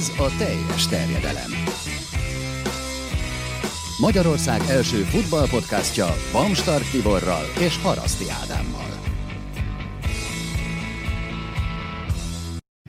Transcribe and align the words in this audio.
Ez 0.00 0.12
a 0.18 0.36
teljes 0.38 0.86
terjedelem. 0.86 1.50
Magyarország 3.98 4.60
első 4.68 5.02
futballpodcastja 5.02 6.06
Bamstart 6.32 6.90
Tiborral 6.90 7.44
és 7.58 7.78
Haraszti 7.82 8.24
Ádámmal. 8.42 8.79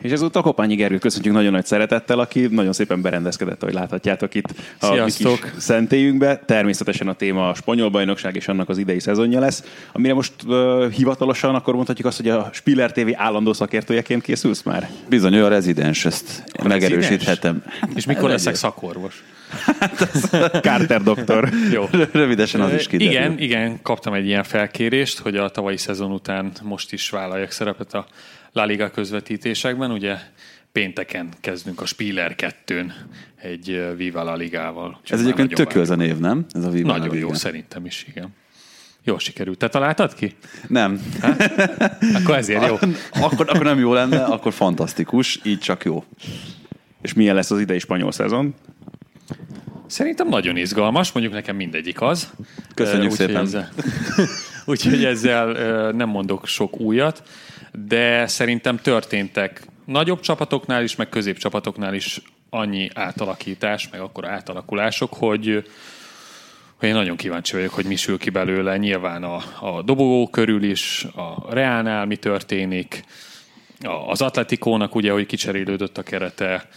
És 0.02 0.12
ezúttal 0.12 0.42
Kopányi 0.42 0.76
Gergőt 0.76 1.00
köszöntjük 1.00 1.34
nagyon 1.34 1.52
nagy 1.52 1.66
szeretettel, 1.66 2.20
aki 2.20 2.48
nagyon 2.52 2.74
szépen 2.74 3.02
berendezkedett, 3.02 3.62
ahogy 3.62 3.74
láthatjátok 3.74 4.36
itt 4.36 4.54
a 4.80 4.86
Sziasztok. 4.86 5.40
kis 5.40 5.64
szentélyünkbe. 5.64 6.38
Természetesen 6.46 7.08
a 7.08 7.14
téma 7.14 7.50
a 7.50 7.54
spanyol 7.54 7.90
bajnokság 7.90 8.36
és 8.36 8.48
annak 8.48 8.70
az 8.70 8.78
idei 8.78 9.00
szezonja 9.00 9.40
lesz. 9.40 9.64
Amire 9.92 10.14
most 10.14 10.34
uh, 10.46 10.92
hivatalosan 10.92 11.56
akkor 11.56 11.76
mondhatjuk 11.76 12.08
azt, 12.08 12.18
hogy 12.18 12.30
a 12.30 12.50
Spiller 12.54 12.92
TV 12.92 13.10
állandó 13.14 13.54
szakértőjeként 13.54 14.22
készülsz 14.22 14.64
már? 14.64 14.90
Bizony, 15.10 15.34
ő 15.34 15.46
a 15.46 15.48
rezidens, 15.48 16.06
ezt 16.06 16.44
A 16.54 16.68
megerősíthetem. 16.68 17.64
És 17.96 18.06
mikor 18.06 18.30
leszek 18.30 18.56
szakorvos? 18.56 19.24
Carter 20.62 21.02
doktor. 21.02 21.50
Jó. 21.72 21.88
Rövidesen 22.12 22.62
az 22.62 22.74
is 22.74 22.88
kiderül. 22.88 23.14
Igen, 23.14 23.40
igen, 23.40 23.82
kaptam 23.82 24.14
egy 24.14 24.26
ilyen 24.26 24.44
felkérést, 24.44 25.20
hogy 25.20 25.38
a 25.38 25.50
tavalyi 25.50 25.78
szezon 25.78 26.12
után 26.12 26.52
most 26.62 26.94
is 26.94 27.10
vállaljak 27.10 27.52
szerepet 27.52 27.94
a 27.94 28.06
La 28.54 28.66
Liga 28.66 28.90
közvetítésekben. 28.90 29.92
Ugye 29.92 30.18
pénteken 30.72 31.30
kezdünk 31.42 31.82
a 31.82 31.86
Spiller 31.86 32.36
2-n 32.38 32.92
egy 33.36 33.96
Viva 33.98 34.24
La 34.24 34.36
Ligával. 34.36 34.98
Úgyhogy 35.02 35.20
Ez 35.20 35.26
egyébként 35.26 35.54
tök 35.54 35.74
jó 35.74 35.82
ez 35.82 35.90
a 35.90 35.96
név, 35.96 36.18
nem? 36.18 36.46
Ez 36.52 36.64
a 36.64 36.70
Viva. 36.70 36.92
Nagyon 36.92 37.14
Liga. 37.14 37.28
jó, 37.28 37.34
szerintem 37.34 37.86
is, 37.86 38.06
igen. 38.10 38.30
Jól 39.04 39.20
sikerült. 39.20 39.58
Te 39.58 39.68
találtad 39.68 40.14
ki? 40.14 40.36
Nem. 40.68 41.02
Akkor 42.14 42.36
ezért 42.36 42.68
jó. 42.68 42.76
akkor, 43.26 43.50
akkor 43.50 43.64
nem 43.64 43.80
jó 43.80 43.94
lenne, 43.94 44.24
akkor 44.24 44.54
fantasztikus, 44.54 45.40
így 45.44 45.60
csak 45.60 45.84
jó. 45.84 46.04
És 47.02 47.14
milyen 47.14 47.36
lesz 47.36 47.52
az 47.52 47.60
idei 47.60 47.80
spanyol 47.80 48.12
szezon? 48.12 48.56
Szerintem 49.86 50.28
nagyon 50.28 50.58
izgalmas, 50.58 51.12
mondjuk 51.12 51.34
nekem 51.36 51.56
mindegyik 51.56 52.02
az. 52.02 52.30
Köszönjük 52.74 53.04
Ö, 53.04 53.12
úgyhogy 53.12 53.28
szépen. 53.28 53.44
Ezzel, 53.44 53.70
úgyhogy 54.66 55.06
ezzel 55.06 55.56
ö, 55.56 55.92
nem 55.92 56.10
mondok 56.10 56.48
sok 56.48 56.80
újat, 56.80 57.24
de 57.72 58.28
szerintem 58.28 58.78
történtek 58.78 59.66
nagyobb 59.86 60.20
csapatoknál 60.20 60.84
is, 60.84 60.96
meg 60.96 61.10
középcsapatoknál 61.10 61.94
is 61.94 62.22
annyi 62.50 62.90
átalakítás, 62.94 63.90
meg 63.90 64.02
akkor 64.02 64.28
átalakulások, 64.28 65.14
hogy 65.14 65.64
hogy 66.82 66.90
én 66.90 66.96
nagyon 66.96 67.16
kíváncsi 67.16 67.56
vagyok, 67.56 67.74
hogy 67.74 67.86
mi 67.86 67.96
sül 67.96 68.18
ki 68.18 68.30
belőle. 68.30 68.78
Nyilván 68.78 69.24
a, 69.24 69.36
a 69.60 69.82
dobogó 69.82 70.28
körül 70.28 70.64
is, 70.64 71.04
a 71.04 71.54
Reálnál 71.54 72.06
mi 72.06 72.16
történik, 72.16 73.04
az 74.08 74.22
Atletikónak 74.22 74.96
ugye, 74.96 75.12
hogy 75.12 75.26
kicserélődött 75.26 75.98
a 75.98 76.04
kerete. 76.04 76.68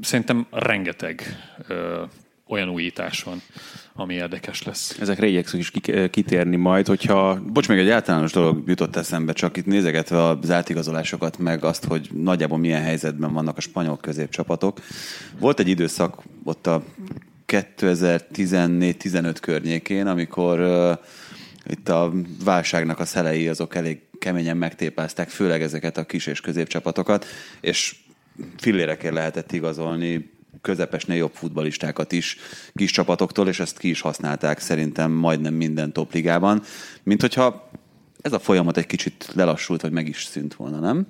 Szerintem 0.00 0.46
rengeteg 0.50 1.22
ö, 1.68 2.02
olyan 2.48 2.68
újítás 2.68 3.22
van, 3.22 3.42
ami 3.94 4.14
érdekes 4.14 4.62
lesz. 4.62 4.98
Ezekre 5.00 5.26
igyekszünk 5.26 5.62
is 5.62 5.70
ki- 5.70 6.10
kitérni 6.10 6.56
majd, 6.56 6.86
hogyha 6.86 7.40
Bocs, 7.52 7.68
még 7.68 7.78
egy 7.78 7.90
általános 7.90 8.32
dolog 8.32 8.62
jutott 8.66 8.96
eszembe, 8.96 9.32
csak 9.32 9.56
itt 9.56 9.66
nézegetve 9.66 10.22
az 10.22 10.50
átigazolásokat, 10.50 11.38
meg 11.38 11.64
azt, 11.64 11.84
hogy 11.84 12.08
nagyjából 12.12 12.58
milyen 12.58 12.82
helyzetben 12.82 13.32
vannak 13.32 13.56
a 13.56 13.60
spanyol 13.60 13.96
középcsapatok. 13.96 14.80
Volt 15.38 15.60
egy 15.60 15.68
időszak 15.68 16.22
ott 16.44 16.66
a 16.66 16.84
2014-15 17.46 19.36
környékén, 19.40 20.06
amikor 20.06 20.60
uh, 20.60 20.98
itt 21.72 21.88
a 21.88 22.12
válságnak 22.44 22.98
a 22.98 23.04
szelei 23.04 23.48
azok 23.48 23.74
elég 23.74 24.00
keményen 24.18 24.56
megtépázták, 24.56 25.28
főleg 25.28 25.62
ezeket 25.62 25.96
a 25.96 26.04
kis 26.04 26.26
és 26.26 26.40
középcsapatokat, 26.40 27.26
és 27.60 27.96
fillérekért 28.56 29.14
lehetett 29.14 29.52
igazolni 29.52 30.37
közepesnél 30.60 31.16
jobb 31.16 31.32
futbalistákat 31.34 32.12
is 32.12 32.36
kis 32.74 32.90
csapatoktól, 32.90 33.48
és 33.48 33.60
ezt 33.60 33.78
ki 33.78 33.88
is 33.88 34.00
használták 34.00 34.58
szerintem 34.58 35.10
majdnem 35.10 35.54
minden 35.54 35.92
topligában, 35.92 36.62
mint 37.02 37.20
hogyha 37.20 37.70
ez 38.20 38.32
a 38.32 38.38
folyamat 38.38 38.76
egy 38.76 38.86
kicsit 38.86 39.30
lelassult, 39.34 39.80
vagy 39.80 39.92
meg 39.92 40.08
is 40.08 40.24
szűnt 40.24 40.54
volna, 40.54 40.78
nem? 40.78 41.06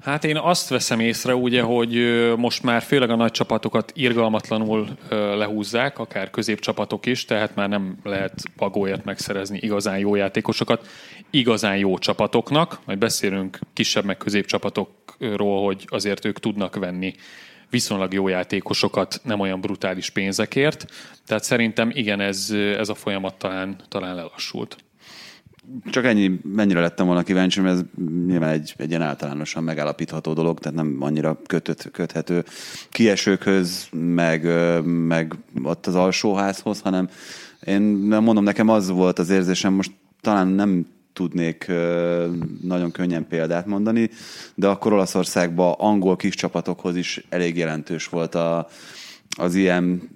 Hát 0.00 0.24
én 0.24 0.36
azt 0.36 0.68
veszem 0.68 1.00
észre 1.00 1.34
ugye, 1.34 1.62
hogy 1.62 1.94
most 2.36 2.62
már 2.62 2.82
főleg 2.82 3.10
a 3.10 3.16
nagy 3.16 3.30
csapatokat 3.30 3.92
irgalmatlanul 3.94 4.88
lehúzzák, 5.10 5.98
akár 5.98 6.30
középcsapatok 6.30 7.06
is, 7.06 7.24
tehát 7.24 7.54
már 7.54 7.68
nem 7.68 7.98
lehet 8.02 8.42
pagóért 8.56 9.04
megszerezni 9.04 9.58
igazán 9.62 9.98
jó 9.98 10.14
játékosokat, 10.14 10.86
igazán 11.30 11.76
jó 11.76 11.98
csapatoknak, 11.98 12.78
majd 12.84 12.98
beszélünk 12.98 13.58
kisebb 13.72 14.04
meg 14.04 14.16
középcsapatokról, 14.16 15.64
hogy 15.64 15.84
azért 15.86 16.24
ők 16.24 16.38
tudnak 16.38 16.76
venni 16.76 17.14
viszonylag 17.70 18.12
jó 18.12 18.28
játékosokat 18.28 19.20
nem 19.24 19.40
olyan 19.40 19.60
brutális 19.60 20.10
pénzekért, 20.10 20.86
tehát 21.26 21.44
szerintem 21.44 21.90
igen, 21.92 22.20
ez, 22.20 22.50
ez 22.50 22.88
a 22.88 22.94
folyamat 22.94 23.34
talán, 23.34 23.76
talán 23.88 24.14
lelassult. 24.14 24.76
Csak 25.90 26.04
ennyi, 26.04 26.40
mennyire 26.42 26.80
lettem 26.80 27.06
volna 27.06 27.22
kíváncsi, 27.22 27.60
mert 27.60 27.76
ez 27.76 27.84
nyilván 28.26 28.50
egy, 28.50 28.74
egy 28.76 28.88
ilyen 28.88 29.02
általánosan 29.02 29.64
megállapítható 29.64 30.32
dolog, 30.32 30.58
tehát 30.58 30.78
nem 30.78 30.96
annyira 31.00 31.40
kötött, 31.46 31.90
köthető 31.90 32.44
kiesőkhöz, 32.90 33.88
meg, 33.92 34.46
meg 34.84 35.34
ott 35.62 35.86
az 35.86 35.94
alsóházhoz, 35.94 36.80
hanem 36.80 37.08
én 37.66 37.80
nem 37.82 38.22
mondom, 38.22 38.44
nekem 38.44 38.68
az 38.68 38.88
volt 38.88 39.18
az 39.18 39.30
érzésem, 39.30 39.72
most 39.72 39.90
talán 40.20 40.48
nem 40.48 40.86
tudnék 41.18 41.66
nagyon 42.62 42.90
könnyen 42.90 43.26
példát 43.28 43.66
mondani, 43.66 44.10
de 44.54 44.68
akkor 44.68 44.92
Olaszországban 44.92 45.74
angol 45.78 46.16
kis 46.16 46.34
csapatokhoz 46.34 46.96
is 46.96 47.26
elég 47.28 47.56
jelentős 47.56 48.06
volt 48.06 48.34
a, 48.34 48.68
az 49.36 49.54
ilyen 49.54 50.08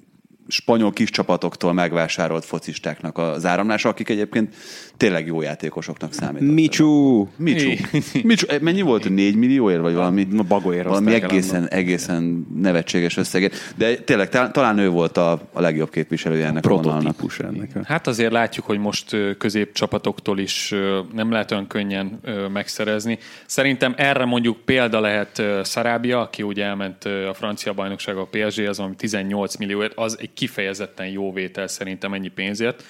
spanyol 0.49 0.93
kis 0.93 1.11
csapatoktól 1.11 1.73
megvásárolt 1.73 2.45
focistáknak 2.45 3.19
az 3.19 3.47
áramlása, 3.47 3.89
akik 3.89 4.09
egyébként 4.09 4.55
tényleg 4.97 5.27
jó 5.27 5.43
játékosoknak 5.43 6.13
számítottak. 6.13 6.55
Micsú! 6.55 7.29
Micsú. 7.37 7.71
Micsú. 8.23 8.47
Eh, 8.49 8.61
Mennyi 8.61 8.81
volt? 8.81 9.09
4 9.09 9.35
millióért, 9.37 9.81
vagy 9.81 9.95
valami? 9.95 10.25
Na, 10.31 10.43
bagóért 10.43 10.87
Valami 10.87 11.15
egészen, 11.15 11.69
egészen 11.69 12.47
nevetséges 12.57 13.17
összegért. 13.17 13.75
De 13.77 13.95
tényleg, 13.95 14.29
talán 14.29 14.79
ő 14.79 14.89
volt 14.89 15.17
a, 15.17 15.49
a 15.53 15.61
legjobb 15.61 15.91
képviselője 15.91 16.47
ennek 16.47 16.65
a. 16.65 16.69
Prototípus 16.69 17.39
ennek. 17.39 17.71
a- 17.75 17.81
Hát 17.85 18.07
azért 18.07 18.33
látjuk, 18.33 18.67
hogy 18.67 18.79
most 18.79 19.17
középcsapatoktól 19.39 20.39
is 20.39 20.75
nem 21.13 21.31
lehet 21.31 21.51
olyan 21.51 21.67
könnyen 21.67 22.21
megszerezni. 22.53 23.19
Szerintem 23.47 23.95
erre 23.97 24.25
mondjuk 24.25 24.57
példa 24.65 25.01
lehet 25.01 25.39
ö, 25.39 25.61
Sarabia, 25.65 26.21
aki 26.21 26.43
ugye 26.43 26.65
elment 26.65 27.05
a 27.05 27.35
francia 27.35 27.73
bajnokság 27.73 28.17
a 28.17 28.29
PSG, 28.31 28.67
az 28.69 28.79
ami 28.79 28.95
18 28.97 29.57
millióért, 29.57 29.93
az 29.97 30.17
egy 30.21 30.32
kifejezetten 30.35 31.07
jó 31.07 31.33
vétel 31.33 31.67
szerintem 31.67 32.15
ennyi 32.15 32.29
pénzért, 32.29 32.85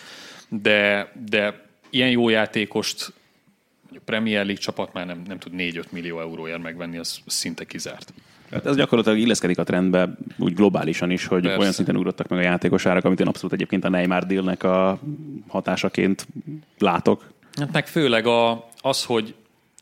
de, 0.48 1.12
de 1.26 1.66
ilyen 1.91 2.10
jó 2.10 2.28
játékost 2.28 3.12
mondjuk 3.82 4.04
Premier 4.04 4.44
League 4.44 4.62
csapat 4.62 4.92
már 4.92 5.06
nem, 5.06 5.22
nem 5.26 5.38
tud 5.38 5.52
4-5 5.56 5.84
millió 5.91 6.20
euróért 6.20 6.62
megvenni, 6.62 6.98
az 6.98 7.19
szinte 7.26 7.64
kizárt. 7.64 8.12
Hát 8.50 8.66
ez 8.66 8.76
gyakorlatilag 8.76 9.19
illeszkedik 9.19 9.58
a 9.58 9.64
trendbe 9.64 10.08
úgy 10.38 10.54
globálisan 10.54 11.10
is, 11.10 11.26
hogy 11.26 11.42
Persze. 11.42 11.58
olyan 11.58 11.72
szinten 11.72 11.97
ugrottak 11.97 12.28
meg 12.28 12.38
a 12.38 12.42
játékos 12.42 12.86
árak, 12.86 13.04
amit 13.04 13.20
én 13.20 13.26
abszolút 13.26 13.52
egyébként 13.52 13.84
a 13.84 13.88
Neymar 13.88 14.26
dealnek 14.26 14.62
a 14.62 14.98
hatásaként 15.48 16.26
látok. 16.78 17.32
Hát 17.58 17.72
meg 17.72 17.86
főleg 17.86 18.26
a, 18.26 18.69
az, 18.81 19.04
hogy 19.04 19.34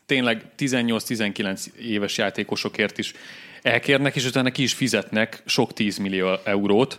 tényleg 0.05 0.45
18-19 0.57 1.65
éves 1.73 2.17
játékosokért 2.17 2.97
is 2.97 3.13
elkérnek, 3.61 4.15
és 4.15 4.25
utána 4.25 4.51
ki 4.51 4.63
is 4.63 4.73
fizetnek 4.73 5.43
sok 5.45 5.73
10 5.73 5.97
millió 5.97 6.37
eurót. 6.43 6.97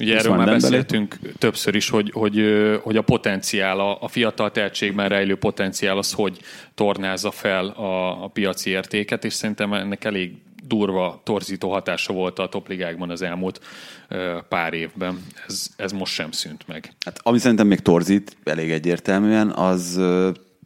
Ugye 0.00 0.16
Ez 0.16 0.24
erről 0.24 0.36
már 0.36 0.46
beszéltünk 0.46 1.18
többször 1.38 1.74
is, 1.74 1.88
hogy, 1.88 2.10
hogy, 2.14 2.42
hogy 2.82 2.96
a 2.96 3.02
potenciál, 3.02 3.80
a, 3.80 3.98
a 4.00 4.08
fiatal 4.08 4.50
tehetségben 4.50 5.08
rejlő 5.08 5.36
potenciál 5.36 5.98
az, 5.98 6.12
hogy 6.12 6.40
tornázza 6.74 7.30
fel 7.30 7.66
a, 7.66 8.24
a 8.24 8.28
piaci 8.28 8.70
értéket, 8.70 9.24
és 9.24 9.32
szerintem 9.32 9.72
ennek 9.72 10.04
elég 10.04 10.32
durva, 10.66 11.20
torzító 11.24 11.72
hatása 11.72 12.12
volt 12.12 12.38
a 12.38 12.48
topligákban 12.48 13.10
az 13.10 13.22
elmúlt 13.22 13.60
ö, 14.08 14.38
pár 14.48 14.72
évben. 14.72 15.26
Ez, 15.46 15.66
ez 15.76 15.92
most 15.92 16.12
sem 16.12 16.30
szűnt 16.30 16.66
meg. 16.66 16.92
Hát, 17.04 17.20
ami 17.22 17.38
szerintem 17.38 17.66
még 17.66 17.80
torzít 17.80 18.36
elég 18.44 18.70
egyértelműen, 18.70 19.50
az 19.50 20.00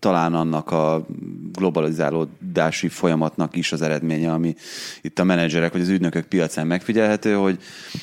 talán 0.03 0.35
annak 0.35 0.71
a 0.71 1.07
globalizálódási 1.53 2.89
folyamatnak 2.89 3.57
is 3.57 3.73
az 3.73 3.83
eredménye, 3.83 4.33
ami 4.33 4.55
itt 5.01 5.19
a 5.19 5.25
menedzserek 5.25 5.73
vagy 5.73 5.81
az 5.81 5.89
ügynökök 5.89 6.27
piacán 6.27 6.67
megfigyelhető, 6.67 7.35
hogy 7.35 7.59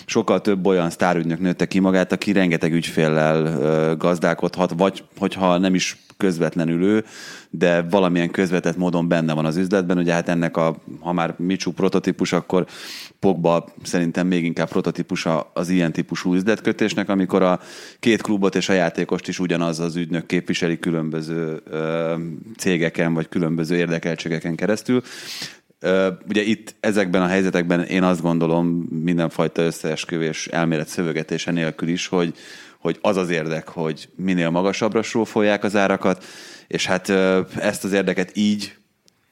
sokkal 0.06 0.42
több 0.42 0.66
olyan 0.66 0.90
sztárügynök 0.90 1.40
nőtte 1.40 1.66
ki 1.66 1.80
magát, 1.80 2.12
aki 2.12 2.32
rengeteg 2.32 2.74
ügyféllel 2.74 3.98
gazdálkodhat, 3.98 4.74
vagy 4.78 5.04
hogyha 5.18 5.58
nem 5.58 5.76
is 5.76 5.98
közvetlenül 6.18 6.84
ő, 6.84 7.06
de 7.50 7.82
valamilyen 7.82 8.32
közvetett 8.32 8.78
módon 8.78 9.08
benne 9.08 9.34
van 9.34 9.46
az 9.46 9.58
üzletben. 9.58 9.98
Ugye 9.98 10.14
hát 10.14 10.30
ennek 10.30 10.58
a, 10.58 10.76
ha 11.00 11.14
már 11.14 11.36
Micsú 11.38 11.72
prototípus, 11.72 12.34
akkor 12.34 12.66
Pogba 13.20 13.74
szerintem 13.84 14.28
még 14.28 14.44
inkább 14.44 14.70
prototípusa 14.70 15.52
az 15.54 15.70
ilyen 15.70 15.92
típusú 15.92 16.34
üzletkötésnek, 16.34 17.10
amikor 17.10 17.42
a 17.42 17.60
két 18.00 18.22
klubot 18.22 18.56
és 18.56 18.70
a 18.70 18.74
játékost 18.74 19.28
is 19.28 19.40
ugyanaz 19.40 19.80
az 19.80 19.96
ügynök 19.96 20.26
képviseli 20.26 20.80
különböző 20.80 21.62
ö, 21.70 22.16
cégeken 22.58 23.14
vagy 23.14 23.30
különböző 23.30 23.76
érdekeltségeken 23.76 24.56
keresztül. 24.56 25.02
Ugye 26.28 26.42
itt 26.42 26.76
ezekben 26.80 27.22
a 27.22 27.28
helyzetekben 27.28 27.84
én 27.84 28.04
azt 28.04 28.22
gondolom 28.22 28.68
mindenfajta 29.04 29.62
összeesküvés 29.62 30.48
elmélet 30.48 30.88
szövegetése 30.88 31.52
nélkül 31.52 31.88
is, 31.88 32.08
hogy, 32.08 32.34
hogy 32.80 32.98
az 33.02 33.18
az 33.18 33.30
érdek, 33.30 33.68
hogy 33.68 34.10
minél 34.16 34.50
magasabbra 34.50 35.02
srófolják 35.02 35.64
az 35.64 35.76
árakat, 35.76 36.26
és 36.68 36.86
hát 36.86 37.10
ezt 37.60 37.84
az 37.84 37.92
érdeket 37.92 38.38
így, 38.38 38.76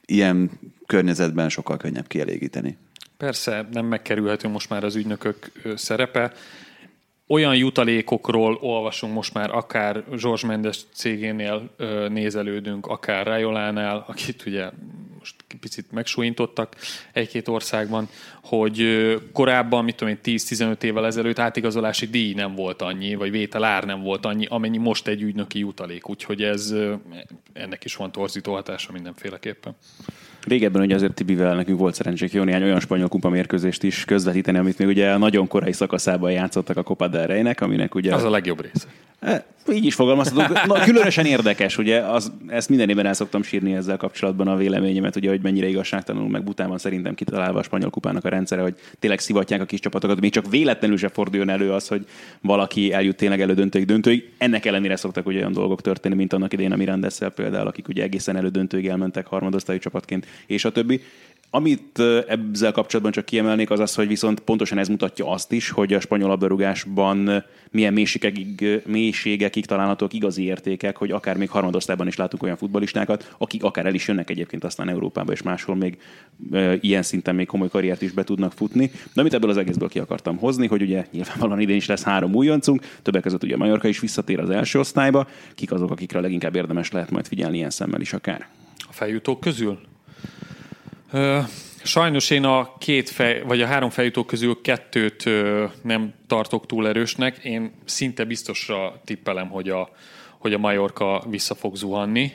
ilyen 0.06 0.50
környezetben 0.86 1.48
sokkal 1.48 1.76
könnyebb 1.76 2.06
kielégíteni. 2.06 2.76
Persze, 3.16 3.68
nem 3.72 3.86
megkerülhető 3.86 4.48
most 4.48 4.70
már 4.70 4.84
az 4.84 4.94
ügynökök 4.94 5.52
szerepe. 5.74 6.32
Olyan 7.30 7.56
jutalékokról 7.56 8.58
olvasunk 8.60 9.14
most 9.14 9.34
már, 9.34 9.50
akár 9.50 10.04
George 10.20 10.46
Mendes 10.46 10.78
cégénél 10.92 11.70
nézelődünk, 12.08 12.86
akár 12.86 13.26
Rajolánál, 13.26 14.04
akit 14.06 14.46
ugye 14.46 14.70
most 15.18 15.34
picit 15.60 15.92
megsújintottak 15.92 16.76
egy-két 17.12 17.48
országban, 17.48 18.08
hogy 18.42 18.84
korábban, 19.32 19.84
mit 19.84 19.96
tudom 19.96 20.14
én, 20.24 20.38
10-15 20.38 20.82
évvel 20.82 21.06
ezelőtt 21.06 21.38
átigazolási 21.38 22.06
díj 22.06 22.34
nem 22.34 22.54
volt 22.54 22.82
annyi, 22.82 23.14
vagy 23.14 23.30
vételár 23.30 23.84
nem 23.84 24.02
volt 24.02 24.26
annyi, 24.26 24.46
amennyi 24.46 24.78
most 24.78 25.06
egy 25.06 25.22
ügynöki 25.22 25.58
jutalék. 25.58 26.08
Úgyhogy 26.08 26.42
ez 26.42 26.74
ennek 27.52 27.84
is 27.84 27.96
van 27.96 28.12
torzító 28.12 28.52
hatása 28.52 28.92
mindenféleképpen. 28.92 29.76
Régebben 30.48 30.82
ugye 30.82 30.94
azért 30.94 31.14
Tibivel 31.14 31.54
nekünk 31.54 31.78
volt 31.78 31.94
szerencsénk 31.94 32.32
jó 32.32 32.42
néhány 32.42 32.62
olyan 32.62 32.80
spanyol 32.80 33.08
kupa 33.08 33.28
mérkőzést 33.28 33.82
is 33.82 34.04
közvetíteni, 34.04 34.58
amit 34.58 34.78
még 34.78 34.88
ugye 34.88 35.16
nagyon 35.16 35.46
korai 35.46 35.72
szakaszában 35.72 36.30
játszottak 36.30 36.76
a 36.76 36.82
Copa 36.82 37.08
del 37.08 37.26
Rey-nek, 37.26 37.60
aminek 37.60 37.94
ugye... 37.94 38.14
Az 38.14 38.24
a 38.24 38.30
legjobb 38.30 38.60
része. 38.60 38.86
E, 39.20 39.44
így 39.72 39.84
is 39.84 39.94
fogalmazhatunk. 39.94 40.66
Na, 40.66 40.80
különösen 40.80 41.24
érdekes, 41.24 41.78
ugye, 41.78 42.00
az, 42.00 42.32
ezt 42.46 42.68
minden 42.68 42.88
évben 42.88 43.06
el 43.06 43.12
szoktam 43.12 43.42
sírni 43.42 43.74
ezzel 43.74 43.96
kapcsolatban 43.96 44.48
a 44.48 44.56
véleményemet, 44.56 45.16
ugye, 45.16 45.28
hogy 45.28 45.40
mennyire 45.42 45.68
igazságtalanul 45.68 46.28
meg 46.28 46.44
butában 46.44 46.78
szerintem 46.78 47.14
kitalálva 47.14 47.58
a 47.58 47.62
spanyol 47.62 47.90
kupának 47.90 48.24
a 48.24 48.28
rendszere, 48.28 48.62
hogy 48.62 48.74
tényleg 48.98 49.18
szivatják 49.18 49.60
a 49.60 49.64
kis 49.64 49.80
csapatokat, 49.80 50.20
még 50.20 50.32
csak 50.32 50.50
véletlenül 50.50 50.96
se 50.96 51.08
forduljon 51.08 51.48
elő 51.48 51.72
az, 51.72 51.88
hogy 51.88 52.06
valaki 52.40 52.92
eljut 52.92 53.16
tényleg 53.16 53.40
elődöntőig, 53.40 53.86
döntőig. 53.86 54.32
Ennek 54.38 54.64
ellenére 54.64 54.96
szoktak 54.96 55.26
ugye 55.26 55.38
olyan 55.38 55.52
dolgok 55.52 55.80
történni, 55.80 56.14
mint 56.14 56.32
annak 56.32 56.52
idején 56.52 56.72
a 56.72 56.76
Mirandesszel 56.76 57.30
például, 57.30 57.66
akik 57.66 57.88
ugye 57.88 58.02
egészen 58.02 58.36
elődöntőig 58.36 58.86
elmentek 58.86 59.26
harmadosztályú 59.26 59.78
csapatként, 59.78 60.26
és 60.46 60.64
a 60.64 60.72
többi. 60.72 61.00
Amit 61.50 61.98
ezzel 62.28 62.72
kapcsolatban 62.72 63.12
csak 63.12 63.24
kiemelnék, 63.24 63.70
az 63.70 63.80
az, 63.80 63.94
hogy 63.94 64.08
viszont 64.08 64.40
pontosan 64.40 64.78
ez 64.78 64.88
mutatja 64.88 65.30
azt 65.30 65.52
is, 65.52 65.70
hogy 65.70 65.92
a 65.92 66.00
spanyol 66.00 66.28
labdarúgásban 66.28 67.44
milyen 67.70 67.92
mélységekig, 67.92 68.82
mélységekig 68.86 69.66
találhatók 69.66 70.12
igazi 70.12 70.42
értékek, 70.42 70.96
hogy 70.96 71.10
akár 71.10 71.36
még 71.36 71.50
harmadosztályban 71.50 72.06
is 72.06 72.16
látunk 72.16 72.42
olyan 72.42 72.56
futbolistákat, 72.56 73.34
akik 73.38 73.62
akár 73.62 73.86
el 73.86 73.94
is 73.94 74.08
jönnek 74.08 74.30
egyébként 74.30 74.64
aztán 74.64 74.88
Európába, 74.88 75.32
és 75.32 75.42
máshol 75.42 75.76
még 75.76 75.98
e, 76.52 76.78
ilyen 76.80 77.02
szinten 77.02 77.34
még 77.34 77.46
komoly 77.46 77.68
karriert 77.68 78.02
is 78.02 78.12
be 78.12 78.24
tudnak 78.24 78.52
futni. 78.52 78.90
De 79.12 79.20
amit 79.20 79.34
ebből 79.34 79.50
az 79.50 79.56
egészből 79.56 79.88
ki 79.88 79.98
akartam 79.98 80.36
hozni, 80.36 80.66
hogy 80.66 80.82
ugye 80.82 81.06
nyilvánvalóan 81.12 81.60
idén 81.60 81.76
is 81.76 81.86
lesz 81.86 82.02
három 82.02 82.34
újoncunk, 82.34 82.84
többek 83.02 83.22
között 83.22 83.42
ugye 83.42 83.56
Majorka 83.56 83.88
is 83.88 84.00
visszatér 84.00 84.38
az 84.38 84.50
első 84.50 84.78
osztályba, 84.78 85.28
kik 85.54 85.72
azok, 85.72 85.90
akikre 85.90 86.20
leginkább 86.20 86.56
érdemes 86.56 86.90
lehet 86.90 87.10
majd 87.10 87.26
figyelni 87.26 87.56
ilyen 87.56 87.70
szemmel 87.70 88.00
is 88.00 88.12
akár. 88.12 88.48
A 88.78 88.92
feljutók 88.92 89.40
közül? 89.40 89.87
Sajnos 91.82 92.30
én 92.30 92.44
a 92.44 92.76
két 92.78 93.10
fej, 93.10 93.42
vagy 93.42 93.60
a 93.60 93.66
három 93.66 93.90
feljutó 93.90 94.24
közül 94.24 94.60
kettőt 94.62 95.24
nem 95.82 96.14
tartok 96.26 96.66
túl 96.66 96.88
erősnek. 96.88 97.38
Én 97.44 97.72
szinte 97.84 98.24
biztosra 98.24 99.00
tippelem, 99.04 99.48
hogy 99.48 99.68
a, 99.68 99.90
hogy 100.38 100.52
a 100.52 100.58
Majorka 100.58 101.24
vissza 101.30 101.54
fog 101.54 101.76
zuhanni. 101.76 102.32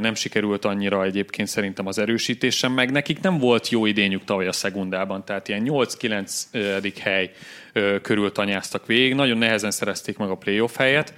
Nem 0.00 0.14
sikerült 0.14 0.64
annyira 0.64 1.04
egyébként 1.04 1.48
szerintem 1.48 1.86
az 1.86 1.98
erősítésem, 1.98 2.72
meg 2.72 2.90
nekik 2.90 3.20
nem 3.20 3.38
volt 3.38 3.68
jó 3.68 3.86
idényük 3.86 4.24
tavaly 4.24 4.46
a 4.46 4.52
szegundában, 4.52 5.24
tehát 5.24 5.48
ilyen 5.48 5.62
8-9. 5.64 6.92
hely 7.00 7.30
körül 8.02 8.32
tanyáztak 8.32 8.86
végig. 8.86 9.14
Nagyon 9.14 9.38
nehezen 9.38 9.70
szerezték 9.70 10.16
meg 10.16 10.30
a 10.30 10.34
playoff 10.34 10.76
helyet 10.76 11.14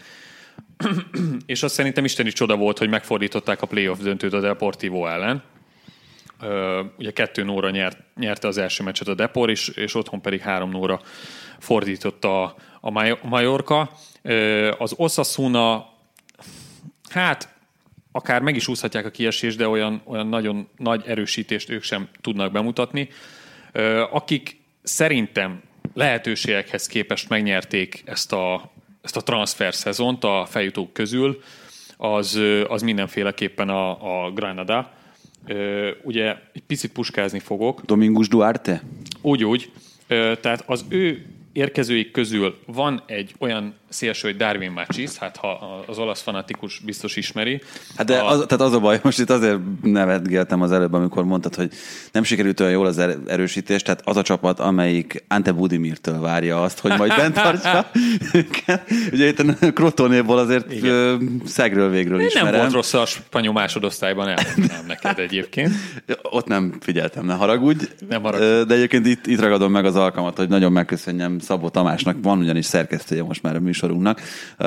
és 1.47 1.63
azt 1.63 1.75
szerintem 1.75 2.05
isteni 2.05 2.31
csoda 2.31 2.57
volt, 2.57 2.79
hogy 2.79 2.89
megfordították 2.89 3.63
a 3.63 3.67
playoff 3.67 3.99
döntőt 3.99 4.33
a 4.33 4.41
Deportivo 4.41 5.07
ellen 5.07 5.43
ugye 6.99 7.11
2 7.13 7.45
nóra 7.45 7.71
nyert, 7.71 7.99
nyerte 8.17 8.49
az 8.49 8.59
első 8.59 8.85
meccset 8.85 9.09
a 9.09 9.15
Depor, 9.15 9.51
és, 9.51 9.69
és 9.69 9.95
otthon 9.95 10.21
pedig 10.21 10.41
3 10.41 10.71
nóra 10.71 11.01
fordította 11.59 12.43
a, 12.43 12.55
a 12.81 12.91
Majorka. 13.23 13.91
Az 14.79 14.95
Osasuna, 14.97 15.93
hát 17.11 17.57
akár 18.13 18.43
meg 18.43 18.57
is 18.57 18.69
úszhatják 18.69 19.07
a 19.07 19.11
kiesést, 19.11 19.57
de 19.57 19.69
olyan, 19.69 20.03
olyan 20.05 20.27
nagyon 20.27 20.69
nagy 20.77 21.03
erősítést 21.07 21.71
ők 21.71 21.83
sem 21.83 22.09
tudnak 22.21 22.53
bemutatni. 22.53 23.09
Akik 24.11 24.61
szerintem 24.83 25.63
lehetőségekhez 25.95 26.87
képest 26.87 27.29
megnyerték 27.29 28.03
ezt 28.05 28.33
a, 28.33 28.71
ezt 29.03 29.17
a 29.17 29.23
transfer 29.23 29.75
szezont 29.75 30.25
a 30.25 30.47
feljutók 30.51 30.93
közül, 30.93 31.43
az, 31.97 32.41
az 32.69 32.83
mindenféleképpen 32.83 33.69
a, 33.69 34.25
a 34.25 34.31
Granada, 34.31 34.93
ugye 36.03 36.37
egy 36.53 36.63
picit 36.67 36.93
puskázni 36.93 37.39
fogok. 37.39 37.83
Domingus 37.85 38.29
Duarte? 38.29 38.83
Úgy, 39.23 39.45
úgy. 39.45 39.71
Tehát 40.07 40.65
az 40.67 40.85
ő 40.89 41.27
érkezőik 41.53 42.11
közül 42.11 42.59
van 42.67 43.03
egy 43.07 43.35
olyan 43.39 43.75
szélső, 43.89 44.29
hogy 44.29 44.37
Darwin 44.37 44.71
Machis, 44.71 45.17
hát 45.17 45.37
ha 45.37 45.83
az 45.87 45.99
olasz 45.99 46.21
fanatikus 46.21 46.79
biztos 46.79 47.17
ismeri. 47.17 47.63
Hát 47.97 48.07
de 48.07 48.23
az, 48.23 48.45
tehát 48.49 48.65
az 48.65 48.73
a 48.73 48.81
baj, 48.81 49.01
most 49.03 49.19
itt 49.19 49.31
azért 49.31 49.59
nevetgéltem 49.83 50.63
az 50.63 50.73
előbb, 50.73 50.93
amikor 50.93 51.25
mondtad, 51.25 51.55
hogy 51.55 51.71
nem 52.13 52.23
sikerült 52.23 52.61
olyan 52.61 52.73
jól 52.73 52.87
az 52.87 52.99
er- 52.99 53.29
erősítés, 53.29 53.83
tehát 53.83 54.01
az 54.05 54.17
a 54.17 54.23
csapat, 54.23 54.61
amelyik 54.61 55.25
Ante 55.29 55.53
Budimirtől 55.53 56.21
várja 56.21 56.63
azt, 56.63 56.79
hogy 56.79 56.93
majd 56.99 57.17
bent 57.17 57.35
tartsa. 57.35 57.91
Ugye 59.13 59.27
itt 59.27 59.39
a 59.39 59.73
Krotonéból 59.73 60.39
azért 60.39 60.73
Igen. 60.73 61.43
szegről 61.47 61.91
végről 61.91 62.21
ismerem. 62.21 62.51
Nem 62.51 62.61
volt 62.61 62.73
rossz 62.73 62.95
a 62.95 63.07
spanyol 63.07 63.53
másodosztályban, 63.53 64.29
elmondanám 64.29 64.87
neked 65.03 65.19
egyébként. 65.19 65.75
Ott 66.23 66.47
nem 66.47 66.75
figyeltem, 66.81 67.25
ne 67.25 67.35
haragudj. 67.35 67.85
Nem 68.09 68.23
haragudj. 68.23 68.67
De 68.67 68.75
egyébként 68.75 69.07
itt, 69.07 69.27
itt 69.27 69.41
ragadom 69.41 69.73
meg 69.73 69.85
az 69.85 69.97
alkalmat, 69.97 70.37
hogy 70.37 70.49
nagyon 70.49 70.73
megköszönjem 70.73 71.39
Szabó 71.39 71.69
Tamásnak, 71.69 72.17
van 72.23 72.39
ugyanis 72.39 72.65
szerkesztője 72.65 73.23
most 73.23 73.43
már 73.43 73.57
a 73.57 73.61
műsor 73.61 73.78
műsorunknak. 73.81 74.21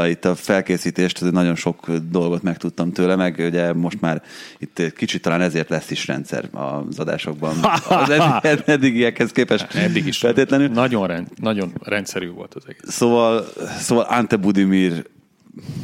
Itt 0.10 0.26
a 0.26 0.36
felkészítést 0.36 1.32
nagyon 1.32 1.56
sok 1.56 1.92
dolgot 1.92 2.42
megtudtam 2.42 2.92
tőle, 2.92 3.16
meg 3.16 3.36
ugye 3.40 3.74
most 3.74 4.02
már 4.02 4.22
itt 4.58 4.94
kicsit 4.96 5.22
talán 5.22 5.42
ezért 5.42 5.70
lesz 5.70 5.92
is 5.92 6.08
rendszer 6.08 6.50
az 6.52 7.00
adásokban. 7.00 7.56
Az 7.90 8.10
eddig, 8.10 8.64
eddigiekhez 8.66 9.32
képest. 9.32 9.76
Eddig 9.76 10.08
is. 10.08 10.18
Feltétlenül. 10.18 10.68
Nagyon, 10.68 11.08
rend, 11.08 11.28
nagyon 11.36 11.74
rendszerű 11.84 12.30
volt 12.30 12.54
az 12.54 12.64
egész. 12.68 12.94
Szóval, 12.94 13.46
szóval 13.80 14.04
Ante 14.04 14.36
Budimir 14.36 15.06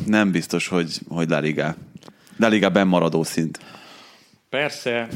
nem 0.06 0.32
biztos, 0.32 0.68
hogy, 0.68 1.00
hogy 1.08 1.30
La 1.30 1.40
Liga. 1.40 1.76
La 2.38 2.48
Liga 2.48 2.70
benmaradó 2.70 3.24
szint. 3.24 3.60
Persze, 4.50 5.08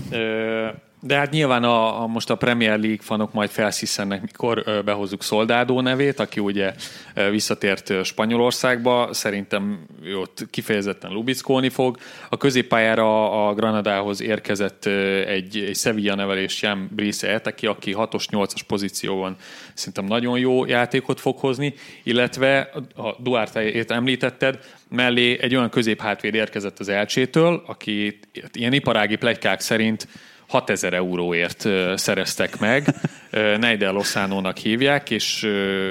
de 1.04 1.16
hát 1.16 1.32
nyilván 1.32 1.64
a, 1.64 2.02
a, 2.02 2.08
most 2.08 2.30
a 2.30 2.36
Premier 2.36 2.80
League 2.80 3.02
fanok 3.02 3.34
majd 3.34 3.50
felsziszennek, 3.50 4.22
mikor 4.22 4.64
ö, 4.66 4.82
behozzuk 4.82 5.24
Soldádó 5.24 5.82
nevét, 5.82 6.20
aki 6.20 6.40
ugye 6.40 6.74
ö, 7.14 7.30
visszatért 7.30 8.04
Spanyolországba, 8.04 9.14
szerintem 9.14 9.86
ő 10.04 10.18
ott 10.18 10.48
kifejezetten 10.50 11.12
lubickolni 11.12 11.70
fog. 11.70 11.98
A 12.30 12.38
középpályára 12.38 13.48
a 13.48 13.54
Granadához 13.54 14.22
érkezett 14.22 14.86
ö, 14.86 15.28
egy, 15.28 15.58
egy 15.58 15.76
Sevilla 15.76 16.16
nevelés 16.16 16.62
Jan 16.62 16.90
Brice 16.92 17.42
aki, 17.44 17.68
aki 17.68 17.96
6-os, 17.98 18.26
8-as 18.32 18.62
pozícióban 18.68 19.36
szerintem 19.74 20.06
nagyon 20.06 20.40
jó 20.40 20.66
játékot 20.66 21.20
fog 21.20 21.38
hozni, 21.38 21.74
illetve 22.04 22.72
a 22.96 23.22
Duarte-ét 23.22 23.92
említetted, 23.92 24.60
mellé 24.90 25.40
egy 25.42 25.56
olyan 25.56 25.70
középhátvéd 25.70 26.34
érkezett 26.34 26.80
az 26.80 26.90
Elcsétől, 26.90 27.64
aki 27.66 28.20
ilyen 28.52 28.74
iparági 28.74 29.16
plegykák 29.16 29.60
szerint 29.60 30.08
6000 30.52 30.94
euróért 30.94 31.68
szereztek 31.96 32.60
meg, 32.60 32.96
Neidel 33.32 33.92
Lozánónak 33.92 34.58
hívják, 34.58 35.10
és 35.10 35.44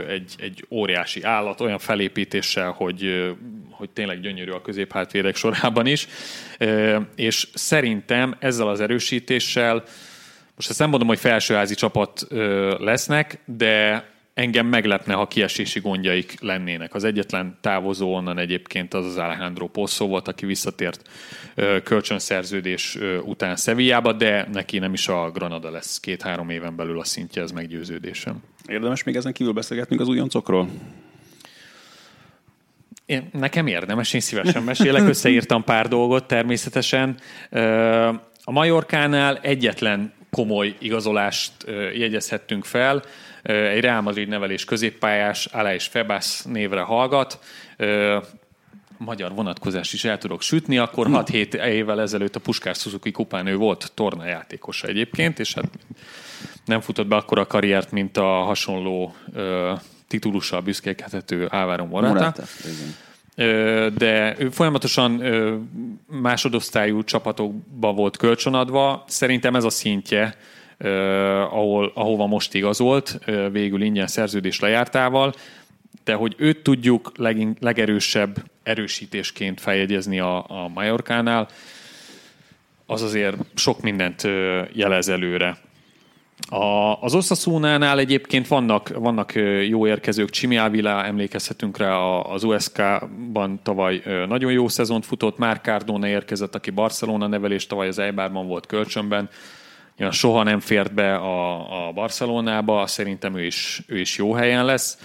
egy, 0.08 0.34
egy 0.38 0.64
óriási 0.70 1.22
állat, 1.22 1.60
olyan 1.60 1.78
felépítéssel, 1.78 2.70
hogy, 2.70 3.32
hogy 3.70 3.90
tényleg 3.90 4.20
gyönyörű 4.20 4.50
a 4.50 4.62
középhátvédek 4.62 5.36
sorában 5.36 5.86
is, 5.86 6.08
és 7.16 7.48
szerintem 7.54 8.36
ezzel 8.38 8.68
az 8.68 8.80
erősítéssel, 8.80 9.82
most 10.56 10.70
ezt 10.70 10.78
nem 10.78 10.88
mondom, 10.88 11.08
hogy 11.08 11.18
felsőházi 11.18 11.74
csapat 11.74 12.26
lesznek, 12.78 13.38
de 13.44 14.04
engem 14.40 14.66
meglepne, 14.66 15.14
ha 15.14 15.26
kiesési 15.26 15.80
gondjaik 15.80 16.40
lennének. 16.40 16.94
Az 16.94 17.04
egyetlen 17.04 17.58
távozó 17.60 18.14
onnan 18.14 18.38
egyébként 18.38 18.94
az 18.94 19.04
az 19.04 19.16
Alejandro 19.16 19.66
Posso 19.66 20.06
volt, 20.06 20.28
aki 20.28 20.46
visszatért 20.46 21.08
kölcsönszerződés 21.84 22.98
után 23.24 23.56
Sevillába, 23.56 24.12
de 24.12 24.48
neki 24.52 24.78
nem 24.78 24.92
is 24.92 25.08
a 25.08 25.30
Granada 25.30 25.70
lesz 25.70 26.00
két-három 26.00 26.50
éven 26.50 26.76
belül 26.76 27.00
a 27.00 27.04
szintje, 27.04 27.42
ez 27.42 27.50
meggyőződésem. 27.50 28.42
Érdemes 28.66 29.02
még 29.02 29.16
ezen 29.16 29.32
kívül 29.32 29.52
beszélgetnünk 29.52 30.00
az 30.00 30.08
újoncokról? 30.08 30.68
Én, 33.06 33.28
nekem 33.32 33.66
érdemes, 33.66 34.12
én 34.12 34.20
szívesen 34.20 34.62
mesélek, 34.62 35.08
összeírtam 35.14 35.64
pár 35.64 35.88
dolgot 35.88 36.26
természetesen. 36.26 37.16
A 38.44 38.52
Majorkánál 38.52 39.38
egyetlen 39.42 40.12
komoly 40.30 40.74
igazolást 40.78 41.52
jegyezhettünk 41.94 42.64
fel. 42.64 43.02
Egy 43.42 43.80
Real 43.80 44.00
Madrid 44.00 44.28
nevelés 44.28 44.64
középpályás, 44.64 45.46
Alá 45.46 45.78
Febász 45.78 46.44
névre 46.44 46.80
hallgat 46.80 47.38
magyar 48.98 49.34
vonatkozást 49.34 49.92
is 49.92 50.04
el 50.04 50.18
tudok 50.18 50.42
sütni, 50.42 50.78
akkor 50.78 51.06
6-7 51.10 51.64
évvel 51.64 52.00
ezelőtt 52.00 52.36
a 52.36 52.40
Puskás 52.40 52.78
Suzuki 52.78 53.10
kupán 53.10 53.46
ő 53.46 53.56
volt 53.56 53.92
tornajátékosa 53.94 54.86
egyébként, 54.86 55.38
és 55.38 55.54
hát 55.54 55.68
nem 56.64 56.80
futott 56.80 57.06
be 57.06 57.16
akkor 57.16 57.38
a 57.38 57.46
karriert, 57.46 57.90
mint 57.90 58.16
a 58.16 58.26
hasonló 58.26 59.14
ö, 59.34 59.72
titulussal 60.08 60.60
büszkélkedhető 60.60 61.46
Álvaro 61.50 61.86
Morata. 61.86 62.12
Morata 62.12 62.42
de 63.96 64.34
ő 64.38 64.50
folyamatosan 64.50 65.10
másodosztályú 66.06 67.04
csapatokba 67.04 67.92
volt 67.92 68.16
kölcsönadva. 68.16 69.04
Szerintem 69.06 69.54
ez 69.54 69.64
a 69.64 69.70
szintje, 69.70 70.36
ahol, 71.50 71.92
ahova 71.94 72.26
most 72.26 72.54
igazolt, 72.54 73.18
végül 73.52 73.82
ingyen 73.82 74.06
szerződés 74.06 74.60
lejártával, 74.60 75.34
de 76.04 76.14
hogy 76.14 76.34
őt 76.38 76.62
tudjuk 76.62 77.12
legin, 77.16 77.56
legerősebb 77.60 78.44
erősítésként 78.62 79.60
feljegyezni 79.60 80.20
a, 80.20 80.36
a 80.48 80.68
Majorkánál, 80.74 81.48
az 82.86 83.02
azért 83.02 83.36
sok 83.54 83.80
mindent 83.80 84.22
jelez 84.72 85.08
előre. 85.08 85.58
A, 86.48 86.96
az 87.00 87.14
Osasuna-nál 87.14 87.98
egyébként 87.98 88.48
vannak, 88.48 88.88
vannak 88.88 89.32
jó 89.68 89.86
érkezők, 89.86 90.30
Csimi 90.30 90.56
Ávila, 90.56 91.04
emlékezhetünk 91.04 91.78
rá 91.78 91.94
az 91.96 92.44
USK-ban 92.44 93.60
tavaly 93.62 94.02
nagyon 94.28 94.52
jó 94.52 94.68
szezont 94.68 95.06
futott, 95.06 95.38
Már 95.38 95.60
Cardona 95.60 96.08
érkezett, 96.08 96.54
aki 96.54 96.70
Barcelona 96.70 97.26
nevelés, 97.26 97.66
tavaly 97.66 97.88
az 97.88 97.98
Eibarban 97.98 98.46
volt 98.46 98.66
kölcsönben, 98.66 99.28
ja, 100.00 100.10
soha 100.10 100.42
nem 100.42 100.60
fért 100.60 100.94
be 100.94 101.14
a, 101.14 101.88
a 101.88 101.92
Barcelonába, 101.92 102.86
szerintem 102.86 103.36
ő 103.36 103.44
is, 103.44 103.82
ő 103.86 103.98
is 103.98 104.16
jó 104.16 104.32
helyen 104.32 104.64
lesz, 104.64 104.98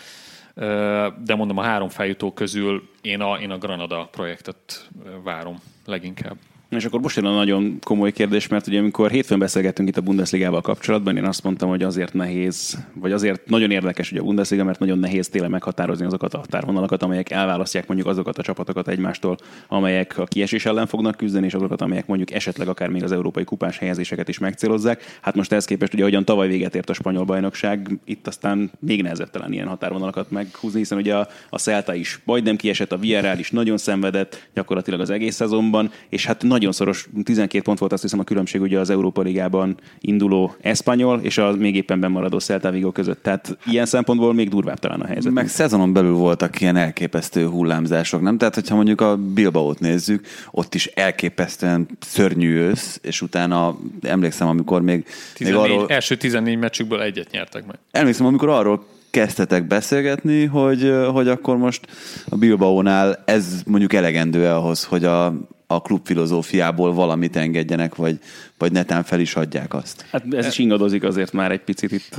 de 1.17 1.35
mondom 1.35 1.57
a 1.57 1.63
három 1.63 1.89
feljutó 1.89 2.33
közül 2.33 2.89
én 3.01 3.21
a, 3.21 3.37
én 3.37 3.51
a 3.51 3.57
Granada 3.57 4.07
projektet 4.11 4.89
várom 5.23 5.61
leginkább. 5.85 6.37
És 6.75 6.85
akkor 6.85 6.99
most 6.99 7.15
jön 7.15 7.25
a 7.25 7.33
nagyon 7.33 7.79
komoly 7.83 8.11
kérdés, 8.11 8.47
mert 8.47 8.67
ugye 8.67 8.79
amikor 8.79 9.11
hétfőn 9.11 9.39
beszélgettünk 9.39 9.89
itt 9.89 9.97
a 9.97 10.01
Bundesligával 10.01 10.61
kapcsolatban, 10.61 11.17
én 11.17 11.25
azt 11.25 11.43
mondtam, 11.43 11.69
hogy 11.69 11.83
azért 11.83 12.13
nehéz, 12.13 12.77
vagy 12.93 13.11
azért 13.11 13.49
nagyon 13.49 13.71
érdekes 13.71 14.11
ugye 14.11 14.19
a 14.19 14.23
Bundesliga, 14.23 14.63
mert 14.63 14.79
nagyon 14.79 14.99
nehéz 14.99 15.27
tényleg 15.27 15.49
meghatározni 15.49 16.05
azokat 16.05 16.33
a 16.33 16.37
határvonalakat, 16.37 17.03
amelyek 17.03 17.31
elválasztják 17.31 17.87
mondjuk 17.87 18.09
azokat 18.09 18.37
a 18.37 18.41
csapatokat 18.41 18.87
egymástól, 18.87 19.37
amelyek 19.67 20.17
a 20.17 20.25
kiesés 20.25 20.65
ellen 20.65 20.87
fognak 20.87 21.15
küzdeni, 21.15 21.45
és 21.45 21.53
azokat, 21.53 21.81
amelyek 21.81 22.07
mondjuk 22.07 22.31
esetleg 22.31 22.67
akár 22.67 22.89
még 22.89 23.03
az 23.03 23.11
európai 23.11 23.43
kupás 23.43 23.77
helyezéseket 23.77 24.27
is 24.27 24.37
megcélozzák. 24.37 25.19
Hát 25.21 25.35
most 25.35 25.51
ehhez 25.51 25.65
képest 25.65 25.93
ugye, 25.93 26.01
ahogyan 26.01 26.25
tavaly 26.25 26.47
véget 26.47 26.75
ért 26.75 26.89
a 26.89 26.93
spanyol 26.93 27.23
bajnokság, 27.25 27.99
itt 28.05 28.27
aztán 28.27 28.71
még 28.79 29.01
nehezebb 29.01 29.29
talán 29.29 29.53
ilyen 29.53 29.67
határvonalakat 29.67 30.31
meghúzni, 30.31 30.79
hiszen 30.79 30.97
ugye 30.97 31.15
a, 31.15 31.27
a 31.49 31.57
Celta 31.57 31.93
is 31.93 32.19
majdnem 32.23 32.55
kiesett, 32.55 32.91
a 32.91 32.97
Villarreal 32.97 33.39
is 33.39 33.51
nagyon 33.51 33.77
szenvedett 33.77 34.47
gyakorlatilag 34.53 34.99
az 34.99 35.09
egész 35.09 35.35
szezonban, 35.35 35.91
és 36.09 36.25
hát 36.25 36.43
nagyon 36.43 36.64
szoros, 36.71 37.07
12 37.23 37.63
pont 37.63 37.79
volt 37.79 37.93
azt 37.93 38.01
hiszem 38.01 38.19
a 38.19 38.23
különbség 38.23 38.61
ugye 38.61 38.79
az 38.79 38.89
Európa 38.89 39.21
Ligában 39.21 39.77
induló 39.99 40.55
Espanyol 40.61 41.19
és 41.19 41.37
a 41.37 41.51
még 41.51 41.75
éppen 41.75 41.99
bemaradó 41.99 42.39
Celta 42.39 42.71
Vigo 42.71 42.91
között. 42.91 43.23
Tehát 43.23 43.57
ilyen 43.65 43.85
szempontból 43.85 44.33
még 44.33 44.49
durvább 44.49 44.79
talán 44.79 45.01
a 45.01 45.05
helyzet. 45.05 45.31
Meg 45.31 45.47
szezonon 45.47 45.93
belül 45.93 46.13
voltak 46.13 46.61
ilyen 46.61 46.75
elképesztő 46.75 47.45
hullámzások, 47.47 48.21
nem? 48.21 48.37
Tehát, 48.37 48.55
hogyha 48.55 48.75
mondjuk 48.75 49.01
a 49.01 49.17
Bilbaót 49.17 49.79
nézzük, 49.79 50.27
ott 50.51 50.75
is 50.75 50.85
elképesztően 50.85 51.87
szörnyű 51.99 52.55
ősz, 52.55 52.99
és 53.03 53.21
utána 53.21 53.77
emlékszem, 54.01 54.47
amikor 54.47 54.81
még... 54.81 55.05
14, 55.33 55.61
még 55.61 55.71
arról, 55.71 55.89
első 55.89 56.15
14 56.15 56.57
meccsükből 56.57 57.01
egyet 57.01 57.31
nyertek 57.31 57.65
meg. 57.65 57.77
Emlékszem, 57.91 58.25
amikor 58.25 58.49
arról 58.49 58.85
kezdtetek 59.15 59.67
beszélgetni, 59.67 60.45
hogy, 60.45 60.93
hogy 61.11 61.27
akkor 61.27 61.57
most 61.57 61.87
a 62.29 62.35
Bilbaónál 62.35 63.23
ez 63.25 63.61
mondjuk 63.65 63.93
elegendő 63.93 64.47
ahhoz, 64.47 64.83
hogy 64.83 65.03
a, 65.03 65.33
a 65.67 65.81
klub 65.81 66.05
filozófiából 66.05 66.93
valamit 66.93 67.35
engedjenek, 67.35 67.95
vagy, 67.95 68.19
vagy 68.57 68.71
netán 68.71 69.03
fel 69.03 69.19
is 69.19 69.35
adják 69.35 69.73
azt. 69.73 70.05
Hát 70.11 70.23
ez 70.33 70.47
is 70.47 70.57
ingadozik 70.57 71.03
azért 71.03 71.31
már 71.31 71.51
egy 71.51 71.61
picit 71.61 71.91
itt. 71.91 72.15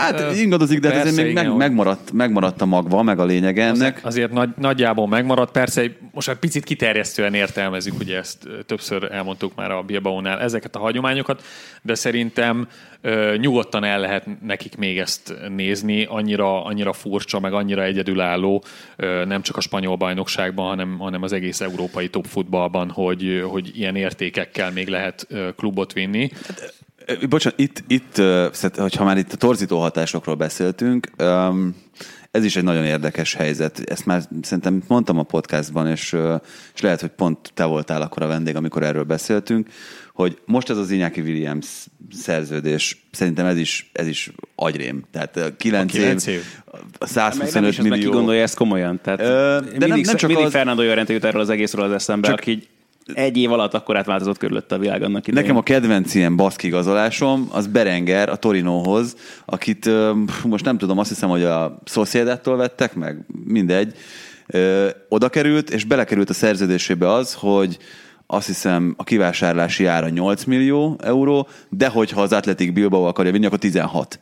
Hát 0.00 0.36
ingadozik, 0.36 0.80
de 0.80 0.90
persze, 0.90 1.08
ez 1.08 1.16
még 1.16 1.32
meg, 1.32 1.56
megmaradt, 1.56 2.12
megmaradt 2.12 2.60
a 2.60 2.66
magva, 2.66 3.02
meg 3.02 3.18
a 3.18 3.24
lényege 3.24 3.64
ennek. 3.64 3.96
Az, 3.96 4.04
azért 4.04 4.32
nagy, 4.32 4.48
nagyjából 4.56 5.08
megmaradt. 5.08 5.50
Persze 5.52 5.82
most 6.12 6.28
egy 6.28 6.36
picit 6.36 6.64
kiterjesztően 6.64 7.34
értelmezik, 7.34 7.98
ugye 7.98 8.18
ezt 8.18 8.48
többször 8.66 9.08
elmondtuk 9.12 9.54
már 9.54 9.70
a 9.70 9.82
Bilbaónál 9.82 10.40
ezeket 10.40 10.76
a 10.76 10.78
hagyományokat, 10.78 11.42
de 11.82 11.94
szerintem 11.94 12.68
ö, 13.00 13.34
nyugodtan 13.38 13.84
el 13.84 14.00
lehet 14.00 14.26
nekik 14.42 14.76
még 14.76 14.98
ezt 14.98 15.34
nézni, 15.48 16.04
annyira, 16.04 16.64
annyira 16.64 16.92
furcsa, 16.92 17.40
meg 17.40 17.52
annyira 17.52 17.82
egyedülálló, 17.82 18.64
ö, 18.96 19.24
nem 19.24 19.42
csak 19.42 19.56
a 19.56 19.60
spanyol 19.60 19.96
bajnokságban, 19.96 20.66
hanem, 20.66 20.98
hanem 20.98 21.22
az 21.22 21.32
egész 21.32 21.60
európai 21.60 22.08
top 22.08 22.26
futballban, 22.26 22.90
hogy, 22.90 23.44
hogy 23.48 23.70
ilyen 23.74 23.96
értékekkel 23.96 24.70
még 24.70 24.88
lehet 24.88 25.26
klubot 25.70 25.92
vinni. 25.92 26.30
Hát, 26.46 27.28
bocsánat, 27.28 27.58
itt, 27.58 27.84
itt, 27.86 28.22
hogyha 28.74 29.04
már 29.04 29.18
itt 29.18 29.32
a 29.32 29.36
torzító 29.36 29.80
hatásokról 29.80 30.34
beszéltünk, 30.34 31.10
ez 32.30 32.44
is 32.44 32.56
egy 32.56 32.64
nagyon 32.64 32.84
érdekes 32.84 33.34
helyzet. 33.34 33.82
Ezt 33.84 34.06
már 34.06 34.22
szerintem 34.42 34.82
mondtam 34.86 35.18
a 35.18 35.22
podcastban, 35.22 35.86
és, 35.86 36.16
és 36.74 36.80
lehet, 36.80 37.00
hogy 37.00 37.10
pont 37.10 37.50
te 37.54 37.64
voltál 37.64 38.02
akkor 38.02 38.22
a 38.22 38.26
vendég, 38.26 38.56
amikor 38.56 38.82
erről 38.82 39.02
beszéltünk, 39.02 39.68
hogy 40.14 40.38
most 40.44 40.70
ez 40.70 40.76
az 40.76 40.90
Iñaki 40.90 41.22
Williams 41.22 41.66
szerződés, 42.12 43.06
szerintem 43.10 43.46
ez 43.46 43.56
is, 43.56 43.90
ez 43.92 44.06
is 44.06 44.30
agyrém. 44.54 45.04
Tehát 45.10 45.56
9, 45.56 45.92
9 45.92 46.26
év, 46.26 46.34
év. 46.34 46.44
125 47.00 47.76
nem 47.76 47.86
millió. 47.86 48.10
Ki 48.10 48.16
gondolja 48.16 48.42
ezt 48.42 48.56
komolyan. 48.56 49.00
Tehát 49.02 49.20
Ö, 49.20 49.24
de 49.24 49.70
mindig, 49.70 49.88
nem, 49.88 50.00
nem 50.00 50.16
csak 50.16 50.28
mindig 50.28 50.46
az... 50.46 50.52
Fernando 50.52 50.82
Llorente 50.82 51.12
jut 51.12 51.24
erről 51.24 51.40
az 51.40 51.50
egészről 51.50 51.84
az 51.84 51.92
eszembe, 51.92 52.28
csak, 52.28 52.38
aki 52.38 52.68
egy 53.14 53.36
év 53.36 53.52
alatt 53.52 53.74
akkor 53.74 53.96
átváltozott 53.96 54.38
körülött 54.38 54.72
a 54.72 54.78
világ 54.78 55.02
annak 55.02 55.26
idején. 55.26 55.48
Nekem 55.48 55.60
a 55.60 55.64
kedvenc 55.64 56.14
ilyen 56.14 56.36
baszkigazolásom 56.36 57.48
az 57.52 57.66
Berenger 57.66 58.28
a 58.28 58.36
Torinóhoz, 58.36 59.16
akit 59.44 59.90
most 60.44 60.64
nem 60.64 60.78
tudom, 60.78 60.98
azt 60.98 61.08
hiszem, 61.08 61.28
hogy 61.28 61.42
a 61.42 61.78
Sociedattól 61.84 62.56
vettek 62.56 62.94
meg, 62.94 63.24
mindegy. 63.44 63.94
Oda 65.08 65.28
került, 65.28 65.70
és 65.70 65.84
belekerült 65.84 66.30
a 66.30 66.34
szerződésébe 66.34 67.12
az, 67.12 67.34
hogy 67.34 67.78
azt 68.26 68.46
hiszem 68.46 68.94
a 68.96 69.04
kivásárlási 69.04 69.84
ára 69.84 70.08
8 70.08 70.44
millió 70.44 70.96
euró, 71.02 71.48
de 71.68 71.88
hogyha 71.88 72.20
az 72.22 72.32
Atletic 72.32 72.72
Bilbao 72.72 73.04
akarja 73.04 73.32
vinni, 73.32 73.46
akkor 73.46 73.58
16. 73.58 74.20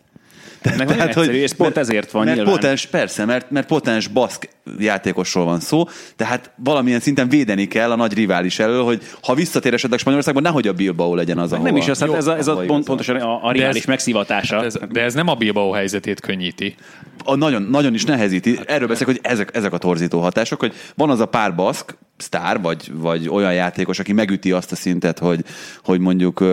Meg 0.63 0.87
Tehát, 0.87 1.07
egyszerű, 1.09 1.27
hogy, 1.27 1.37
és 1.37 1.53
pont 1.53 1.77
ezért 1.77 2.11
van 2.11 2.25
mert 2.25 2.37
nyilván. 2.37 2.55
Potens, 2.55 2.87
persze, 2.87 3.25
mert, 3.25 3.51
mert 3.51 3.67
potens 3.67 4.07
baszk 4.07 4.49
játékosról 4.79 5.45
van 5.45 5.61
szó, 5.61 5.85
tehát 6.17 6.51
valamilyen 6.65 7.01
szinten 7.01 7.29
védeni 7.29 7.69
kell 7.69 7.91
a 7.91 7.97
nagy 7.97 8.15
rivális 8.15 8.59
elől, 8.59 8.83
hogy 8.85 9.03
ha 9.23 9.35
visszatér 9.35 9.75
esetleg 9.75 9.99
Spanyolországban, 9.99 10.43
nehogy 10.43 10.69
a 10.69 10.73
Bilbao 10.73 11.15
legyen 11.15 11.39
az, 11.39 11.53
ahova, 11.53 11.69
Nem 11.69 11.77
is 11.77 11.89
az, 11.89 12.01
hát 12.01 12.15
ez 12.15 12.27
a, 12.27 12.37
ez 12.37 12.47
a 12.47 12.57
pont, 12.57 12.85
pontosan 12.85 13.17
a, 13.17 13.47
a 13.47 13.53
rivális 13.53 13.81
ez, 13.81 13.87
megszivatása. 13.87 14.65
Ez, 14.65 14.79
de 14.91 15.03
ez 15.03 15.15
nem 15.15 15.29
a 15.29 15.35
Bilbao 15.35 15.71
helyzetét 15.71 16.21
könnyíti. 16.21 16.75
A, 17.25 17.35
nagyon, 17.35 17.63
nagyon 17.63 17.95
is 17.95 18.05
nehezíti. 18.05 18.59
Erről 18.67 18.89
beszélek, 18.89 19.17
hogy 19.17 19.31
ezek, 19.31 19.57
ezek 19.57 19.73
a 19.73 19.79
torzító 19.79 20.21
hatások, 20.21 20.61
hogy 20.61 20.73
van 20.95 21.11
az 21.11 21.21
a 21.21 21.27
pár 21.27 21.55
baszk, 21.55 21.97
sztár, 22.17 22.61
vagy, 22.61 22.91
vagy 22.93 23.29
olyan 23.29 23.53
játékos, 23.53 23.99
aki 23.99 24.13
megüti 24.13 24.53
azt 24.53 24.73
a 24.73 24.77
szintet, 24.77 25.19
hogy, 25.19 25.45
hogy 25.85 26.01
mondjuk 26.01 26.45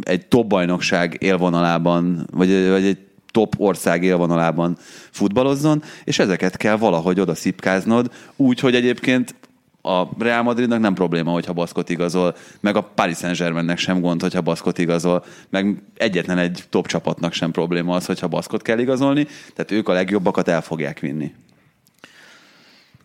egy 0.00 0.26
top 0.26 0.46
bajnokság 0.46 1.16
élvonalában, 1.20 2.26
vagy, 2.32 2.68
vagy 2.68 2.84
egy 2.84 2.98
top 3.34 3.54
ország 3.58 4.02
élvonalában 4.02 4.76
futballozzon, 5.10 5.82
és 6.04 6.18
ezeket 6.18 6.56
kell 6.56 6.76
valahogy 6.76 7.20
oda 7.20 7.34
szipkáznod, 7.34 8.10
úgy, 8.36 8.60
hogy 8.60 8.74
egyébként 8.74 9.34
a 9.82 10.08
Real 10.18 10.42
Madridnak 10.42 10.80
nem 10.80 10.94
probléma, 10.94 11.30
hogyha 11.30 11.52
baszkot 11.52 11.90
igazol, 11.90 12.36
meg 12.60 12.76
a 12.76 12.82
Paris 12.82 13.16
Saint-Germainnek 13.16 13.78
sem 13.78 14.00
gond, 14.00 14.20
hogyha 14.20 14.40
baszkot 14.40 14.78
igazol, 14.78 15.24
meg 15.50 15.82
egyetlen 15.96 16.38
egy 16.38 16.62
top 16.68 16.86
csapatnak 16.86 17.32
sem 17.32 17.50
probléma 17.50 17.94
az, 17.94 18.06
hogyha 18.06 18.28
baszkot 18.28 18.62
kell 18.62 18.78
igazolni, 18.78 19.26
tehát 19.54 19.70
ők 19.70 19.88
a 19.88 19.92
legjobbakat 19.92 20.48
el 20.48 20.62
fogják 20.62 21.00
vinni. 21.00 21.32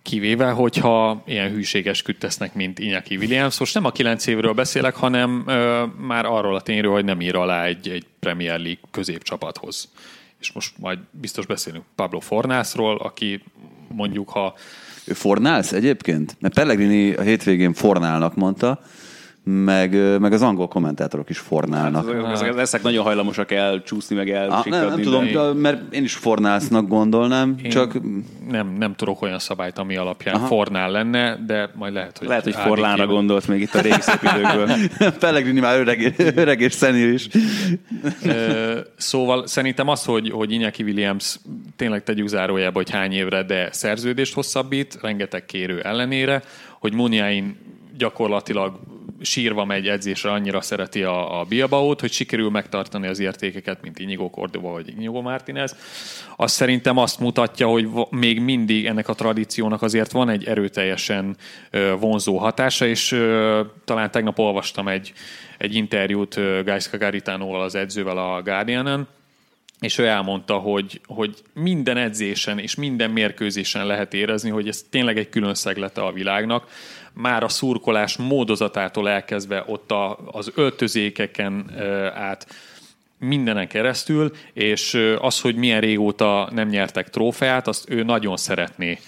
Kivéve, 0.01 0.49
hogyha 0.49 1.23
ilyen 1.25 1.51
hűséges 1.51 2.03
tesznek, 2.19 2.53
mint 2.53 2.79
Iñaki 2.81 3.17
Williams. 3.17 3.59
Most 3.59 3.73
nem 3.73 3.85
a 3.85 3.91
kilenc 3.91 4.27
évről 4.27 4.53
beszélek, 4.53 4.95
hanem 4.95 5.43
ö, 5.47 5.83
már 5.97 6.25
arról 6.25 6.55
a 6.55 6.61
tényről, 6.61 6.91
hogy 6.91 7.05
nem 7.05 7.21
ír 7.21 7.35
alá 7.35 7.65
egy, 7.65 7.89
egy 7.89 8.05
Premier 8.19 8.59
League 8.59 8.81
középcsapathoz 8.91 9.89
és 10.39 10.51
most 10.51 10.77
majd 10.77 10.99
biztos 11.11 11.45
beszélünk 11.45 11.83
Pablo 11.95 12.19
Fornászról, 12.19 12.97
aki 12.97 13.43
mondjuk, 13.87 14.29
ha... 14.29 14.53
Ő 15.05 15.13
Fornász 15.13 15.71
egyébként? 15.71 16.35
Mert 16.39 16.53
Pellegrini 16.53 17.13
a 17.13 17.21
hétvégén 17.21 17.73
Fornálnak 17.73 18.35
mondta, 18.35 18.81
meg, 19.43 20.19
meg 20.19 20.33
az 20.33 20.41
angol 20.41 20.67
kommentátorok 20.67 21.29
is 21.29 21.37
fornálnak. 21.37 22.13
Hát, 22.13 22.31
ezek, 22.31 22.57
ezek 22.57 22.81
nagyon 22.81 23.03
hajlamosak 23.03 23.51
el 23.51 23.83
csúszni, 23.83 24.15
meg 24.15 24.29
el 24.29 24.49
Ah, 24.49 24.65
nem, 24.65 24.87
nem 24.87 25.01
tudom, 25.01 25.31
de, 25.31 25.53
mert 25.53 25.93
én 25.93 26.03
is 26.03 26.13
fornálsznak 26.13 26.87
gondolnám, 26.87 27.55
Én 27.63 27.69
csak 27.69 27.99
nem, 28.49 28.75
nem 28.77 28.95
tudok 28.95 29.21
olyan 29.21 29.39
szabályt, 29.39 29.77
ami 29.77 29.95
alapján 29.95 30.35
Aha. 30.35 30.45
fornál 30.45 30.91
lenne, 30.91 31.39
de 31.45 31.71
majd 31.75 31.93
lehet, 31.93 32.17
hogy... 32.17 32.27
Lehet, 32.27 32.43
hogy 32.43 32.55
kívül- 32.55 33.07
gondolt 33.07 33.47
még 33.47 33.61
itt 33.61 33.73
a 33.73 33.81
régi 33.81 34.01
szép 34.01 34.23
időkből. 34.23 34.69
Pellegrini 35.19 35.59
már 35.59 35.79
öreg, 35.79 36.13
öreg 36.35 36.61
és 36.61 36.73
szenil 36.73 37.13
is. 37.13 37.27
Szóval 38.97 39.47
szerintem 39.47 39.87
az, 39.87 40.05
hogy, 40.05 40.29
hogy 40.29 40.51
Iñaki 40.51 40.83
Williams 40.83 41.39
tényleg 41.75 42.03
tegyük 42.03 42.27
zárójába, 42.27 42.77
hogy 42.77 42.89
hány 42.89 43.11
évre, 43.11 43.43
de 43.43 43.69
szerződést 43.71 44.33
hosszabbít, 44.33 44.97
rengeteg 45.01 45.45
kérő 45.45 45.81
ellenére, 45.81 46.41
hogy 46.79 46.93
Muniain 46.93 47.57
gyakorlatilag 47.97 48.79
sírva 49.21 49.65
megy 49.65 49.87
edzésre, 49.87 50.31
annyira 50.31 50.61
szereti 50.61 51.03
a, 51.03 51.39
a 51.39 51.43
Bilbaót, 51.43 51.99
hogy 51.99 52.11
sikerül 52.11 52.49
megtartani 52.49 53.07
az 53.07 53.19
értékeket, 53.19 53.81
mint 53.81 53.99
Inigo 53.99 54.29
Cordova 54.29 54.71
vagy 54.71 54.87
Inigo 54.87 55.21
Martinez. 55.21 55.75
Az 56.35 56.51
szerintem 56.51 56.97
azt 56.97 57.19
mutatja, 57.19 57.67
hogy 57.67 57.87
még 58.09 58.39
mindig 58.39 58.85
ennek 58.85 59.07
a 59.09 59.13
tradíciónak 59.13 59.81
azért 59.81 60.11
van 60.11 60.29
egy 60.29 60.45
erőteljesen 60.45 61.37
vonzó 61.99 62.37
hatása, 62.37 62.85
és 62.85 63.07
talán 63.85 64.11
tegnap 64.11 64.39
olvastam 64.39 64.87
egy, 64.87 65.13
egy 65.57 65.75
interjút 65.75 66.37
ö, 66.37 66.61
Gajska 66.63 66.97
Garitánóval, 66.97 67.61
az 67.61 67.75
edzővel 67.75 68.17
a 68.17 68.41
Guardianen, 68.41 69.07
és 69.79 69.97
ő 69.97 70.05
elmondta, 70.05 70.57
hogy, 70.57 71.01
hogy 71.05 71.43
minden 71.53 71.97
edzésen 71.97 72.59
és 72.59 72.75
minden 72.75 73.11
mérkőzésen 73.11 73.85
lehet 73.85 74.13
érezni, 74.13 74.49
hogy 74.49 74.67
ez 74.67 74.85
tényleg 74.89 75.17
egy 75.17 75.29
külön 75.29 75.53
szeglete 75.53 76.01
a 76.01 76.11
világnak. 76.11 76.67
Már 77.13 77.43
a 77.43 77.49
szurkolás 77.49 78.17
módozatától 78.17 79.09
elkezdve 79.09 79.63
ott 79.67 79.91
a, 79.91 80.17
az 80.31 80.51
öltözékeken 80.55 81.71
át 82.13 82.47
mindenen 83.19 83.67
keresztül, 83.67 84.31
és 84.53 84.97
az, 85.19 85.41
hogy 85.41 85.55
milyen 85.55 85.79
régóta 85.79 86.49
nem 86.51 86.67
nyertek 86.67 87.09
trófeát, 87.09 87.67
azt 87.67 87.89
ő 87.89 88.03
nagyon 88.03 88.37
szeretné. 88.37 88.99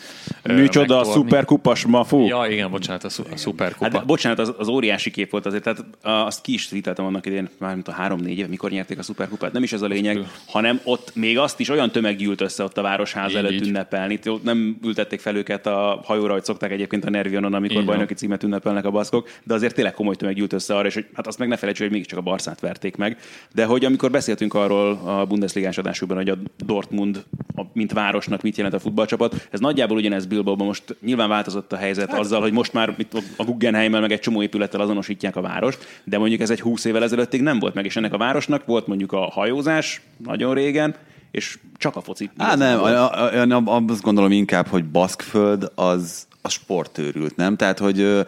Micsoda 0.44 1.00
a 1.00 1.04
szuperkupas 1.04 1.86
ma, 1.86 2.04
fú. 2.04 2.28
Ja, 2.28 2.46
igen, 2.50 2.72
bocsánat, 2.72 3.04
a, 3.04 3.10
szu- 3.10 3.32
a 3.34 3.38
szuperkupa. 3.38 3.98
Hát, 3.98 4.06
bocsánat, 4.06 4.40
az, 4.40 4.54
az 4.58 4.68
óriási 4.68 5.12
kép 5.12 5.30
volt 5.30 5.46
azért, 5.46 5.64
tehát 5.64 5.86
azt 6.02 6.42
ki 6.42 6.54
is 6.54 6.68
tweeteltem 6.68 7.06
annak 7.06 7.26
idén, 7.26 7.50
már 7.58 7.74
mint 7.74 7.88
a 7.88 7.92
három-négy 7.92 8.38
év, 8.38 8.48
mikor 8.48 8.72
nyerték 8.72 9.00
a 9.00 9.04
szuperkupát. 9.04 9.52
Nem 9.52 9.64
is 9.64 9.74
ez 9.74 9.82
a 9.82 9.88
lényeg, 9.88 10.20
hanem 10.48 10.80
ott 10.84 11.12
még 11.16 11.38
azt 11.38 11.60
is 11.60 11.70
olyan 11.70 11.92
tömeg 11.92 12.16
gyűlt 12.16 12.42
össze 12.42 12.64
ott 12.64 12.78
a 12.78 12.82
városház 12.82 13.30
Így, 13.30 13.38
előtt 13.38 13.52
így. 13.52 13.68
ünnepelni. 13.68 14.20
Ott 14.26 14.44
nem 14.44 14.78
ültették 14.84 15.20
fel 15.20 15.36
őket 15.36 15.68
a 15.68 16.02
hajóra, 16.04 16.34
hogy 16.34 16.44
szokták 16.44 16.72
egyébként 16.72 17.06
a 17.06 17.10
Nervionon, 17.10 17.54
amikor 17.54 17.80
Így 17.80 17.86
bajnoki 17.86 18.14
címet 18.14 18.44
ünnepelnek 18.44 18.86
a 18.86 18.92
baszkok, 18.92 19.30
de 19.44 19.54
azért 19.54 19.76
tényleg 19.76 19.94
komoly 19.94 20.16
tömeg 20.16 20.36
gyűlt 20.36 20.54
össze 20.54 20.76
arra, 20.76 20.88
és 20.88 20.94
hogy 20.94 21.06
hát 21.14 21.28
azt 21.28 21.38
meg 21.38 21.48
ne 21.48 21.56
felejtsük, 21.56 21.84
hogy 21.84 21.94
mégiscsak 21.94 22.18
a 22.20 22.22
Barszát 22.22 22.60
verték 22.60 22.96
meg. 22.96 23.18
De 23.54 23.66
hogy 23.66 23.86
amikor 23.86 24.01
beszéltünk 24.10 24.54
arról 24.54 24.92
a 25.06 25.26
Bundesligás 25.26 25.78
adásukban, 25.78 26.18
hogy 26.18 26.30
a 26.30 26.38
Dortmund, 26.66 27.24
a- 27.56 27.62
mint 27.74 27.92
városnak 27.94 28.42
mit 28.42 28.56
jelent 28.58 28.76
a 28.76 28.80
futballcsapat, 28.80 29.48
ez 29.52 29.60
nagyjából 29.60 29.98
ugyanez 29.98 30.26
Bilbaóban 30.26 30.68
most 30.68 30.96
nyilván 31.02 31.30
változott 31.30 31.74
a 31.74 31.76
helyzet 31.76 32.10
hát, 32.10 32.20
azzal, 32.20 32.42
hogy 32.42 32.52
most 32.52 32.74
már 32.74 32.96
itt 32.98 33.14
a 33.38 33.44
Guggenheimmel 33.44 34.02
meg 34.02 34.12
egy 34.12 34.20
csomó 34.20 34.42
épülettel 34.42 34.82
azonosítják 34.82 35.36
a 35.36 35.42
várost, 35.42 36.02
de 36.04 36.18
mondjuk 36.18 36.42
ez 36.42 36.50
egy 36.50 36.62
20 36.62 36.86
évvel 36.86 37.04
ezelőttig 37.04 37.42
nem 37.42 37.60
volt 37.60 37.74
meg, 37.74 37.86
és 37.86 37.96
ennek 37.96 38.14
a 38.14 38.18
városnak 38.18 38.66
volt 38.66 38.88
mondjuk 38.88 39.12
a 39.12 39.20
hajózás 39.32 40.02
nagyon 40.18 40.54
régen, 40.54 40.96
és 41.32 41.60
csak 41.78 41.96
a 41.96 42.02
foci. 42.02 42.30
Á, 42.38 42.56
nem, 42.56 42.80
a- 42.80 43.12
a- 43.12 43.62
ab- 43.66 43.90
azt 43.90 44.02
gondolom 44.02 44.32
inkább, 44.32 44.68
hogy 44.68 44.86
Baszkföld 44.86 45.72
az 45.76 46.28
a 46.42 46.50
sportőrült, 46.50 47.36
nem? 47.36 47.56
Tehát, 47.56 47.80
hogy 47.80 48.26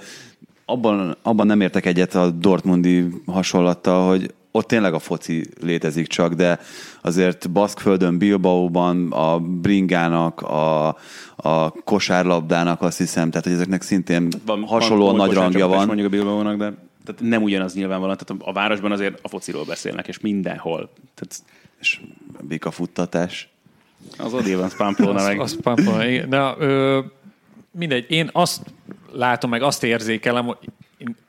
abban, 0.65 1.15
abban 1.22 1.48
nem 1.48 1.62
értek 1.62 1.86
egyet 1.86 2.15
a 2.15 2.30
Dortmundi 2.30 3.06
hasonlattal, 3.25 4.08
hogy 4.10 4.34
ott 4.55 4.67
tényleg 4.67 4.93
a 4.93 5.00
foci 5.00 5.45
létezik 5.62 6.07
csak, 6.07 6.33
de 6.33 6.60
azért 7.01 7.51
Baszkföldön, 7.51 8.17
Bilbaóban 8.17 9.12
a 9.12 9.39
bringának, 9.39 10.41
a, 10.41 10.88
a 11.36 11.72
kosárlabdának 11.83 12.81
azt 12.81 12.98
hiszem, 12.98 13.29
tehát 13.29 13.45
hogy 13.45 13.53
ezeknek 13.55 13.81
szintén 13.81 14.27
hasonlóan 14.65 15.12
komoly 15.12 15.27
nagy 15.27 15.36
rangja 15.36 15.67
van. 15.67 15.86
Mondjuk 15.86 16.07
a 16.07 16.09
Bilbaónak, 16.09 16.57
de 16.57 16.74
tehát 17.05 17.22
nem 17.22 17.42
ugyanaz 17.44 17.74
nyilvánvalóan. 17.74 18.18
Tehát 18.18 18.44
a 18.44 18.53
városban 18.53 18.92
azért 18.92 19.20
a 19.22 19.27
fociról 19.27 19.66
beszélnek, 19.66 20.07
és 20.07 20.20
mindenhol. 20.20 20.89
Tehát 21.16 21.44
És 21.79 22.01
bika 22.42 22.72
futtatás. 22.72 23.50
az 24.18 24.33
odél 24.33 24.59
van 24.59 24.70
Pamplona 24.77 25.24
meg. 25.24 25.39
Az 25.39 25.57
Pamplona, 25.61 26.05
igen. 26.05 26.29
De 26.29 26.53
ö, 26.57 27.00
mindegy, 27.72 28.11
én 28.11 28.29
azt 28.31 28.61
látom, 29.11 29.50
meg 29.50 29.61
azt 29.61 29.83
érzékelem, 29.83 30.46
hogy 30.46 30.57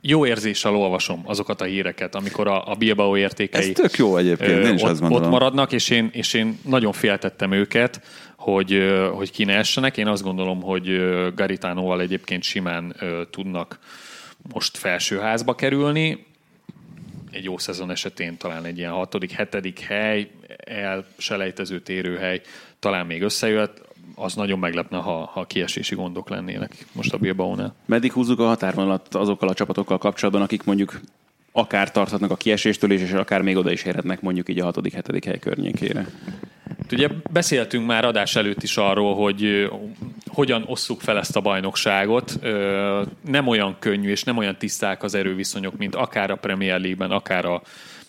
jó 0.00 0.26
érzéssel 0.26 0.76
olvasom 0.76 1.22
azokat 1.24 1.60
a 1.60 1.64
híreket, 1.64 2.14
amikor 2.14 2.48
a, 2.48 2.70
a 2.70 2.74
Bilbao 2.74 3.16
értékei 3.16 3.68
Ez 3.68 3.74
tök 3.74 3.96
jó 3.96 4.16
egyébként, 4.16 4.66
én 4.66 4.74
is 4.74 4.82
ott, 4.82 5.00
ott 5.02 5.28
maradnak, 5.28 5.72
és 5.72 5.90
én, 5.90 6.10
és 6.12 6.34
én 6.34 6.58
nagyon 6.64 6.92
féltettem 6.92 7.52
őket, 7.52 8.00
hogy, 8.36 8.82
hogy 9.12 9.30
ki 9.30 9.44
ne 9.44 9.56
essenek. 9.56 9.96
Én 9.96 10.06
azt 10.06 10.22
gondolom, 10.22 10.62
hogy 10.62 10.86
Garitánóval 11.34 12.00
egyébként 12.00 12.42
simán 12.42 12.96
tudnak 13.30 13.78
most 14.52 14.76
felsőházba 14.76 15.54
kerülni. 15.54 16.26
Egy 17.30 17.44
jó 17.44 17.58
szezon 17.58 17.90
esetén 17.90 18.36
talán 18.36 18.64
egy 18.64 18.78
ilyen 18.78 18.92
hatodik, 18.92 19.30
hetedik 19.30 19.80
hely, 19.80 20.30
elselejtező 20.56 21.80
térőhely 21.80 22.40
talán 22.78 23.06
még 23.06 23.22
összejöhet. 23.22 23.82
Az 24.14 24.34
nagyon 24.34 24.58
meglepne, 24.58 24.98
ha, 24.98 25.30
ha 25.32 25.44
kiesési 25.44 25.94
gondok 25.94 26.28
lennének 26.28 26.86
most 26.92 27.12
a 27.12 27.18
Bilbaónál. 27.18 27.74
Meddig 27.84 28.12
húzzuk 28.12 28.40
a 28.40 28.46
határvonalat 28.46 29.14
azokkal 29.14 29.48
a 29.48 29.54
csapatokkal 29.54 29.98
kapcsolatban, 29.98 30.42
akik 30.42 30.64
mondjuk 30.64 31.00
akár 31.52 31.90
tarthatnak 31.90 32.30
a 32.30 32.36
kieséstől 32.36 32.90
is, 32.90 33.00
és 33.00 33.12
akár 33.12 33.42
még 33.42 33.56
oda 33.56 33.72
is 33.72 33.84
érhetnek 33.84 34.20
mondjuk 34.20 34.48
így 34.48 34.60
a 34.60 34.64
hatodik, 34.64 34.92
hetedik 34.92 35.24
hely 35.24 35.38
környékére. 35.38 36.06
Ugye 36.92 37.08
beszéltünk 37.32 37.86
már 37.86 38.04
adás 38.04 38.36
előtt 38.36 38.62
is 38.62 38.76
arról, 38.76 39.14
hogy 39.14 39.70
hogyan 40.26 40.64
osszuk 40.66 41.00
fel 41.00 41.18
ezt 41.18 41.36
a 41.36 41.40
bajnokságot. 41.40 42.38
Nem 43.26 43.46
olyan 43.46 43.76
könnyű 43.78 44.10
és 44.10 44.22
nem 44.22 44.36
olyan 44.36 44.56
tiszták 44.56 45.02
az 45.02 45.14
erőviszonyok, 45.14 45.76
mint 45.76 45.94
akár 45.94 46.30
a 46.30 46.36
Premier 46.36 46.80
League-ben, 46.80 47.10
akár 47.10 47.44
a, 47.44 47.62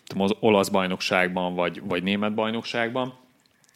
tudom, 0.05 0.23
az 0.23 0.33
olasz 0.39 0.69
bajnokságban, 0.69 1.55
vagy, 1.55 1.81
vagy 1.87 2.03
német 2.03 2.33
bajnokságban. 2.33 3.13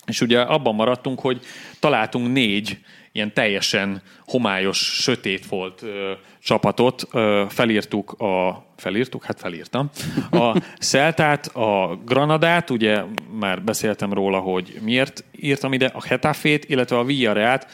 És 0.09 0.21
ugye 0.21 0.41
abban 0.41 0.75
maradtunk, 0.75 1.19
hogy 1.19 1.39
találtunk 1.79 2.31
négy 2.31 2.77
ilyen 3.11 3.33
teljesen 3.33 4.01
homályos, 4.27 4.77
sötét 4.77 5.45
volt 5.45 5.81
ö, 5.81 6.11
csapatot. 6.43 7.07
Ö, 7.11 7.43
felírtuk 7.49 8.11
a... 8.11 8.65
Felírtuk? 8.77 9.23
Hát 9.23 9.39
felírtam. 9.39 9.89
A 10.31 10.61
Celtát, 10.79 11.47
a 11.47 11.99
Granadát, 12.05 12.69
ugye 12.69 13.03
már 13.39 13.63
beszéltem 13.63 14.13
róla, 14.13 14.39
hogy 14.39 14.79
miért 14.81 15.23
írtam 15.39 15.73
ide, 15.73 15.85
a 15.93 16.05
Hetafét, 16.05 16.65
illetve 16.65 16.97
a 16.97 17.03
Villarrealt, 17.03 17.67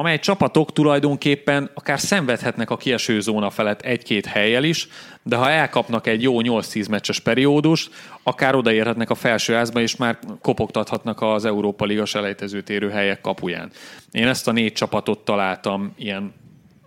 amely 0.00 0.18
csapatok 0.18 0.72
tulajdonképpen 0.72 1.70
akár 1.74 2.00
szenvedhetnek 2.00 2.70
a 2.70 2.76
kieső 2.76 3.20
zóna 3.20 3.50
felett 3.50 3.80
egy-két 3.80 4.26
helyel 4.26 4.64
is, 4.64 4.88
de 5.22 5.36
ha 5.36 5.50
elkapnak 5.50 6.06
egy 6.06 6.22
jó 6.22 6.36
8-10 6.38 6.90
meccses 6.90 7.20
periódust, 7.20 7.90
akár 8.22 8.54
odaérhetnek 8.54 9.10
a 9.10 9.14
felsőházba, 9.14 9.80
és 9.80 9.96
már 9.96 10.18
kopogtathatnak 10.42 11.22
az 11.22 11.44
Európa 11.44 11.84
Liga 11.84 12.04
selejtező 12.04 12.62
térő 12.62 12.90
helyek 12.90 13.20
kapuján. 13.20 13.70
Én 14.12 14.28
ezt 14.28 14.48
a 14.48 14.52
négy 14.52 14.72
csapatot 14.72 15.18
találtam 15.18 15.94
ilyen 15.96 16.34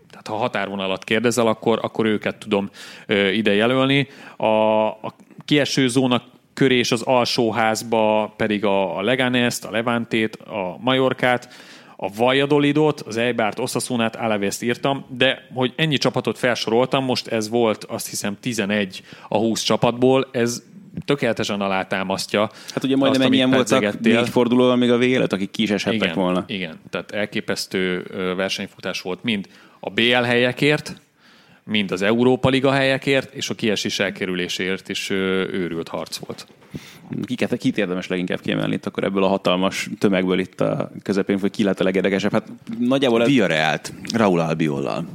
tehát 0.10 0.28
ha 0.28 0.36
határvonalat 0.36 1.04
kérdezel, 1.04 1.47
akkor, 1.47 1.80
akkor 1.82 2.06
őket 2.06 2.38
tudom 2.38 2.69
ö, 3.06 3.28
ide 3.28 3.54
jelölni. 3.54 4.08
A, 4.38 4.45
a 4.88 5.15
kieső 5.45 5.88
zóna 5.88 6.23
köré 6.54 6.78
és 6.78 6.91
az 6.91 7.02
alsóházba 7.02 8.34
pedig 8.38 8.65
a, 8.65 8.97
a 8.97 9.02
Leganest, 9.02 9.65
a 9.65 9.71
Levantét, 9.71 10.36
a 10.36 10.78
Majorkát, 10.80 11.49
a 12.03 12.09
Valladolidot, 12.15 13.01
az 13.01 13.17
Eibárt, 13.17 13.59
Osasunát, 13.59 14.15
Alavést 14.15 14.61
írtam, 14.61 15.05
de 15.09 15.47
hogy 15.53 15.73
ennyi 15.75 15.97
csapatot 15.97 16.37
felsoroltam, 16.37 17.03
most 17.03 17.27
ez 17.27 17.49
volt 17.49 17.83
azt 17.83 18.09
hiszem 18.09 18.37
11 18.39 19.03
a 19.29 19.37
20 19.37 19.61
csapatból, 19.61 20.27
ez 20.31 20.63
tökéletesen 21.05 21.61
alátámasztja. 21.61 22.49
Hát 22.73 22.83
ugye 22.83 22.95
majdnem 22.95 23.21
azt, 23.21 23.29
ennyien 23.29 23.49
voltak 23.49 23.99
négy 23.99 24.29
fordulóval 24.29 24.75
még 24.75 24.91
a 24.91 24.97
vége 24.97 25.15
előtt, 25.15 25.33
akik 25.33 25.51
ki 25.51 25.61
is 25.63 25.69
eshettek 25.69 26.01
igen, 26.01 26.15
volna. 26.15 26.43
Igen, 26.47 26.79
tehát 26.89 27.11
elképesztő 27.11 28.05
versenyfutás 28.35 29.01
volt 29.01 29.23
mind 29.23 29.47
a 29.79 29.89
BL 29.89 30.23
helyekért, 30.23 31.01
mind 31.63 31.91
az 31.91 32.01
Európa 32.01 32.49
Liga 32.49 32.71
helyekért, 32.71 33.33
és 33.33 33.49
a 33.49 33.53
kiesés 33.53 33.99
elkerülésért 33.99 34.89
is 34.89 35.09
őrült 35.09 35.87
harc 35.87 36.17
volt. 36.17 36.47
Kiket, 37.25 37.57
kit 37.57 37.77
érdemes 37.77 38.07
leginkább 38.07 38.39
kiemelni 38.41 38.73
itt 38.73 38.85
akkor 38.85 39.03
ebből 39.03 39.23
a 39.23 39.27
hatalmas 39.27 39.89
tömegből 39.99 40.39
itt 40.39 40.61
a 40.61 40.91
közepén, 41.03 41.39
hogy 41.39 41.51
ki 41.51 41.63
lehet 41.63 41.79
a 41.79 41.83
legérdekesebb? 41.83 42.31
Hát 42.31 42.47
nagyjából 42.79 43.21
ez, 43.21 43.27
Villarrealt, 43.27 43.93
Raúl 44.13 44.39
Albiollal. 44.39 45.05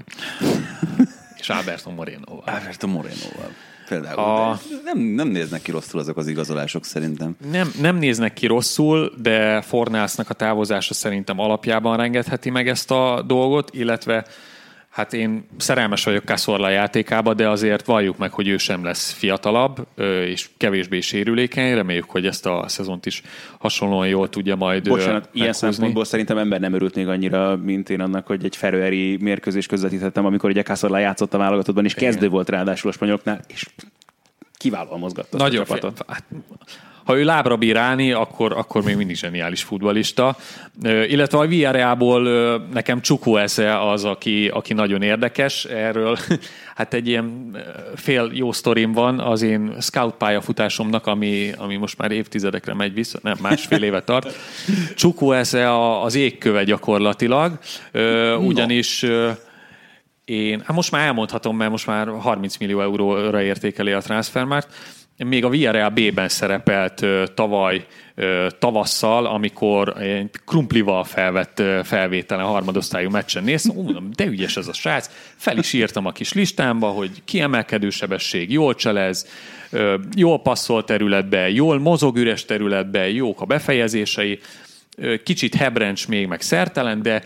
És 1.41 1.49
Alberto 1.49 1.91
Morenoval. 1.91 2.43
Alberto 2.47 2.87
Morenoval. 2.87 3.51
Például. 3.89 4.19
A- 4.19 4.51
A... 4.51 4.59
Nem, 4.85 4.99
nem 4.99 5.29
néznek 5.29 5.63
ki 5.63 5.71
rosszul 5.71 6.01
azok 6.01 6.17
az 6.17 6.27
igazolások 6.27 6.85
szerintem. 6.85 7.37
Nem, 7.51 7.73
nem 7.81 7.97
néznek 7.97 8.33
ki 8.33 8.47
rosszul, 8.47 9.13
de 9.23 9.61
Fornásznak 9.61 10.31
a 10.31 10.35
távozása 10.35 10.95
szerintem 10.95 11.39
alapjában 11.39 11.97
rengetheti 11.97 12.51
meg 12.51 12.69
ezt 12.69 12.91
a 12.91 13.23
dolgot, 13.27 13.71
illetve 13.75 14.27
Hát 14.89 15.13
én 15.13 15.47
szerelmes 15.57 16.05
vagyok 16.05 16.25
Cazorla 16.25 16.69
játékába, 16.69 17.35
de 17.35 17.49
azért 17.49 17.87
valljuk 17.87 18.17
meg, 18.17 18.33
hogy 18.33 18.49
ő 18.49 18.57
sem 18.57 18.85
lesz 18.85 19.13
fiatalabb, 19.13 19.87
és 20.25 20.49
kevésbé 20.57 21.01
sérülékeny. 21.01 21.75
Reméljük, 21.75 22.11
hogy 22.11 22.27
ezt 22.27 22.47
a 22.47 22.65
szezont 22.67 23.07
is 23.07 23.23
hasonlóan 23.59 24.09
jól 24.09 24.29
tudja 24.29 24.57
majd 24.57 24.89
Bocsánat, 24.89 25.13
meghúzni. 25.13 25.41
ilyen 25.41 25.53
szempontból 25.53 26.05
szerintem 26.05 26.39
ember 26.39 26.61
nem 26.61 26.73
örült 26.73 26.95
még 26.95 27.09
annyira, 27.09 27.57
mint 27.57 27.91
én 27.91 28.01
annak, 28.01 28.27
hogy 28.27 28.45
egy 28.45 28.57
ferőeri 28.57 29.17
mérkőzés 29.21 29.67
közvetítettem, 29.67 30.27
amikor 30.27 30.51
ugye 30.51 30.63
Cazorla 30.63 30.99
játszott 30.99 31.35
a 31.35 31.39
válogatottban, 31.39 31.85
és 31.85 31.95
kezdő 31.95 32.29
volt 32.29 32.49
ráadásul 32.49 32.91
a 32.91 32.93
spanyoloknál, 32.93 33.41
és 33.49 33.67
kiválóan 34.57 34.99
mozgatta 34.99 35.37
Nagyon 35.37 35.63
a 35.63 35.65
csapatot. 35.65 36.05
Hát, 36.07 36.25
ha 37.09 37.19
ő 37.19 37.25
lábra 37.25 37.57
bír 37.57 37.77
állni, 37.77 38.13
akkor, 38.13 38.53
akkor 38.53 38.83
még 38.83 38.97
mindig 38.97 39.17
zseniális 39.17 39.63
futbalista. 39.63 40.37
Illetve 40.83 41.39
a 41.39 41.47
Villarrealból 41.47 42.23
nekem 42.73 43.01
Csukuese 43.01 43.89
az, 43.91 44.05
aki, 44.05 44.49
aki 44.49 44.73
nagyon 44.73 45.03
érdekes. 45.03 45.65
Erről 45.65 46.19
hát 46.77 46.95
egy 46.95 47.09
ilyen 47.09 47.57
fél 47.95 48.31
jó 48.33 48.53
sztorim 48.53 48.93
van 48.93 49.21
az 49.21 49.43
én 49.43 49.75
scout 49.81 50.15
pályafutásomnak, 50.15 51.07
ami, 51.07 51.51
ami 51.57 51.77
most 51.77 51.99
már 51.99 52.11
évtizedekre 52.11 52.75
megy 52.75 52.95
vissza, 52.95 53.19
nem, 53.23 53.37
másfél 53.41 53.83
éve 53.83 54.03
tart. 54.03 54.35
Csukuese 54.95 55.71
a- 55.71 56.05
az 56.05 56.15
égköve 56.15 56.65
gyakorlatilag, 56.65 57.59
ugyanis 58.39 59.05
én, 60.25 60.63
hát 60.65 60.77
most 60.77 60.91
már 60.91 61.07
elmondhatom, 61.07 61.57
mert 61.57 61.71
most 61.71 61.87
már 61.87 62.09
30 62.09 62.57
millió 62.57 62.81
euróra 62.81 63.43
értékeli 63.43 63.93
a 63.93 64.01
transfermárt. 64.01 64.69
Még 65.25 65.45
a 65.45 65.49
Villarreal 65.49 65.91
B-ben 65.91 66.29
szerepelt 66.29 67.07
tavaly 67.35 67.87
tavasszal, 68.59 69.27
amikor 69.27 70.03
egy 70.03 70.31
krumplival 70.47 71.05
felvett 71.05 71.63
felvételen 71.83 72.47
harmadosztályú 72.47 73.11
meccsen 73.11 73.45
néztem, 73.45 73.77
Ú, 73.77 73.83
mondom, 73.83 74.11
de 74.17 74.25
ügyes 74.25 74.57
ez 74.57 74.69
a 74.69 74.73
srác. 74.73 75.11
Fel 75.37 75.59
is 75.59 75.73
írtam 75.73 76.07
a 76.07 76.13
kis 76.13 76.33
listámba, 76.33 76.89
hogy 76.89 77.11
kiemelkedő 77.25 77.91
sebesség, 77.91 78.53
jól 78.53 78.75
cselez, 78.75 79.27
jól 80.17 80.41
passzol 80.41 80.85
területbe, 80.85 81.51
jól 81.51 81.79
mozog 81.79 82.17
üres 82.17 82.45
területbe, 82.45 83.11
jók 83.11 83.41
a 83.41 83.45
befejezései 83.45 84.39
kicsit 85.25 85.55
hebrencs 85.55 86.09
még, 86.09 86.27
meg 86.27 86.41
szertelen, 86.41 87.03
de 87.03 87.23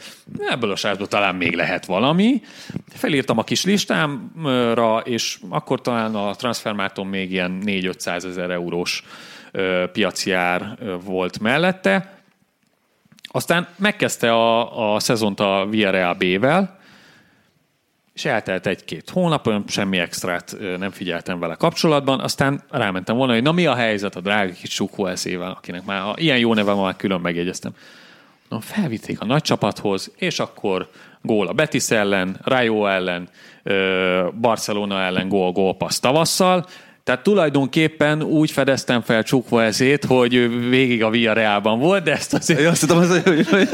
ebből 0.48 0.70
a 0.70 0.76
srácból 0.76 1.06
talán 1.06 1.34
még 1.34 1.54
lehet 1.54 1.86
valami. 1.86 2.42
Felírtam 2.88 3.38
a 3.38 3.44
kis 3.44 3.64
listámra, 3.64 4.98
és 4.98 5.38
akkor 5.48 5.80
talán 5.80 6.14
a 6.14 6.34
transfermáton 6.34 7.06
még 7.06 7.32
ilyen 7.32 7.62
4-500 7.66 8.24
ezer 8.24 8.50
eurós 8.50 9.04
ö, 9.50 9.84
piaci 9.92 10.32
ár 10.32 10.76
ö, 10.80 10.96
volt 11.04 11.40
mellette. 11.40 12.20
Aztán 13.28 13.68
megkezdte 13.76 14.32
a, 14.32 14.94
a 14.94 15.00
szezont 15.00 15.40
a 15.40 15.66
Villarreal 15.70 16.14
B-vel, 16.14 16.80
és 18.14 18.24
eltelt 18.24 18.66
egy-két 18.66 19.10
hónap, 19.10 19.50
semmi 19.66 19.98
extrát 19.98 20.56
nem 20.78 20.90
figyeltem 20.90 21.38
vele 21.38 21.54
kapcsolatban, 21.54 22.20
aztán 22.20 22.62
rámentem 22.70 23.16
volna, 23.16 23.32
hogy 23.32 23.42
na 23.42 23.52
mi 23.52 23.66
a 23.66 23.74
helyzet 23.74 24.16
a 24.16 24.20
drága 24.20 24.52
kis 24.52 24.70
Sukó 24.70 25.06
eszével, 25.06 25.50
akinek 25.50 25.84
már 25.84 26.00
ha 26.00 26.14
ilyen 26.16 26.38
jó 26.38 26.54
neve 26.54 26.72
van, 26.72 26.84
már 26.84 26.96
külön 26.96 27.20
megjegyeztem. 27.20 27.72
Na, 28.48 28.60
felvitték 28.60 29.20
a 29.20 29.24
nagy 29.24 29.42
csapathoz, 29.42 30.12
és 30.16 30.38
akkor 30.38 30.88
gól 31.22 31.46
a 31.46 31.52
Betis 31.52 31.90
ellen, 31.90 32.36
Rayo 32.44 32.86
ellen, 32.86 33.28
Barcelona 34.40 35.00
ellen 35.00 35.28
gól, 35.28 35.52
gól 35.52 35.76
passz 35.76 35.98
tavasszal, 35.98 36.66
tehát 37.04 37.22
tulajdonképpen 37.22 38.22
úgy 38.22 38.50
fedeztem 38.50 39.00
fel 39.00 39.22
Csukva 39.22 39.62
ezét, 39.62 40.04
hogy 40.04 40.34
ő 40.34 40.68
végig 40.68 41.02
a 41.02 41.10
Villarrealban 41.10 41.78
volt, 41.78 42.04
de 42.04 42.12
ezt 42.12 42.34
azért 42.34 42.60
Én 42.60 42.66
azt 42.66 42.80
hittem, 42.80 42.96
hogy, 42.96 43.22
hogy 43.48 43.68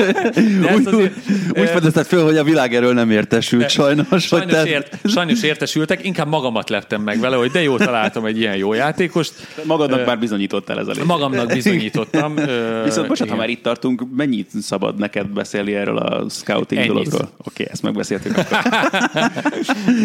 ezt 0.66 0.78
úgy, 0.86 0.94
azért- 0.94 1.14
úgy 1.58 1.68
fedezted 1.68 2.06
föl, 2.06 2.24
hogy 2.24 2.36
a 2.36 2.44
világ 2.44 2.74
erről 2.74 2.92
nem 2.94 3.10
értesült 3.10 3.70
sajnos. 3.70 4.08
hogy 4.08 4.20
Sajnos, 4.20 4.52
te- 4.52 4.66
ért, 4.66 4.96
sajnos 5.08 5.42
értesültek, 5.42 6.04
inkább 6.04 6.28
magamat 6.28 6.68
leptem 6.70 7.02
meg 7.02 7.20
vele, 7.20 7.36
hogy 7.36 7.50
de 7.50 7.62
jó 7.62 7.76
találtam 7.76 8.24
egy 8.24 8.38
ilyen 8.38 8.56
jó 8.56 8.72
játékost. 8.72 9.32
Magadnak 9.64 10.06
már 10.06 10.18
bizonyítottál 10.18 10.78
ez 10.78 10.86
a 10.86 10.90
lényeg. 10.90 11.06
Magamnak 11.06 11.46
bizonyítottam. 11.52 12.34
Viszont 12.84 13.08
bocsánat, 13.08 13.32
ha 13.34 13.40
már 13.40 13.48
itt 13.48 13.62
tartunk, 13.62 14.02
mennyit 14.16 14.50
szabad 14.60 14.98
neked 14.98 15.26
beszélni 15.26 15.74
erről 15.74 15.96
a 15.96 16.28
scouting 16.28 16.80
Ennyit. 16.80 16.92
dologról? 16.92 17.30
Oké, 17.44 17.66
ezt 17.70 17.82
megbeszéltük. 17.82 18.34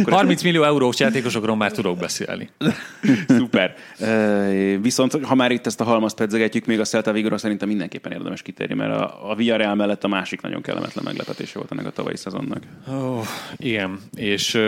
30 0.09 0.41
millió 0.43 0.63
eurós 0.63 0.99
játékosokról 0.99 1.55
már 1.55 1.71
tudok 1.71 1.97
beszélni. 1.97 2.49
Szuper. 3.37 3.75
Viszont, 4.81 5.25
ha 5.25 5.35
már 5.35 5.51
itt 5.51 5.65
ezt 5.65 5.81
a 5.81 5.83
halmazt 5.83 6.15
pedzegetjük, 6.15 6.65
még 6.65 6.79
a 6.79 6.83
Celta 6.83 7.11
Vigora 7.11 7.37
szerintem 7.37 7.67
mindenképpen 7.67 8.11
érdemes 8.11 8.41
kitérni, 8.41 8.73
mert 8.73 8.91
a, 8.91 9.29
a 9.31 9.35
Villarreal 9.35 9.75
mellett 9.75 10.03
a 10.03 10.07
másik 10.07 10.41
nagyon 10.41 10.61
kellemetlen 10.61 11.03
meglepetése 11.03 11.57
volt 11.59 11.71
ennek 11.71 11.85
a 11.85 11.91
tavalyi 11.91 12.17
szezonnak. 12.17 12.63
Oh, 12.87 13.25
igen, 13.57 13.99
és 14.15 14.59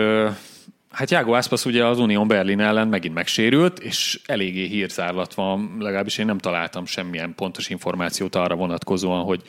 hát 0.90 1.10
Jágo 1.10 1.32
Aspas 1.32 1.64
ugye 1.64 1.84
az 1.86 1.98
Unión 1.98 2.28
Berlin 2.28 2.60
ellen 2.60 2.88
megint 2.88 3.14
megsérült, 3.14 3.78
és 3.78 4.20
eléggé 4.26 4.66
hírzárlat 4.66 5.34
van, 5.34 5.76
legalábbis 5.78 6.18
én 6.18 6.26
nem 6.26 6.38
találtam 6.38 6.86
semmilyen 6.86 7.34
pontos 7.34 7.68
információt 7.68 8.34
arra 8.34 8.54
vonatkozóan, 8.54 9.24
hogy 9.24 9.42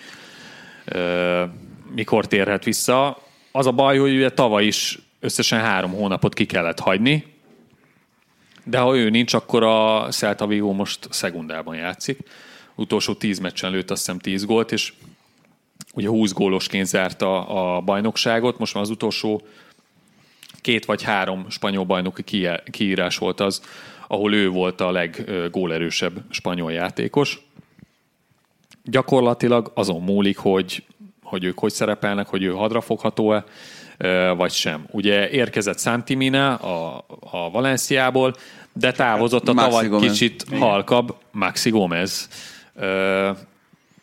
ö, 0.86 1.44
mikor 1.96 2.28
térhet 2.28 2.64
vissza. 2.64 3.18
Az 3.52 3.66
a 3.66 3.72
baj, 3.72 3.98
hogy 3.98 4.16
ugye 4.16 4.30
tavaly 4.30 4.66
is 4.66 5.00
összesen 5.20 5.60
három 5.60 5.92
hónapot 5.92 6.34
ki 6.34 6.46
kellett 6.46 6.80
hagyni, 6.80 7.26
de 8.70 8.78
ha 8.78 8.98
ő 8.98 9.10
nincs, 9.10 9.34
akkor 9.34 9.64
a 9.64 10.08
Celta 10.10 10.48
Vigo 10.48 10.72
most 10.72 11.08
szegundában 11.10 11.76
játszik. 11.76 12.20
Utolsó 12.76 13.14
tíz 13.14 13.40
meccsen 13.40 13.72
lőtt 13.72 13.92
azt 13.92 14.06
hiszem 14.06 14.20
10 14.20 14.46
gólt, 14.46 14.72
és 14.72 14.94
ugye 15.94 16.08
20 16.08 16.34
gólosként 16.34 16.88
zárta 16.88 17.48
a 17.48 17.82
bajnokságot, 17.82 18.58
most 18.58 18.74
már 18.74 18.84
az 18.84 18.90
utolsó 18.90 19.42
két 20.62 20.86
vagy 20.86 21.04
három 21.04 21.46
spanyol 21.50 21.86
bajnoki 21.86 22.24
ki- 22.24 22.48
kiírás 22.72 23.18
volt 23.18 23.40
az, 23.40 23.62
ahol 24.08 24.34
ő 24.34 24.50
volt 24.50 24.82
a 24.82 24.92
leggólerősebb 24.92 26.24
spanyol 26.30 26.72
játékos. 26.72 27.42
Gyakorlatilag 28.84 29.72
azon 29.76 30.02
múlik, 30.02 30.38
hogy, 30.38 30.84
hogy 31.24 31.44
ők 31.44 31.60
hogy 31.60 31.72
szerepelnek, 31.72 32.28
hogy 32.28 32.44
ő 32.44 32.52
hadrafogható-e, 32.52 33.44
vagy 34.36 34.52
sem. 34.52 34.86
Ugye 34.92 35.30
érkezett 35.30 35.80
Santimina 35.80 36.56
a, 36.56 37.06
a 37.20 37.50
Valenciából, 37.50 38.36
de 38.74 38.92
távozott 38.92 39.48
a 39.48 39.54
Maxi 39.54 39.70
tavaly 39.70 39.88
Gomez. 39.88 40.12
kicsit 40.12 40.46
halkabb 40.52 41.16
Maxi 41.32 41.70
Gomez. 41.70 42.30
Ö, 42.76 43.32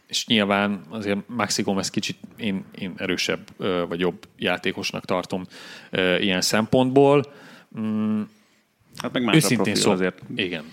és 0.07 0.27
nyilván 0.27 0.85
azért 0.91 1.19
Maxi 1.27 1.63
Gomez 1.63 1.91
kicsit 1.91 2.17
én, 2.37 2.65
én 2.79 2.93
erősebb 2.97 3.41
ö, 3.59 3.85
vagy 3.89 4.01
jobb 4.01 4.27
játékosnak 4.39 5.05
tartom 5.05 5.45
ö, 5.91 6.19
ilyen 6.19 6.41
szempontból. 6.41 7.25
Hát 8.97 9.13
meg 9.13 9.23
más 9.23 9.35
a 9.35 9.37
Őszintén 9.37 9.57
profil 9.57 9.75
szóval, 9.75 9.97
azért. 9.97 10.23
igen. 10.37 10.65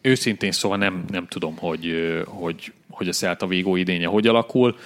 Őszintén 0.00 0.52
szóval 0.52 0.78
nem, 0.78 1.04
nem 1.08 1.26
tudom, 1.26 1.56
hogy, 1.56 1.94
hogy, 2.26 2.72
hogy 2.90 3.08
a 3.08 3.12
Celta 3.12 3.46
Vigo 3.46 3.76
idénye 3.76 4.06
hogy 4.06 4.26
alakul. 4.26 4.76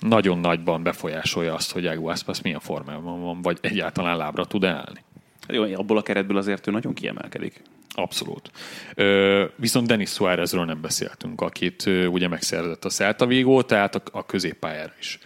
Nagyon 0.00 0.38
nagyban 0.38 0.82
befolyásolja 0.82 1.54
azt, 1.54 1.72
hogy 1.72 1.82
Iago 1.82 2.08
Aspas 2.08 2.42
milyen 2.42 2.60
formában 2.60 3.20
van, 3.20 3.42
vagy 3.42 3.58
egyáltalán 3.60 4.16
lábra 4.16 4.44
tud 4.44 4.64
állni. 4.64 5.04
Hát 5.40 5.56
jó, 5.56 5.74
abból 5.74 5.96
a 5.96 6.02
keretből 6.02 6.36
azért 6.36 6.66
ő 6.66 6.70
nagyon 6.70 6.94
kiemelkedik. 6.94 7.62
Abszolút. 7.94 8.50
Ö, 8.94 9.44
viszont 9.56 9.86
Denis 9.86 10.10
Suárezről 10.10 10.64
nem 10.64 10.80
beszéltünk, 10.80 11.40
akit 11.40 11.86
ö, 11.86 12.06
ugye 12.06 12.28
megszerzett 12.28 12.84
a 12.84 12.88
Celta 12.88 13.26
Vigo, 13.26 13.62
tehát 13.62 13.94
a, 13.94 14.02
a 14.12 14.26
középpályára 14.26 14.92
is 14.98 15.18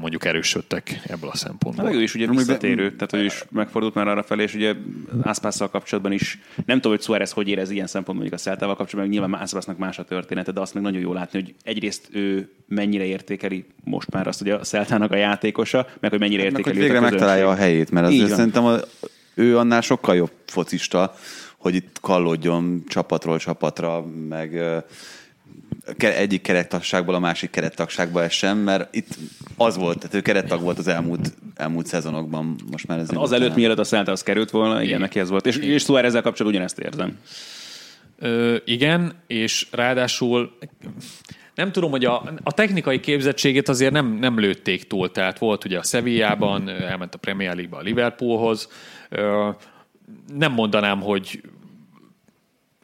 mondjuk 0.00 0.24
erősödtek 0.24 1.00
ebből 1.06 1.30
a 1.30 1.36
szempontból. 1.36 1.84
Hát 1.84 1.92
meg 1.92 2.00
ő 2.00 2.02
is 2.02 2.14
ugye 2.14 2.26
visszatérő, 2.26 2.92
tehát 2.92 3.12
ő 3.12 3.24
is 3.24 3.44
megfordult 3.50 3.94
már 3.94 4.08
arra 4.08 4.22
felé, 4.22 4.42
és 4.42 4.54
ugye 4.54 4.74
Ászpásszal 5.22 5.70
kapcsolatban 5.70 6.12
is, 6.12 6.38
nem 6.66 6.76
tudom, 6.76 6.92
hogy 6.92 7.02
Suárez 7.02 7.32
hogy 7.32 7.48
érez 7.48 7.70
ilyen 7.70 7.86
szempontból 7.86 8.14
mondjuk 8.14 8.40
a 8.40 8.42
Celtával 8.42 8.76
kapcsolatban, 8.76 9.14
meg 9.14 9.20
nyilván 9.20 9.42
Ászpásznak 9.42 9.78
más 9.78 9.98
a 9.98 10.04
története, 10.04 10.52
de 10.52 10.60
azt 10.60 10.74
meg 10.74 10.82
nagyon 10.82 11.00
jó 11.00 11.12
látni, 11.12 11.40
hogy 11.40 11.54
egyrészt 11.62 12.08
ő 12.12 12.52
mennyire 12.68 13.04
értékeli 13.04 13.64
most 13.84 14.10
már 14.10 14.26
azt, 14.26 14.38
hogy 14.38 14.50
a 14.50 14.58
Celtának 14.58 15.12
a 15.12 15.16
játékosa, 15.16 15.86
meg 16.00 16.10
hogy 16.10 16.20
mennyire 16.20 16.42
Meg 16.42 16.50
értékeli 16.50 16.76
hogy 16.76 16.84
őt 16.84 16.92
végre 16.92 17.06
a 17.06 17.10
megtalálja 17.10 17.48
a 17.48 17.54
helyét, 17.54 17.90
mert 17.90 18.06
van. 18.06 18.28
szerintem 18.28 18.64
a, 18.64 18.76
ő 19.34 19.58
annál 19.58 19.80
sokkal 19.80 20.16
jobb 20.16 20.32
focista, 20.46 21.14
hogy 21.56 21.74
itt 21.74 21.98
kallódjon 22.00 22.84
csapatról 22.88 23.38
csapatra, 23.38 24.04
meg 24.28 24.62
egyik 25.98 26.42
kerettagságból 26.42 27.14
a 27.14 27.18
másik 27.18 27.50
kerettagságba 27.50 28.22
essen, 28.22 28.56
mert 28.56 28.94
itt 28.94 29.18
az 29.56 29.76
volt, 29.76 29.98
tehát 29.98 30.14
ő 30.14 30.20
kerettag 30.20 30.60
volt 30.60 30.78
az 30.78 30.88
elmúlt, 30.88 31.34
elmúlt 31.54 31.86
szezonokban, 31.86 32.56
most 32.70 32.86
már 32.86 32.98
ez 32.98 33.08
Az 33.14 33.32
előtt, 33.32 33.54
mielőtt 33.54 33.78
a 33.78 33.84
Celtához 33.84 34.22
került 34.22 34.50
volna, 34.50 34.82
igen, 34.82 35.00
neki 35.00 35.20
ez 35.20 35.28
volt. 35.28 35.46
És, 35.46 35.56
és 35.56 35.82
Suárezzel 35.82 36.22
kapcsolatban 36.22 36.52
ugyanezt 36.52 36.78
érzem. 36.78 37.18
Ö, 38.18 38.56
igen, 38.64 39.12
és 39.26 39.66
ráadásul 39.70 40.56
nem 41.54 41.72
tudom, 41.72 41.90
hogy 41.90 42.04
a, 42.04 42.32
a 42.42 42.52
technikai 42.52 43.00
képzettségét 43.00 43.68
azért 43.68 43.92
nem, 43.92 44.06
nem 44.06 44.38
lőtték 44.38 44.86
túl, 44.86 45.10
tehát 45.10 45.38
volt 45.38 45.64
ugye 45.64 45.78
a 45.78 45.82
Sevillában, 45.82 46.68
elment 46.68 47.14
a 47.14 47.18
Premier 47.18 47.54
League-ba 47.54 47.76
a 47.76 47.82
Liverpoolhoz. 47.82 48.68
Ö, 49.08 49.48
Nem 50.34 50.52
mondanám, 50.52 51.00
hogy 51.00 51.40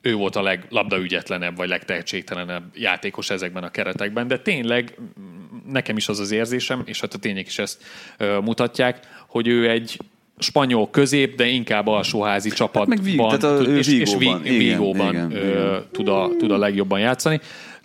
ő 0.07 0.14
volt 0.14 0.37
a 0.37 0.42
leglabdaügyetlenebb, 0.42 1.57
vagy 1.57 1.69
legtehetségtelenebb 1.69 2.62
játékos 2.75 3.31
ezekben 3.31 3.62
a 3.62 3.71
keretekben, 3.71 4.29
de 4.29 4.38
tényleg 4.38 4.95
mm, 5.21 5.73
nekem 5.73 5.97
is 5.97 6.09
az 6.09 6.19
az 6.21 6.31
érzésem, 6.31 6.83
és 6.85 7.01
hát 7.01 7.14
a 7.14 7.19
tények 7.19 7.47
is 7.47 7.59
ezt 7.59 7.83
ö, 8.19 8.38
mutatják, 8.38 9.01
hogy 9.27 9.47
ő 9.47 9.71
egy 9.71 9.99
spanyol 10.38 10.90
közép, 10.90 11.37
de 11.37 11.47
inkább 11.47 11.87
alsóházi 11.87 12.51
csapatban. 12.51 12.88
meg 12.88 13.03
Vigo, 13.03 13.37
tehát 13.37 13.59
a- 13.61 13.62
és, 13.62 13.88
és 13.88 14.14
Vigóban, 14.16 14.42
Vi- 14.42 14.55
igen, 14.55 14.79
Vigóban 14.79 15.09
igen, 15.14 15.33
ö, 15.33 15.47
igen. 15.49 15.87
tud, 15.92 16.09
a, 16.09 16.31
tud 16.38 16.51
a 16.51 16.57
legjobban 16.59 17.01
játszani. 17.01 17.40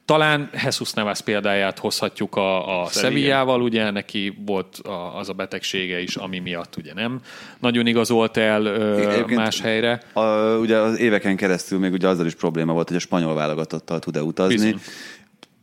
Talán 0.06 0.50
Jesus 0.64 0.92
Navas 0.92 1.22
példáját 1.22 1.80
hozhatjuk 1.80 2.36
a, 2.36 2.82
a 2.82 2.88
Sevillával, 2.88 3.62
ugye 3.62 3.90
neki 3.90 4.34
volt 4.46 4.78
a, 4.78 5.18
az 5.18 5.30
a 5.30 5.34
betegsége 5.34 6.02
is, 6.02 6.16
ami 6.16 6.40
miatt 6.40 6.76
ugye 6.78 6.94
nem 6.94 7.20
nagyon 7.60 7.88
igazolt 7.88 8.38
el 8.38 8.66
ö, 8.66 9.26
más 9.36 9.62
helyre. 9.62 10.02
A, 10.14 10.22
ugye 10.56 10.78
az 10.78 11.00
éveken 11.00 11.36
keresztül 11.36 11.80
még 11.80 11.92
ugye 11.92 12.08
azzal 12.08 12.26
is 12.26 12.36
probléma 12.36 12.74
volt, 12.74 12.88
hogy 12.88 12.98
a 12.98 13.00
spanyol 13.00 13.34
válogatottal 13.34 14.00
tud-e 14.00 14.24
utazni. 14.24 14.56
Bizony. 14.56 14.80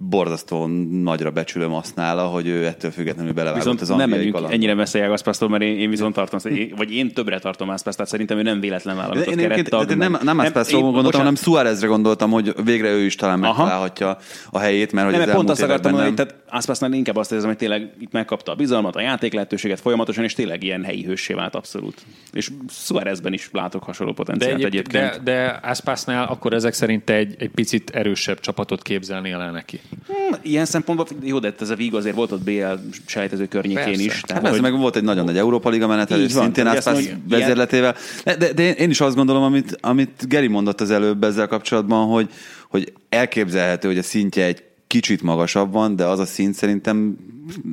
Borzasztó 0.01 0.67
nagyra 1.03 1.31
becsülöm 1.31 1.75
azt 1.75 1.95
nála, 1.95 2.23
hogy 2.27 2.47
ő 2.47 2.67
ettől 2.67 2.91
függetlenül 2.91 3.33
belevágott 3.33 3.63
Viszont 3.63 3.81
az 3.81 3.89
nem 3.89 4.11
megyünk 4.11 4.33
kalandba. 4.33 4.55
ennyire 4.55 4.75
messze 4.75 4.99
Jágaszpasztól, 4.99 5.49
mert 5.49 5.63
én, 5.63 5.79
én 5.79 5.91
viszont 5.91 6.15
tartom, 6.15 6.53
én- 6.55 6.73
vagy 6.77 6.95
én 6.95 7.13
többre 7.13 7.39
tartom 7.39 7.71
Ászpászt, 7.71 7.97
tehát 7.97 8.11
szerintem 8.13 8.39
ő 8.39 8.43
nem 8.43 8.61
véletlen 8.61 8.95
De 8.97 9.01
válogatott 9.01 9.35
én 9.35 9.49
kerettag. 9.49 9.87
de 9.87 9.95
nem, 9.95 10.13
nem, 10.13 10.21
nem 10.25 10.41
Ászpászról 10.41 10.79
én- 10.81 10.85
gondoltam, 10.93 11.21
hanem 11.21 11.35
bocsánat, 11.35 11.55
Suárezre 11.55 11.87
gondoltam, 11.87 12.31
hogy 12.31 12.55
végre 12.65 12.91
ő 12.91 13.01
is 13.01 13.15
talán 13.15 13.43
Aha. 13.43 13.57
megtalálhatja 13.63 14.17
a 14.51 14.59
helyét, 14.59 14.93
mert 14.93 15.09
hogy 15.11 15.19
Nem, 15.19 15.29
az 15.29 15.35
pont 15.35 15.51
azt 15.51 15.63
akartam 15.63 15.93
mondani, 15.93 16.15
nem. 16.15 16.17
hogy 16.27 16.27
tehát 16.35 16.45
Ászpásznál 16.49 16.93
inkább 16.93 17.17
azt 17.17 17.33
érzem, 17.33 17.49
hogy 17.49 17.59
tényleg 17.59 17.93
itt 18.01 18.13
megkapta 18.13 18.53
a 18.53 18.55
bizalmat, 18.55 18.97
a 18.97 19.01
játék 19.01 19.33
lehetőséget 19.33 19.81
folyamatosan, 19.81 20.25
és 20.25 20.35
tényleg 20.35 20.63
ilyen 20.63 20.85
helyi 20.85 21.05
hőssé 21.05 21.35
vált 21.35 21.55
abszolút. 21.55 22.03
És 22.33 22.51
Suárezben 22.69 23.33
is 23.33 23.49
látok 23.53 23.83
hasonló 23.83 24.13
De, 24.13 24.17
potenciált 24.17 24.55
egyéb, 24.55 24.67
egyébként. 24.67 25.23
de, 25.23 25.33
de 25.33 25.59
Aspasnál 25.69 26.27
akkor 26.27 26.53
ezek 26.53 26.73
szerint 26.73 27.11
egy, 27.11 27.35
egy 27.39 27.51
picit 27.51 27.91
erősebb 27.91 28.41
csapatot 28.41 28.83
képzelnél 28.83 29.37
el 29.41 29.51
neki. 29.51 29.81
Hm, 30.07 30.35
Ilyen 30.43 30.65
szempontból, 30.65 31.07
jó, 31.23 31.39
de 31.39 31.55
ez 31.61 31.71
a 31.71 31.75
Vigo 31.75 31.97
azért 31.97 32.15
volt 32.15 32.33
ott 32.33 32.43
BL 32.43 32.73
sejtező 33.07 33.47
környékén 33.47 33.85
Persze. 33.85 34.03
is. 34.03 34.13
Hát 34.13 34.27
Tehát, 34.27 34.43
persze, 34.43 34.61
hogy- 34.61 34.71
meg 34.71 34.81
volt 34.81 34.97
egy 34.97 35.03
nagyon 35.03 35.25
nagy 35.25 35.37
Európa 35.37 35.69
Liga 35.69 35.87
van, 35.87 36.07
szintén 36.29 36.67
Ászpász 36.67 37.01
ilyen- 37.01 37.25
vezérletével. 37.29 37.95
De, 38.25 38.53
de, 38.53 38.75
én 38.75 38.91
is 38.91 39.01
azt 39.01 39.17
gondolom, 39.17 39.43
amit, 39.43 39.79
amit 39.81 40.29
Geri 40.29 40.47
mondott 40.47 40.81
az 40.81 40.91
előbb 40.91 41.25
ezzel 41.25 41.47
kapcsolatban, 41.47 42.07
hogy, 42.09 42.29
hogy 42.69 42.93
elképzelhető, 43.09 43.89
hogy 43.89 43.99
a 43.99 44.03
szintje 44.03 44.45
egy 44.45 44.63
kicsit 44.87 45.23
magasabb 45.23 45.73
van, 45.73 45.97
de 45.97 46.05
az 46.05 46.19
a 46.19 46.27
szint 46.27 46.55
szerintem 46.55 47.17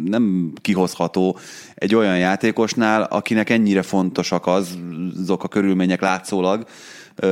nem 0.06 0.54
kihozható 0.62 1.38
egy 1.76 1.96
olyan 1.96 2.18
játékosnál, 2.18 3.02
akinek 3.04 3.50
ennyire 3.50 3.82
fontosak 3.82 4.48
az, 4.48 4.78
azok 5.22 5.44
a 5.44 5.48
körülmények 5.48 6.02
látszólag, 6.02 6.66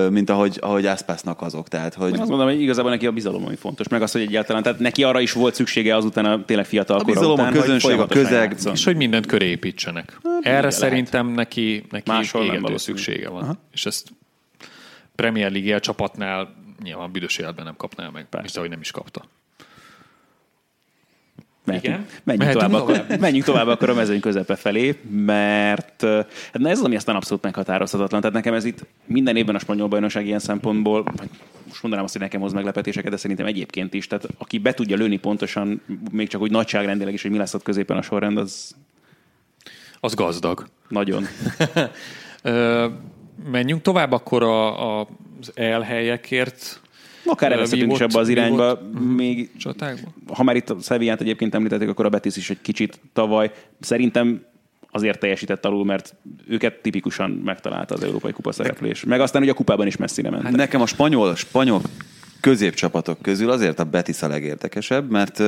mint 0.10 0.30
ahogy, 0.30 0.58
ahogy 0.62 0.86
Ászpásznak 0.86 1.41
azok. 1.41 1.67
Tehát, 1.67 1.93
hogy 1.93 2.13
Én 2.13 2.19
azt 2.19 2.30
mondom, 2.30 2.48
hogy 2.48 2.62
igazából 2.62 2.91
neki 2.91 3.08
a 3.08 3.12
bizalom, 3.12 3.46
ami 3.46 3.56
fontos, 3.56 3.88
meg 3.88 4.02
az, 4.02 4.12
hogy 4.12 4.22
egyáltalán, 4.22 4.63
tehát 4.63 4.80
neki 4.80 5.04
arra 5.04 5.19
is 5.19 5.32
volt 5.32 5.56
szüksége 5.56 5.96
azután 5.96 6.26
a 6.26 6.46
tényleg 6.46 6.65
fiatal 6.65 7.00
A 7.00 7.04
bizalom, 7.04 7.30
a 7.30 7.34
után, 7.34 7.52
hogy 7.52 7.62
közönség, 7.62 8.00
a 8.00 8.06
közeg. 8.06 8.50
játszon. 8.52 8.74
És 8.74 8.84
hogy 8.84 8.96
mindent 8.96 9.26
köré 9.26 9.46
építsenek. 9.50 10.19
Erre 10.41 10.56
lehet. 10.56 10.72
szerintem 10.72 11.28
neki, 11.28 11.86
neki 11.89 12.12
Máshol 12.12 12.46
nem 12.46 12.62
valószínű. 12.62 12.98
szüksége 12.98 13.30
van. 13.30 13.43
Aha. 13.43 13.56
És 13.72 13.86
ezt 13.86 14.10
Premier 15.15 15.52
League 15.52 15.80
csapatnál 15.80 16.54
nyilván 16.84 17.12
büdös 17.12 17.38
életben 17.38 17.65
nem 17.65 17.76
kapná 17.76 18.10
meg, 18.10 18.28
mint 18.41 18.56
ahogy 18.58 18.69
nem 18.69 18.80
is 18.80 18.91
kapta. 18.91 19.26
Mehetünk, 21.65 21.93
Igen? 21.93 22.08
menjünk, 22.23 22.56
Mehetünk 22.56 22.73
tovább, 22.73 22.88
tovább? 22.88 23.06
Akkor, 23.06 23.19
menjünk 23.19 23.45
tovább 23.45 23.67
akkor 23.67 23.89
a 23.89 23.93
mezőny 23.93 24.19
közepe 24.19 24.56
felé, 24.56 24.99
mert 25.10 26.02
hát 26.02 26.58
na 26.58 26.69
ez 26.69 26.80
az, 26.80 26.86
ami 26.86 26.95
aztán 26.95 27.15
abszolút 27.15 27.43
meghatározhatatlan. 27.43 28.21
Tehát 28.21 28.36
nekem 28.36 28.54
ez 28.54 28.65
itt 28.65 28.86
minden 29.06 29.36
évben 29.36 29.56
a 29.56 29.60
spanyol 29.60 29.88
bajnokság 29.88 30.26
ilyen 30.26 30.39
szempontból, 30.39 31.04
most 31.67 31.82
mondanám 31.82 32.06
azt, 32.06 32.13
hogy 32.13 32.21
nekem 32.21 32.41
hoz 32.41 32.54
meglepetéseket, 32.54 33.12
de 33.12 33.17
szerintem 33.17 33.45
egyébként 33.45 33.93
is. 33.93 34.08
Tehát 34.08 34.28
aki 34.38 34.58
be 34.58 34.73
tudja 34.73 34.97
lőni 34.97 35.17
pontosan, 35.17 35.82
még 36.12 36.28
csak 36.28 36.41
úgy 36.41 36.52
nagyságrendileg 36.52 37.13
is, 37.13 37.21
hogy 37.21 37.32
mi 37.32 37.38
lesz 37.38 37.54
ott 37.54 37.63
középen 37.63 37.97
a 37.97 38.02
sorrend, 38.02 38.38
az 38.38 38.76
Az 39.99 40.13
gazdag. 40.13 40.67
nagyon. 40.88 41.26
Menjünk 43.52 43.82
tovább 43.82 44.12
akkor 44.12 44.43
a, 44.43 44.99
a, 44.99 45.08
az 45.41 45.52
elhelyekért. 45.56 46.82
Akár 47.25 47.51
elveszhetünk 47.51 47.91
is 47.91 47.99
abba 47.99 48.19
az 48.19 48.29
irányba. 48.29 48.75
vívott, 48.75 49.15
Még 49.15 49.49
csatákba? 49.57 50.13
ha 50.33 50.43
már 50.43 50.55
itt 50.55 50.69
a 50.69 50.77
Sevillát 50.81 51.21
egyébként 51.21 51.55
említették, 51.55 51.89
akkor 51.89 52.05
a 52.05 52.09
Betis 52.09 52.38
is 52.38 52.49
egy 52.49 52.62
kicsit 52.62 52.99
tavaly. 53.13 53.51
Szerintem 53.79 54.45
azért 54.91 55.19
teljesített 55.19 55.65
alul, 55.65 55.86
mert 55.86 56.15
őket 56.47 56.81
tipikusan 56.81 57.31
megtalálta 57.31 57.93
az 57.95 58.03
Európai 58.03 58.31
Kupa 58.31 58.51
szereplés. 58.51 59.03
Meg 59.03 59.21
aztán 59.21 59.41
ugye 59.41 59.51
a 59.51 59.55
kupában 59.55 59.88
is 59.88 59.97
messzire 59.97 60.29
mentek. 60.29 60.47
Hát 60.47 60.55
nekem 60.55 60.81
a 60.81 60.86
spanyol, 60.86 61.36
spanyol 61.36 61.81
középcsapatok 62.43 63.21
közül 63.21 63.49
azért 63.49 63.79
a 63.79 63.84
Betis 63.84 64.21
a 64.21 64.27
legérdekesebb, 64.27 65.12
mert 65.12 65.41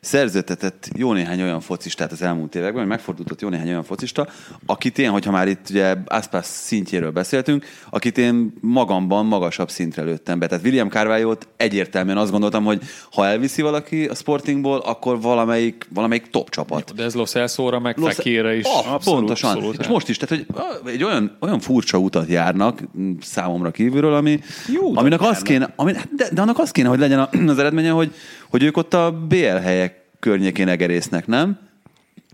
szerződtetett 0.00 0.88
jó 0.96 1.12
néhány 1.12 1.42
olyan 1.42 1.60
focistát 1.60 2.12
az 2.12 2.22
elmúlt 2.22 2.54
években, 2.54 2.78
hogy 2.78 2.88
megfordultott 2.88 3.40
jó 3.40 3.48
néhány 3.48 3.68
olyan 3.68 3.84
focista, 3.84 4.28
akit 4.66 4.98
én, 4.98 5.10
hogyha 5.10 5.30
már 5.30 5.48
itt 5.48 5.66
ugye 5.70 5.94
Aspas 6.06 6.44
szintjéről 6.46 7.10
beszéltünk, 7.10 7.64
akit 7.90 8.18
én 8.18 8.52
magamban 8.60 9.26
magasabb 9.26 9.70
szintre 9.70 10.02
lőttem 10.02 10.38
be. 10.38 10.46
Tehát 10.46 10.64
William 10.64 10.88
carvalho 10.88 11.34
egyértelműen 11.56 12.16
azt 12.16 12.30
gondoltam, 12.30 12.64
hogy 12.64 12.82
ha 13.12 13.26
elviszi 13.26 13.62
valaki 13.62 14.04
a 14.04 14.14
Sportingból, 14.14 14.78
akkor 14.78 15.20
valamelyik, 15.20 15.86
valamelyik 15.94 16.30
top 16.30 16.50
csapat. 16.50 16.94
De 16.94 17.02
ez 17.02 17.14
Los 17.14 17.34
Elszóra, 17.34 17.78
meg 17.78 17.98
Los- 17.98 18.14
Fekirre 18.14 18.56
is. 18.56 18.64
Ah, 18.64 19.02
pontosan. 19.04 19.50
abszolút. 19.50 19.80
és 19.80 19.86
most 19.86 20.08
is, 20.08 20.16
tehát 20.16 20.46
hogy 20.46 20.92
egy 20.92 21.04
olyan, 21.04 21.36
olyan 21.40 21.60
furcsa 21.60 21.98
utat 21.98 22.28
járnak 22.28 22.82
számomra 23.20 23.70
kívülről, 23.70 24.14
ami, 24.14 24.40
Jó 24.72 24.96
aminek 24.96 25.20
az 25.20 25.42
kéne, 25.42 25.72
ami, 25.76 25.92
de, 26.20 26.28
de, 26.32 26.40
annak 26.40 26.58
az 26.58 26.70
kéne, 26.70 26.88
hogy 26.88 26.98
legyen 26.98 27.18
a- 27.18 27.28
az 27.46 27.58
eredménye, 27.58 27.90
hogy, 27.90 28.14
hogy 28.48 28.62
ők 28.62 28.76
ott 28.76 28.94
a 28.94 29.12
BL 29.28 29.36
helyek 29.36 30.04
környékén 30.18 30.68
egerésznek, 30.68 31.26
nem? 31.26 31.58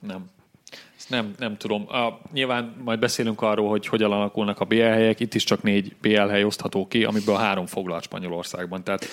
Nem. 0.06 0.24
Ezt 0.96 1.10
nem, 1.10 1.34
nem 1.38 1.56
tudom. 1.56 1.84
A, 1.88 2.20
nyilván 2.32 2.74
majd 2.84 2.98
beszélünk 2.98 3.42
arról, 3.42 3.68
hogy 3.68 3.86
hogyan 3.86 4.12
alakulnak 4.12 4.60
a 4.60 4.64
BL 4.64 4.82
helyek. 4.82 5.20
Itt 5.20 5.34
is 5.34 5.44
csak 5.44 5.62
négy 5.62 5.94
BL 6.00 6.26
hely 6.28 6.44
osztható 6.44 6.86
ki, 6.86 7.04
amiből 7.04 7.36
három 7.36 7.66
foglalt 7.66 8.02
Spanyolországban. 8.02 8.84
Tehát 8.84 9.06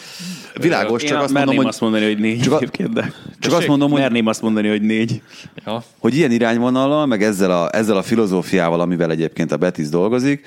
Világos, 0.54 1.04
csak 1.04 1.22
azt 1.22 1.34
mondom, 1.34 1.56
hogy, 1.56 1.66
azt 1.66 1.82
mondani, 1.82 2.06
hogy 2.06 2.20
négy 2.20 2.42
Csak 2.42 2.54
egyébként, 2.54 2.94
de... 2.94 3.14
csak 3.40 3.54
azt 3.54 3.68
mondom, 3.68 3.92
hogy, 3.92 4.00
Merném 4.00 4.28
azt 4.28 4.42
mondani, 4.42 4.70
hogy 4.70 4.82
négy. 4.82 5.22
ja, 5.66 5.84
hogy 6.00 6.16
ilyen 6.16 6.32
irányvonallal, 6.32 7.06
meg 7.06 7.24
ezzel 7.24 7.52
a, 7.52 7.76
ezzel 7.76 7.98
a 7.98 8.04
filozófiával, 8.04 8.80
amivel 8.80 9.12
egyébként 9.12 9.52
a 9.52 9.58
Betis 9.58 9.90
dolgozik, 9.90 10.46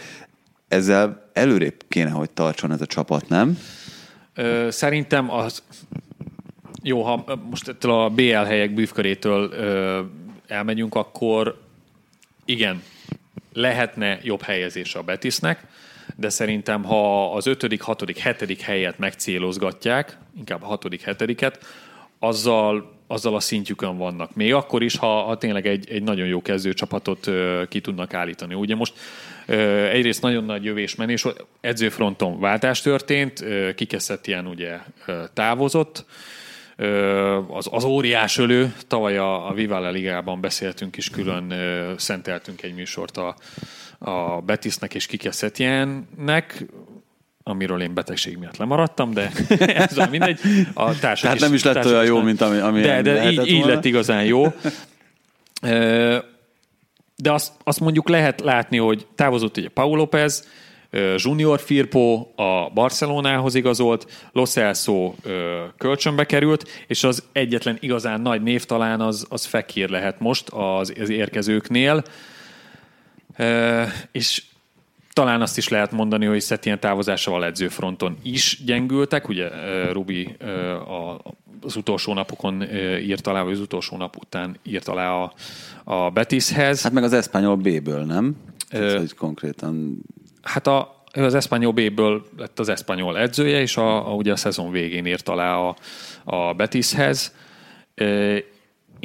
ezzel 0.69 1.31
előrébb 1.33 1.85
kéne, 1.89 2.11
hogy 2.11 2.31
tartson 2.31 2.73
ez 2.73 2.81
a 2.81 2.87
csapat, 2.87 3.29
nem? 3.29 3.59
Szerintem 4.69 5.31
az... 5.31 5.63
Jó, 6.83 7.03
ha 7.03 7.39
most 7.51 7.69
ettől 7.69 7.93
a 7.93 8.11
BL 8.11 8.33
helyek 8.33 8.75
bűvkörétől 8.75 9.55
elmegyünk, 10.47 10.95
akkor 10.95 11.61
igen, 12.45 12.83
lehetne 13.53 14.19
jobb 14.23 14.43
helyezése 14.43 14.99
a 14.99 15.03
Betisnek, 15.03 15.67
de 16.17 16.29
szerintem, 16.29 16.85
ha 16.85 17.33
az 17.33 17.47
ötödik, 17.47 17.81
hatodik, 17.81 18.19
hetedik 18.19 18.61
helyet 18.61 18.99
megcélozgatják, 18.99 20.19
inkább 20.37 20.63
a 20.63 20.67
hatodik, 20.67 21.03
hetediket, 21.03 21.65
azzal, 22.19 22.96
azzal 23.07 23.35
a 23.35 23.41
szintjükön 23.41 23.97
vannak. 23.97 24.35
Még 24.35 24.55
akkor 24.55 24.83
is, 24.83 24.97
ha, 24.97 25.23
ha 25.23 25.39
tényleg 25.39 25.67
egy, 25.67 25.91
egy 25.91 26.03
nagyon 26.03 26.27
jó 26.27 26.43
kezdőcsapatot 26.43 27.27
ö, 27.27 27.63
ki 27.69 27.81
tudnak 27.81 28.15
állítani. 28.15 28.55
Ugye 28.55 28.75
most 28.75 28.95
ö, 29.47 29.87
egyrészt 29.89 30.23
nagyon 30.23 30.45
nagy 30.45 30.65
jövésmenés, 30.65 31.27
edzőfronton 31.61 32.41
váltás 32.41 32.81
történt, 32.81 33.41
ö, 33.41 33.75
kikeszett 33.75 34.27
ilyen 34.27 34.47
ugye 34.47 34.79
ö, 35.07 35.23
távozott, 35.33 36.05
Ö, 36.79 37.41
az, 37.49 37.69
az 37.71 37.85
óriás 37.85 38.39
ölő, 38.39 38.75
tavaly 38.87 39.17
a, 39.17 39.49
a 39.49 39.53
Vivala 39.53 39.91
Ligában 39.91 40.41
beszéltünk 40.41 40.97
is 40.97 41.11
külön, 41.11 41.51
ö, 41.51 41.93
szenteltünk 41.97 42.63
egy 42.63 42.75
műsort 42.75 43.17
a, 43.17 43.37
a 43.99 44.41
Betisnek 44.41 44.95
és 44.95 45.07
Kike 45.07 45.31
Setjennek, 45.31 46.65
amiről 47.49 47.83
én 47.83 47.95
betegség 47.95 48.37
miatt 48.37 48.57
lemaradtam, 48.57 49.13
de 49.15 49.31
ez 49.59 49.99
a 49.99 50.07
mindegy. 50.11 50.41
A 50.75 50.99
Tehát 50.99 51.41
nem 51.41 51.55
is 51.55 51.65
lett 51.65 51.85
olyan 51.85 52.05
jó, 52.05 52.21
mint 52.23 52.41
ami- 52.41 52.59
ami 52.59 52.81
De, 52.81 53.03
de 53.03 53.31
így, 53.31 53.47
így 53.47 53.59
volna. 53.59 53.75
lett 53.75 53.85
igazán 53.85 54.25
jó. 54.25 54.47
De 57.19 57.33
azt, 57.33 57.53
azt 57.65 57.81
mondjuk 57.81 58.09
lehet 58.09 58.41
látni, 58.41 58.77
hogy 58.77 59.07
távozott 59.15 59.57
ugye 59.57 59.69
Paul 59.69 59.97
López, 59.97 60.49
ö, 60.91 61.15
Junior 61.19 61.61
Firpo 61.61 62.27
a 62.37 62.71
Barcelonához 62.75 63.55
igazolt, 63.55 64.29
Lo 64.33 64.47
Celso 64.47 65.15
kölcsönbe 65.79 66.25
került, 66.25 66.85
és 66.87 67.05
az 67.05 67.25
egyetlen 67.33 67.77
igazán 67.81 68.21
nagy 68.21 68.43
név 68.43 68.65
talán 68.65 69.01
az, 69.01 69.27
az 69.29 69.45
Fekir 69.45 69.89
lehet 69.89 70.21
most 70.21 70.49
az, 70.49 70.93
az 71.01 71.09
érkezőknél. 71.11 72.03
És 74.13 74.43
talán 75.17 75.43
azt 75.43 75.57
is 75.57 75.69
lehet 75.69 75.91
mondani, 75.91 76.27
hogy 76.27 76.43
Setien 76.43 76.81
távozásával 76.81 77.45
edzőfronton 77.45 78.17
is 78.23 78.61
gyengültek. 78.65 79.29
Ugye 79.29 79.51
ö, 79.51 79.93
Rubi 79.93 80.37
a, 80.89 81.21
az 81.63 81.77
utolsó 81.77 82.15
napokon 82.15 82.61
ö, 82.61 82.97
írt 82.97 83.27
alá, 83.27 83.43
vagy 83.43 83.53
az 83.53 83.61
utolsó 83.61 83.97
nap 83.97 84.17
után 84.17 84.57
írt 84.63 84.89
alá 84.89 85.11
a, 85.13 85.33
a 85.85 86.11
Betishez. 86.11 86.83
Hát 86.83 86.93
meg 86.93 87.03
az 87.03 87.13
Espanyol 87.13 87.57
B-ből, 87.57 88.05
nem? 88.05 88.37
Tehát, 88.69 88.99
hogy 88.99 89.15
konkrétan 89.15 90.03
Hát 90.43 90.67
a, 90.67 91.03
ő 91.15 91.25
az 91.25 91.35
Espanyol 91.35 91.73
B-ből 91.73 92.27
lett 92.37 92.59
az 92.59 92.69
Espanyol 92.69 93.19
edzője, 93.19 93.61
és 93.61 93.77
a, 93.77 94.11
a, 94.11 94.15
ugye 94.15 94.33
a 94.33 94.37
szezon 94.37 94.71
végén 94.71 95.07
írt 95.07 95.29
alá 95.29 95.57
a, 95.57 95.77
a 96.25 96.53
Betishez. 96.53 97.35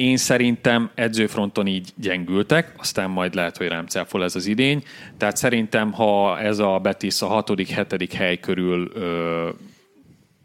Én 0.02 0.16
szerintem 0.16 0.90
edzőfronton 0.94 1.66
így 1.66 1.92
gyengültek, 1.96 2.72
aztán 2.78 3.10
majd 3.10 3.34
lehet, 3.34 3.56
hogy 3.56 3.68
rám 3.68 3.86
cáfol 3.86 4.24
ez 4.24 4.36
az 4.36 4.46
idény. 4.46 4.82
Tehát 5.16 5.36
szerintem, 5.36 5.92
ha 5.92 6.38
ez 6.40 6.58
a 6.58 6.78
Betis 6.78 7.22
a 7.22 7.26
hatodik, 7.26 7.68
hetedik 7.68 8.12
hely 8.12 8.38
körül 8.38 8.90
ö, 8.94 9.48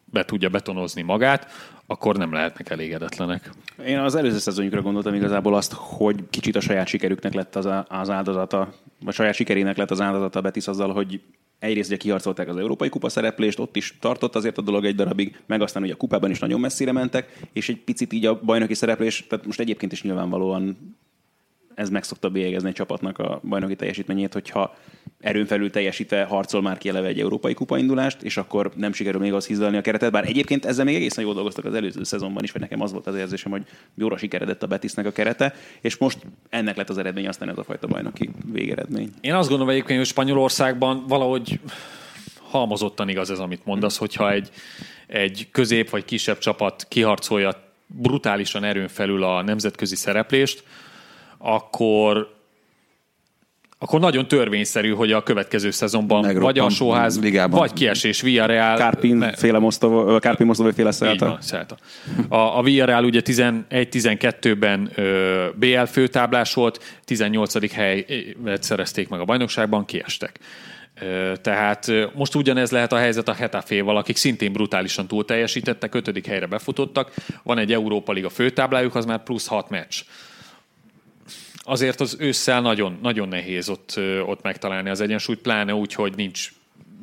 be 0.06 0.26
tudja 0.26 0.50
betonozni 0.50 1.02
magát, 1.02 1.52
akkor 1.88 2.18
nem 2.18 2.34
lehetnek 2.34 2.70
elégedetlenek. 2.70 3.50
Én 3.86 4.00
az 4.00 4.16
előző 4.16 4.38
szezonjukra 4.38 4.82
gondoltam 4.82 5.14
igazából 5.14 5.56
azt, 5.56 5.74
hogy 5.74 6.24
kicsit 6.30 6.56
a 6.56 6.60
saját 6.60 6.88
sikerüknek 6.88 7.34
lett 7.34 7.56
az, 7.56 7.70
az 7.88 8.10
áldozata, 8.10 8.74
vagy 9.04 9.14
saját 9.14 9.34
sikerének 9.34 9.78
lett 9.78 9.92
az 9.92 10.02
áldozata 10.02 10.42
Betis 10.42 10.68
azzal, 10.68 10.94
hogy 10.94 11.22
egyrészt 11.60 11.90
ugye 11.90 11.98
kiharcolták 11.98 12.48
az 12.48 12.58
Európai 12.58 12.90
Kupa 12.90 13.10
szereplést, 13.10 13.60
ott 13.60 13.76
is 13.76 13.98
tartott 14.00 14.36
azért 14.36 14.58
a 14.58 14.62
dolog 14.62 14.86
egy 14.86 14.96
darabig, 14.96 15.40
meg 15.46 15.62
aztán 15.62 15.84
ugye 15.84 15.94
a 15.94 15.98
kupában 15.98 16.30
is 16.30 16.40
nagyon 16.40 16.60
messzire 16.60 16.92
mentek, 16.92 17.40
és 17.54 17.70
egy 17.70 17.84
picit 17.84 18.14
így 18.14 18.26
a 18.26 18.40
bajnoki 18.40 18.74
szereplés, 18.74 19.26
tehát 19.28 19.46
most 19.46 19.60
egyébként 19.60 19.92
is 19.92 20.04
nyilvánvalóan 20.04 20.78
ez 21.78 21.90
meg 21.90 22.04
szokta 22.04 22.30
bélyegezni 22.30 22.68
egy 22.68 22.76
csapatnak 22.76 23.20
a 23.20 23.40
bajnoki 23.44 23.76
teljesítményét, 23.76 24.34
hogyha 24.34 24.76
erőn 25.20 25.46
felül 25.46 25.70
teljesítve 25.70 26.24
harcol 26.24 26.62
már 26.62 26.78
ki 26.78 26.90
eleve 26.90 27.08
egy 27.08 27.20
európai 27.20 27.54
kupaindulást, 27.54 28.22
és 28.22 28.38
akkor 28.38 28.72
nem 28.76 28.94
sikerül 28.94 29.22
még 29.22 29.34
az 29.34 29.48
hizlalni 29.48 29.78
a 29.78 29.82
keretet, 29.82 30.12
bár 30.12 30.28
egyébként 30.28 30.66
ezzel 30.66 30.86
még 30.86 30.96
egészen 30.96 31.24
jól 31.24 31.34
dolgoztak 31.34 31.66
az 31.66 31.74
előző 31.74 32.04
szezonban 32.04 32.44
is, 32.44 32.52
vagy 32.52 32.62
nekem 32.62 32.82
az 32.82 32.92
volt 32.92 33.08
az 33.08 33.16
érzésem, 33.16 33.52
hogy 33.52 33.64
jóra 33.96 34.18
sikeredett 34.18 34.64
a 34.64 34.68
Betisnek 34.68 35.06
a 35.06 35.12
kerete, 35.12 35.54
és 35.82 35.98
most 35.98 36.18
ennek 36.50 36.76
lett 36.76 36.90
az 36.90 36.98
eredmény, 36.98 37.28
aztán 37.28 37.50
ez 37.50 37.58
a 37.58 37.64
fajta 37.64 37.88
bajnoki 37.88 38.30
végeredmény. 38.52 39.10
Én 39.22 39.34
azt 39.34 39.50
gondolom 39.50 39.74
egyébként, 39.74 39.98
hogy 39.98 40.08
Spanyolországban 40.08 41.04
valahogy 41.08 41.60
halmozottan 42.42 43.10
igaz 43.10 43.32
ez, 43.32 43.40
amit 43.40 43.66
mondasz, 43.66 43.98
hogyha 43.98 44.32
egy, 44.32 44.50
egy 45.08 45.48
közép 45.52 45.90
vagy 45.90 46.06
kisebb 46.06 46.38
csapat 46.38 46.86
kiharcolja 46.90 47.66
brutálisan 47.88 48.64
erőn 48.64 48.88
felül 48.88 49.24
a 49.24 49.42
nemzetközi 49.42 49.96
szereplést, 49.96 50.64
akkor 51.38 52.36
akkor 53.80 54.00
nagyon 54.00 54.28
törvényszerű, 54.28 54.92
hogy 54.94 55.12
a 55.12 55.24
következő 55.24 55.72
szezonban 55.72 56.22
Megroppan 56.22 56.44
vagy 56.44 56.60
alsóház, 56.60 57.20
ligában. 57.20 57.60
vagy 57.60 57.74
kiesés 57.74 58.22
Villarreal. 58.22 58.78
Kárpin 58.78 59.16
ne- 59.16 59.36
féle 59.36 59.60
Mosztova, 59.60 60.20
Kárpin 60.20 60.46
Mosztova 60.46 60.74
féle 60.74 60.92
Celta. 60.92 61.26
A, 62.30 62.36
a 62.58 62.62
Villarreal 62.62 63.04
ugye 63.04 63.22
11-12-ben 63.26 64.92
ö, 64.96 65.46
BL 65.56 65.84
főtáblás 65.84 66.54
volt, 66.54 67.00
18. 67.06 67.74
helyet 67.74 68.64
szerezték 68.64 69.10
meg 69.10 69.20
a 69.20 69.26
bajnokságban, 69.26 69.86
kiestek. 69.86 70.40
Tehát 71.42 71.92
most 72.14 72.36
ugyanez 72.36 72.72
lehet 72.72 72.94
a 72.94 72.98
helyzet 72.98 73.28
a 73.28 73.34
Hetaféval, 73.34 73.98
akik 73.98 74.16
szintén 74.16 74.52
brutálisan 74.52 75.08
túl 75.08 75.26
teljesítettek, 75.26 75.96
ötödik 75.96 76.26
helyre 76.26 76.46
befutottak. 76.46 77.14
Van 77.44 77.58
egy 77.58 77.74
Európa 77.74 78.12
Liga 78.12 78.30
főtáblájuk, 78.30 78.96
az 78.96 79.06
már 79.06 79.24
plusz 79.24 79.48
hat 79.48 79.70
meccs. 79.70 80.02
Azért 81.70 82.02
az 82.02 82.16
ősszel 82.20 82.62
nagyon, 82.62 82.98
nagyon 83.02 83.28
nehéz 83.28 83.70
ott, 83.70 84.00
ott 84.26 84.42
megtalálni 84.42 84.90
az 84.90 85.02
egyensúlyt, 85.02 85.40
pláne 85.40 85.76
úgy, 85.76 85.94
hogy 85.94 86.14
nincs 86.16 86.52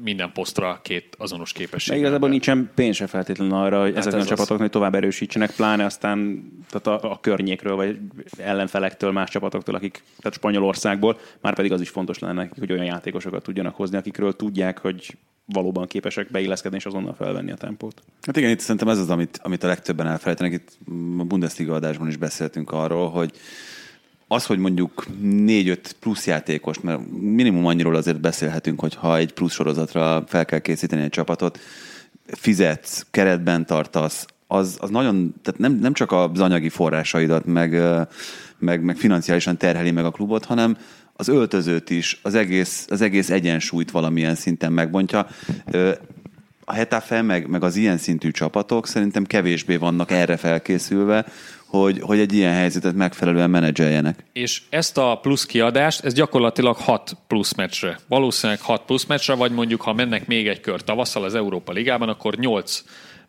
minden 0.02 0.32
posztra 0.32 0.80
két 0.82 1.14
azonos 1.18 1.52
képesség. 1.52 1.98
Igazából 1.98 2.28
nincsen 2.28 2.70
pénz 2.74 2.96
se 2.96 3.06
feltétlenül 3.06 3.54
arra, 3.54 3.80
hogy 3.80 3.96
ezeknek 3.96 4.20
ez 4.20 4.26
a 4.26 4.28
csapatoknak 4.28 4.70
tovább 4.70 4.94
erősítsenek, 4.94 5.50
pláne 5.50 5.84
aztán 5.84 6.48
tehát 6.70 7.02
a, 7.02 7.10
a 7.10 7.20
környékről, 7.20 7.76
vagy 7.76 7.98
ellenfelektől, 8.36 9.12
más 9.12 9.30
csapatoktól, 9.30 9.74
akik, 9.74 10.02
tehát 10.18 10.36
Spanyolországból, 10.36 11.18
már 11.40 11.54
pedig 11.54 11.72
az 11.72 11.80
is 11.80 11.88
fontos 11.88 12.18
lenne 12.18 12.32
nekik, 12.32 12.58
hogy 12.58 12.72
olyan 12.72 12.84
játékosokat 12.84 13.42
tudjanak 13.42 13.74
hozni, 13.74 13.96
akikről 13.96 14.36
tudják, 14.36 14.78
hogy 14.78 15.16
valóban 15.46 15.86
képesek 15.86 16.30
beilleszkedni 16.30 16.76
és 16.76 16.86
azonnal 16.86 17.14
felvenni 17.14 17.52
a 17.52 17.56
tempót. 17.56 18.02
Hát 18.26 18.36
igen, 18.36 18.50
itt 18.50 18.60
szerintem 18.60 18.88
ez 18.88 18.98
az, 18.98 19.10
amit, 19.10 19.38
amit 19.42 19.62
a 19.62 19.66
legtöbben 19.66 20.06
elfelejtenek. 20.06 20.52
Itt 20.52 20.78
a 21.18 21.24
Bundesliga 21.24 21.74
adásban 21.74 22.08
is 22.08 22.16
beszéltünk 22.16 22.70
arról, 22.70 23.10
hogy 23.10 23.30
az, 24.28 24.46
hogy 24.46 24.58
mondjuk 24.58 25.06
4-5 25.22 25.78
plusz 26.00 26.26
játékos, 26.26 26.80
mert 26.80 27.00
minimum 27.20 27.66
annyiról 27.66 27.94
azért 27.94 28.20
beszélhetünk, 28.20 28.80
hogy 28.80 28.94
ha 28.94 29.16
egy 29.16 29.32
plusz 29.32 29.52
sorozatra 29.52 30.24
fel 30.26 30.44
kell 30.44 30.58
készíteni 30.58 31.02
egy 31.02 31.10
csapatot, 31.10 31.58
fizetsz, 32.26 33.06
keretben 33.10 33.66
tartasz, 33.66 34.26
az, 34.46 34.76
az 34.80 34.90
nagyon, 34.90 35.34
tehát 35.42 35.60
nem, 35.60 35.72
nem 35.72 35.92
csak 35.92 36.12
az 36.12 36.40
anyagi 36.40 36.68
forrásaidat, 36.68 37.44
meg, 37.44 37.82
meg, 38.58 38.82
meg 38.82 38.96
financiálisan 38.96 39.56
terheli 39.56 39.90
meg 39.90 40.04
a 40.04 40.10
klubot, 40.10 40.44
hanem 40.44 40.76
az 41.16 41.28
öltözőt 41.28 41.90
is, 41.90 42.20
az 42.22 42.34
egész, 42.34 42.86
az 42.90 43.00
egész 43.00 43.30
egyensúlyt 43.30 43.90
valamilyen 43.90 44.34
szinten 44.34 44.72
megbontja. 44.72 45.26
A 46.64 46.72
Hetafe, 46.72 47.22
meg, 47.22 47.48
meg 47.48 47.62
az 47.62 47.76
ilyen 47.76 47.98
szintű 47.98 48.30
csapatok 48.30 48.86
szerintem 48.86 49.24
kevésbé 49.24 49.76
vannak 49.76 50.10
erre 50.10 50.36
felkészülve, 50.36 51.26
hogy, 51.80 52.00
hogy 52.00 52.18
egy 52.18 52.32
ilyen 52.32 52.52
helyzetet 52.52 52.94
megfelelően 52.94 53.50
menedzseljenek. 53.50 54.24
És 54.32 54.62
ezt 54.70 54.98
a 54.98 55.18
plusz 55.22 55.46
kiadást, 55.46 56.04
ez 56.04 56.14
gyakorlatilag 56.14 56.76
6 56.76 57.16
plusz 57.26 57.54
meccsre. 57.54 57.98
Valószínűleg 58.08 58.60
6 58.60 58.82
plusz 58.82 59.04
meccsre, 59.04 59.34
vagy 59.34 59.52
mondjuk, 59.52 59.80
ha 59.80 59.92
mennek 59.92 60.26
még 60.26 60.48
egy 60.48 60.60
kör 60.60 60.82
tavasszal 60.82 61.24
az 61.24 61.34
Európa 61.34 61.72
Ligában, 61.72 62.08
akkor 62.08 62.34
8 62.34 62.82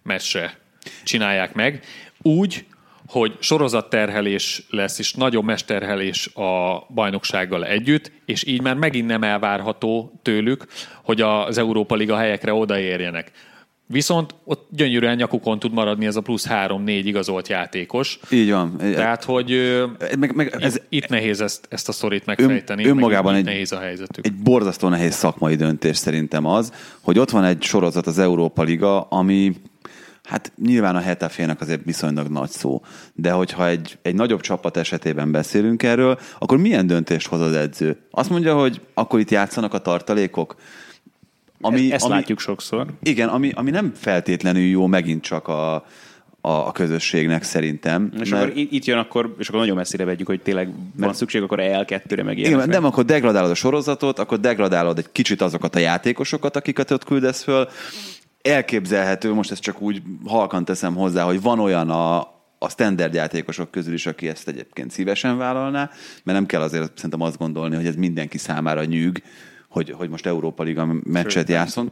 meccsre 0.03 0.57
csinálják 1.03 1.53
meg. 1.53 1.83
Úgy, 2.21 2.65
hogy 3.07 3.35
sorozatterhelés 3.39 4.65
lesz, 4.69 4.99
és 4.99 5.13
nagyobb 5.13 5.43
mesterhelés 5.43 6.27
a 6.27 6.85
bajnoksággal 6.93 7.65
együtt, 7.65 8.11
és 8.25 8.47
így 8.47 8.61
már 8.61 8.75
megint 8.75 9.07
nem 9.07 9.23
elvárható 9.23 10.19
tőlük, 10.21 10.65
hogy 11.03 11.21
az 11.21 11.57
Európa 11.57 11.95
Liga 11.95 12.17
helyekre 12.17 12.53
odaérjenek. 12.53 13.31
Viszont 13.87 14.35
ott 14.43 14.67
gyönyörűen 14.71 15.15
nyakukon 15.15 15.59
tud 15.59 15.73
maradni 15.73 16.05
ez 16.05 16.15
a 16.15 16.21
plusz 16.21 16.45
három-négy 16.45 17.05
igazolt 17.05 17.47
játékos. 17.47 18.19
Így 18.29 18.51
van. 18.51 18.77
Tehát, 18.77 19.23
hogy 19.23 19.81
meg, 20.19 20.35
meg 20.35 20.55
ez 20.59 20.77
itt 20.89 21.07
nehéz 21.07 21.41
ezt, 21.41 21.67
ezt 21.69 21.89
a 21.89 21.91
sztorit 21.91 22.25
megfejteni. 22.25 22.83
Ön- 22.83 22.89
önmagában 22.89 23.31
meg 23.31 23.41
egy- 23.41 23.47
nehéz 23.47 23.71
a 23.71 23.79
helyzetük. 23.79 24.25
egy 24.25 24.33
borzasztó 24.33 24.87
nehéz 24.89 25.13
szakmai 25.15 25.55
döntés 25.55 25.97
szerintem 25.97 26.45
az, 26.45 26.71
hogy 27.01 27.19
ott 27.19 27.29
van 27.29 27.43
egy 27.43 27.61
sorozat 27.63 28.07
az 28.07 28.19
Európa 28.19 28.63
Liga, 28.63 29.01
ami 29.01 29.53
hát 30.23 30.51
nyilván 30.61 30.95
a 30.95 30.99
Hetafének 30.99 31.61
azért 31.61 31.83
viszonylag 31.83 32.27
nagy 32.27 32.49
szó, 32.49 32.81
de 33.13 33.31
hogyha 33.31 33.67
egy, 33.67 33.97
egy 34.01 34.15
nagyobb 34.15 34.41
csapat 34.41 34.77
esetében 34.77 35.31
beszélünk 35.31 35.83
erről, 35.83 36.19
akkor 36.39 36.57
milyen 36.57 36.87
döntést 36.87 37.27
hoz 37.27 37.41
az 37.41 37.53
edző? 37.53 37.97
Azt 38.11 38.29
mondja, 38.29 38.55
hogy 38.59 38.81
akkor 38.93 39.19
itt 39.19 39.31
játszanak 39.31 39.73
a 39.73 39.79
tartalékok? 39.79 40.55
Ami, 41.65 41.91
ezt 41.91 42.05
ami, 42.05 42.13
látjuk 42.13 42.39
sokszor. 42.39 42.85
Igen, 43.03 43.27
ami, 43.29 43.51
ami 43.55 43.71
nem 43.71 43.91
feltétlenül 43.95 44.61
jó 44.63 44.85
megint 44.87 45.21
csak 45.23 45.47
a, 45.47 45.73
a, 46.41 46.49
a 46.67 46.71
közösségnek 46.71 47.43
szerintem. 47.43 48.11
És 48.19 48.29
mert- 48.29 48.43
akkor 48.43 48.57
itt 48.57 48.85
jön 48.85 48.97
akkor, 48.97 49.35
és 49.39 49.47
akkor 49.47 49.59
nagyon 49.59 49.75
messzire 49.75 50.05
vegyük, 50.05 50.27
hogy 50.27 50.41
tényleg 50.41 50.69
van 50.97 51.13
szükség, 51.13 51.41
akkor 51.41 51.59
EL2-re 51.61 52.23
meg 52.23 52.37
Igen, 52.37 52.49
ilyenekre. 52.49 52.73
nem 52.73 52.85
akkor 52.85 53.05
degradálod 53.05 53.49
a 53.49 53.55
sorozatot, 53.55 54.19
akkor 54.19 54.39
degradálod 54.39 54.97
egy 54.97 55.11
kicsit 55.11 55.41
azokat 55.41 55.75
a 55.75 55.79
játékosokat, 55.79 56.55
akiket 56.55 56.91
ott 56.91 57.03
küldesz 57.03 57.43
föl. 57.43 57.67
Elképzelhető, 58.41 59.33
most 59.33 59.51
ezt 59.51 59.61
csak 59.61 59.81
úgy 59.81 60.01
halkan 60.25 60.65
teszem 60.65 60.95
hozzá, 60.95 61.23
hogy 61.23 61.41
van 61.41 61.59
olyan 61.59 61.89
a, 61.89 62.19
a 62.59 62.69
standard 62.69 63.13
játékosok 63.13 63.71
közül 63.71 63.93
is, 63.93 64.05
aki 64.05 64.27
ezt 64.27 64.47
egyébként 64.47 64.91
szívesen 64.91 65.37
vállalná, 65.37 65.89
mert 66.23 66.37
nem 66.37 66.45
kell 66.45 66.61
azért 66.61 66.91
szerintem 66.95 67.21
azt 67.21 67.37
gondolni, 67.37 67.75
hogy 67.75 67.85
ez 67.85 67.95
mindenki 67.95 68.37
számára 68.37 68.83
nyűg, 68.83 69.23
hogy, 69.75 69.91
hogy 69.97 70.09
most 70.09 70.25
Európa 70.25 70.63
Liga 70.63 70.95
meccset 71.03 71.49
játszon. 71.49 71.91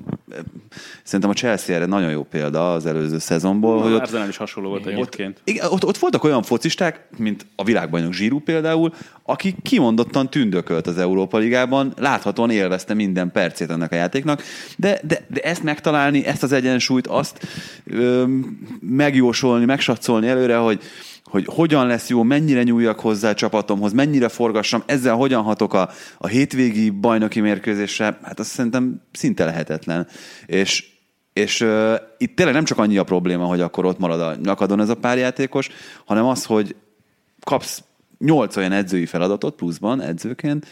Szerintem 1.04 1.30
a 1.30 1.34
Chelsea 1.34 1.76
erre 1.76 1.86
nagyon 1.86 2.12
jó 2.12 2.24
példa 2.24 2.74
az 2.74 2.86
előző 2.86 3.20
szezonból, 3.20 3.82
hogy 3.82 3.94
Az 3.94 4.14
ott, 4.14 4.28
is 4.28 4.38
hasonló 4.38 4.70
volt 4.70 4.86
egyébként. 4.86 5.42
igen, 5.44 5.66
ott, 5.70 5.86
ott 5.86 5.98
voltak 5.98 6.24
olyan 6.24 6.44
focisták, 6.44 7.08
mint 7.18 7.46
a 7.56 7.64
világbajnok 7.64 8.14
Zsírú 8.14 8.40
például, 8.40 8.94
aki 9.24 9.56
kimondottan 9.62 10.30
tündökölt 10.30 10.88
az 10.88 10.98
Európa 10.98 11.38
Ligában, 11.38 11.94
láthatóan 11.98 12.50
élvezte 12.50 12.94
minden 12.94 13.32
percét 13.32 13.70
ennek 13.70 13.92
a 13.92 13.96
játéknak, 13.96 14.42
de, 14.78 15.00
de, 15.08 15.26
de 15.28 15.42
ezt 15.42 15.64
megtalálni, 15.64 16.26
ezt 16.26 16.44
az 16.44 16.52
egyensúlyt, 16.52 17.08
azt 17.08 17.48
ö, 17.86 18.24
megjósolni, 18.80 19.66
megsatszolni 19.66 20.28
előre, 20.28 20.58
hogy 20.58 20.82
hogy 21.24 21.46
hogyan 21.48 21.88
lesz 21.88 22.10
jó, 22.10 22.24
mennyire 22.24 22.64
nyúljak 22.64 23.00
hozzá 23.00 23.30
a 23.30 23.34
csapatomhoz, 23.34 23.94
mennyire 23.94 24.30
forgassam, 24.30 24.84
ezzel 24.86 25.16
hogyan 25.16 25.44
hatok 25.44 25.74
a, 25.74 25.90
a 26.18 26.28
hétvégi 26.28 26.90
bajnoki 26.90 27.40
mérkőzésre, 27.40 28.20
hát 28.22 28.40
azt 28.40 28.50
szerintem 28.50 29.02
szinte 29.12 29.46
lehetetlen. 29.46 30.08
És, 30.46 30.86
és 31.34 31.62
uh, 31.62 31.96
itt 32.18 32.36
tényleg 32.36 32.56
nem 32.56 32.64
csak 32.64 32.78
annyi 32.78 32.98
a 32.98 33.04
probléma, 33.04 33.46
hogy 33.46 33.62
akkor 33.62 33.86
ott 33.86 34.00
marad 34.00 34.22
a 34.22 34.36
nyakadon 34.44 34.80
ez 34.80 34.90
a 34.90 34.96
pár 34.96 35.18
játékos, 35.18 35.70
hanem 36.06 36.26
az, 36.26 36.46
hogy 36.46 36.76
kapsz 37.44 37.84
nyolc 38.18 38.56
olyan 38.56 38.72
edzői 38.72 39.06
feladatot 39.06 39.56
pluszban 39.56 40.02
edzőként, 40.02 40.66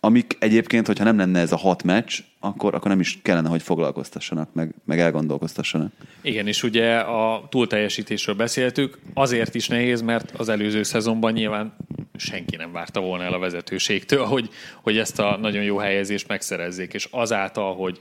amik 0.00 0.36
egyébként, 0.38 0.86
hogyha 0.86 1.04
nem 1.04 1.18
lenne 1.18 1.40
ez 1.40 1.52
a 1.52 1.56
hat 1.56 1.82
meccs, 1.82 2.20
akkor, 2.40 2.74
akkor 2.74 2.90
nem 2.90 3.00
is 3.00 3.18
kellene, 3.22 3.48
hogy 3.48 3.62
foglalkoztassanak, 3.62 4.54
meg, 4.54 4.74
meg 4.84 5.00
elgondolkoztassanak. 5.00 5.92
Igen, 6.20 6.46
és 6.46 6.62
ugye 6.62 6.98
a 6.98 7.46
túlteljesítésről 7.48 8.34
beszéltük, 8.34 8.98
azért 9.14 9.54
is 9.54 9.68
nehéz, 9.68 10.00
mert 10.00 10.30
az 10.30 10.48
előző 10.48 10.82
szezonban 10.82 11.32
nyilván 11.32 11.76
senki 12.16 12.56
nem 12.56 12.72
várta 12.72 13.00
volna 13.00 13.24
el 13.24 13.32
a 13.32 13.38
vezetőségtől, 13.38 14.24
hogy, 14.24 14.50
hogy 14.82 14.98
ezt 14.98 15.18
a 15.18 15.36
nagyon 15.36 15.62
jó 15.62 15.76
helyezést 15.76 16.28
megszerezzék, 16.28 16.94
és 16.94 17.08
azáltal, 17.10 17.74
hogy 17.74 17.98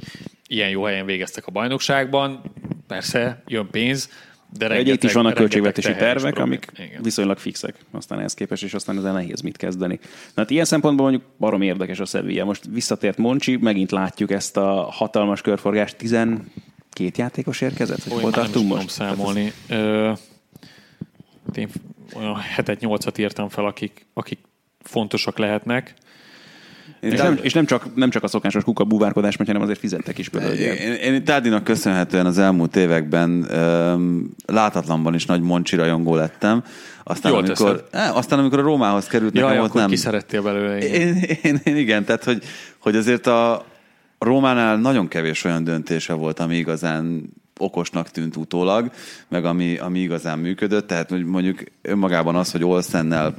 ilyen 0.47 0.69
jó 0.69 0.83
helyen 0.83 1.05
végeztek 1.05 1.47
a 1.47 1.51
bajnokságban, 1.51 2.41
persze 2.87 3.43
jön 3.47 3.67
pénz, 3.71 4.09
De 4.49 4.67
rengeteg- 4.67 4.93
itt 4.95 5.03
is 5.03 5.13
vannak 5.13 5.33
költségvetési 5.33 5.95
tervek, 5.95 6.37
amik 6.37 6.67
Igen. 6.73 7.01
viszonylag 7.01 7.37
fixek, 7.37 7.75
aztán 7.91 8.19
ehhez 8.19 8.33
képest, 8.33 8.63
és 8.63 8.73
aztán 8.73 8.97
ezzel 8.97 9.13
nehéz 9.13 9.41
mit 9.41 9.57
kezdeni. 9.57 9.99
Na 10.01 10.41
hát 10.41 10.49
ilyen 10.49 10.65
szempontból 10.65 11.09
mondjuk 11.09 11.31
barom 11.39 11.61
érdekes 11.61 11.99
a 11.99 12.05
Sevilla. 12.05 12.45
Most 12.45 12.63
visszatért 12.71 13.17
Moncsi, 13.17 13.55
megint 13.55 13.91
látjuk 13.91 14.31
ezt 14.31 14.57
a 14.57 14.87
hatalmas 14.91 15.41
körforgást. 15.41 15.95
12 15.97 16.45
játékos 17.15 17.61
érkezett? 17.61 18.03
Hogy 18.03 18.11
Olyan 18.11 18.23
hol 18.23 18.31
tartunk 18.31 18.53
tudom 18.67 18.77
most? 18.77 18.89
számolni. 18.89 19.51
Ö, 19.69 20.11
én 21.55 21.69
olyan 22.15 22.35
hetet, 22.35 22.79
nyolcat 22.79 23.17
írtam 23.17 23.49
fel, 23.49 23.65
akik, 23.65 24.05
akik 24.13 24.39
fontosak 24.81 25.37
lehetnek. 25.37 25.93
És 26.99 27.19
nem, 27.19 27.39
és 27.41 27.53
nem, 27.53 27.65
csak, 27.65 27.95
nem 27.95 28.09
csak 28.09 28.23
a 28.23 28.27
szokásos 28.27 28.63
kuka 28.63 28.83
búvárkodás, 28.83 29.37
mert 29.37 29.49
hanem 29.49 29.65
azért 29.65 29.79
fizettek 29.79 30.17
is 30.17 30.29
például. 30.29 30.53
Én, 30.53 30.93
én 30.93 31.23
Tárdinak 31.23 31.63
köszönhetően 31.63 32.25
az 32.25 32.37
elmúlt 32.37 32.75
években 32.75 33.45
öm, 33.49 34.29
látatlanban 34.45 35.13
is 35.13 35.25
nagy 35.25 35.41
Moncsi 35.41 35.75
rajongó 35.75 36.15
lettem. 36.15 36.63
Aztán, 37.03 37.31
Jól 37.31 37.43
amikor, 37.43 37.87
eh, 37.91 38.17
aztán 38.17 38.39
amikor 38.39 38.59
a 38.59 38.61
Rómához 38.61 39.07
került, 39.07 39.33
nekem 39.33 39.49
Jaj, 39.49 39.59
ott 39.59 39.67
akkor 39.67 39.81
nem. 39.81 39.89
kiszerettél 39.89 40.41
belőle. 40.41 40.77
igen. 40.77 41.01
Én, 41.01 41.23
én, 41.43 41.59
én, 41.63 41.77
igen, 41.77 42.05
tehát 42.05 42.23
hogy, 42.23 42.43
hogy 42.77 42.95
azért 42.95 43.27
a 43.27 43.65
Rómánál 44.19 44.77
nagyon 44.77 45.07
kevés 45.07 45.43
olyan 45.43 45.63
döntése 45.63 46.13
volt, 46.13 46.39
ami 46.39 46.55
igazán 46.55 47.29
okosnak 47.59 48.09
tűnt 48.09 48.35
utólag, 48.35 48.91
meg 49.27 49.45
ami, 49.45 49.77
ami 49.77 49.99
igazán 49.99 50.39
működött, 50.39 50.87
tehát 50.87 51.09
hogy 51.09 51.25
mondjuk 51.25 51.63
önmagában 51.81 52.35
az, 52.35 52.51
hogy 52.51 52.63
Olszennel 52.63 53.35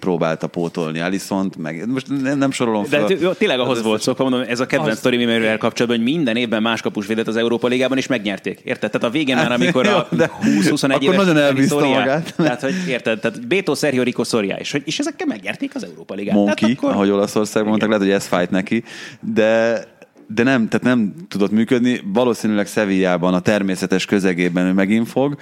próbálta 0.00 0.46
pótolni 0.46 1.00
Alisont, 1.00 1.56
meg 1.56 1.88
most 1.88 2.06
nem, 2.36 2.50
sorolom 2.50 2.82
De 2.82 2.88
fel. 2.88 3.00
hát, 3.00 3.20
jó, 3.20 3.32
tényleg 3.32 3.58
ahhoz 3.60 3.78
az 3.78 3.84
volt 3.84 4.02
szokva, 4.02 4.22
mondom, 4.28 4.44
ez 4.48 4.60
a 4.60 4.66
kedvenc 4.66 4.92
Az- 4.92 4.98
sztori 4.98 5.16
mivel 5.16 5.58
kapcsolatban, 5.58 6.00
hogy 6.00 6.12
minden 6.12 6.36
évben 6.36 6.62
más 6.62 6.80
kapus 6.82 7.06
védett 7.06 7.26
az 7.26 7.36
Európa 7.36 7.66
Ligában, 7.66 7.98
és 7.98 8.06
megnyerték. 8.06 8.60
Érted? 8.64 8.90
Tehát 8.90 9.06
a 9.06 9.10
végén 9.10 9.36
már, 9.36 9.52
amikor 9.52 9.86
a 9.86 9.90
Jó, 10.10 10.16
de 10.18 10.30
20-21 10.42 10.82
akkor 10.82 11.02
éves 11.02 11.16
nagyon 11.16 11.36
elbízta 11.36 11.88
magát. 11.88 12.34
Tehát, 12.36 12.60
hogy 12.60 12.74
érted? 12.88 13.20
Tehát 13.20 13.46
Beto, 13.46 13.74
Sergio, 13.74 14.02
Rico, 14.02 14.24
Soria, 14.24 14.56
és, 14.56 14.70
hogy- 14.72 14.82
és 14.84 14.98
ezekkel 14.98 15.26
megnyerték 15.26 15.74
az 15.74 15.84
Európa 15.84 16.14
Ligát. 16.14 16.34
Monkey, 16.34 16.54
Tehát 16.54 16.76
akkor... 16.76 16.90
ahogy 16.90 17.10
Olaszországban 17.10 17.68
mondták, 17.68 17.88
lehet, 17.90 18.04
hogy 18.04 18.14
ez 18.14 18.26
fájt 18.26 18.50
neki, 18.50 18.84
de 19.20 19.84
de 20.34 20.42
nem, 20.42 20.68
tehát 20.68 20.86
nem 20.86 21.14
tudott 21.28 21.50
működni. 21.50 22.00
Valószínűleg 22.12 22.66
Sevillában, 22.66 23.34
a 23.34 23.40
természetes 23.40 24.04
közegében 24.04 24.66
ő 24.66 24.72
megint 24.72 25.08
fog, 25.08 25.36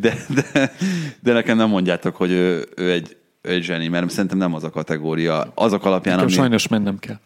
de, 0.00 0.14
de, 0.34 0.72
de 1.22 1.32
nekem 1.32 1.56
nem 1.56 1.68
mondjátok, 1.68 2.16
hogy 2.16 2.30
ő, 2.30 2.64
ő 2.76 2.90
egy, 2.90 3.16
egy 3.46 3.62
zseni, 3.62 3.88
mert 3.88 4.10
szerintem 4.10 4.38
nem 4.38 4.54
az 4.54 4.64
a 4.64 4.70
kategória. 4.70 5.52
Azok 5.54 5.84
alapján, 5.84 6.14
Nekem 6.14 6.30
ami... 6.30 6.40
sajnos 6.40 6.68
mennem 6.68 6.98
kell. 6.98 7.16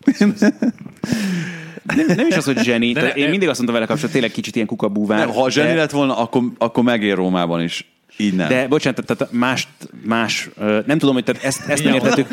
Nem, 1.83 2.07
nem 2.07 2.27
is 2.27 2.37
az, 2.37 2.45
hogy 2.45 2.59
zseni. 2.59 2.93
De 2.93 3.09
én 3.09 3.29
mindig 3.29 3.49
azt 3.49 3.59
mondtam 3.59 3.75
vele 3.75 3.87
kapcsolatban, 3.87 4.11
tényleg 4.11 4.31
kicsit 4.31 4.55
ilyen 4.55 4.67
kukabúvár. 4.67 5.19
Nem, 5.19 5.35
ha 5.35 5.51
zseni 5.51 5.69
de- 5.69 5.75
lett 5.75 5.91
volna, 5.91 6.19
akkor, 6.19 6.43
akkor 6.59 6.85
megér 6.85 7.15
Rómában 7.15 7.63
is. 7.63 7.91
Így 8.17 8.35
nem. 8.35 8.49
De 8.49 8.69
bocsánat, 8.69 9.05
tehát 9.07 9.33
más, 9.33 9.69
más, 10.05 10.49
nem 10.87 10.99
tudom, 10.99 11.15
hogy 11.15 11.25
tehát 11.25 11.45
ezt, 11.45 11.69
ezt 11.69 11.85
nem 11.85 11.95
értettük. 11.95 12.29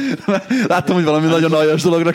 Láttam, 0.68 0.96
hogy 0.96 1.04
valami 1.04 1.28
nagyon 1.28 1.54
aljas 1.54 1.82
dologra. 1.82 2.12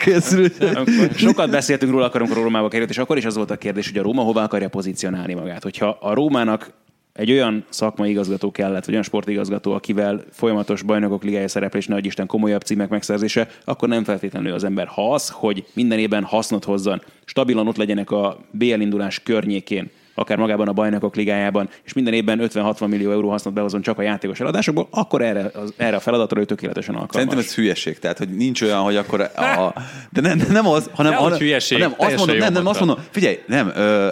Amikor 0.61 1.11
sokat 1.17 1.51
beszéltünk 1.51 1.93
róla, 1.93 2.05
akkor, 2.05 2.21
amikor 2.21 2.39
a 2.39 2.43
Rómába 2.43 2.69
került, 2.69 2.91
és 2.91 2.99
akkor 2.99 3.17
is 3.17 3.25
az 3.25 3.37
volt 3.37 3.51
a 3.51 3.57
kérdés, 3.57 3.89
hogy 3.89 3.99
a 3.99 4.03
Róma 4.03 4.23
hova 4.23 4.43
akarja 4.43 4.69
pozícionálni 4.69 5.35
magát. 5.35 5.63
Hogyha 5.63 5.99
a 6.01 6.15
Rómának 6.15 6.71
egy 7.13 7.31
olyan 7.31 7.65
szakmai 7.69 8.11
igazgató 8.11 8.51
kellett, 8.51 8.85
vagy 8.85 8.91
olyan 8.91 9.03
sportigazgató, 9.03 9.73
akivel 9.73 10.25
folyamatos 10.31 10.83
bajnokok 10.83 11.25
ligája 11.25 11.49
szereplés, 11.49 11.87
nagy 11.87 12.07
Isten 12.07 12.27
komolyabb 12.27 12.61
címek 12.63 12.89
megszerzése, 12.89 13.49
akkor 13.65 13.89
nem 13.89 14.05
feltétlenül 14.05 14.53
az 14.53 14.65
ember. 14.65 14.87
Ha 14.87 15.15
az, 15.15 15.29
hogy 15.29 15.67
minden 15.73 15.99
évben 15.99 16.25
hasznot 16.25 16.65
hozzon, 16.65 17.03
stabilan 17.25 17.69
ott 17.69 17.77
legyenek 17.77 18.11
a 18.11 18.39
BL 18.51 18.65
indulás 18.65 19.21
környékén, 19.21 19.91
akár 20.15 20.39
magában 20.39 20.69
a 20.69 20.73
bajnokok 20.73 21.17
ligájában, 21.17 21.69
és 21.85 21.93
minden 21.93 22.15
évben 22.15 22.41
50-60 22.43 22.89
millió 22.89 23.11
euró 23.11 23.31
hasznot 23.31 23.55
behozon 23.55 23.83
csak 23.83 23.99
a 23.99 24.03
játékos 24.03 24.41
eladásokból, 24.41 24.89
akkor 24.91 25.23
erre, 25.23 25.51
az, 25.55 25.73
erre 25.77 25.97
a 25.97 26.01
feladatra 26.01 26.41
ő 26.41 26.45
tökéletesen 26.45 26.95
alkalmas. 26.95 27.15
Szerintem 27.15 27.39
ez 27.39 27.55
hülyeség, 27.55 27.99
tehát 27.99 28.19
hogy 28.19 28.29
nincs 28.29 28.63
olyan, 28.63 28.81
hogy 28.81 28.97
akkor 28.97 29.21
a, 29.21 29.73
de 30.11 30.21
nem, 30.21 30.43
nem 30.51 30.67
az, 30.67 30.91
hanem, 30.93 31.11
Dehogy 31.11 31.27
hanem, 31.27 31.39
hülyeség, 31.39 31.83
hanem 31.83 31.95
azt 31.99 32.17
mondom, 32.17 32.37
nem, 32.37 32.53
nem, 32.53 32.67
azt 32.67 32.79
mondom, 32.79 33.05
figyelj, 33.11 33.39
nem, 33.47 33.73
ö, 33.75 34.09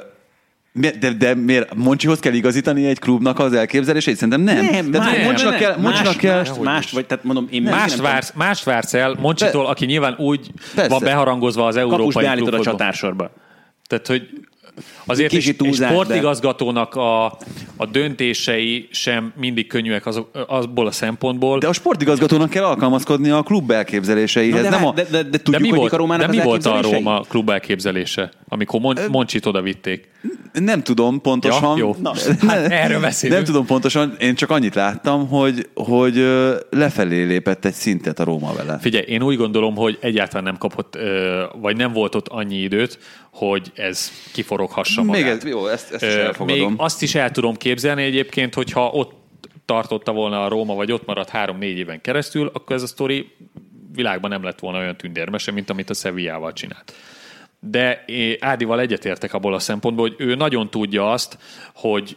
mi- 0.73 0.91
de, 1.01 1.12
de 1.12 1.35
miért 1.35 1.75
Moncsihoz 1.75 2.18
kell 2.18 2.33
igazítani 2.33 2.87
egy 2.87 2.99
klubnak 2.99 3.39
az 3.39 3.53
elképzelését? 3.53 4.14
Szerintem 4.14 4.41
nem. 4.41 4.64
Nem, 4.64 4.91
Tehát 4.91 5.12
nem, 5.12 5.25
Moncsinak 5.25 5.53
nem, 5.53 5.61
kell, 5.61 5.71
nem. 5.75 5.81
Más, 5.83 6.16
kell, 6.16 6.37
Mást, 6.37 6.61
mást, 6.61 6.91
vagy 6.91 7.07
tehát 7.07 7.25
mondom, 7.25 7.47
én 7.51 7.62
Mást 7.62 7.95
nem 7.97 8.05
vársz, 8.05 8.33
mást 8.35 8.64
vársz 8.64 8.95
el 8.95 9.16
Moncsitól, 9.18 9.66
aki 9.66 9.85
nyilván 9.85 10.14
úgy 10.18 10.51
Persze. 10.75 10.91
van 10.91 11.01
beharangozva 11.03 11.66
az 11.66 11.77
európai 11.77 12.09
beállítod 12.25 12.49
a 12.49 12.51
klubfotball. 12.51 12.73
csatársorba. 12.79 13.31
Tehát, 13.87 14.07
hogy 14.07 14.29
azért 15.07 15.32
is, 15.32 15.48
egy 15.48 15.57
túlzás, 15.57 15.90
sportigazgatónak 15.90 16.94
a, 16.94 17.24
a 17.76 17.86
döntései 17.92 18.88
sem 18.90 19.32
mindig 19.36 19.66
könnyűek 19.66 20.07
azok, 20.07 20.30
azból 20.46 20.86
a 20.86 20.90
szempontból. 20.90 21.59
de 21.59 21.68
a 21.68 21.72
sportigazgatónak 21.72 22.51
kell 22.51 22.64
alkalmazkodnia 22.64 23.36
a 23.36 23.42
klub 23.42 23.70
elképzeléseihez. 23.70 24.62
de, 24.62 24.68
nem 24.68 24.86
a, 24.86 24.92
de, 24.92 25.03
de, 25.03 25.11
de, 25.11 25.22
de 25.22 25.28
de 25.28 25.38
tudjuk, 25.38 25.62
mi 25.62 25.68
hogy 25.68 25.78
volt, 25.78 25.92
a 25.92 25.96
Rómának 25.96 26.26
de 26.26 26.32
mi 26.32 26.38
az 26.38 26.44
volt 26.44 26.66
a? 26.66 26.80
Róma 26.80 27.20
klub 27.20 27.51
elképzelése, 27.51 28.30
amikor 28.48 28.80
Mon- 28.80 29.09
Moncsit 29.09 29.46
oda 29.46 29.62
vitték? 29.62 30.09
nem 30.53 30.82
tudom 30.82 31.20
pontosan. 31.20 31.76
Ja, 31.78 31.84
jó. 31.84 31.96
Na, 32.03 32.12
Hát 32.46 32.70
erről 32.70 33.01
beszélünk. 33.01 33.38
Nem 33.38 33.46
tudom 33.46 33.66
pontosan, 33.66 34.16
én 34.20 34.34
csak 34.34 34.51
annyit 34.51 34.74
láttam, 34.74 35.28
hogy, 35.28 35.68
hogy 35.74 36.26
lefelé 36.70 37.22
lépett 37.22 37.64
egy 37.64 37.72
szintet 37.72 38.20
a 38.20 38.24
Róma 38.24 38.53
vele. 38.53 38.78
Figyelj, 38.80 39.05
én 39.09 39.22
úgy 39.22 39.36
gondolom, 39.36 39.76
hogy 39.76 39.98
egyáltalán 40.01 40.44
nem 40.44 40.59
kapott, 40.59 40.98
vagy 41.61 41.76
nem 41.76 41.92
volt 41.92 42.14
ott 42.14 42.28
annyi 42.28 42.57
időt, 42.57 42.98
hogy 43.32 43.70
ez 43.74 44.11
kiforoghassa 44.95 45.03
magát. 45.03 45.43
Még 45.43 45.53
ez, 45.53 45.59
jó, 45.59 45.66
ezt, 45.66 45.93
ezt 45.93 46.03
is 46.03 46.09
elfogadom. 46.09 46.70
Még 46.70 46.80
azt 46.80 47.03
is 47.03 47.14
el 47.14 47.30
tudom 47.30 47.57
képzelni 47.57 48.03
egyébként, 48.03 48.55
hogyha 48.55 48.91
ott 48.91 49.12
tartotta 49.64 50.12
volna 50.12 50.45
a 50.45 50.49
Róma, 50.49 50.74
vagy 50.74 50.93
ott 50.93 51.07
maradt 51.07 51.28
három-négy 51.28 51.78
éven 51.78 52.01
keresztül, 52.01 52.51
akkor 52.53 52.76
ez 52.76 52.82
a 52.82 52.86
sztori 52.86 53.32
világban 53.95 54.30
nem 54.30 54.43
lett 54.43 54.59
volna 54.59 54.78
olyan 54.78 54.97
tündérmese, 54.97 55.53
mint 55.53 55.70
amit 55.70 55.91
a 55.91 55.95
Sevillával 55.95 56.53
csinált. 56.53 56.95
De 57.61 58.05
Ádival 58.41 58.80
egyetértek 58.80 59.34
abból 59.34 59.55
a 59.55 59.59
szempontból, 59.59 60.09
hogy 60.09 60.26
ő 60.26 60.34
nagyon 60.34 60.70
tudja 60.70 61.11
azt, 61.11 61.38
hogy 61.74 62.16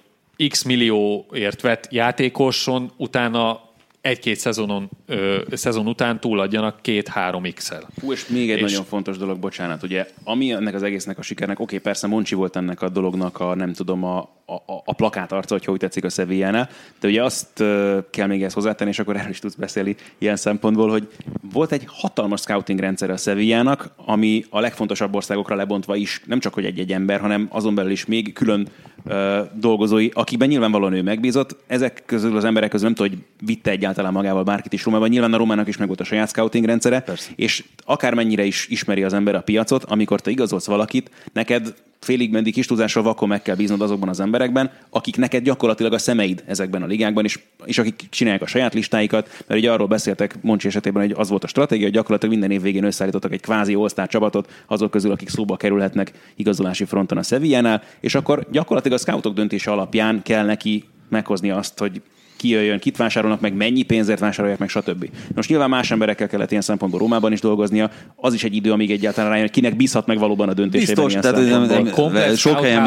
x 0.50 0.64
millióért 0.64 1.62
vett 1.62 1.88
játékoson 1.92 2.92
utána 2.98 3.62
egy-két 4.04 4.38
szezonon, 4.40 4.90
ö, 5.06 5.42
szezon 5.52 5.88
után 5.88 6.20
túladjanak 6.20 6.82
két-három 6.82 7.44
x-el. 7.54 7.88
Hú, 8.02 8.12
és 8.12 8.28
még 8.28 8.52
egy 8.52 8.58
És- 8.58 8.64
nagyon 8.72 8.84
fontos 8.86 9.18
dolog, 9.18 9.40
bocsánat, 9.40 9.84
ugye, 9.84 10.08
ami 10.24 10.52
ennek 10.52 10.74
az 10.74 10.84
egésznek 10.84 11.18
a 11.18 11.22
sikernek, 11.22 11.60
oké, 11.60 11.78
persze 11.78 12.08
Moncsi 12.08 12.36
volt 12.36 12.56
ennek 12.56 12.82
a 12.82 12.90
dolognak 12.90 13.40
a, 13.40 13.56
nem 13.56 13.74
tudom, 13.74 14.04
a, 14.04 14.30
a, 14.46 14.82
a 14.86 14.94
plakát 14.94 15.32
arca, 15.32 15.54
hogyha 15.54 15.72
úgy 15.72 15.80
tetszik 15.80 16.04
a 16.04 16.10
Sevillánál, 16.10 16.70
de 17.00 17.08
ugye 17.08 17.24
azt 17.24 17.64
kell 18.10 18.28
még 18.28 18.44
ezt 18.44 18.56
hozzátenni, 18.56 18.90
és 18.90 19.00
akkor 19.00 19.16
erről 19.16 19.30
is 19.30 19.40
tudsz 19.40 19.56
beszélni 19.56 19.96
ilyen 20.18 20.36
szempontból, 20.36 20.90
hogy 20.90 21.08
volt 21.54 21.72
egy 21.72 21.84
hatalmas 21.88 22.42
scouting 22.42 22.80
rendszer 22.80 23.10
a 23.10 23.18
Sevillának, 23.18 23.90
ami 24.06 24.46
a 24.50 24.60
legfontosabb 24.60 25.16
országokra 25.16 25.56
lebontva 25.56 25.96
is, 25.96 26.22
nem 26.26 26.40
csak 26.40 26.54
hogy 26.54 26.66
egy-egy 26.66 26.92
ember, 26.92 27.20
hanem 27.20 27.48
azon 27.52 27.76
belül 27.76 27.92
is 27.92 28.06
még 28.06 28.34
külön 28.34 28.68
ö, 29.06 29.42
dolgozói, 29.54 30.10
akikben 30.14 30.48
nyilvánvalóan 30.48 30.94
ő 30.94 31.02
megbízott. 31.02 31.56
Ezek 31.68 32.04
közül 32.06 32.38
az 32.38 32.44
emberek 32.44 32.70
közül 32.70 32.86
nem 32.86 32.96
tudom, 32.96 33.12
hogy 33.12 33.48
vitte 33.48 33.72
egyáltalán 33.72 34.14
magával 34.14 34.44
bárkit 34.44 34.74
is 34.74 34.84
Rómában. 34.84 35.10
Nyilván 35.10 35.34
a 35.34 35.38
Rómának 35.38 35.68
is 35.68 35.78
meg 35.78 35.88
volt 35.88 36.00
a 36.00 36.04
saját 36.04 36.30
scouting 36.30 36.66
rendszere, 36.66 37.00
Persze. 37.00 37.32
és 37.36 37.64
akármennyire 37.86 38.44
is 38.44 38.68
ismeri 38.68 39.04
az 39.04 39.14
ember 39.14 39.36
a 39.36 39.42
piacot, 39.42 39.84
amikor 39.84 40.22
te 40.22 40.32
igazolsz 40.32 40.66
valakit, 40.66 41.12
neked 41.34 41.74
félig 42.04 42.32
meddig 42.32 42.54
kis 42.54 42.66
túlzással 42.66 43.04
vakon 43.04 43.28
meg 43.28 43.42
kell 43.42 43.56
bíznod 43.56 43.82
azokban 43.82 44.10
az 44.10 44.20
emberekben, 44.20 44.72
akik 44.90 45.18
neked 45.18 45.44
gyakorlatilag 45.44 45.94
a 45.94 45.98
szemeid 45.98 46.44
ezekben 46.48 46.84
a 46.84 46.86
ligákban, 46.86 47.24
és, 47.24 47.40
és 47.66 47.78
akik 47.78 48.06
csinálják 48.10 48.42
a 48.42 48.48
saját 48.48 48.74
listáikat, 48.74 49.30
mert 49.48 49.60
ugye 49.60 49.72
arról 49.72 49.88
beszéltek 49.88 50.36
Moncsi 50.42 50.68
esetében, 50.68 51.02
hogy 51.02 51.16
az 51.18 51.30
volt 51.30 51.44
a 51.44 51.48
stratégia, 51.48 51.84
hogy 51.84 51.94
gyakorlatilag 51.94 52.34
minden 52.34 52.58
év 52.58 52.62
végén 52.62 52.84
összeállítottak 52.84 53.32
egy 53.32 53.42
kvázi 53.42 53.74
all 53.74 54.08
csapatot 54.08 54.64
azok 54.68 54.92
közül, 54.92 55.12
akik 55.12 55.30
szóba 55.30 55.58
kerülhetnek 55.58 56.12
igazolási 56.36 56.86
fronton 56.86 57.18
a 57.18 57.24
Sevillánál, 57.24 57.84
és 58.00 58.16
akkor 58.16 58.48
gyakorlatilag 58.52 58.98
a 58.98 59.02
scoutok 59.02 59.34
döntése 59.34 59.72
alapján 59.72 60.22
kell 60.24 60.46
neki 60.46 60.84
meghozni 61.10 61.52
azt, 61.52 61.80
hogy 61.80 62.02
ki 62.44 62.50
jöjjön, 62.50 62.80
kit 62.80 62.98
vásárolnak 62.98 63.40
meg, 63.40 63.54
mennyi 63.54 63.84
pénzért 63.84 64.20
vásárolják 64.20 64.60
meg, 64.60 64.70
stb. 64.70 65.10
Most 65.36 65.50
nyilván 65.50 65.70
más 65.70 65.92
emberekkel 65.92 66.28
kellett 66.28 66.50
ilyen 66.50 66.62
szempontból 66.62 67.00
Rómában 67.00 67.32
is 67.32 67.40
dolgoznia, 67.40 67.90
az 68.16 68.34
is 68.34 68.44
egy 68.44 68.56
idő, 68.56 68.72
amíg 68.72 68.92
egyáltalán 68.92 69.30
rájön, 69.30 69.46
hogy 69.46 69.54
kinek 69.54 69.76
bízhat 69.76 70.06
meg 70.06 70.20
valóban 70.20 70.50
a 70.50 70.54
döntésében. 70.54 71.06
Biztos, 71.06 71.22
tehát 71.22 71.38
ez 71.38 71.48
nem- 71.48 71.66
nem- 71.66 71.90
komplex 71.90 72.38
sok 72.38 72.62
helyen 72.62 72.84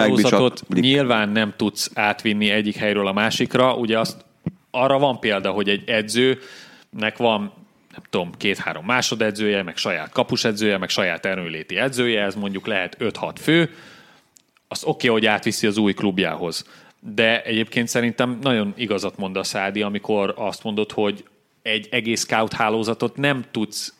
nyilván 0.68 1.28
nem 1.28 1.54
tudsz 1.56 1.90
átvinni 1.94 2.50
egyik 2.50 2.76
helyről 2.76 3.06
a 3.06 3.12
másikra. 3.12 3.74
Ugye 3.74 3.98
azt, 3.98 4.24
arra 4.70 4.98
van 4.98 5.20
példa, 5.20 5.50
hogy 5.50 5.68
egy 5.68 5.88
edzőnek 5.88 7.16
van 7.16 7.52
nem 7.92 8.04
tudom, 8.10 8.30
két-három 8.36 8.84
másodedzője, 8.84 9.62
meg 9.62 9.76
saját 9.76 10.12
kapusedzője, 10.12 10.78
meg 10.78 10.88
saját 10.88 11.26
erőléti 11.26 11.76
edzője, 11.76 12.22
ez 12.22 12.34
mondjuk 12.34 12.66
lehet 12.66 12.96
5-6 13.00 13.32
fő, 13.40 13.70
azt 14.68 14.86
oké, 14.86 15.08
okay, 15.08 15.20
hogy 15.20 15.26
átviszi 15.26 15.66
az 15.66 15.76
új 15.76 15.92
klubjához. 15.92 16.64
De 17.14 17.42
egyébként 17.42 17.88
szerintem 17.88 18.38
nagyon 18.42 18.74
igazat 18.76 19.16
mond 19.18 19.36
a 19.36 19.42
Szádi, 19.42 19.82
amikor 19.82 20.34
azt 20.36 20.64
mondod, 20.64 20.92
hogy 20.92 21.24
egy 21.62 21.88
egész 21.90 22.20
scout 22.20 22.52
hálózatot 22.52 23.16
nem 23.16 23.44
tudsz 23.50 23.94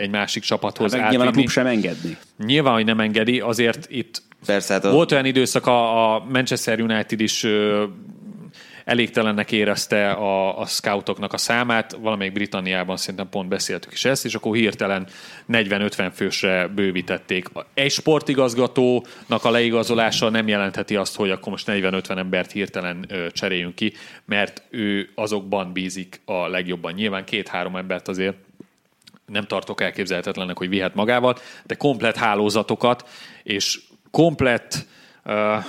egy 0.00 0.10
másik 0.10 0.42
csapathoz 0.42 0.92
Hát 0.92 1.00
meg 1.00 1.10
nyilván 1.10 1.26
a 1.26 1.30
átvinni. 1.30 1.46
klub 1.46 1.64
sem 1.64 1.72
engedni. 1.72 2.16
Nyilván, 2.38 2.74
hogy 2.74 2.84
nem 2.84 3.00
engedi, 3.00 3.40
azért 3.40 3.86
itt 3.90 4.22
Persze, 4.46 4.72
hát 4.72 4.84
a, 4.84 4.90
volt 4.90 5.12
olyan 5.12 5.24
időszak, 5.24 5.66
a, 5.66 6.24
Manchester 6.28 6.80
United 6.80 7.20
is 7.20 7.46
elégtelennek 8.90 9.52
érezte 9.52 10.10
a, 10.10 10.60
a 10.60 10.66
scoutoknak 10.66 11.32
a 11.32 11.36
számát, 11.36 11.92
valamelyik 11.92 12.32
Britanniában 12.32 12.96
szerintem 12.96 13.28
pont 13.28 13.48
beszéltük 13.48 13.92
is 13.92 14.04
ezt, 14.04 14.24
és 14.24 14.34
akkor 14.34 14.56
hirtelen 14.56 15.06
40-50 15.52 16.10
fősre 16.14 16.66
bővítették. 16.66 17.46
Egy 17.74 17.90
sportigazgatónak 17.90 19.44
a 19.44 19.50
leigazolása 19.50 20.28
nem 20.28 20.48
jelentheti 20.48 20.96
azt, 20.96 21.16
hogy 21.16 21.30
akkor 21.30 21.52
most 21.52 21.66
40-50 21.68 22.18
embert 22.18 22.52
hirtelen 22.52 23.06
cseréljünk 23.32 23.74
ki, 23.74 23.92
mert 24.24 24.62
ő 24.70 25.10
azokban 25.14 25.72
bízik 25.72 26.20
a 26.24 26.48
legjobban. 26.48 26.92
Nyilván 26.92 27.24
két-három 27.24 27.76
embert 27.76 28.08
azért 28.08 28.36
nem 29.26 29.44
tartok 29.44 29.80
elképzelhetetlennek, 29.80 30.58
hogy 30.58 30.68
vihet 30.68 30.94
magával, 30.94 31.36
de 31.66 31.74
komplet 31.74 32.16
hálózatokat 32.16 33.08
és 33.42 33.80
komplet 34.10 34.74
Uh, 34.74 34.98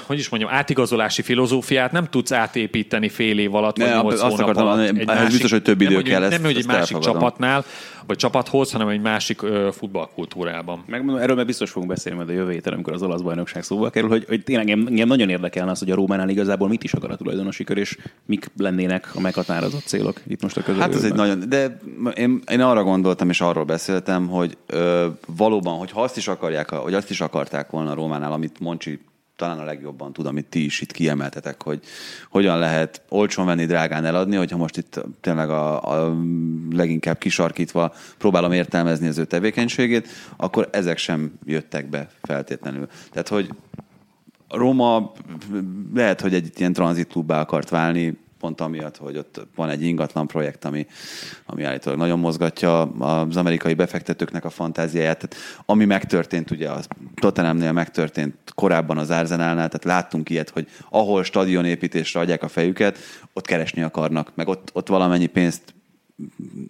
hogy 0.05 0.19
is 0.19 0.29
mondjam, 0.29 0.51
átigazolási 0.53 1.21
filozófiát 1.21 1.91
nem 1.91 2.05
tudsz 2.05 2.31
átépíteni 2.31 3.09
fél 3.09 3.39
év 3.39 3.55
alatt, 3.55 3.77
vagy 3.77 3.87
Ne, 3.87 3.93
nyolc 3.93 4.13
azt 4.13 4.21
hónap 4.21 4.39
akartam 4.39 4.67
alatt. 4.67 4.97
Egy 4.97 5.09
ehhez 5.09 5.31
biztos, 5.31 5.51
hogy 5.51 5.61
több 5.61 5.81
idő 5.81 5.93
nem, 5.93 6.03
kell, 6.03 6.21
Hogy, 6.21 6.31
ezt- 6.31 6.41
nem, 6.41 6.51
hogy 6.51 6.59
egy 6.59 6.67
másik 6.67 6.81
elfogadom. 6.81 7.13
csapatnál, 7.13 7.65
vagy 8.07 8.17
csapathoz, 8.17 8.71
hanem 8.71 8.87
egy 8.87 9.01
másik 9.01 9.43
uh, 9.43 9.67
futballkultúrában. 9.71 10.83
Megmondom, 10.87 11.21
erről 11.23 11.35
meg 11.35 11.45
biztos 11.45 11.69
fogunk 11.71 11.91
beszélni 11.91 12.17
majd 12.17 12.29
a 12.29 12.33
jövő 12.33 12.51
héten, 12.51 12.73
amikor 12.73 12.93
az 12.93 13.01
olasz 13.03 13.21
bajnokság 13.21 13.63
szóba 13.63 13.89
kerül, 13.89 14.09
hogy, 14.09 14.25
hogy 14.27 14.43
tényleg 14.43 14.69
engem, 14.69 15.07
nagyon 15.07 15.29
érdekelne 15.29 15.71
az, 15.71 15.79
hogy 15.79 15.91
a 15.91 15.95
Rómánál 15.95 16.29
igazából 16.29 16.67
mit 16.67 16.83
is 16.83 16.93
akar 16.93 17.11
a 17.11 17.15
tulajdonosi 17.15 17.63
kör, 17.63 17.77
és 17.77 17.97
mik 18.25 18.51
lennének 18.57 19.09
a 19.15 19.19
meghatározott 19.19 19.83
célok 19.85 20.21
itt 20.27 20.41
most 20.41 20.57
a 20.57 20.61
közelőben. 20.61 20.87
Hát 20.89 20.97
ez 20.97 21.03
egy 21.03 21.13
nagyon, 21.13 21.43
de 21.49 21.77
én, 22.15 22.41
én 22.51 22.61
arra 22.61 22.83
gondoltam, 22.83 23.29
és 23.29 23.41
arról 23.41 23.63
beszéltem, 23.63 24.27
hogy 24.27 24.57
ö, 24.67 25.07
valóban, 25.37 25.77
hogy 25.77 25.91
ha 25.91 26.01
azt 26.01 26.17
is 26.17 26.27
akarják, 26.27 26.69
hogy 26.69 26.93
azt 26.93 27.09
is 27.09 27.21
akarták 27.21 27.69
volna 27.69 27.91
a 27.91 27.93
Rómánál, 27.93 28.31
amit 28.31 28.59
Moncsi 28.59 28.99
talán 29.41 29.59
a 29.59 29.63
legjobban 29.63 30.13
tud, 30.13 30.25
amit 30.25 30.45
ti 30.45 30.65
is 30.65 30.81
itt 30.81 30.91
kiemeltetek, 30.91 31.63
hogy 31.63 31.79
hogyan 32.29 32.59
lehet 32.59 33.01
olcsón 33.09 33.45
venni, 33.45 33.65
drágán 33.65 34.05
eladni, 34.05 34.35
hogyha 34.35 34.57
most 34.57 34.77
itt 34.77 35.01
tényleg 35.21 35.49
a, 35.49 35.91
a 36.07 36.17
leginkább 36.71 37.17
kisarkítva 37.17 37.93
próbálom 38.17 38.51
értelmezni 38.51 39.07
az 39.07 39.17
ő 39.17 39.25
tevékenységét, 39.25 40.07
akkor 40.37 40.69
ezek 40.71 40.97
sem 40.97 41.31
jöttek 41.45 41.89
be 41.89 42.09
feltétlenül. 42.21 42.87
Tehát, 43.11 43.27
hogy 43.27 43.49
Róma 44.49 45.11
lehet, 45.93 46.21
hogy 46.21 46.33
egy 46.33 46.51
ilyen 46.57 46.73
tranzitklubba 46.73 47.39
akart 47.39 47.69
válni, 47.69 48.17
pont 48.41 48.61
amiatt, 48.61 48.97
hogy 48.97 49.17
ott 49.17 49.47
van 49.55 49.69
egy 49.69 49.83
ingatlan 49.83 50.27
projekt, 50.27 50.65
ami, 50.65 50.87
ami 51.45 51.63
állítólag 51.63 51.99
nagyon 51.99 52.19
mozgatja 52.19 52.81
az 52.81 53.37
amerikai 53.37 53.73
befektetőknek 53.73 54.45
a 54.45 54.49
fantáziáját. 54.49 55.17
Tehát, 55.17 55.35
ami 55.65 55.85
megtörtént, 55.85 56.51
ugye 56.51 56.69
a 56.69 56.79
Tottenhamnél 57.15 57.71
megtörtént 57.71 58.35
korábban 58.55 58.97
az 58.97 59.09
Arsenalnál, 59.09 59.67
tehát 59.67 59.83
láttunk 59.83 60.29
ilyet, 60.29 60.49
hogy 60.49 60.67
ahol 60.89 61.23
stadionépítésre 61.23 62.19
adják 62.19 62.43
a 62.43 62.47
fejüket, 62.47 62.97
ott 63.33 63.45
keresni 63.45 63.81
akarnak, 63.81 64.31
meg 64.35 64.47
ott, 64.47 64.69
ott 64.73 64.87
valamennyi 64.87 65.27
pénzt 65.27 65.73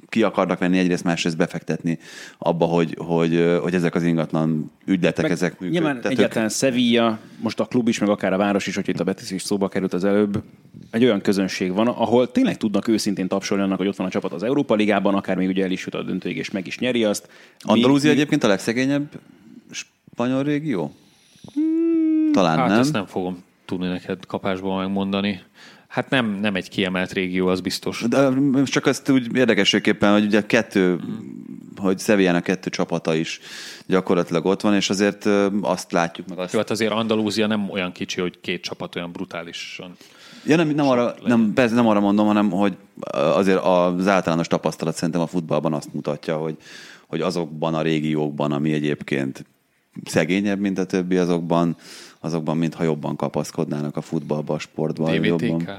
ki 0.09 0.23
akarnak 0.23 0.59
venni 0.59 0.77
egyrészt, 0.77 1.03
másrészt 1.03 1.37
befektetni 1.37 1.99
abba, 2.37 2.65
hogy, 2.65 2.95
hogy, 2.99 3.57
hogy 3.61 3.73
ezek 3.73 3.95
az 3.95 4.03
ingatlan 4.03 4.71
ügyletek, 4.85 5.21
Meg 5.23 5.31
ezek 5.31 5.59
Nyilván 5.59 5.81
működtetők. 5.81 6.17
egyáltalán 6.17 6.49
Sevilla, 6.49 7.19
most 7.39 7.59
a 7.59 7.65
klub 7.65 7.87
is, 7.87 7.99
meg 7.99 8.09
akár 8.09 8.33
a 8.33 8.37
város 8.37 8.67
is, 8.67 8.75
hogy 8.75 8.89
itt 8.89 8.99
a 8.99 9.03
Betis 9.03 9.31
is 9.31 9.41
szóba 9.41 9.67
került 9.67 9.93
az 9.93 10.03
előbb, 10.03 10.41
egy 10.91 11.03
olyan 11.03 11.21
közönség 11.21 11.71
van, 11.73 11.87
ahol 11.87 12.31
tényleg 12.31 12.57
tudnak 12.57 12.87
őszintén 12.87 13.27
tapsolni 13.27 13.63
annak, 13.63 13.77
hogy 13.77 13.87
ott 13.87 13.95
van 13.95 14.07
a 14.07 14.09
csapat 14.09 14.33
az 14.33 14.43
Európa 14.43 14.75
Ligában, 14.75 15.15
akár 15.15 15.35
még 15.37 15.47
ugye 15.47 15.63
el 15.63 15.71
is 15.71 15.83
jut 15.85 15.95
a 15.95 16.03
döntőig, 16.03 16.37
és 16.37 16.51
meg 16.51 16.67
is 16.67 16.79
nyeri 16.79 17.03
azt. 17.03 17.27
Andalúzia 17.59 18.09
Mi- 18.09 18.15
mi- 18.15 18.19
egyébként 18.21 18.43
a 18.43 18.47
legszegényebb 18.47 19.19
spanyol 19.71 20.43
régió? 20.43 20.91
Talán 22.31 22.57
Hát 22.57 22.67
nem. 22.69 22.79
ezt 22.79 22.93
nem 22.93 23.05
fogom 23.05 23.43
tudni 23.65 23.87
neked 23.87 24.25
kapásból 24.25 24.77
megmondani. 24.77 25.41
Hát 25.91 26.09
nem, 26.09 26.37
nem 26.41 26.55
egy 26.55 26.69
kiemelt 26.69 27.11
régió, 27.11 27.47
az 27.47 27.61
biztos. 27.61 28.05
De 28.09 28.29
csak 28.63 28.87
ezt 28.87 29.09
úgy 29.09 29.35
érdekességképpen, 29.35 30.11
hogy 30.11 30.23
ugye 30.23 30.45
kettő, 30.45 30.99
hogy 31.75 31.99
Sevillának 31.99 32.43
kettő 32.43 32.69
csapata 32.69 33.15
is 33.15 33.39
gyakorlatilag 33.85 34.45
ott 34.45 34.61
van, 34.61 34.75
és 34.75 34.89
azért 34.89 35.25
azt 35.61 35.91
látjuk 35.91 36.27
meg 36.27 36.39
azt. 36.39 36.53
Jó, 36.53 36.59
hát 36.59 36.69
azért 36.69 36.91
Andalúzia 36.91 37.47
nem 37.47 37.69
olyan 37.69 37.91
kicsi, 37.91 38.21
hogy 38.21 38.39
két 38.41 38.61
csapat 38.61 38.95
olyan 38.95 39.11
brutálisan. 39.11 39.95
Ja, 40.45 40.55
nem, 40.55 40.67
nem, 40.67 40.87
arra, 40.87 41.15
nem, 41.25 41.51
persze 41.53 41.75
nem 41.75 41.87
arra 41.87 41.99
mondom, 41.99 42.25
hanem 42.25 42.49
hogy 42.49 42.77
azért 43.11 43.63
az 43.63 44.07
általános 44.07 44.47
tapasztalat 44.47 44.95
szerintem 44.95 45.21
a 45.21 45.27
futballban 45.27 45.73
azt 45.73 45.93
mutatja, 45.93 46.37
hogy, 46.37 46.55
hogy 47.07 47.21
azokban 47.21 47.75
a 47.75 47.81
régiókban, 47.81 48.51
ami 48.51 48.73
egyébként 48.73 49.45
szegényebb, 50.05 50.59
mint 50.59 50.77
a 50.77 50.85
többi, 50.85 51.17
azokban, 51.17 51.75
azokban 52.21 52.57
mintha 52.57 52.83
jobban 52.83 53.15
kapaszkodnának 53.15 53.97
a 53.97 54.01
futballba, 54.01 54.53
a 54.53 54.59
sportba. 54.59 55.13
Jobban. 55.13 55.57
DVTK? 55.57 55.69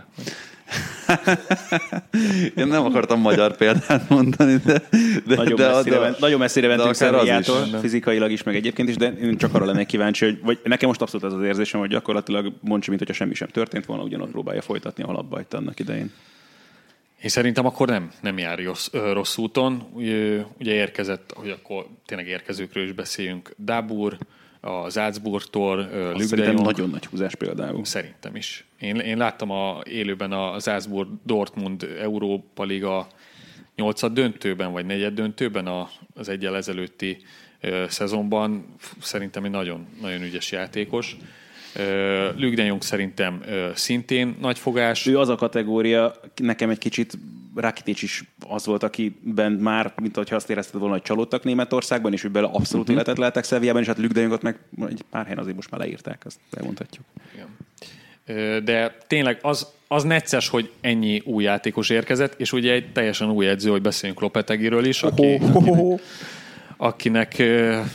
Én 2.56 2.66
nem 2.66 2.84
akartam 2.84 3.20
magyar 3.20 3.56
példát 3.56 4.08
mondani, 4.08 4.56
de, 4.64 4.82
de, 5.26 5.34
Nagyon, 5.36 5.56
de, 5.56 5.68
messzire, 5.68 5.96
de, 5.96 6.00
ment, 6.00 6.18
nagyon 6.18 6.38
messzire 6.38 6.66
mentünk. 6.66 6.94
Sevillától, 6.94 7.80
fizikailag 7.80 8.30
is, 8.30 8.42
meg 8.42 8.54
egyébként 8.54 8.88
is, 8.88 8.96
de 8.96 9.12
én 9.12 9.36
csak 9.36 9.54
arra 9.54 9.64
lennék 9.64 9.86
kíváncsi, 9.86 10.24
hogy 10.24 10.40
vagy 10.42 10.60
nekem 10.64 10.88
most 10.88 11.00
abszolút 11.00 11.26
az 11.26 11.32
az 11.32 11.44
érzésem, 11.44 11.80
hogy 11.80 11.88
gyakorlatilag 11.88 12.52
Moncsi, 12.60 12.88
mint 12.88 13.00
hogyha 13.00 13.14
semmi 13.14 13.34
sem 13.34 13.48
történt 13.48 13.86
volna, 13.86 14.02
ugyanott 14.02 14.30
próbálja 14.30 14.62
folytatni, 14.62 15.02
ahol 15.02 15.16
abba 15.16 15.40
annak 15.50 15.80
idején. 15.80 16.10
Én 17.22 17.28
szerintem 17.28 17.66
akkor 17.66 17.88
nem, 17.88 18.10
nem 18.20 18.38
jár 18.38 18.58
rossz, 18.58 18.88
rossz 19.12 19.36
úton. 19.36 19.88
Ugye, 19.92 20.44
ugye 20.58 20.72
érkezett, 20.72 21.32
hogy 21.36 21.50
akkor 21.50 21.86
tényleg 22.06 22.28
érkezőkről 22.28 22.84
is 22.84 22.92
beszéljünk, 22.92 23.54
Dabur, 23.64 24.18
a 24.64 24.90
Salzburgtól, 24.90 25.78
ö, 25.78 25.82
Azt 25.82 26.12
Luke 26.12 26.18
de 26.18 26.24
szerintem 26.24 26.54
Jong. 26.54 26.66
nagyon 26.66 26.90
nagy 26.90 27.06
húzás 27.06 27.34
például. 27.34 27.84
Szerintem 27.84 28.36
is. 28.36 28.64
Én, 28.80 28.96
én 28.96 29.16
láttam 29.16 29.50
a, 29.50 29.80
élőben 29.84 30.32
a 30.32 30.58
Salzburg 30.58 31.08
Dortmund 31.22 31.88
Európa 32.00 32.64
Liga 32.64 33.06
nyolcad 33.76 34.12
döntőben, 34.12 34.72
vagy 34.72 34.86
negyed 34.86 35.14
döntőben 35.14 35.66
a, 35.66 35.88
az 36.14 36.28
egyel 36.28 36.56
ezelőtti 36.56 37.16
ö, 37.60 37.84
szezonban. 37.88 38.74
Szerintem 39.00 39.44
egy 39.44 39.50
nagyon, 39.50 39.86
nagyon 40.00 40.22
ügyes 40.22 40.52
játékos. 40.52 41.16
Jong 42.36 42.82
szerintem 42.82 43.42
ö, 43.46 43.70
szintén 43.74 44.36
nagy 44.40 44.58
fogás. 44.58 45.06
Ő 45.06 45.18
az 45.18 45.28
a 45.28 45.34
kategória, 45.34 46.14
nekem 46.36 46.70
egy 46.70 46.78
kicsit 46.78 47.18
Rakitic 47.54 48.02
is 48.02 48.24
az 48.48 48.66
volt, 48.66 48.82
akiben 48.82 49.52
már, 49.52 49.92
mint 50.02 50.16
hogyha 50.16 50.36
azt 50.36 50.50
érezted 50.50 50.78
volna, 50.80 50.94
hogy 50.94 51.02
csalódtak 51.02 51.44
Németországban, 51.44 52.12
és 52.12 52.24
ő 52.24 52.28
bele 52.28 52.46
abszolút 52.46 52.82
uh-huh. 52.82 52.94
életet 52.94 53.18
lehetek 53.18 53.44
Szeviában, 53.44 53.80
és 53.80 53.86
hát 53.86 53.98
Luke 53.98 54.38
meg 54.40 54.58
egy 54.88 55.02
pár 55.10 55.22
helyen 55.22 55.38
azért 55.38 55.56
most 55.56 55.70
már 55.70 55.80
leírták, 55.80 56.22
azt 56.26 56.38
elmondhatjuk. 56.50 57.04
Igen. 57.34 58.64
De 58.64 58.96
tényleg 59.06 59.38
az, 59.42 59.66
az 59.88 60.02
necces, 60.02 60.48
hogy 60.48 60.70
ennyi 60.80 61.22
új 61.24 61.44
játékos 61.44 61.90
érkezett, 61.90 62.40
és 62.40 62.52
ugye 62.52 62.72
egy 62.72 62.92
teljesen 62.92 63.30
új 63.30 63.48
edző, 63.48 63.70
hogy 63.70 63.82
beszéljünk 63.82 64.20
Lopetegiről 64.20 64.84
is, 64.84 65.02
aki, 65.02 65.40
akinek 66.76 67.42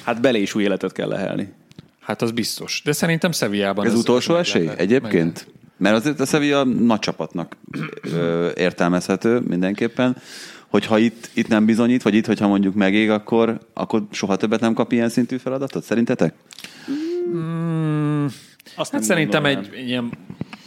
Hát 0.03 0.22
bele 0.22 0.38
is 0.38 0.55
új 0.55 0.64
életet 0.64 0.91
kell 0.91 1.08
lehelni. 1.08 1.53
hát 1.99 2.22
az 2.22 2.32
biztos. 2.32 2.82
De 2.86 2.91
szerintem 2.91 3.32
Sevillában 3.32 3.86
Ez 3.86 3.93
utolsó 3.93 4.34
meg 4.34 4.41
esély 4.41 4.64
lehet- 4.66 4.80
egyébként? 4.80 5.47
Mert 5.78 5.95
azért 5.95 6.19
a 6.19 6.25
Sevilla 6.25 6.63
nagy 6.63 6.99
csapatnak 6.99 7.57
értelmezhető 8.55 9.39
mindenképpen, 9.39 10.17
hogyha 10.67 10.97
itt, 10.97 11.30
itt 11.34 11.47
nem 11.47 11.65
bizonyít, 11.65 12.01
vagy 12.01 12.13
itt, 12.13 12.25
hogyha 12.25 12.47
mondjuk 12.47 12.75
megég, 12.75 13.09
akkor, 13.09 13.59
akkor 13.73 14.03
soha 14.11 14.36
többet 14.36 14.59
nem 14.59 14.73
kap 14.73 14.91
ilyen 14.91 15.09
szintű 15.09 15.38
feladatot? 15.38 15.84
Szerintetek? 15.84 16.34
Azt 18.80 18.91
Hát 18.91 19.03
szerintem 19.03 19.43
gondolnám. 19.43 19.71
egy 19.78 19.88
ilyen 19.88 20.11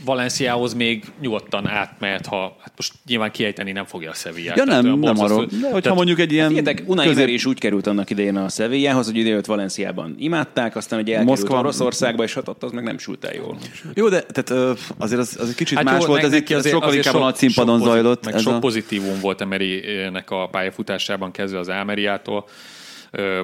Valenciához 0.05 0.75
még 0.75 1.05
nyugodtan 1.21 1.67
átmehet, 1.69 2.27
ha 2.27 2.57
hát 2.61 2.73
most 2.77 2.93
nyilván 3.07 3.31
kiejteni 3.31 3.73
nem 3.73 3.85
fogja 3.85 4.11
a 4.11 4.15
Sevillát. 4.15 4.57
Ja 4.57 4.65
nem, 4.65 4.99
nem 4.99 5.19
arról. 5.19 5.45
De 5.47 5.57
hogyha 5.63 5.81
tehát- 5.81 5.97
mondjuk 5.97 6.19
egy 6.19 6.33
ilyen 6.33 6.49
Figyeljetek, 6.49 6.89
Unai 6.89 7.07
közép- 7.07 7.29
is 7.29 7.47
úgy 7.47 7.59
került 7.59 7.87
annak 7.87 8.11
idején 8.11 8.37
a 8.37 8.49
Sevillához, 8.49 9.07
hogy 9.07 9.17
idejött 9.17 9.45
Valenciában 9.47 10.15
imádták, 10.19 10.77
aztán 10.77 11.01
ugye 11.01 11.13
elkerült 11.17 11.39
Moszkva- 11.39 11.59
Oroszországba, 11.61 12.23
és 12.23 12.35
hát 12.35 12.49
ott 12.49 12.63
az 12.63 12.71
meg 12.73 12.85
nem 12.85 12.99
sült 12.99 13.25
el 13.25 13.35
jól. 13.35 13.57
Jó, 13.95 14.09
de 14.09 14.23
tehát, 14.23 14.77
azért 14.99 15.21
az, 15.21 15.37
az 15.41 15.49
egy 15.49 15.55
kicsit 15.55 15.77
Hát 15.77 15.87
más 15.87 16.01
jó, 16.01 16.07
volt, 16.07 16.23
ez, 16.23 16.31
neki 16.31 16.55
ez 16.55 16.69
sokkal 16.69 16.95
inkább 16.95 17.15
a 17.15 17.33
színpadon 17.35 17.81
zajlott. 17.81 18.25
Meg 18.25 18.39
sok 18.39 18.53
a... 18.53 18.59
pozitívum 18.59 19.21
volt 19.21 19.41
Emery-nek 19.41 20.31
a 20.31 20.49
pályafutásában, 20.51 21.31
kezdve 21.31 21.59
az 21.59 21.69
Almeriától. 21.69 22.45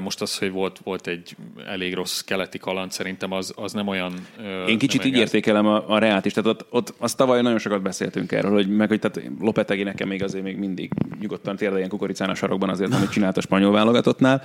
Most 0.02 0.20
az, 0.22 0.38
hogy 0.38 0.50
volt, 0.50 0.80
volt 0.84 1.06
egy 1.06 1.36
elég 1.66 1.94
rossz 1.94 2.20
keleti 2.20 2.58
kaland, 2.58 2.92
szerintem 2.92 3.32
az, 3.32 3.52
az 3.56 3.72
nem 3.72 3.86
olyan... 3.88 4.12
Én 4.68 4.78
kicsit 4.78 5.04
így 5.04 5.10
olyan- 5.12 5.24
értékelem 5.24 5.66
a, 5.66 5.90
a 5.90 5.98
Reált 5.98 6.24
is, 6.24 6.32
tehát 6.32 6.50
ott, 6.50 6.66
ott 6.70 6.94
azt 6.98 7.16
tavaly 7.16 7.42
nagyon 7.42 7.58
sokat 7.58 7.82
beszéltünk 7.82 8.32
erről, 8.32 8.52
hogy 8.52 8.68
meg 8.76 8.88
hogy 8.88 8.98
tehát 8.98 9.30
Lopetegi 9.40 9.82
nekem 9.82 10.08
még 10.08 10.22
azért 10.22 10.44
még 10.44 10.56
mindig 10.56 10.90
nyugodtan 11.20 11.56
térdeljen 11.56 11.88
kukoricán 11.88 12.30
a 12.30 12.34
sarokban 12.34 12.68
azért, 12.68 12.94
amit 12.94 13.10
csinált 13.10 13.36
a 13.36 13.40
spanyol 13.40 13.72
válogatottnál, 13.72 14.42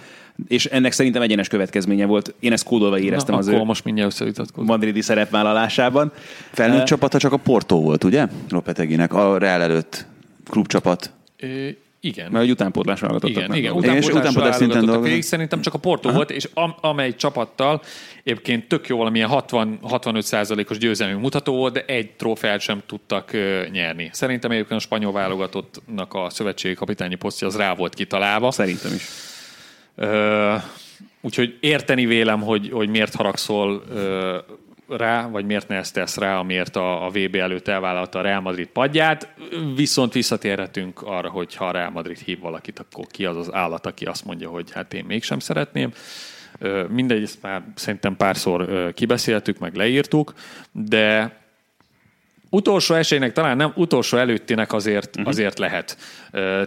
és 0.48 0.66
ennek 0.66 0.92
szerintem 0.92 1.22
egyenes 1.22 1.48
következménye 1.48 2.06
volt. 2.06 2.34
Én 2.40 2.52
ezt 2.52 2.64
kódolva 2.66 3.00
éreztem 3.00 3.34
Na, 3.34 3.40
az 3.40 3.48
akkor 3.48 3.60
ő 3.60 3.64
most 3.64 3.84
mindjárt 3.84 4.12
összevitatkozunk. 4.12 4.68
madridi 4.70 5.02
szerepvállalásában. 5.02 6.12
Felnőtt 6.52 6.80
Eh, 6.80 6.86
csapata 6.86 7.18
csak 7.18 7.32
a 7.34 7.38
Porto 7.38 7.76
volt, 7.82 8.04
ugye? 8.04 8.28
Lopeteginek, 8.50 9.14
a 9.14 9.38
Real 9.38 9.62
előtt 9.62 10.06
klubcsapat. 10.50 11.12
Ö, 11.40 11.68
Igen. 12.04 12.32
Mert 12.32 12.44
hogy 12.44 12.52
utánpótlás 12.52 13.00
válogatottak 13.00 13.44
Igen, 13.44 13.56
igen. 13.56 13.72
dolgoztak. 13.72 13.96
És 13.96 14.06
Utánpótlás 14.06 14.32
utánpótlás 14.32 14.56
szinten 14.56 14.86
dolgoznak. 14.86 15.22
szerintem 15.22 15.62
csak 15.62 15.74
a 15.74 15.78
Porto 15.78 16.08
Aha. 16.08 16.18
volt, 16.18 16.32
és 16.32 16.50
am, 16.54 16.76
amely 16.82 17.16
csapattal 17.16 17.82
egyébként 18.24 18.68
tök 18.68 18.88
jó 18.88 18.98
valamilyen 18.98 19.30
60-65 19.32 20.70
os 20.70 20.78
győzelmi 20.78 21.20
mutató 21.20 21.56
volt, 21.56 21.74
de 21.74 21.86
egy 21.86 22.12
trófeát 22.12 22.60
sem 22.60 22.82
tudtak 22.86 23.34
ö, 23.34 23.64
nyerni. 23.72 24.10
Szerintem 24.14 24.52
egyébként 24.52 24.80
a 24.80 24.84
spanyol 24.84 25.12
válogatottnak 25.12 26.14
a 26.14 26.30
szövetségi 26.30 26.74
kapitányi 26.76 27.16
posztja 27.16 27.48
az 27.48 27.58
rá 27.58 27.76
volt 27.76 27.94
kitalálva. 27.94 28.52
Szerintem 28.52 28.94
is. 28.94 29.04
Ö, 29.96 30.56
úgyhogy 31.22 31.58
érteni 31.60 32.06
vélem, 32.06 32.42
hogy, 32.42 32.70
hogy 32.72 32.90
miért 32.90 33.16
haragszol 33.16 33.84
ö, 33.90 34.38
rá, 34.98 35.28
vagy 35.28 35.46
miért 35.46 35.68
neheztesz 35.68 36.18
rá, 36.18 36.38
amiért 36.38 36.76
a, 36.76 37.06
a 37.06 37.10
VB 37.10 37.36
előtt 37.36 37.68
elvállalta 37.68 38.20
a 38.20 38.22
Real 38.22 38.42
Madrid 38.42 38.68
padját. 38.68 39.34
Viszont 39.76 40.14
visszatérhetünk 40.14 41.02
arra, 41.02 41.30
hogy 41.30 41.56
ha 41.56 41.66
a 41.66 41.72
Real 41.72 41.90
Madrid 41.90 42.18
hív 42.18 42.40
valakit, 42.40 42.80
akkor 42.80 43.06
ki 43.08 43.26
az 43.26 43.38
az 43.38 43.54
állat, 43.54 43.86
aki 43.86 44.06
azt 44.06 44.26
mondja, 44.26 44.50
hogy 44.50 44.72
hát 44.72 44.94
én 44.94 45.06
mégsem 45.08 45.40
szeretném. 45.40 45.92
Mindegy, 46.90 47.24
ezt 47.24 47.42
már 47.42 47.64
szerintem 47.76 48.16
párszor 48.16 48.92
kibeszéltük, 48.94 49.60
meg 49.60 49.76
leírtuk, 49.76 50.34
de 50.72 51.40
utolsó 52.50 52.96
esélynek 52.96 53.34
talán 53.34 53.58
nem, 53.58 53.72
utolsó 53.76 54.18
előttinek 54.18 54.74
azért, 54.74 55.10
uh-huh. 55.16 55.28
azért 55.28 55.60
lehet. 55.60 55.98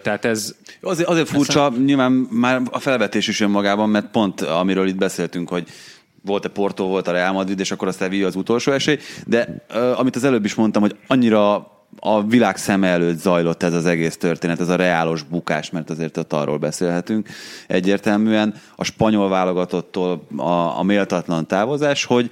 Tehát 0.02 0.24
ez 0.24 0.54
Azért, 0.80 1.08
azért 1.08 1.28
furcsa, 1.28 1.72
nyilván 1.84 2.12
már 2.12 2.60
a 2.70 2.78
felvetés 2.78 3.28
is 3.28 3.40
önmagában, 3.40 3.88
mert 3.88 4.10
pont 4.10 4.40
amiről 4.40 4.88
itt 4.88 4.96
beszéltünk, 4.96 5.48
hogy 5.48 5.68
volt-e 6.24 6.48
Porto, 6.48 6.84
volt 6.84 7.08
a 7.08 7.12
Real 7.12 7.32
Madrid, 7.32 7.60
és 7.60 7.70
akkor 7.70 7.88
aztán 7.88 8.10
Villa 8.10 8.26
az 8.26 8.36
utolsó 8.36 8.72
esély, 8.72 8.98
de 9.26 9.64
uh, 9.74 9.98
amit 10.00 10.16
az 10.16 10.24
előbb 10.24 10.44
is 10.44 10.54
mondtam, 10.54 10.82
hogy 10.82 10.96
annyira 11.06 11.72
a 11.98 12.22
világ 12.26 12.56
szeme 12.56 12.88
előtt 12.88 13.18
zajlott 13.18 13.62
ez 13.62 13.74
az 13.74 13.86
egész 13.86 14.16
történet, 14.16 14.60
ez 14.60 14.68
a 14.68 14.76
reálos 14.76 15.22
bukás, 15.22 15.70
mert 15.70 15.90
azért 15.90 16.16
ott 16.16 16.32
arról 16.32 16.58
beszélhetünk 16.58 17.28
egyértelműen, 17.66 18.54
a 18.76 18.84
spanyol 18.84 19.28
válogatottól 19.28 20.26
a, 20.36 20.78
a 20.78 20.82
méltatlan 20.82 21.46
távozás, 21.46 22.04
hogy 22.04 22.30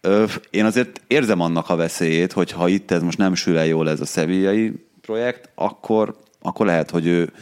ö, 0.00 0.24
én 0.50 0.64
azért 0.64 1.00
érzem 1.06 1.40
annak 1.40 1.68
a 1.68 1.76
veszélyét, 1.76 2.32
hogy 2.32 2.50
ha 2.50 2.68
itt 2.68 2.90
ez 2.90 3.02
most 3.02 3.18
nem 3.18 3.34
sül 3.34 3.58
el 3.58 3.66
jól 3.66 3.90
ez 3.90 4.00
a 4.00 4.06
szevillai 4.06 4.72
projekt, 5.00 5.50
akkor, 5.54 6.16
akkor 6.42 6.66
lehet, 6.66 6.90
hogy 6.90 7.06
ő, 7.06 7.32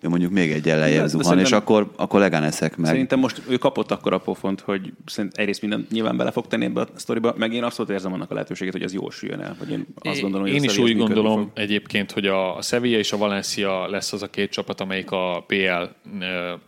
ő 0.00 0.08
mondjuk 0.08 0.32
még 0.32 0.50
egy 0.52 0.60
de 0.60 1.06
zuhan, 1.06 1.38
és 1.38 1.52
akkor, 1.52 1.90
akkor 1.96 2.20
Leganeszek 2.20 2.76
meg. 2.76 2.86
Szerintem 2.86 3.18
most 3.18 3.42
ő 3.48 3.56
kapott 3.56 3.90
akkor 3.90 4.12
a 4.12 4.18
pofont, 4.18 4.60
hogy 4.60 4.92
szerint 5.06 5.36
egyrészt 5.36 5.60
minden 5.60 5.86
nyilván 5.90 6.16
bele 6.16 6.30
fog 6.30 6.46
tenni 6.46 6.64
ebbe 6.64 6.80
a 6.80 6.86
sztoriba, 6.94 7.34
meg 7.36 7.52
én 7.52 7.62
abszolút 7.62 7.90
érzem 7.90 8.12
annak 8.12 8.30
a 8.30 8.34
lehetőségét, 8.34 8.72
hogy 8.72 8.82
ez 8.82 8.92
jól 8.92 9.10
süljön 9.10 9.40
el. 9.40 9.56
Vagy 9.58 9.70
én 9.70 9.86
azt 9.98 10.20
gondolom, 10.20 10.46
hogy 10.46 10.56
Én 10.56 10.62
is 10.62 10.78
úgy 10.78 10.96
gondolom 10.96 11.42
fog. 11.42 11.50
egyébként, 11.54 12.12
hogy 12.12 12.26
a 12.26 12.62
Sevilla 12.62 12.98
és 12.98 13.12
a 13.12 13.16
Valencia 13.16 13.88
lesz 13.88 14.12
az 14.12 14.22
a 14.22 14.30
két 14.30 14.50
csapat, 14.50 14.80
amelyik 14.80 15.10
a 15.10 15.44
PL 15.46 15.82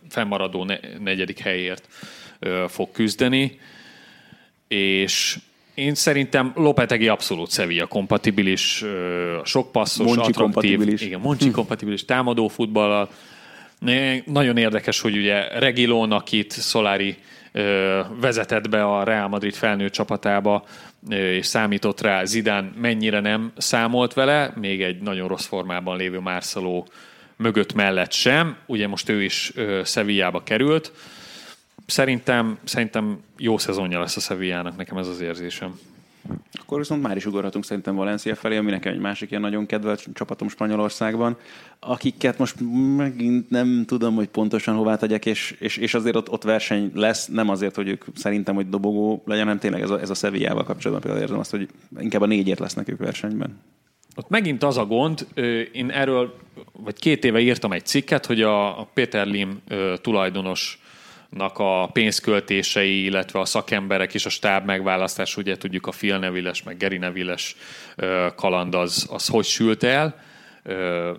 fennmaradó 0.09 0.63
ne- 0.63 0.79
negyedik 0.99 1.39
helyért 1.39 1.87
fog 2.67 2.91
küzdeni, 2.91 3.59
és 4.67 5.39
én 5.79 5.95
szerintem 5.95 6.51
Lopetegi 6.55 7.07
abszolút 7.07 7.51
Sevilla 7.51 7.85
kompatibilis, 7.85 8.83
sok 9.43 9.71
passzos, 9.71 10.05
Monchi 10.05 10.19
attraktív, 10.19 10.43
kompatibilis. 10.43 11.01
igen, 11.01 11.19
Monchi 11.19 11.51
kompatibilis 11.51 12.05
támadó 12.05 12.47
futballal. 12.47 13.09
Nagyon 14.25 14.57
érdekes, 14.57 14.99
hogy 15.01 15.17
ugye 15.17 15.59
Regilon, 15.59 16.11
akit 16.11 16.53
Solari 16.53 17.17
vezetett 18.19 18.69
be 18.69 18.83
a 18.83 19.03
Real 19.03 19.27
Madrid 19.27 19.53
felnőtt 19.53 19.91
csapatába, 19.91 20.65
és 21.09 21.45
számított 21.45 22.01
rá, 22.01 22.23
Zidán 22.23 22.73
mennyire 22.81 23.19
nem 23.19 23.51
számolt 23.57 24.13
vele, 24.13 24.53
még 24.55 24.81
egy 24.81 25.01
nagyon 25.01 25.27
rossz 25.27 25.45
formában 25.45 25.97
lévő 25.97 26.19
Marcelo 26.19 26.83
mögött 27.35 27.73
mellett 27.73 28.11
sem. 28.11 28.57
Ugye 28.65 28.87
most 28.87 29.09
ő 29.09 29.23
is 29.23 29.53
Sevillába 29.85 30.43
került. 30.43 30.91
Szerintem, 31.89 32.57
szerintem 32.63 33.19
jó 33.37 33.57
szezonja 33.57 33.99
lesz 33.99 34.17
a 34.17 34.19
Sevillának, 34.19 34.77
nekem 34.77 34.97
ez 34.97 35.07
az 35.07 35.21
érzésem. 35.21 35.79
Akkor 36.51 36.77
viszont 36.77 37.01
már 37.01 37.15
is 37.15 37.25
ugorhatunk 37.25 37.65
szerintem 37.65 37.95
Valencia 37.95 38.35
felé, 38.35 38.57
ami 38.57 38.71
nekem 38.71 38.93
egy 38.93 38.99
másik 38.99 39.29
ilyen 39.29 39.41
nagyon 39.41 39.65
kedvelt 39.65 40.07
csapatom 40.13 40.49
Spanyolországban, 40.49 41.37
akiket 41.79 42.37
most 42.37 42.55
megint 42.97 43.49
nem 43.49 43.83
tudom, 43.87 44.15
hogy 44.15 44.27
pontosan 44.27 44.75
hová 44.75 44.95
tegyek, 44.95 45.25
és, 45.25 45.55
és, 45.59 45.77
és 45.77 45.93
azért 45.93 46.15
ott, 46.15 46.29
ott 46.29 46.43
verseny 46.43 46.91
lesz, 46.93 47.27
nem 47.27 47.49
azért, 47.49 47.75
hogy 47.75 47.87
ők 47.87 48.03
szerintem, 48.15 48.55
hogy 48.55 48.69
dobogó 48.69 49.23
legyen, 49.25 49.43
hanem 49.43 49.59
tényleg 49.59 49.81
ez 49.81 49.89
a, 49.89 49.99
ez 49.99 50.09
a 50.09 50.13
Sevillával 50.13 50.63
kapcsolatban 50.63 51.01
például 51.01 51.23
érzem 51.23 51.39
azt, 51.39 51.51
hogy 51.51 51.67
inkább 51.99 52.21
a 52.21 52.25
négyért 52.25 52.59
lesznek 52.59 52.89
ők 52.89 52.99
versenyben. 52.99 53.59
Ott 54.15 54.29
megint 54.29 54.63
az 54.63 54.77
a 54.77 54.85
gond, 54.85 55.27
én 55.71 55.89
erről, 55.89 56.35
vagy 56.71 56.99
két 56.99 57.23
éve 57.23 57.39
írtam 57.39 57.71
egy 57.71 57.85
cikket, 57.85 58.25
hogy 58.25 58.41
a 58.41 58.89
Peter 58.93 59.27
Lim 59.27 59.61
ö, 59.67 59.93
tulajdonosnak 60.01 60.78
a 61.37 61.87
pénzköltései, 61.87 63.03
illetve 63.03 63.39
a 63.39 63.45
szakemberek 63.45 64.13
és 64.13 64.25
a 64.25 64.29
stáb 64.29 64.65
megválasztás, 64.65 65.37
ugye 65.37 65.57
tudjuk 65.57 65.87
a 65.87 65.91
Phil 65.91 66.17
Neville-es, 66.17 66.63
meg 66.63 66.77
Gary 66.77 66.97
Neville-es 66.97 67.55
ö, 67.95 68.27
kaland 68.35 68.75
az, 68.75 69.07
az 69.11 69.27
hogy 69.27 69.45
sült 69.45 69.83
el, 69.83 70.27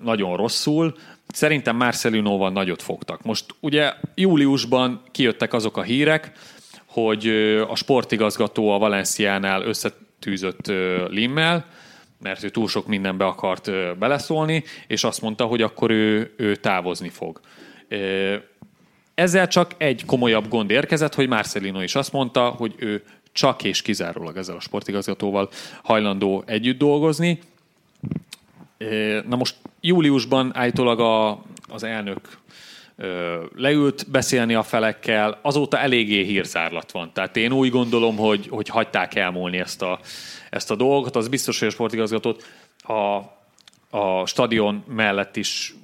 nagyon 0.03 0.37
rosszul. 0.37 0.95
Szerintem 1.29 1.77
Marcelinóval 1.77 2.51
nagyot 2.51 2.83
fogtak. 2.83 3.23
Most 3.23 3.45
ugye 3.61 3.93
júliusban 4.15 5.03
kijöttek 5.11 5.53
azok 5.53 5.77
a 5.77 5.83
hírek, 5.83 6.33
hogy 6.87 7.27
a 7.69 7.77
sportigazgató 7.77 8.71
a 8.71 8.79
Valenciánál 8.79 9.63
összetűzött 9.63 10.67
Limmel, 11.09 11.67
mert 12.23 12.45
ő 12.45 12.49
túl 12.49 12.69
sok 12.69 12.87
mindenbe 12.87 13.25
akart 13.25 13.99
beleszólni, 13.99 14.65
és 14.87 15.05
azt 15.05 15.21
mondta, 15.21 15.45
hogy 15.45 15.63
akkor 15.63 15.91
ő, 15.91 16.35
ő 16.37 16.57
távozni 16.57 17.09
fog. 17.09 17.41
Ezzel 19.21 19.49
csak 19.49 19.75
egy 19.77 20.05
komolyabb 20.05 20.49
gond 20.49 20.71
érkezett, 20.71 21.14
hogy 21.14 21.29
Marcelino 21.29 21.83
is 21.83 21.95
azt 21.95 22.12
mondta, 22.12 22.49
hogy 22.49 22.75
ő 22.77 23.03
csak 23.33 23.64
és 23.64 23.83
kizárólag 23.83 24.37
ezzel 24.37 24.57
a 24.57 24.61
sportigazgatóval 24.61 25.49
hajlandó 25.83 26.43
együtt 26.47 26.79
dolgozni. 26.79 27.39
Na 29.29 29.37
most 29.37 29.57
júliusban 29.81 30.57
állítólag 30.57 31.01
a, 31.01 31.43
az 31.68 31.83
elnök 31.83 32.39
leült 33.57 34.11
beszélni 34.11 34.55
a 34.55 34.62
felekkel, 34.62 35.39
azóta 35.43 35.79
eléggé 35.79 36.23
hírzárlat 36.23 36.93
van. 36.93 37.11
Tehát 37.12 37.37
én 37.37 37.53
úgy 37.53 37.71
gondolom, 37.71 38.16
hogy, 38.16 38.47
hogy 38.51 38.68
hagyták 38.68 39.14
elmúlni 39.14 39.59
ezt 39.59 39.83
a, 39.83 40.01
ezt 40.51 40.71
a 40.71 40.77
dolgot. 40.77 41.16
Az 41.16 41.29
biztos, 41.29 41.59
hogy 41.59 41.68
a 41.68 41.71
sportigazgatót 41.71 42.45
a, 42.79 42.93
a 43.99 44.27
stadion 44.27 44.85
mellett 44.89 45.37
is 45.37 45.75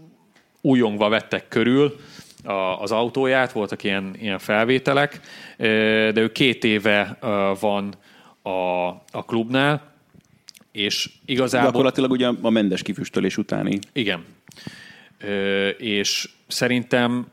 újongva 0.61 1.09
vettek 1.09 1.49
körül 1.49 1.97
a, 2.47 2.81
az 2.81 2.93
autóját, 2.93 3.53
voltak 3.53 3.85
ilyen, 3.85 4.17
ilyen 4.21 4.39
felvételek, 4.39 5.21
de 5.57 6.21
ő 6.21 6.33
két 6.33 6.65
éve 6.65 7.19
van 7.61 7.95
a, 8.43 8.87
a 9.11 9.25
klubnál, 9.27 9.95
és 10.73 11.11
igazából... 11.25 11.71
Gyakorlatilag 11.71 12.11
ugye 12.11 12.29
a 12.43 12.51
mendes 12.51 12.83
kifüstölés 12.83 13.37
utáni 13.37 13.79
Igen. 13.93 14.25
Ö, 15.21 15.69
és 15.69 16.29
szerintem 16.47 17.27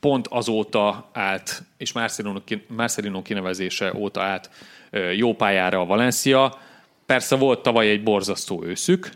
pont 0.00 0.26
azóta 0.26 1.10
állt, 1.12 1.62
és 1.76 1.92
Marcelino, 1.92 2.38
Marcelino 2.66 3.22
kinevezése 3.22 3.92
óta 3.94 4.22
állt 4.22 4.50
ö, 4.90 5.10
jó 5.10 5.34
pályára 5.34 5.80
a 5.80 5.86
Valencia. 5.86 6.58
Persze 7.06 7.36
volt 7.36 7.62
tavaly 7.62 7.88
egy 7.88 8.02
borzasztó 8.02 8.64
őszük, 8.64 9.10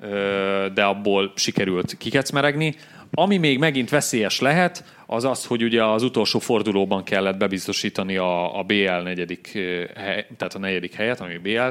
ö, 0.00 0.66
de 0.74 0.84
abból 0.84 1.32
sikerült 1.36 1.96
kikecmeregni. 1.98 2.76
Ami 3.12 3.36
még 3.36 3.58
megint 3.58 3.88
veszélyes 3.88 4.40
lehet, 4.40 4.84
az 5.06 5.24
az, 5.24 5.44
hogy 5.44 5.62
ugye 5.62 5.84
az 5.84 6.02
utolsó 6.02 6.38
fordulóban 6.38 7.04
kellett 7.04 7.36
bebiztosítani 7.36 8.16
a, 8.16 8.58
a 8.58 8.62
BL 8.62 8.90
negyedik, 9.02 9.50
ö, 9.54 9.84
hely, 9.96 10.26
tehát 10.36 10.54
a 10.54 10.58
negyedik 10.58 10.94
helyet, 10.94 11.20
ami 11.20 11.38
BL 11.38 11.68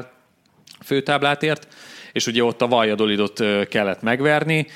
főtáblát 0.84 1.42
ért, 1.42 1.74
és 2.12 2.26
ugye 2.26 2.44
ott 2.44 2.62
a 2.62 2.68
Valladolidot 2.68 3.40
ö, 3.40 3.62
kellett 3.68 4.02
megverni, 4.02 4.66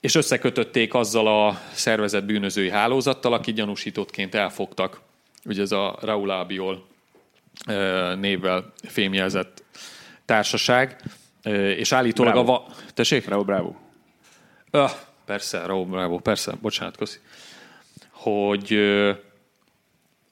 és 0.00 0.14
összekötötték 0.14 0.94
azzal 0.94 1.46
a 1.46 1.60
szervezett 1.72 2.24
bűnözői 2.24 2.70
hálózattal, 2.70 3.32
aki 3.32 3.52
gyanúsítottként 3.52 4.34
elfogtak. 4.34 5.00
Ugye 5.44 5.62
ez 5.62 5.72
a 5.72 5.98
Raúl 6.00 6.30
Albiol 6.30 6.86
ö, 7.68 8.14
névvel 8.16 8.72
fémjelzett 8.88 9.62
társaság, 10.24 11.02
és 11.76 11.92
állítólag 11.92 12.32
Bravo. 12.32 12.52
a... 12.52 12.58
Va- 12.58 12.76
Tessék? 12.94 13.24
Bravo, 13.24 13.44
bravo. 13.44 13.74
Öh, 14.70 14.90
persze, 15.24 15.66
Raúl, 15.66 16.20
persze, 16.20 16.52
bocsánat, 16.60 16.96
köszi. 16.96 17.18
Hogy 18.10 18.78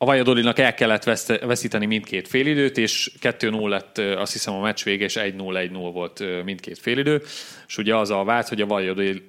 a 0.02 0.06
Vajadolinak 0.06 0.58
el 0.58 0.74
kellett 0.74 1.04
veszíteni 1.40 1.86
mindkét 1.86 2.28
félidőt, 2.28 2.78
és 2.78 3.10
2-0 3.22 3.68
lett 3.68 3.98
azt 3.98 4.32
hiszem 4.32 4.54
a 4.54 4.60
meccs 4.60 4.84
vége, 4.84 5.04
és 5.04 5.18
1-0-1-0 5.20 5.90
volt 5.92 6.24
mindkét 6.44 6.78
félidő, 6.78 7.22
és 7.66 7.78
ugye 7.78 7.96
az 7.96 8.10
a 8.10 8.24
vált, 8.24 8.48
hogy 8.48 8.60
a 8.60 8.66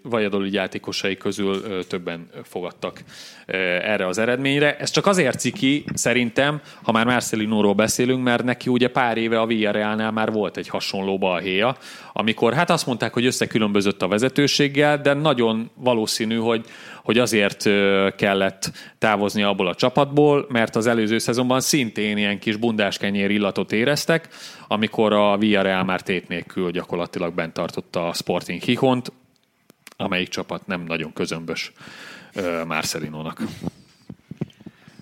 Vajadoli 0.04 0.54
játékosai 0.54 1.18
közül 1.18 1.86
többen 1.88 2.30
fogadtak 2.44 3.00
erre 3.82 4.08
az 4.08 4.18
eredményre. 4.18 4.78
Ez 4.78 4.90
csak 4.90 5.06
azért 5.06 5.40
ciki, 5.40 5.84
szerintem, 5.94 6.62
ha 6.84 6.92
már 6.92 7.06
Marcelinóról 7.06 7.74
beszélünk, 7.74 8.24
mert 8.24 8.44
neki 8.44 8.70
ugye 8.70 8.88
pár 8.88 9.18
éve 9.18 9.40
a 9.40 9.46
Villarrealnál 9.46 10.12
már 10.12 10.32
volt 10.32 10.58
egy 10.58 10.68
hasonló 10.68 11.18
balhéja, 11.18 11.78
amikor 12.14 12.54
hát 12.54 12.70
azt 12.70 12.86
mondták, 12.86 13.14
hogy 13.14 13.26
összekülönbözött 13.26 14.02
a 14.02 14.08
vezetőséggel, 14.08 15.02
de 15.02 15.14
nagyon 15.14 15.70
valószínű, 15.74 16.36
hogy, 16.36 16.66
hogy 17.04 17.18
azért 17.18 17.64
kellett 18.16 18.72
távozni 18.98 19.44
abból 19.44 19.68
a 19.68 19.76
csapatból, 19.76 20.46
mert 20.50 20.76
az 20.76 20.88
előző 20.88 21.18
szezonban 21.18 21.60
szintén 21.60 22.18
ilyen 22.18 22.40
kis 22.40 22.56
bundáskenyér 22.56 23.32
illatot 23.32 23.72
éreztek, 23.72 24.28
amikor 24.68 25.14
a 25.14 25.38
Villarreal 25.38 25.84
már 25.84 26.02
tét 26.02 26.28
nélkül 26.28 26.72
gyakorlatilag 26.72 27.34
bent 27.34 27.54
tartotta 27.54 28.08
a 28.08 28.14
Sporting 28.14 28.62
Hihont, 28.62 29.12
amelyik 29.98 30.28
csapat 30.28 30.68
nem 30.68 30.84
nagyon 30.84 31.14
közömbös 31.14 31.72
Marcelinónak. 32.68 33.42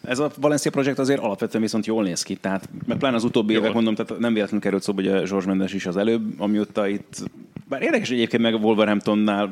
Ez 0.03 0.19
a 0.19 0.31
Valencia 0.37 0.71
projekt 0.71 0.99
azért 0.99 1.21
alapvetően 1.21 1.63
viszont 1.63 1.85
jól 1.85 2.03
néz 2.03 2.23
ki, 2.23 2.35
tehát 2.35 2.69
mert 2.85 2.99
pláne 2.99 3.15
az 3.15 3.23
utóbbi 3.23 3.53
évek 3.53 3.73
mondom, 3.73 3.95
tehát 3.95 4.19
nem 4.19 4.33
véletlenül 4.33 4.63
került 4.63 4.83
szóba, 4.83 5.01
hogy 5.01 5.11
a 5.11 5.25
Zsors 5.25 5.45
Mendes 5.45 5.73
is 5.73 5.85
az 5.85 5.97
előbb, 5.97 6.39
amióta 6.39 6.87
itt, 6.87 7.23
bár 7.67 7.81
érdekes 7.81 8.09
egyébként 8.09 8.43
meg 8.43 8.63
Wolverhamptonnál 8.63 9.51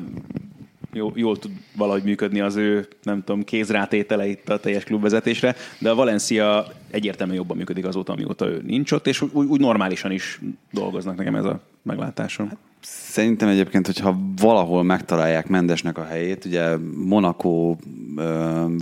jó, 0.92 1.12
jól 1.14 1.38
tud 1.38 1.50
valahogy 1.76 2.02
működni 2.02 2.40
az 2.40 2.56
ő, 2.56 2.88
nem 3.02 3.24
tudom, 3.24 3.44
kézrátétele 3.44 4.26
itt 4.26 4.48
a 4.48 4.60
teljes 4.60 4.84
klubvezetésre, 4.84 5.54
de 5.78 5.90
a 5.90 5.94
Valencia 5.94 6.66
egyértelműen 6.90 7.38
jobban 7.38 7.56
működik 7.56 7.86
azóta, 7.86 8.12
amióta 8.12 8.46
ő 8.46 8.62
nincs 8.66 8.92
ott, 8.92 9.06
és 9.06 9.20
úgy, 9.20 9.46
úgy 9.46 9.60
normálisan 9.60 10.10
is 10.10 10.40
dolgoznak 10.72 11.16
nekem 11.16 11.34
ez 11.34 11.44
a 11.44 11.60
meglátásom. 11.82 12.48
Hát, 12.48 12.58
szerintem 12.80 13.48
egyébként, 13.48 13.86
hogyha 13.86 14.18
valahol 14.36 14.82
megtalálják 14.82 15.48
Mendesnek 15.48 15.98
a 15.98 16.04
helyét, 16.04 16.44
ugye 16.44 16.76
Monaco, 17.04 17.76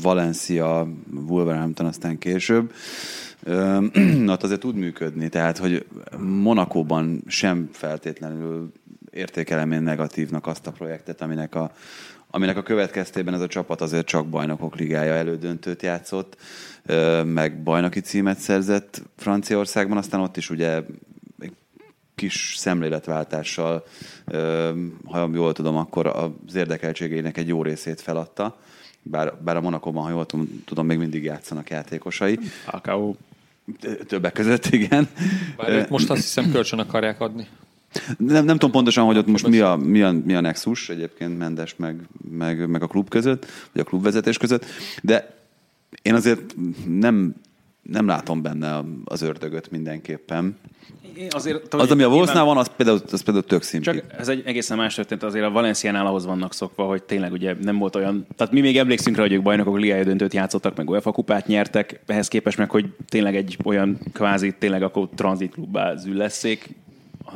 Valencia, 0.02 0.88
Wolverhampton 1.28 1.86
aztán 1.86 2.18
később, 2.18 2.72
ott 4.26 4.42
azért 4.42 4.60
tud 4.60 4.76
működni, 4.76 5.28
tehát 5.28 5.58
hogy 5.58 5.86
Monakóban 6.18 7.22
sem 7.26 7.68
feltétlenül 7.72 8.72
értékelem 9.16 9.72
én 9.72 9.82
negatívnak 9.82 10.46
azt 10.46 10.66
a 10.66 10.72
projektet, 10.72 11.20
aminek 11.20 11.54
a, 11.54 11.72
aminek 12.30 12.56
a 12.56 12.62
következtében 12.62 13.34
ez 13.34 13.40
a 13.40 13.46
csapat 13.46 13.80
azért 13.80 14.06
csak 14.06 14.28
bajnokok 14.28 14.76
ligája 14.76 15.12
elődöntőt 15.12 15.82
játszott, 15.82 16.36
meg 17.24 17.62
bajnoki 17.62 18.00
címet 18.00 18.38
szerzett 18.38 19.02
Franciaországban, 19.16 19.96
aztán 19.96 20.20
ott 20.20 20.36
is 20.36 20.50
ugye 20.50 20.82
kis 22.14 22.54
szemléletváltással, 22.56 23.84
ha 25.04 25.30
jól 25.32 25.52
tudom, 25.52 25.76
akkor 25.76 26.06
az 26.06 26.54
érdekeltségének 26.54 27.36
egy 27.36 27.48
jó 27.48 27.62
részét 27.62 28.00
feladta, 28.00 28.58
bár, 29.02 29.34
bár 29.44 29.56
a 29.56 29.60
Monakóban, 29.60 30.02
ha 30.02 30.10
jól 30.10 30.26
tudom, 30.64 30.86
még 30.86 30.98
mindig 30.98 31.24
játszanak 31.24 31.70
játékosai. 31.70 32.38
Akau. 32.70 33.14
Többek 34.06 34.32
között, 34.32 34.66
igen. 34.66 35.08
Bár 35.56 35.88
most 35.88 36.10
azt 36.10 36.20
hiszem 36.20 36.50
kölcsön 36.50 36.78
akarják 36.78 37.20
adni. 37.20 37.46
Nem, 38.18 38.44
nem 38.44 38.56
tudom 38.56 38.70
pontosan, 38.70 39.04
hogy 39.04 39.16
ott 39.16 39.26
most 39.26 39.46
mi 39.46 39.58
a, 39.58 39.76
mi 39.76 40.02
a, 40.02 40.12
mi 40.24 40.34
a 40.34 40.40
nexus 40.40 40.88
egyébként 40.88 41.38
Mendes 41.38 41.76
meg, 41.76 42.00
meg, 42.30 42.68
meg 42.68 42.82
a 42.82 42.86
klub 42.86 43.08
között, 43.08 43.46
vagy 43.72 43.82
a 43.82 43.84
klubvezetés 43.84 44.38
között, 44.38 44.64
de 45.02 45.34
én 46.02 46.14
azért 46.14 46.54
nem, 46.86 47.34
nem 47.82 48.06
látom 48.06 48.42
benne 48.42 48.82
az 49.04 49.22
ördögöt 49.22 49.70
mindenképpen. 49.70 50.56
Én 51.16 51.28
azért, 51.30 51.74
az, 51.74 51.90
ami 51.90 52.02
a 52.02 52.08
Wolfsnál 52.08 52.44
van, 52.44 52.56
az 52.56 52.70
például, 52.76 53.00
az 53.12 53.22
például 53.22 53.46
tök 53.46 53.62
szimpi. 53.62 53.84
Csak 53.84 54.02
ez 54.18 54.28
egy 54.28 54.42
egészen 54.46 54.76
más 54.76 54.94
történt, 54.94 55.22
azért 55.22 55.44
a 55.44 55.50
Valenciánál 55.50 56.06
ahhoz 56.06 56.24
vannak 56.24 56.54
szokva, 56.54 56.84
hogy 56.84 57.02
tényleg 57.02 57.32
ugye 57.32 57.54
nem 57.62 57.78
volt 57.78 57.96
olyan, 57.96 58.26
tehát 58.36 58.52
mi 58.52 58.60
még 58.60 58.78
emlékszünk 58.78 59.16
rá, 59.16 59.22
hogy 59.22 59.32
ők 59.32 59.42
bajnokok 59.42 59.78
ligája 59.78 60.04
döntőt 60.04 60.34
játszottak, 60.34 60.76
meg 60.76 60.90
UEFA 60.90 61.12
kupát 61.12 61.46
nyertek, 61.46 62.00
ehhez 62.06 62.28
képest 62.28 62.58
meg, 62.58 62.70
hogy 62.70 62.86
tényleg 63.08 63.36
egy 63.36 63.56
olyan 63.64 63.98
kvázi, 64.12 64.54
tényleg 64.58 64.82
akkor 64.82 65.08
tranzitklubbá 65.14 65.96
zülleszék, 65.96 66.74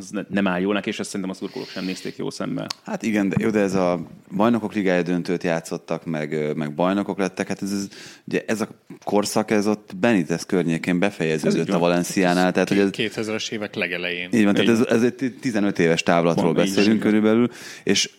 az 0.00 0.10
ne, 0.10 0.22
nem 0.28 0.46
áll 0.46 0.60
jónak, 0.60 0.86
és 0.86 0.98
ezt 0.98 1.08
szerintem 1.08 1.30
a 1.30 1.34
szurkolók 1.34 1.68
sem 1.68 1.84
nézték 1.84 2.16
jó 2.16 2.30
szemmel. 2.30 2.66
Hát 2.84 3.02
igen, 3.02 3.28
de, 3.28 3.36
jó, 3.38 3.50
de 3.50 3.58
ez 3.58 3.74
a 3.74 4.00
bajnokok 4.36 4.74
ligája 4.74 5.02
döntőt 5.02 5.42
játszottak, 5.42 6.04
meg, 6.04 6.56
meg 6.56 6.74
bajnokok 6.74 7.18
lettek, 7.18 7.48
hát 7.48 7.62
ez, 7.62 7.72
ez, 7.72 7.88
ugye 8.24 8.44
ez 8.46 8.60
a 8.60 8.68
korszak, 9.04 9.50
ez 9.50 9.66
ott 9.66 9.96
Benitez 10.00 10.46
környékén 10.46 10.98
befejeződött 10.98 11.68
a 11.68 11.78
Valenciánál. 11.78 12.52
Tehát, 12.52 12.68
hogy 12.68 12.78
ez, 12.78 12.90
2000-es 12.92 13.50
évek 13.50 13.74
legelején. 13.74 14.28
Így 14.32 14.44
van, 14.44 14.54
tehát 14.54 14.70
ez, 14.70 14.86
ez 14.86 15.02
egy 15.02 15.34
15 15.40 15.78
éves 15.78 16.02
távlatról 16.02 16.54
Van, 16.54 16.64
beszélünk 16.64 17.00
körülbelül, 17.00 17.48
és 17.82 18.10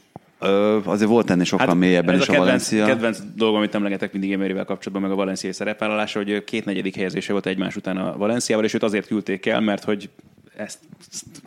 Ö, 0.43 0.79
azért 0.83 1.09
volt 1.09 1.29
ennél 1.29 1.43
sokkal 1.43 1.67
hát 1.67 1.75
mélyebben 1.75 2.15
is 2.15 2.21
a, 2.21 2.31
kedvenc, 2.31 2.45
Valencia. 2.45 2.85
kedvenc 2.85 3.19
dolog, 3.35 3.55
amit 3.55 3.75
emlegetek 3.75 4.11
mindig 4.11 4.31
Emeryvel 4.31 4.65
kapcsolatban, 4.65 5.01
meg 5.01 5.11
a 5.11 5.15
valenciai 5.21 5.53
szerepvállalása, 5.53 6.19
hogy 6.19 6.43
két 6.43 6.65
negyedik 6.65 6.95
helyezése 6.95 7.31
volt 7.31 7.45
egymás 7.45 7.75
után 7.75 7.97
a 7.97 8.17
Valenciával, 8.17 8.65
és 8.65 8.73
őt 8.73 8.83
azért 8.83 9.07
küldték 9.07 9.45
el, 9.45 9.59
mert 9.59 9.83
hogy 9.83 10.09
ezt 10.61 10.79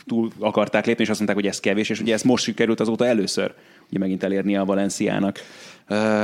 túl 0.06 0.30
akarták 0.38 0.86
lépni, 0.86 1.02
és 1.02 1.08
azt 1.08 1.18
mondták, 1.18 1.40
hogy 1.40 1.50
ez 1.50 1.60
kevés, 1.60 1.88
és 1.88 2.00
ugye 2.00 2.12
ez 2.12 2.22
most 2.22 2.44
sikerült 2.44 2.80
azóta 2.80 3.06
először 3.06 3.54
ugye 3.90 3.98
megint 3.98 4.22
elérni 4.22 4.56
a 4.56 4.64
Valenciának. 4.64 5.38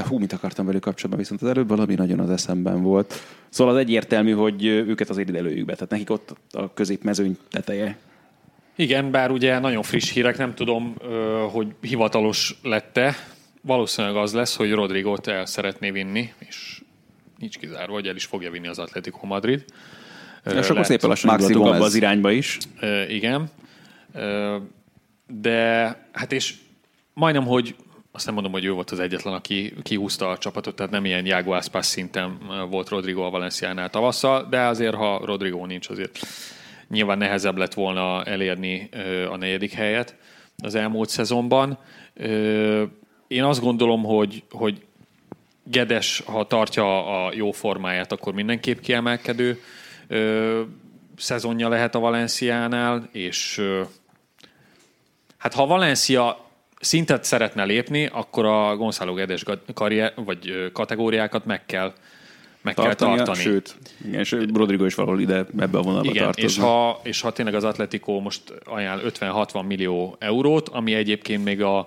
Hú, 0.08 0.18
mit 0.18 0.32
akartam 0.32 0.66
velük 0.66 0.80
kapcsolatban, 0.80 1.18
viszont 1.18 1.42
az 1.42 1.48
előbb 1.48 1.68
valami 1.68 1.94
nagyon 1.94 2.20
az 2.20 2.30
eszemben 2.30 2.82
volt. 2.82 3.14
Szóval 3.48 3.74
az 3.74 3.80
egyértelmű, 3.80 4.32
hogy 4.32 4.64
őket 4.64 5.10
azért 5.10 5.28
ide 5.28 5.40
lőjük 5.40 5.66
be, 5.66 5.74
tehát 5.74 5.90
nekik 5.90 6.10
ott 6.10 6.36
a 6.52 6.72
középmezőny 6.72 7.38
teteje. 7.50 7.98
Igen, 8.76 9.10
bár 9.10 9.30
ugye 9.30 9.58
nagyon 9.58 9.82
friss 9.82 10.12
hírek, 10.12 10.38
nem 10.38 10.54
tudom, 10.54 10.94
hogy 11.50 11.66
hivatalos 11.80 12.58
lette. 12.62 13.14
Valószínűleg 13.62 14.16
az 14.16 14.32
lesz, 14.32 14.56
hogy 14.56 14.72
Rodrigot 14.72 15.26
el 15.26 15.46
szeretné 15.46 15.90
vinni, 15.90 16.32
és 16.38 16.82
nincs 17.38 17.58
kizárva, 17.58 17.92
hogy 17.92 18.06
el 18.06 18.16
is 18.16 18.24
fogja 18.24 18.50
vinni 18.50 18.66
az 18.66 18.78
Atletico 18.78 19.26
Madrid. 19.26 19.64
És 20.44 20.70
akkor 20.70 20.84
szépen 20.84 21.08
lassan 21.08 21.40
indultunk 21.40 21.74
abba 21.74 21.84
az 21.84 21.94
irányba 21.94 22.30
is. 22.30 22.58
Igen. 23.08 23.50
De 25.26 25.96
hát 26.12 26.32
és 26.32 26.54
majdnem, 27.14 27.44
hogy 27.44 27.74
azt 28.12 28.24
nem 28.24 28.34
mondom, 28.34 28.52
hogy 28.52 28.64
ő 28.64 28.70
volt 28.70 28.90
az 28.90 29.00
egyetlen, 29.00 29.34
aki 29.34 29.74
kihúzta 29.82 30.28
a 30.28 30.38
csapatot, 30.38 30.76
tehát 30.76 30.92
nem 30.92 31.04
ilyen 31.04 31.26
Jágo 31.26 31.50
Aspas 31.50 31.86
szinten 31.86 32.38
volt 32.70 32.88
Rodrigo 32.88 33.22
a 33.22 33.30
Valenciánál 33.30 33.90
tavasszal, 33.90 34.46
de 34.50 34.60
azért, 34.60 34.94
ha 34.94 35.20
Rodrigo 35.24 35.66
nincs, 35.66 35.88
azért 35.88 36.18
nyilván 36.88 37.18
nehezebb 37.18 37.56
lett 37.56 37.74
volna 37.74 38.24
elérni 38.24 38.88
a 39.30 39.36
negyedik 39.36 39.72
helyet 39.72 40.16
az 40.62 40.74
elmúlt 40.74 41.08
szezonban. 41.08 41.78
Én 43.28 43.42
azt 43.42 43.60
gondolom, 43.60 44.02
hogy, 44.02 44.42
hogy 44.50 44.82
Gedes, 45.64 46.22
ha 46.26 46.46
tartja 46.46 47.24
a 47.24 47.32
jó 47.34 47.50
formáját, 47.50 48.12
akkor 48.12 48.34
mindenképp 48.34 48.78
kiemelkedő 48.78 49.60
ö, 50.10 50.62
szezonja 51.16 51.68
lehet 51.68 51.94
a 51.94 51.98
Valenciánál, 51.98 53.08
és 53.12 53.58
ö, 53.58 53.82
hát 55.36 55.54
ha 55.54 55.62
a 55.62 55.66
Valencia 55.66 56.48
szintet 56.80 57.24
szeretne 57.24 57.64
lépni, 57.64 58.06
akkor 58.12 58.44
a 58.44 58.76
Gonzalo 58.76 59.14
Gedes 59.14 59.42
karrier, 59.74 60.12
vagy 60.16 60.70
kategóriákat 60.72 61.44
meg 61.44 61.66
kell 61.66 61.92
meg 62.62 62.74
Tartania, 62.74 63.16
kell 63.16 63.24
tartani. 63.24 63.48
Sőt, 63.48 63.76
igen, 64.04 64.20
és 64.20 64.36
Rodrigo 64.54 64.84
is 64.84 64.94
valahol 64.94 65.20
ide 65.20 65.46
ebbe 65.58 65.78
a 65.78 65.82
vonalba 65.82 66.10
igen, 66.10 66.32
És 66.36 66.58
ha, 66.58 67.00
és 67.02 67.20
ha 67.20 67.32
tényleg 67.32 67.54
az 67.54 67.64
Atletico 67.64 68.20
most 68.20 68.42
ajánl 68.64 69.00
50-60 69.04 69.66
millió 69.66 70.16
eurót, 70.18 70.68
ami 70.68 70.94
egyébként 70.94 71.44
még 71.44 71.62
a 71.62 71.86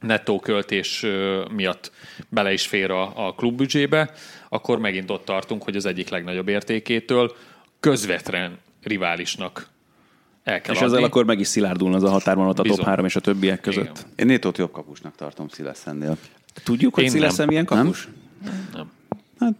nettó 0.00 0.40
költés 0.40 1.06
miatt 1.54 1.92
bele 2.28 2.52
is 2.52 2.66
fér 2.66 2.90
a, 2.90 3.26
a 3.26 3.34
klubbüdzsébe, 3.34 4.12
akkor 4.56 4.78
megint 4.78 5.10
ott 5.10 5.24
tartunk, 5.24 5.62
hogy 5.62 5.76
az 5.76 5.86
egyik 5.86 6.08
legnagyobb 6.08 6.48
értékétől 6.48 7.36
közvetlen 7.80 8.58
riválisnak 8.82 9.68
el 10.44 10.60
kell 10.60 10.74
És 10.74 10.80
adni. 10.80 10.94
ezzel 10.94 11.04
akkor 11.06 11.24
meg 11.24 11.40
is 11.40 11.46
szilárdulna 11.46 11.96
az 11.96 12.02
a 12.02 12.10
határban 12.10 12.46
ott 12.48 12.58
a 12.58 12.62
Bizony. 12.62 12.78
top 12.78 12.86
3 12.86 13.04
és 13.04 13.16
a 13.16 13.20
többiek 13.20 13.60
között. 13.60 13.84
Igen. 13.84 14.12
Én 14.16 14.26
Nétót 14.26 14.58
jobb 14.58 14.72
kapusnak 14.72 15.14
tartom 15.14 15.48
Szileszennél. 15.48 16.16
Tudjuk, 16.64 16.94
hogy 16.94 17.08
Szileszen 17.08 17.46
milyen 17.46 17.64
kapus? 17.64 18.08
Nem. 18.44 18.68
nem. 18.72 18.90
Hát 19.38 19.54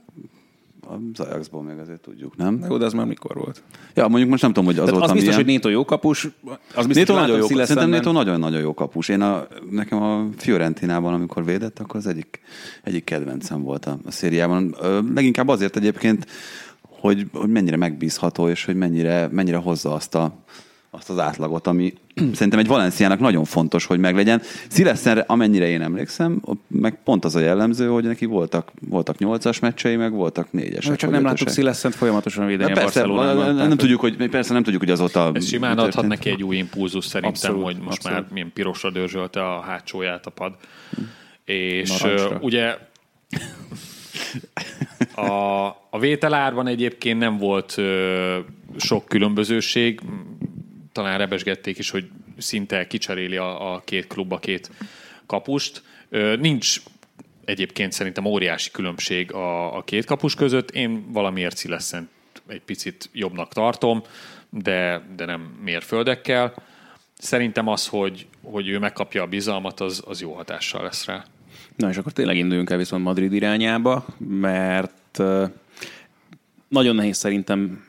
az 0.89 1.21
Ajaxból 1.21 1.63
még 1.63 1.79
azért 1.79 2.01
tudjuk, 2.01 2.37
nem? 2.37 2.65
Jó, 2.69 2.77
de 2.77 2.85
az 2.85 2.93
már 2.93 3.07
mikor 3.07 3.37
volt? 3.37 3.63
Ja, 3.95 4.09
mondjuk 4.09 4.31
most 4.31 4.43
nem 4.43 4.53
tudom, 4.53 4.69
hogy 4.69 4.79
az 4.79 4.91
volt, 4.91 5.03
Az 5.03 5.13
biztos, 5.13 5.23
milyen... 5.23 5.45
hogy 5.45 5.55
Néto 5.55 5.69
jó 5.69 5.85
kapus. 5.85 6.29
Az 6.75 6.87
biztos, 6.87 6.95
Néto 6.95 7.15
nagyon 7.15 7.37
jó, 7.37 7.47
szerintem 7.47 7.91
Néto 7.91 8.13
nagyon-nagyon 8.13 8.61
jó 8.61 8.75
kapus. 8.75 9.09
Én 9.09 9.21
a, 9.21 9.47
nekem 9.71 10.03
a 10.03 10.27
Fiorentinában, 10.37 11.15
amikor 11.15 11.45
védett, 11.45 11.79
akkor 11.79 11.97
az 11.97 12.07
egyik, 12.07 12.41
egyik 12.83 13.05
kedvencem 13.05 13.63
volt 13.63 13.85
a, 13.85 13.99
a 14.05 14.11
szériában. 14.11 14.77
Leginkább 15.15 15.49
azért 15.49 15.77
egyébként, 15.77 16.27
hogy, 16.81 17.27
hogy 17.33 17.49
mennyire 17.49 17.77
megbízható, 17.77 18.49
és 18.49 18.65
hogy 18.65 18.77
mennyire, 18.77 19.29
mennyire 19.31 19.57
hozza 19.57 19.95
azt 19.95 20.15
a, 20.15 20.45
azt 20.97 21.11
az 21.11 21.19
átlagot, 21.19 21.67
ami 21.67 21.93
szerintem 22.33 22.59
egy 22.59 22.67
Valenciának 22.67 23.19
nagyon 23.19 23.45
fontos, 23.45 23.85
hogy 23.87 23.99
meglegyen. 23.99 24.43
Szileszenre, 24.69 25.25
amennyire 25.27 25.67
én 25.69 25.83
emlékszem, 25.83 26.43
meg 26.69 26.99
pont 27.05 27.25
az 27.25 27.35
a 27.37 27.41
jellemző, 27.41 27.87
hogy 27.89 28.05
neki 28.05 28.25
voltak, 28.25 28.73
voltak 28.89 29.19
nyolcas 29.19 29.59
meccsei, 29.59 29.97
meg 29.97 30.13
voltak 30.13 30.53
négyesek. 30.53 30.97
Csak 30.97 31.11
nem 31.11 31.25
láttuk 31.25 31.49
Szileszent 31.49 31.95
folyamatosan 31.95 32.47
védeni 32.47 32.73
Na 32.73 32.77
a 32.81 32.83
persze, 32.83 33.01
Barcelonában. 33.01 33.55
nem, 33.55 33.69
nem 33.69 33.77
tudjuk, 33.77 34.01
hogy, 34.01 34.29
persze 34.29 34.53
nem 34.53 34.63
tudjuk, 34.63 34.83
hogy 34.83 34.91
azóta 34.93 35.31
Ez 35.35 35.47
simán 35.47 35.71
adhat 35.71 35.85
történt. 35.85 36.09
neki 36.13 36.31
egy 36.31 36.43
új 36.43 36.57
impulzus 36.57 37.05
szerintem, 37.05 37.31
Abszolút, 37.51 37.65
hogy 37.65 37.77
most 37.85 37.97
abszolút. 37.97 38.19
már 38.21 38.33
milyen 38.33 38.51
pirosra 38.55 38.91
dörzsölte 38.91 39.41
a 39.55 39.61
hátsóját 39.61 40.27
a 40.27 40.31
pad. 40.31 40.53
És 41.45 42.01
Narancsra. 42.01 42.39
ugye 42.41 42.77
a, 45.15 45.67
a 45.91 45.99
vételárban 45.99 46.67
egyébként 46.67 47.19
nem 47.19 47.37
volt 47.39 47.75
ö, 47.77 48.39
sok 48.77 49.05
különbözőség. 49.07 50.01
Talán 50.97 51.19
rebesgették 51.19 51.79
is, 51.79 51.91
hogy 51.91 52.09
szinte 52.39 52.87
kicseréli 52.87 53.37
a, 53.37 53.75
a 53.75 53.83
két 53.85 54.07
klub 54.07 54.33
a 54.33 54.39
két 54.39 54.71
kapust. 55.27 55.83
Nincs 56.39 56.81
egyébként 57.45 57.93
szerintem 57.93 58.25
óriási 58.25 58.71
különbség 58.71 59.33
a, 59.33 59.77
a 59.77 59.83
két 59.83 60.05
kapus 60.05 60.35
között. 60.35 60.71
Én 60.71 61.13
valamiért 61.13 61.57
Szileszent 61.57 62.09
egy 62.47 62.61
picit 62.61 63.09
jobbnak 63.13 63.53
tartom, 63.53 64.03
de, 64.51 65.03
de 65.17 65.25
nem 65.25 65.41
mérföldekkel. 65.63 66.55
Szerintem 67.19 67.69
az, 67.69 67.87
hogy, 67.87 68.27
hogy 68.43 68.69
ő 68.69 68.79
megkapja 68.79 69.23
a 69.23 69.27
bizalmat, 69.27 69.81
az, 69.81 70.03
az 70.07 70.21
jó 70.21 70.33
hatással 70.33 70.83
lesz 70.83 71.05
rá. 71.05 71.25
Na 71.77 71.89
és 71.89 71.97
akkor 71.97 72.13
tényleg 72.13 72.37
induljunk 72.37 72.71
el 72.71 72.77
viszont 72.79 73.05
Madrid 73.05 73.33
irányába, 73.33 74.07
mert 74.19 75.23
nagyon 76.69 76.95
nehéz 76.95 77.17
szerintem, 77.17 77.85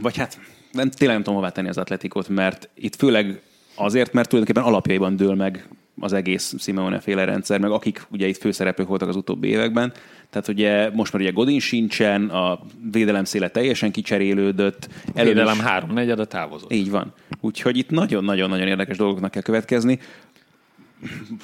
vagy 0.00 0.16
hát 0.16 0.38
nem, 0.74 0.90
tényleg 0.90 1.16
nem 1.16 1.24
tudom 1.24 1.38
hová 1.38 1.50
tenni 1.50 1.68
az 1.68 1.78
atletikot, 1.78 2.28
mert 2.28 2.68
itt 2.74 2.94
főleg 2.94 3.40
azért, 3.74 4.12
mert 4.12 4.28
tulajdonképpen 4.28 4.68
alapjaiban 4.70 5.16
dől 5.16 5.34
meg 5.34 5.68
az 6.00 6.12
egész 6.12 6.54
Simeone 6.58 7.00
féle 7.00 7.24
rendszer, 7.24 7.60
meg 7.60 7.70
akik 7.70 8.02
ugye 8.10 8.26
itt 8.26 8.36
főszereplők 8.36 8.88
voltak 8.88 9.08
az 9.08 9.16
utóbbi 9.16 9.48
években. 9.48 9.92
Tehát 10.30 10.48
ugye 10.48 10.90
most 10.90 11.12
már 11.12 11.22
ugye 11.22 11.30
Godin 11.30 11.60
sincsen, 11.60 12.28
a 12.28 12.60
védelem 12.92 13.24
széle 13.24 13.48
teljesen 13.48 13.90
kicserélődött. 13.92 14.88
Előbb 15.14 15.32
is- 15.32 15.38
Védelem 15.40 15.58
háromnegyed 15.58 16.18
a 16.18 16.24
távozott. 16.24 16.72
így 16.72 16.90
van. 16.90 17.12
Úgyhogy 17.40 17.76
itt 17.76 17.90
nagyon-nagyon-nagyon 17.90 18.66
érdekes 18.66 18.96
dolgoknak 18.96 19.30
kell 19.30 19.42
következni. 19.42 19.98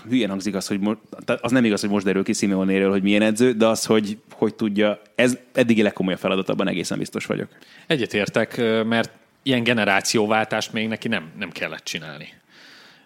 Hülyén 0.08 0.28
hangzik 0.28 0.54
az, 0.54 0.66
hogy 0.66 0.80
mo- 0.80 0.98
tehát 1.24 1.44
az 1.44 1.50
nem 1.50 1.64
igaz, 1.64 1.80
hogy 1.80 1.90
most 1.90 2.04
derül 2.04 2.24
ki 2.24 2.32
Simeonéről, 2.32 2.90
hogy 2.90 3.02
milyen 3.02 3.22
edző, 3.22 3.52
de 3.52 3.66
az, 3.66 3.84
hogy 3.84 4.18
hogy 4.32 4.54
tudja, 4.54 5.00
ez 5.14 5.38
eddigi 5.52 5.82
legkomolyabb 5.82 6.20
feladat, 6.20 6.48
abban 6.48 6.68
egészen 6.68 6.98
biztos 6.98 7.26
vagyok. 7.26 7.48
Egyetértek, 7.86 8.56
mert 8.84 9.10
ilyen 9.42 9.62
generációváltást 9.62 10.72
még 10.72 10.88
neki 10.88 11.08
nem, 11.08 11.30
nem 11.38 11.50
kellett 11.50 11.84
csinálni. 11.84 12.28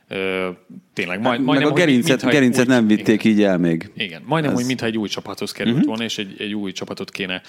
Ö, 0.09 0.51
Tényleg, 0.93 1.20
majd, 1.20 1.37
Meg 1.39 1.47
majdnem, 1.47 1.68
a 1.68 1.70
hogy 1.70 1.80
gerincet, 1.80 2.22
egy 2.22 2.30
gerincet 2.30 2.61
új- 2.66 2.68
nem 2.68 2.87
vitték 2.87 3.24
igen. 3.24 3.37
így 3.37 3.43
el 3.43 3.59
még. 3.59 3.91
Igen, 3.97 4.22
majdnem 4.26 4.53
Ez- 4.53 4.61
úgy, 4.61 4.66
mintha 4.66 4.87
egy 4.87 4.99
új 4.99 5.09
csapathoz 5.09 5.53
került 5.53 5.74
uh-huh. 5.74 5.89
volna, 5.89 6.05
és 6.05 6.18
egy, 6.18 6.35
egy 6.39 6.55
új 6.55 6.72
csapatot 6.72 7.11
kéne 7.11 7.43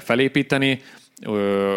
felépíteni. 0.00 0.80
Ö, 1.22 1.76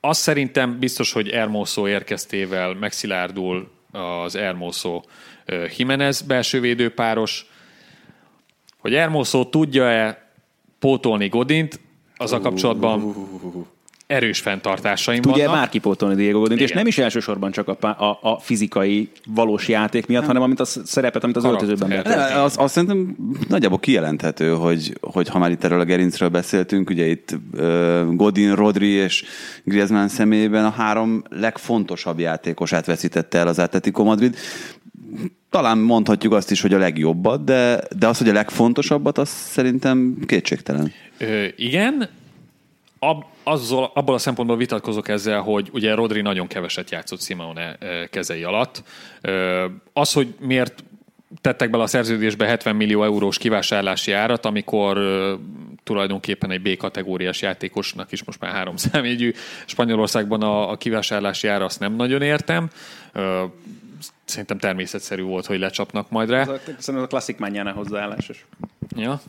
azt 0.00 0.20
szerintem 0.20 0.78
biztos, 0.78 1.12
hogy 1.12 1.28
Hermoso 1.28 1.88
érkeztével 1.88 2.74
megszilárdul 2.74 3.70
az 3.92 4.34
Hermoso 4.34 5.02
Jimenez 5.76 6.20
belső 6.22 6.60
védőpáros. 6.60 7.46
Hogy 8.78 8.92
Hermoso 8.92 9.44
tudja-e 9.44 10.30
pótolni 10.78 11.28
Godint, 11.28 11.80
az 12.16 12.32
a 12.32 12.40
kapcsolatban 12.40 13.14
erős 14.10 14.40
fenntartásaim 14.40 15.20
Tudja 15.22 15.44
vannak. 15.44 15.60
már 15.60 15.68
kipótolni 15.68 16.14
Diego 16.14 16.38
Godint, 16.38 16.60
és 16.60 16.72
nem 16.72 16.86
is 16.86 16.98
elsősorban 16.98 17.50
csak 17.50 17.68
a, 17.68 17.86
a, 17.86 18.18
a 18.22 18.38
fizikai, 18.38 19.08
valós 19.26 19.68
játék 19.68 20.06
miatt, 20.06 20.24
hanem 20.26 20.42
amit 20.42 20.60
a 20.60 20.64
szerepet, 20.64 21.24
amit 21.24 21.36
az 21.36 21.44
öltözőben 21.44 21.88
Nem, 21.88 22.02
betölt. 22.02 22.28
Nem, 22.28 22.42
az, 22.42 22.54
azt 22.58 22.74
szerintem 22.74 23.16
nagyjából 23.48 23.78
kijelenthető, 23.78 24.50
hogy, 24.50 24.98
hogy 25.00 25.28
ha 25.28 25.38
már 25.38 25.50
itt 25.50 25.64
erről 25.64 25.80
a 25.80 25.84
gerincről 25.84 26.28
beszéltünk, 26.28 26.90
ugye 26.90 27.06
itt 27.06 27.38
uh, 27.52 28.14
Godin, 28.14 28.54
Rodri 28.54 28.88
és 28.88 29.24
Griezmann 29.64 30.06
személyében 30.06 30.64
a 30.64 30.70
három 30.70 31.22
legfontosabb 31.28 32.18
játékosát 32.18 32.86
veszítette 32.86 33.38
el 33.38 33.48
az 33.48 33.58
Atletico 33.58 34.04
Madrid. 34.04 34.36
Talán 35.50 35.78
mondhatjuk 35.78 36.32
azt 36.32 36.50
is, 36.50 36.60
hogy 36.60 36.74
a 36.74 36.78
legjobbat, 36.78 37.44
de, 37.44 37.80
de 37.98 38.06
az, 38.06 38.18
hogy 38.18 38.28
a 38.28 38.32
legfontosabbat, 38.32 39.18
az 39.18 39.28
szerintem 39.28 40.16
kétségtelen. 40.26 40.92
Ö, 41.18 41.44
igen, 41.56 42.08
Ab, 43.02 43.24
azzal, 43.42 43.90
abból 43.94 44.14
a 44.14 44.18
szempontból 44.18 44.56
vitatkozok 44.56 45.08
ezzel, 45.08 45.40
hogy 45.40 45.68
ugye 45.72 45.94
Rodri 45.94 46.20
nagyon 46.20 46.46
keveset 46.46 46.90
játszott 46.90 47.20
Simone 47.22 47.76
ö, 47.80 48.04
kezei 48.10 48.42
alatt. 48.42 48.82
Ö, 49.20 49.66
Az, 49.92 50.12
hogy 50.12 50.34
miért 50.40 50.84
tettek 51.40 51.70
bele 51.70 51.82
a 51.82 51.86
szerződésbe 51.86 52.46
70 52.46 52.76
millió 52.76 53.02
eurós 53.04 53.38
kivásárlási 53.38 54.12
árat, 54.12 54.46
amikor 54.46 54.96
ö, 54.96 55.34
tulajdonképpen 55.82 56.50
egy 56.50 56.62
B-kategóriás 56.62 57.42
játékosnak 57.42 58.12
is 58.12 58.24
most 58.24 58.40
már 58.40 58.52
három 58.52 58.76
számjegyű. 58.90 59.32
Spanyolországban 59.66 60.42
a, 60.42 60.70
a 60.70 60.76
kivásárlási 60.76 61.48
ára 61.48 61.64
azt 61.64 61.80
nem 61.80 61.94
nagyon 61.94 62.22
értem. 62.22 62.70
Szerintem 64.24 64.58
természetszerű 64.58 65.22
volt, 65.22 65.46
hogy 65.46 65.58
lecsapnak 65.58 66.10
majd 66.10 66.30
rá. 66.30 66.40
Ez 66.40 66.48
a, 66.48 66.58
szerintem 66.64 67.02
a 67.02 67.06
klasszik 67.06 67.38
mányánál 67.38 67.74
hozzáállásos. 67.74 68.46
Ja. 68.96 69.20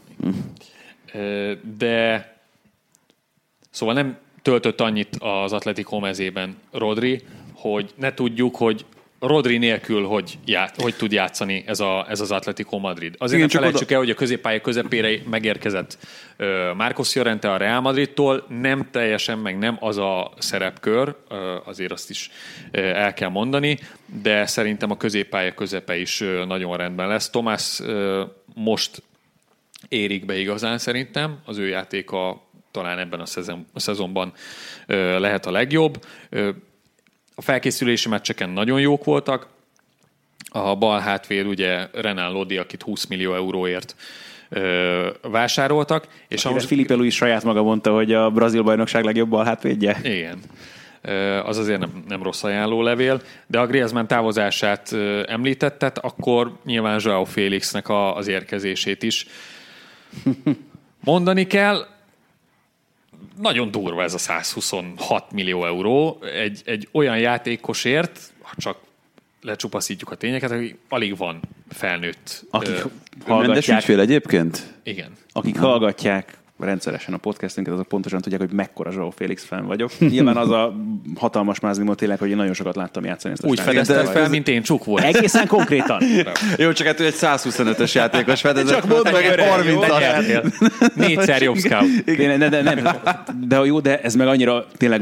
Ö, 1.13 1.51
De 1.77 2.29
szóval 3.71 3.95
nem 3.95 4.17
töltött 4.41 4.81
annyit 4.81 5.15
az 5.19 5.53
Atletico 5.53 5.99
mezében 5.99 6.57
Rodri, 6.71 7.21
hogy 7.53 7.93
ne 7.95 8.13
tudjuk, 8.13 8.55
hogy 8.55 8.85
Rodri 9.19 9.57
nélkül 9.57 10.05
hogy, 10.05 10.37
ját, 10.45 10.81
hogy 10.81 10.95
tud 10.95 11.11
játszani 11.11 11.63
ez, 11.67 11.79
a, 11.79 12.05
ez 12.09 12.19
az 12.19 12.31
Atletico 12.31 12.77
Madrid. 12.77 13.15
Azért 13.17 13.37
Igen, 13.37 13.37
Igen, 13.37 13.49
csak 13.49 13.61
ne 13.61 13.65
felejtsük 13.65 13.91
el, 13.91 13.97
hogy 13.97 14.09
a 14.09 14.13
középpálya 14.13 14.61
közepére 14.61 15.19
megérkezett 15.29 15.97
ö, 16.37 16.73
Marcos 16.73 17.13
Llorente 17.13 17.51
a 17.51 17.57
Real 17.57 17.81
Madridtól, 17.81 18.45
nem 18.47 18.87
teljesen, 18.91 19.37
meg 19.37 19.57
nem 19.57 19.77
az 19.79 19.97
a 19.97 20.31
szerepkör, 20.37 21.15
azért 21.65 21.91
azt 21.91 22.09
is 22.09 22.29
el 22.71 23.13
kell 23.13 23.29
mondani, 23.29 23.79
de 24.21 24.45
szerintem 24.45 24.91
a 24.91 24.97
középpálya 24.97 25.53
közepe 25.53 25.97
is 25.97 26.23
nagyon 26.47 26.77
rendben 26.77 27.07
lesz. 27.07 27.29
Tomás 27.29 27.81
most 28.53 29.03
érik 29.87 30.25
be 30.25 30.37
igazán 30.37 30.77
szerintem. 30.77 31.39
Az 31.45 31.57
ő 31.57 31.67
játéka 31.67 32.49
talán 32.71 32.99
ebben 32.99 33.19
a, 33.19 33.25
szezon, 33.25 33.65
a 33.73 33.79
szezonban 33.79 34.33
ö, 34.87 35.19
lehet 35.19 35.45
a 35.45 35.51
legjobb. 35.51 36.05
Ö, 36.29 36.49
a 37.35 37.41
felkészülési 37.41 38.09
meccseken 38.09 38.49
nagyon 38.49 38.79
jók 38.79 39.03
voltak. 39.03 39.47
A 40.49 40.75
bal 40.75 40.99
hátvéd 40.99 41.45
ugye 41.45 41.87
Renan 41.93 42.31
Lodi, 42.31 42.57
akit 42.57 42.81
20 42.81 43.05
millió 43.05 43.33
euróért 43.33 43.95
ö, 44.49 45.09
vásároltak. 45.21 46.07
És 46.27 46.43
És 46.43 46.43
most 46.43 46.65
Filipe 46.65 46.93
Luis 46.93 47.15
saját 47.15 47.43
maga 47.43 47.63
mondta, 47.63 47.93
hogy 47.93 48.13
a 48.13 48.29
brazil 48.29 48.61
bajnokság 48.61 49.03
legjobb 49.03 49.29
balhátvédje. 49.29 49.99
igen. 50.03 50.39
Ö, 51.01 51.37
Az 51.37 51.57
azért 51.57 51.79
nem, 51.79 52.03
nem 52.07 52.23
rossz 52.23 52.43
ajánlólevél, 52.43 53.21
de 53.47 53.59
a 53.59 53.65
Griezmann 53.67 54.05
távozását 54.07 54.91
ö, 54.91 55.23
említetted, 55.27 55.97
akkor 56.01 56.57
nyilván 56.65 56.99
Joao 57.03 57.23
Félixnek 57.23 57.89
a, 57.89 58.15
az 58.15 58.27
érkezését 58.27 59.03
is 59.03 59.25
mondani 61.03 61.47
kell. 61.47 61.85
Nagyon 63.41 63.71
durva 63.71 64.03
ez 64.03 64.13
a 64.13 64.17
126 64.17 65.31
millió 65.31 65.65
euró 65.65 66.23
egy, 66.23 66.61
egy 66.65 66.87
olyan 66.91 67.17
játékosért, 67.19 68.19
ha 68.41 68.53
csak 68.57 68.77
lecsupaszítjuk 69.41 70.11
a 70.11 70.15
tényeket, 70.15 70.49
hogy 70.51 70.75
alig 70.89 71.17
van 71.17 71.39
felnőtt. 71.69 72.43
Akik 72.49 72.69
Ö, 72.69 72.73
Mendes 72.73 73.27
hallgatják, 73.27 73.79
ügyfél 73.79 73.99
egyébként? 73.99 74.73
igen. 74.83 75.17
akik 75.31 75.59
hallgatják 75.59 76.37
rendszeresen 76.63 77.13
a 77.13 77.17
podcastünket, 77.17 77.73
azok 77.73 77.87
pontosan 77.87 78.21
tudják, 78.21 78.41
hogy 78.41 78.51
mekkora 78.51 78.91
Zsó 78.91 79.09
Félix 79.09 79.43
fan 79.43 79.65
vagyok. 79.65 79.91
Nyilván 79.99 80.37
az 80.37 80.49
a 80.49 80.75
hatalmas 81.15 81.59
mázlimó 81.59 81.93
tényleg, 81.93 82.19
hogy 82.19 82.29
én 82.29 82.35
nagyon 82.35 82.53
sokat 82.53 82.75
láttam 82.75 83.05
játszani 83.05 83.33
ezt 83.33 83.43
a 83.43 83.47
Úgy 83.47 83.59
fedezted 83.59 84.05
de- 84.05 84.11
fel, 84.11 84.29
mint 84.29 84.47
én 84.47 84.61
csuk 84.61 84.85
volt. 84.85 85.03
Egészen 85.03 85.47
konkrétan. 85.47 86.01
Jó, 86.57 86.71
csak 86.71 86.87
hát 86.87 86.99
ő 86.99 87.05
egy 87.05 87.15
125-ös 87.17 87.93
játékos 87.93 88.41
fedezett. 88.41 88.75
Csak 88.75 88.87
mondd 88.87 89.03
meg, 89.03 89.23
egy 89.23 89.31
öreg, 89.31 89.49
30 89.49 89.87
jó? 89.87 89.97
Nyertél. 89.97 90.43
Négyszer 90.95 91.41
jobb 91.41 91.57
scout. 91.57 92.03
De, 92.03 92.37
de, 92.37 92.49
de, 92.49 92.61
nem. 92.61 92.87
de 93.47 93.65
jó, 93.65 93.79
de 93.79 94.01
ez 94.01 94.15
meg 94.15 94.27
annyira 94.27 94.65
tényleg 94.77 95.01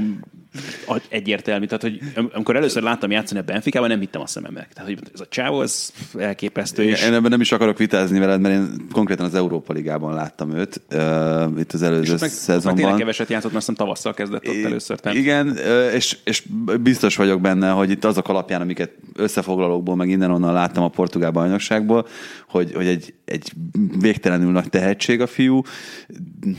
egyértelmű. 1.09 1.65
Tehát, 1.65 1.81
hogy 1.81 1.99
am- 2.15 2.29
amikor 2.33 2.55
először 2.55 2.83
láttam 2.83 3.11
játszani 3.11 3.39
a 3.39 3.43
Benficában, 3.43 3.89
nem 3.89 3.99
hittem 3.99 4.21
a 4.21 4.27
szememnek. 4.27 4.73
Tehát, 4.73 4.89
hogy 4.89 4.99
ez 5.13 5.19
a 5.19 5.25
csávó, 5.29 5.61
ez 5.61 5.93
elképesztő. 6.17 6.83
És 6.83 7.03
Én 7.05 7.13
ebben 7.13 7.29
nem 7.29 7.41
is 7.41 7.51
akarok 7.51 7.77
vitázni 7.77 8.19
veled, 8.19 8.41
mert 8.41 8.55
én 8.55 8.87
konkrétan 8.91 9.25
az 9.25 9.35
Európa 9.35 9.73
Ligában 9.73 10.13
láttam 10.13 10.51
őt, 10.51 10.81
uh, 10.91 11.59
itt 11.59 11.73
az 11.73 11.81
előző 11.81 12.11
meg, 12.11 12.21
meg 12.21 12.29
szezonban. 12.29 12.75
tényleg 12.75 12.95
keveset 12.95 13.29
játszott, 13.29 13.51
mert 13.51 13.67
azt 13.67 13.67
hiszem 13.67 13.85
tavasszal 13.85 14.13
kezdett 14.13 14.47
ott 14.47 14.63
először. 14.65 14.99
Tehát 14.99 15.17
Igen, 15.17 15.57
és, 15.93 16.17
és 16.23 16.43
biztos 16.81 17.15
vagyok 17.15 17.41
benne, 17.41 17.69
hogy 17.69 17.89
itt 17.89 18.05
azok 18.05 18.29
alapján, 18.29 18.61
amiket 18.61 18.91
összefoglalókból, 19.15 19.95
meg 19.95 20.09
innen-onnan 20.09 20.53
láttam 20.53 20.83
a 20.83 20.89
portugál 20.89 21.31
bajnokságból, 21.31 22.07
hogy, 22.49 22.73
hogy 22.73 22.87
egy, 22.87 23.13
egy 23.25 23.51
végtelenül 23.99 24.51
nagy 24.51 24.69
tehetség 24.69 25.21
a 25.21 25.27
fiú, 25.27 25.61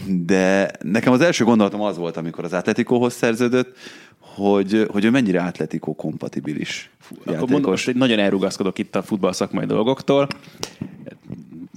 de 0.07 0.70
nekem 0.82 1.12
az 1.12 1.20
első 1.20 1.45
gondolatom 1.45 1.80
az 1.80 1.97
volt, 1.97 2.16
amikor 2.16 2.45
az 2.45 2.53
Atleticóhoz 2.53 3.12
szerződött, 3.12 3.76
hogy, 4.18 4.86
hogy 4.91 5.05
ő 5.05 5.11
mennyire 5.11 5.43
atletikó 5.43 5.95
kompatibilis 5.95 6.91
Akkor 7.24 7.49
mondom, 7.49 7.70
most 7.70 7.95
nagyon 7.95 8.18
elrugaszkodok 8.18 8.78
itt 8.78 8.97
a 8.97 9.03
futball 9.03 9.32
szakmai 9.32 9.66
dolgoktól. 9.66 10.28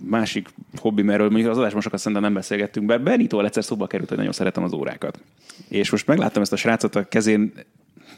Másik 0.04 0.50
hobbi, 0.76 1.02
mert 1.02 1.20
mondjuk 1.20 1.50
az 1.50 1.58
adásban 1.58 1.82
sokat 1.82 2.00
szerintem 2.00 2.22
nem 2.22 2.34
beszélgettünk, 2.34 2.86
bár 2.86 3.02
Benito 3.02 3.44
egyszer 3.44 3.64
szóba 3.64 3.88
került, 3.88 4.10
hogy 4.10 4.18
nagyon 4.18 4.34
szeretem 4.34 4.64
az 4.64 4.74
órákat. 4.74 5.20
És 5.68 5.90
most 5.90 6.08
megláttam 6.08 6.42
ezt 6.42 6.54
a 6.54 6.56
srácot 6.56 6.96
a 6.96 7.04
kezén, 7.04 7.54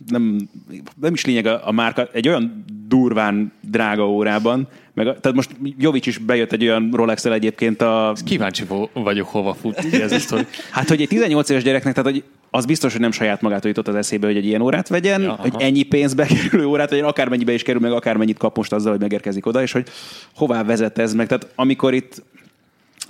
nem, 0.08 0.50
nem 0.96 1.14
is 1.14 1.26
lényeg 1.26 1.46
a, 1.46 1.68
a 1.68 1.72
márka, 1.72 2.08
egy 2.12 2.28
olyan 2.28 2.66
durván 2.88 3.52
drága 3.62 4.10
órában, 4.10 4.68
meg, 4.96 5.06
tehát 5.06 5.34
most 5.34 5.50
Jovic 5.78 6.06
is 6.06 6.18
bejött 6.18 6.52
egy 6.52 6.64
olyan 6.64 6.90
rolex 6.94 7.26
egyébként 7.26 7.82
a... 7.82 8.16
Kíváncsi 8.26 8.64
vagyok, 8.94 9.28
hova 9.28 9.54
fut 9.54 9.78
ez 9.94 10.12
a 10.12 10.20
sztori. 10.20 10.46
Hát, 10.72 10.88
hogy 10.88 11.02
egy 11.02 11.08
18 11.08 11.50
éves 11.50 11.64
gyereknek, 11.64 11.94
tehát 11.94 12.12
hogy 12.12 12.24
az 12.50 12.66
biztos, 12.66 12.92
hogy 12.92 13.02
nem 13.02 13.12
saját 13.12 13.42
magától 13.42 13.68
jutott 13.68 13.88
az 13.88 13.96
eszébe, 13.96 14.28
hogy 14.28 14.38
egy 14.38 14.46
ilyen 14.46 14.62
órát 14.62 14.88
vegyen, 14.88 15.22
ja, 15.22 15.32
hogy 15.32 15.54
ennyi 15.58 15.84
pénzbe 15.84 16.26
kerülő 16.26 16.66
órát 16.66 16.90
vegyen, 16.90 17.06
akármennyibe 17.06 17.54
is 17.54 17.64
kerül, 17.64 17.82
meg 17.82 17.92
akármennyit 17.92 18.38
kap 18.38 18.58
most 18.58 18.74
azzal, 18.74 18.92
hogy 18.92 19.02
megérkezik 19.02 19.46
oda, 19.46 19.62
és 19.62 19.72
hogy 19.72 19.88
hová 20.36 20.64
vezet 20.64 20.98
ez 20.98 21.14
meg. 21.14 21.28
Tehát 21.28 21.48
amikor 21.56 21.94
itt 21.94 22.24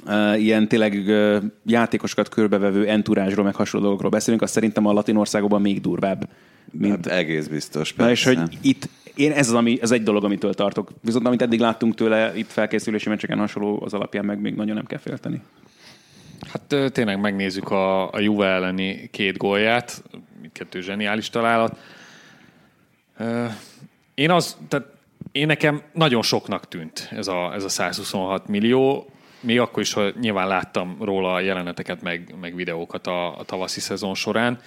uh, 0.06 0.42
ilyen 0.42 0.68
tényleg 0.68 1.04
uh, 1.08 1.44
játékosokat 1.66 2.30
körbevevő 2.30 2.88
enturázsról, 2.88 3.46
meg 3.46 3.56
hasonló 3.56 3.86
dolgokról 3.86 4.12
beszélünk, 4.12 4.42
azt 4.42 4.54
szerintem 4.54 4.86
a 4.86 4.94
latin 4.94 5.16
országokban 5.16 5.62
még 5.62 5.82
durvább. 5.82 6.30
Mint... 6.72 6.94
Hát 6.94 7.08
egész 7.08 7.48
biztos. 7.48 7.94
Persze. 7.94 8.32
Na, 8.34 8.42
és 8.42 8.48
hogy 8.48 8.58
itt 8.62 8.90
én 9.16 9.32
ez 9.32 9.48
az, 9.48 9.54
ami, 9.54 9.78
ez 9.82 9.92
egy 9.92 10.04
dolog, 10.04 10.24
amitől 10.24 10.54
tartok. 10.54 10.90
Viszont 11.02 11.28
amit 11.28 11.42
eddig 11.42 11.60
láttunk 11.60 11.96
tőle 11.96 12.38
itt 12.38 12.52
felkészülési 12.52 13.10
meccseken 13.10 13.38
hasonló, 13.38 13.82
az 13.84 13.94
alapján 13.94 14.26
meg 14.26 14.40
még 14.40 14.56
nagyon 14.56 14.76
nem 14.76 14.86
kell 14.86 15.00
félteni. 15.00 15.42
Hát 16.48 16.92
tényleg 16.92 17.20
megnézzük 17.20 17.72
a, 17.72 18.12
a 18.12 18.20
Juve 18.20 18.48
elleni 18.48 19.10
két 19.12 19.38
gólját, 19.38 20.04
mindkettő 20.42 20.82
zseniális 20.82 21.30
találat. 21.30 21.78
Én 24.14 24.32
az, 24.32 24.58
tehát 24.68 24.88
én 25.32 25.46
nekem 25.46 25.82
nagyon 25.94 26.22
soknak 26.22 26.68
tűnt 26.68 27.10
ez 27.12 27.28
a, 27.28 27.54
ez 27.54 27.64
a 27.64 27.70
126 27.70 28.48
millió, 28.48 29.10
még 29.40 29.60
akkor 29.60 29.82
is, 29.82 29.94
hogy 29.94 30.16
nyilván 30.20 30.48
láttam 30.48 30.98
róla 31.02 31.34
a 31.34 31.40
jeleneteket, 31.40 32.02
meg, 32.02 32.36
meg 32.42 32.56
videókat 32.56 33.08
a, 33.08 33.38
a 33.38 33.44
tavaszi 33.44 33.80
szezon 33.80 34.16
során, 34.16 34.60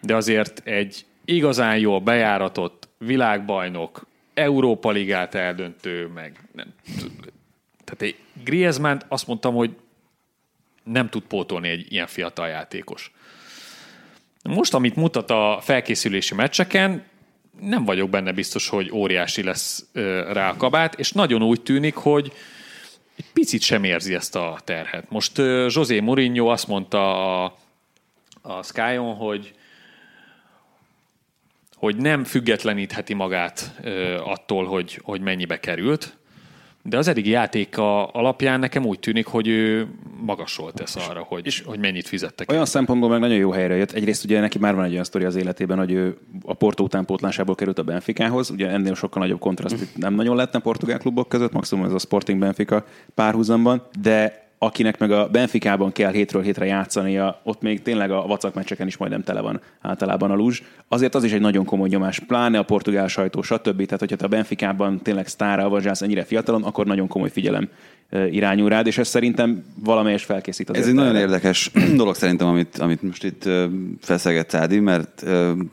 de 0.00 0.16
azért 0.16 0.62
egy 0.64 1.04
igazán 1.24 1.78
jó 1.78 2.00
bejáratott 2.00 2.88
világbajnok, 3.04 4.06
Európa 4.34 4.90
Ligát 4.90 5.34
eldöntő, 5.34 6.06
meg 6.06 6.40
nem, 6.52 6.74
tehát 7.84 8.02
egy 8.02 8.16
Griezmann 8.44 8.98
azt 9.08 9.26
mondtam, 9.26 9.54
hogy 9.54 9.76
nem 10.82 11.08
tud 11.08 11.22
pótolni 11.22 11.68
egy 11.68 11.92
ilyen 11.92 12.06
fiatal 12.06 12.48
játékos. 12.48 13.12
Most, 14.42 14.74
amit 14.74 14.96
mutat 14.96 15.30
a 15.30 15.58
felkészülési 15.62 16.34
meccseken, 16.34 17.04
nem 17.60 17.84
vagyok 17.84 18.10
benne 18.10 18.32
biztos, 18.32 18.68
hogy 18.68 18.90
óriási 18.92 19.42
lesz 19.42 19.84
rá 20.32 20.50
a 20.50 20.56
kabát, 20.56 20.98
és 20.98 21.12
nagyon 21.12 21.42
úgy 21.42 21.60
tűnik, 21.62 21.94
hogy 21.94 22.32
egy 23.16 23.26
picit 23.32 23.62
sem 23.62 23.84
érzi 23.84 24.14
ezt 24.14 24.36
a 24.36 24.58
terhet. 24.64 25.10
Most 25.10 25.38
José 25.68 26.00
Mourinho 26.00 26.46
azt 26.46 26.66
mondta 26.66 27.44
a, 27.44 27.56
a 28.42 28.62
Skyon, 28.62 29.14
hogy 29.14 29.54
hogy 31.80 31.96
nem 31.96 32.24
függetlenítheti 32.24 33.14
magát 33.14 33.80
attól, 34.24 34.64
hogy, 34.64 35.00
hogy 35.02 35.20
mennyibe 35.20 35.60
került, 35.60 36.16
de 36.82 36.96
az 36.96 37.08
eddigi 37.08 37.30
játéka 37.30 38.06
alapján 38.06 38.60
nekem 38.60 38.84
úgy 38.84 38.98
tűnik, 38.98 39.26
hogy 39.26 39.48
ő 39.48 39.88
magasról 40.20 40.72
tesz 40.72 40.96
arra, 40.96 41.22
hogy, 41.22 41.46
és 41.46 41.62
hogy 41.66 41.78
mennyit 41.78 42.06
fizettek. 42.06 42.50
Olyan 42.50 42.64
szempontból 42.64 43.08
meg 43.08 43.20
nagyon 43.20 43.36
jó 43.36 43.50
helyre 43.50 43.76
jött. 43.76 43.92
Egyrészt 43.92 44.24
ugye 44.24 44.40
neki 44.40 44.58
már 44.58 44.74
van 44.74 44.84
egy 44.84 44.92
olyan 44.92 45.04
sztori 45.04 45.24
az 45.24 45.36
életében, 45.36 45.78
hogy 45.78 45.92
ő 45.92 46.18
a 46.44 46.54
Porto 46.54 46.82
utánpótlásából 46.82 47.54
került 47.54 47.78
a 47.78 47.82
Benficához. 47.82 48.50
Ugye 48.50 48.68
ennél 48.68 48.94
sokkal 48.94 49.22
nagyobb 49.22 49.40
kontraszt 49.40 49.96
nem 49.96 50.14
nagyon 50.14 50.36
lehetne 50.36 50.58
portugál 50.58 50.98
klubok 50.98 51.28
között, 51.28 51.52
maximum 51.52 51.84
ez 51.84 51.92
a 51.92 51.98
Sporting 51.98 52.38
Benfica 52.38 52.84
párhuzamban, 53.14 53.82
de 54.00 54.49
akinek 54.62 54.98
meg 54.98 55.10
a 55.10 55.28
Benficában 55.28 55.92
kell 55.92 56.12
hétről 56.12 56.42
hétre 56.42 56.64
játszania, 56.64 57.40
ott 57.42 57.60
még 57.60 57.82
tényleg 57.82 58.10
a 58.10 58.26
vacak 58.26 58.54
meccseken 58.54 58.86
is 58.86 58.96
majdnem 58.96 59.22
tele 59.22 59.40
van 59.40 59.60
általában 59.80 60.30
a 60.30 60.34
lúzs. 60.34 60.62
Azért 60.88 61.14
az 61.14 61.24
is 61.24 61.32
egy 61.32 61.40
nagyon 61.40 61.64
komoly 61.64 61.88
nyomás, 61.88 62.18
pláne 62.18 62.58
a 62.58 62.62
portugál 62.62 63.08
sajtó, 63.08 63.42
stb. 63.42 63.84
Tehát, 63.84 63.98
hogyha 63.98 64.16
te 64.16 64.24
a 64.24 64.28
Benficában 64.28 65.02
tényleg 65.02 65.26
sztára 65.26 65.64
avanzsász 65.64 66.02
ennyire 66.02 66.24
fiatalon, 66.24 66.64
akkor 66.64 66.86
nagyon 66.86 67.08
komoly 67.08 67.30
figyelem 67.30 67.68
irányul 68.10 68.68
rád, 68.68 68.86
és 68.86 68.98
ez 68.98 69.08
szerintem 69.08 69.64
valamelyes 69.84 70.24
felkészít. 70.24 70.70
Ez 70.70 70.86
egy 70.86 70.94
nagyon 70.94 71.16
érdekes 71.16 71.70
dolog 71.96 72.14
szerintem, 72.14 72.48
amit, 72.48 72.78
amit 72.78 73.02
most 73.02 73.24
itt 73.24 73.48
feszegett 74.00 74.54
Ádi, 74.54 74.78
mert 74.78 75.26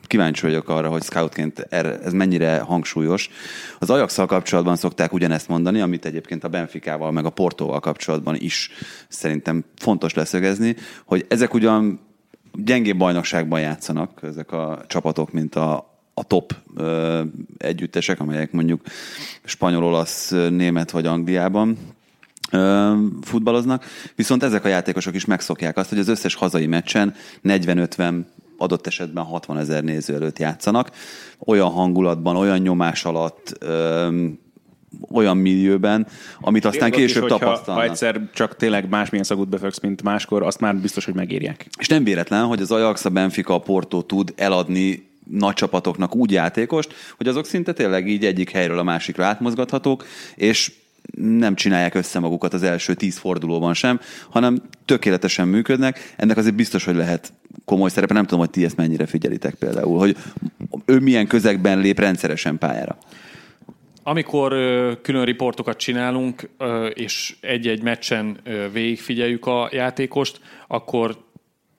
kíváncsi 0.06 0.46
vagyok 0.46 0.68
arra, 0.68 0.88
hogy 0.88 1.02
scoutként 1.02 1.58
ez 1.70 2.12
mennyire 2.12 2.58
hangsúlyos. 2.58 3.30
Az 3.78 3.90
ajax 3.90 4.14
kapcsolatban 4.14 4.76
szokták 4.76 5.12
ugyanezt 5.12 5.48
mondani, 5.48 5.80
amit 5.80 6.04
egyébként 6.04 6.44
a 6.44 6.48
Benficával, 6.48 7.10
meg 7.10 7.24
a 7.24 7.30
Portóval 7.30 7.80
kapcsolatban 7.80 8.36
is 8.38 8.70
szerintem 9.08 9.64
fontos 9.76 10.14
leszögezni, 10.14 10.76
hogy 11.04 11.26
ezek 11.28 11.54
ugyan 11.54 12.00
gyengébb 12.52 12.96
bajnokságban 12.96 13.60
játszanak, 13.60 14.20
ezek 14.22 14.52
a 14.52 14.84
csapatok, 14.86 15.32
mint 15.32 15.54
a, 15.54 15.76
a 16.14 16.24
top 16.24 16.54
ö, 16.76 17.22
együttesek, 17.58 18.20
amelyek 18.20 18.52
mondjuk 18.52 18.80
spanyol, 19.44 19.84
olasz, 19.84 20.30
német 20.50 20.90
vagy 20.90 21.06
Angliában 21.06 21.78
futballoznak, 23.22 23.84
viszont 24.14 24.42
ezek 24.42 24.64
a 24.64 24.68
játékosok 24.68 25.14
is 25.14 25.24
megszokják 25.24 25.76
azt, 25.76 25.88
hogy 25.88 25.98
az 25.98 26.08
összes 26.08 26.34
hazai 26.34 26.66
meccsen 26.66 27.14
40-50 27.44 28.20
adott 28.56 28.86
esetben 28.86 29.24
60 29.24 29.58
ezer 29.58 29.84
néző 29.84 30.14
előtt 30.14 30.38
játszanak, 30.38 30.90
olyan 31.38 31.70
hangulatban, 31.70 32.36
olyan 32.36 32.58
nyomás 32.58 33.04
alatt, 33.04 33.56
öm, 33.60 34.38
olyan 35.10 35.36
millióben, 35.36 36.06
amit 36.40 36.64
aztán 36.64 36.92
Én 36.92 36.98
később 36.98 37.22
is, 37.22 37.28
tapasztalnak. 37.28 37.84
Ha 37.84 37.90
egyszer 37.90 38.20
csak 38.34 38.56
tényleg 38.56 38.88
másmilyen 38.88 39.24
szagut 39.24 39.48
beföksz, 39.48 39.80
mint 39.80 40.02
máskor, 40.02 40.42
azt 40.42 40.60
már 40.60 40.76
biztos, 40.76 41.04
hogy 41.04 41.14
megírják. 41.14 41.66
És 41.78 41.88
nem 41.88 42.04
véletlen, 42.04 42.44
hogy 42.44 42.60
az 42.60 42.70
Ajax, 42.70 43.04
a 43.04 43.10
Benfica, 43.10 43.54
a 43.54 43.58
Porto 43.58 44.02
tud 44.02 44.32
eladni 44.36 45.06
nagy 45.30 45.54
csapatoknak 45.54 46.14
úgy 46.14 46.30
játékost, 46.30 46.94
hogy 47.16 47.28
azok 47.28 47.46
szinte 47.46 47.72
tényleg 47.72 48.08
így 48.08 48.24
egyik 48.24 48.50
helyről 48.50 48.78
a 48.78 48.82
másikra 48.82 49.24
átmozgathatók, 49.24 50.04
és 50.34 50.72
nem 51.16 51.54
csinálják 51.54 51.94
össze 51.94 52.18
magukat 52.18 52.54
az 52.54 52.62
első 52.62 52.94
tíz 52.94 53.18
fordulóban 53.18 53.74
sem, 53.74 54.00
hanem 54.30 54.62
tökéletesen 54.84 55.48
működnek. 55.48 56.14
Ennek 56.16 56.36
azért 56.36 56.54
biztos, 56.54 56.84
hogy 56.84 56.94
lehet 56.94 57.32
komoly 57.64 57.90
szerepe. 57.90 58.14
Nem 58.14 58.22
tudom, 58.24 58.38
hogy 58.38 58.50
ti 58.50 58.64
ezt 58.64 58.76
mennyire 58.76 59.06
figyelitek 59.06 59.54
például, 59.54 59.98
hogy 59.98 60.16
ő 60.84 60.98
milyen 60.98 61.26
közegben 61.26 61.78
lép 61.78 61.98
rendszeresen 61.98 62.58
pályára. 62.58 62.98
Amikor 64.02 64.52
külön 65.02 65.24
riportokat 65.24 65.76
csinálunk, 65.76 66.48
és 66.94 67.36
egy-egy 67.40 67.82
meccsen 67.82 68.38
végigfigyeljük 68.72 69.46
a 69.46 69.68
játékost, 69.72 70.40
akkor 70.68 71.16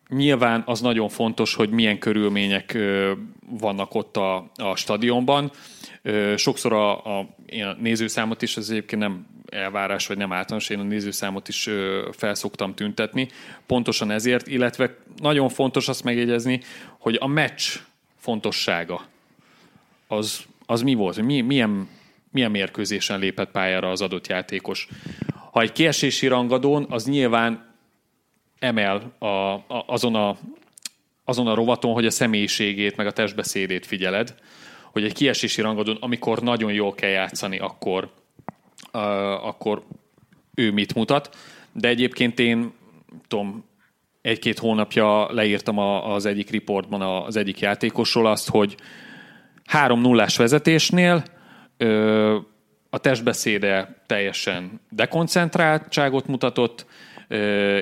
nyilván 0.09 0.63
az 0.65 0.81
nagyon 0.81 1.09
fontos, 1.09 1.55
hogy 1.55 1.69
milyen 1.69 1.99
körülmények 1.99 2.77
vannak 3.49 3.95
ott 3.95 4.17
a, 4.17 4.51
a 4.55 4.75
stadionban. 4.75 5.51
Sokszor 6.35 6.73
a, 6.73 7.05
a, 7.05 7.19
a 7.49 7.75
nézőszámot 7.79 8.41
is, 8.41 8.57
az 8.57 8.69
egyébként 8.69 9.01
nem 9.01 9.27
elvárás, 9.49 10.07
vagy 10.07 10.17
nem 10.17 10.33
általános, 10.33 10.69
én 10.69 10.79
a 10.79 10.83
nézőszámot 10.83 11.47
is 11.47 11.69
felszoktam 12.11 12.75
tüntetni, 12.75 13.27
pontosan 13.65 14.11
ezért, 14.11 14.47
illetve 14.47 14.95
nagyon 15.17 15.49
fontos 15.49 15.87
azt 15.87 16.03
megjegyezni, 16.03 16.61
hogy 16.97 17.17
a 17.19 17.27
meccs 17.27 17.79
fontossága 18.19 19.05
az, 20.07 20.41
az 20.65 20.81
mi 20.81 20.93
volt, 20.93 21.21
mi, 21.21 21.41
milyen, 21.41 21.87
milyen 22.31 22.51
mérkőzésen 22.51 23.19
lépett 23.19 23.51
pályára 23.51 23.89
az 23.89 24.01
adott 24.01 24.27
játékos. 24.27 24.87
Ha 25.51 25.61
egy 25.61 25.71
kiesési 25.71 26.27
rangadón, 26.27 26.85
az 26.89 27.05
nyilván 27.05 27.68
emel 28.59 29.11
a, 29.17 29.25
a, 29.25 29.63
azon, 29.87 30.15
a, 30.15 30.37
azon 31.23 31.47
a 31.47 31.53
rovaton, 31.53 31.93
hogy 31.93 32.05
a 32.05 32.11
személyiségét, 32.11 32.95
meg 32.95 33.07
a 33.07 33.11
testbeszédét 33.11 33.85
figyeled, 33.85 34.35
hogy 34.91 35.03
egy 35.03 35.13
kiesési 35.13 35.61
rangadón, 35.61 35.97
amikor 35.99 36.41
nagyon 36.41 36.73
jól 36.73 36.93
kell 36.93 37.09
játszani, 37.09 37.59
akkor, 37.59 38.11
uh, 38.93 39.01
akkor 39.47 39.83
ő 40.53 40.71
mit 40.71 40.95
mutat. 40.95 41.35
De 41.71 41.87
egyébként 41.87 42.39
én, 42.39 42.71
tudom, 43.27 43.63
egy-két 44.21 44.59
hónapja 44.59 45.33
leírtam 45.33 45.77
a, 45.77 46.13
az 46.13 46.25
egyik 46.25 46.49
riportban 46.49 47.01
az 47.01 47.35
egyik 47.35 47.59
játékosról 47.59 48.25
azt, 48.25 48.49
hogy 48.49 48.75
három 49.65 50.01
nullás 50.01 50.37
vezetésnél 50.37 51.23
ö, 51.77 52.37
a 52.89 52.97
testbeszéde 52.97 54.03
teljesen 54.05 54.79
dekoncentráltságot 54.89 56.27
mutatott, 56.27 56.85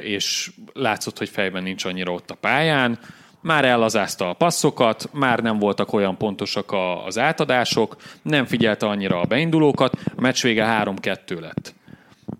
és 0.01 0.51
látszott, 0.73 1.17
hogy 1.17 1.29
fejben 1.29 1.63
nincs 1.63 1.85
annyira 1.85 2.11
ott 2.11 2.31
a 2.31 2.35
pályán, 2.35 2.99
már 3.41 3.65
ellazázta 3.65 4.29
a 4.29 4.33
passzokat, 4.33 5.09
már 5.13 5.39
nem 5.39 5.59
voltak 5.59 5.93
olyan 5.93 6.17
pontosak 6.17 6.71
a, 6.71 7.05
az 7.05 7.17
átadások, 7.17 7.95
nem 8.21 8.45
figyelte 8.45 8.85
annyira 8.85 9.19
a 9.19 9.25
beindulókat, 9.25 9.93
a 10.15 10.21
meccs 10.21 10.43
vége 10.43 10.83
3-2 10.83 11.39
lett. 11.39 11.73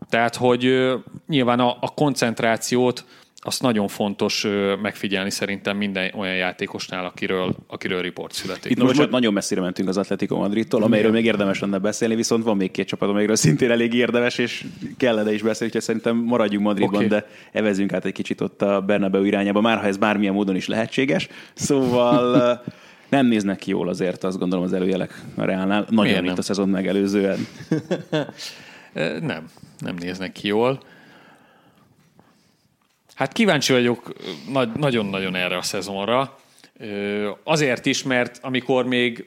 Tehát, 0.10 0.36
hogy 0.36 0.94
nyilván 1.28 1.60
a, 1.60 1.78
a 1.82 1.94
koncentrációt 1.94 3.06
azt 3.40 3.62
nagyon 3.62 3.88
fontos 3.88 4.48
megfigyelni 4.82 5.30
szerintem 5.30 5.78
minden 5.78 6.12
olyan 6.16 6.36
játékosnál, 6.36 7.06
akiről, 7.06 7.56
akiről 7.68 8.02
riport 8.02 8.34
születik. 8.34 8.72
Itt 8.72 8.84
most 8.84 9.10
nagyon 9.10 9.34
messzire 9.34 9.62
mentünk 9.62 9.90
az 9.90 9.98
Atletico 9.98 10.38
Madridtól, 10.38 10.84
amelyről 10.84 11.12
még 11.12 11.26
érdemes 11.26 11.60
lenne 11.60 11.78
beszélni, 11.78 12.16
viszont 12.16 12.44
van 12.44 12.58
még 12.58 12.72
két 12.72 12.88
csapat, 12.88 13.10
amelyről 13.10 13.36
szintén 13.36 13.72
elég 13.72 13.94
érdemes, 13.94 14.38
és 14.38 14.66
kellene 14.98 15.34
is 15.34 15.42
beszélni, 15.42 15.66
úgyhogy 15.66 15.82
szerintem 15.82 16.16
maradjunk 16.16 16.66
Madridban, 16.66 16.96
okay. 16.96 17.08
de 17.08 17.28
evezünk 17.52 17.94
át 17.94 18.06
egy 18.06 18.14
kicsit 18.14 18.42
ott 18.42 18.62
a 18.62 18.82
Bernabeu 18.82 19.24
irányába, 19.24 19.62
már 19.62 19.78
ha 19.78 19.86
ez 19.86 19.98
bármilyen 19.98 20.34
módon 20.34 20.56
is 20.56 20.68
lehetséges. 20.68 21.28
Szóval 21.54 22.64
nem 23.10 23.26
néznek 23.26 23.58
ki 23.58 23.70
jól 23.70 23.90
azért, 23.90 24.24
azt 24.24 24.38
gondolom 24.38 24.66
az 24.66 24.74
előjelek 24.74 25.22
a 25.36 25.44
Reálnál. 25.44 25.86
Nagyon 25.90 26.26
itt 26.26 26.38
a 26.38 26.42
szezon 26.42 26.70
megelőzően. 26.70 27.38
Nem, 29.22 29.46
nem 29.80 29.96
néznek 30.00 30.32
ki 30.32 30.48
jól. 30.48 30.80
Hát 33.18 33.34
kíváncsi 33.34 33.74
vagyok 33.74 34.14
nagyon-nagyon 34.76 35.36
erre 35.36 35.58
a 35.58 35.62
szezonra. 35.62 36.38
Azért 37.44 37.86
is, 37.86 38.04
mert 38.04 38.40
amikor 38.42 38.86
még 38.86 39.26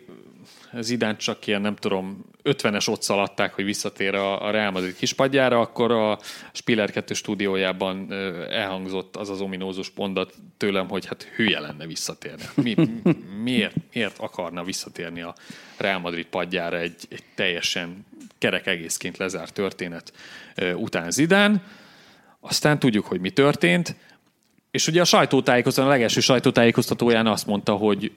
Zidán 0.78 1.16
csak 1.16 1.46
ilyen, 1.46 1.60
nem 1.60 1.76
tudom, 1.76 2.24
50-es 2.44 2.88
ott 2.88 3.02
szaladták, 3.02 3.54
hogy 3.54 3.64
visszatér 3.64 4.14
a, 4.14 4.46
a 4.46 4.50
Real 4.50 4.70
Madrid 4.70 4.96
kispadjára, 4.96 5.60
akkor 5.60 5.90
a 5.90 6.18
Spiller 6.52 6.90
2 6.90 7.14
stúdiójában 7.14 8.12
elhangzott 8.50 9.16
az 9.16 9.28
az 9.30 9.40
ominózus 9.40 9.92
mondat 9.94 10.34
tőlem, 10.56 10.88
hogy 10.88 11.06
hát 11.06 11.22
hülye 11.22 11.60
lenne 11.60 11.86
visszatérni. 11.86 12.44
Mi, 12.54 12.74
miért, 13.42 13.74
miért 13.92 14.18
akarna 14.18 14.64
visszatérni 14.64 15.20
a 15.20 15.34
Real 15.76 15.98
Madrid 15.98 16.26
padjára 16.26 16.78
egy, 16.78 17.06
egy 17.08 17.24
teljesen 17.34 18.06
kerek 18.38 18.66
egészként 18.66 19.16
lezárt 19.16 19.52
történet 19.52 20.12
után 20.74 21.10
Zidán. 21.10 21.62
Aztán 22.40 22.78
tudjuk, 22.78 23.06
hogy 23.06 23.20
mi 23.20 23.30
történt, 23.30 23.96
és 24.70 24.86
ugye 24.86 25.00
a 25.00 25.04
sajtótájékoztató, 25.04 25.86
a 25.86 25.90
legelső 25.90 26.20
sajtótájékoztatóján 26.20 27.26
azt 27.26 27.46
mondta, 27.46 27.72
hogy 27.72 28.12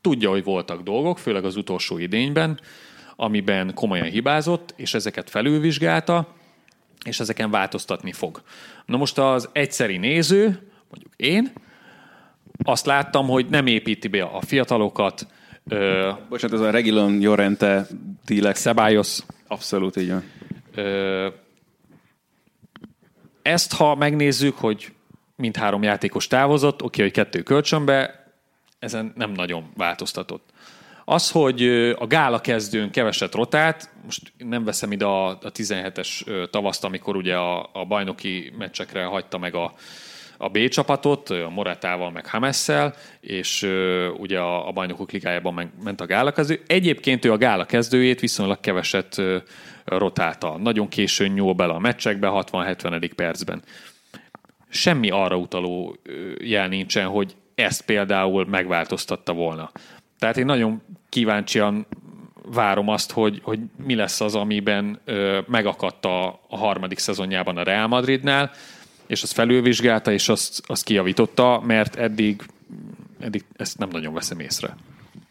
tudja, 0.00 0.30
hogy 0.30 0.44
voltak 0.44 0.82
dolgok, 0.82 1.18
főleg 1.18 1.44
az 1.44 1.56
utolsó 1.56 1.98
idényben, 1.98 2.60
amiben 3.16 3.74
komolyan 3.74 4.08
hibázott, 4.08 4.74
és 4.76 4.94
ezeket 4.94 5.30
felülvizsgálta, 5.30 6.34
és 7.04 7.20
ezeken 7.20 7.50
változtatni 7.50 8.12
fog. 8.12 8.42
Na 8.86 8.96
most 8.96 9.18
az 9.18 9.48
egyszeri 9.52 9.96
néző, 9.96 10.44
mondjuk 10.90 11.12
én, 11.16 11.52
azt 12.64 12.86
láttam, 12.86 13.26
hogy 13.26 13.46
nem 13.46 13.66
építi 13.66 14.08
be 14.08 14.22
a 14.22 14.40
fiatalokat, 14.40 15.26
ö, 15.68 16.10
Bocsánat, 16.28 16.60
ez 16.60 16.66
a 16.66 16.70
Regilon 16.70 17.20
Jorente 17.20 17.86
dílek. 18.24 18.56
Ceballos 18.56 19.18
Abszolút 19.46 19.96
így 19.96 20.08
van. 20.08 20.24
Ö, 20.74 21.28
ezt, 23.42 23.72
ha 23.72 23.94
megnézzük, 23.94 24.58
hogy 24.58 24.92
mindhárom 25.36 25.82
játékos 25.82 26.26
távozott, 26.26 26.82
oké, 26.82 27.02
hogy 27.02 27.10
kettő 27.10 27.42
kölcsönbe, 27.42 28.26
ezen 28.78 29.12
nem 29.16 29.32
nagyon 29.32 29.70
változtatott. 29.76 30.48
Az, 31.04 31.30
hogy 31.30 31.62
a 31.98 32.06
gála 32.06 32.40
kezdőn 32.40 32.90
keveset 32.90 33.34
rotált, 33.34 33.90
most 34.04 34.32
nem 34.38 34.64
veszem 34.64 34.92
ide 34.92 35.04
a, 35.04 35.28
a 35.28 35.52
17-es 35.52 36.26
ö, 36.26 36.44
tavaszt, 36.50 36.84
amikor 36.84 37.16
ugye 37.16 37.36
a, 37.36 37.70
a 37.72 37.84
bajnoki 37.84 38.52
meccsekre 38.58 39.04
hagyta 39.04 39.38
meg 39.38 39.54
a, 39.54 39.74
a 40.38 40.48
B 40.48 40.68
csapatot, 40.68 41.30
a 41.30 41.48
Moratával, 41.48 42.10
meg 42.10 42.26
Hamessel, 42.26 42.94
és 43.20 43.62
ugye 44.18 44.38
a, 44.38 44.68
a 44.68 44.72
bajnokok 44.72 45.12
ligájában 45.12 45.72
ment 45.82 46.00
a 46.00 46.06
gála 46.06 46.32
kezdő. 46.32 46.62
Egyébként 46.66 47.24
ő 47.24 47.32
a 47.32 47.36
gála 47.36 47.64
kezdőjét 47.64 48.20
viszonylag 48.20 48.60
keveset 48.60 49.18
ö, 49.18 49.36
rotálta. 49.84 50.56
Nagyon 50.58 50.88
későn 50.88 51.32
nyúl 51.32 51.52
bele 51.52 51.72
a 51.72 51.78
meccsekbe, 51.78 52.28
60-70. 52.32 53.10
percben 53.16 53.62
semmi 54.70 55.10
arra 55.10 55.36
utaló 55.36 55.96
jel 56.38 56.68
nincsen, 56.68 57.06
hogy 57.06 57.34
ezt 57.54 57.84
például 57.84 58.46
megváltoztatta 58.46 59.32
volna. 59.32 59.70
Tehát 60.18 60.36
én 60.36 60.44
nagyon 60.44 60.82
kíváncsian 61.08 61.86
várom 62.52 62.88
azt, 62.88 63.12
hogy, 63.12 63.40
hogy 63.42 63.58
mi 63.84 63.94
lesz 63.94 64.20
az, 64.20 64.34
amiben 64.34 65.00
ö, 65.04 65.38
megakadt 65.46 66.04
a, 66.04 66.26
a 66.48 66.56
harmadik 66.56 66.98
szezonjában 66.98 67.56
a 67.56 67.62
Real 67.62 67.86
Madridnál, 67.86 68.50
és 69.06 69.22
azt 69.22 69.32
felülvizsgálta, 69.32 70.12
és 70.12 70.28
azt, 70.28 70.62
azt 70.66 70.84
kijavította, 70.84 71.62
mert 71.66 71.96
eddig, 71.96 72.42
eddig 73.20 73.44
ezt 73.56 73.78
nem 73.78 73.88
nagyon 73.88 74.14
veszem 74.14 74.40
észre. 74.40 74.76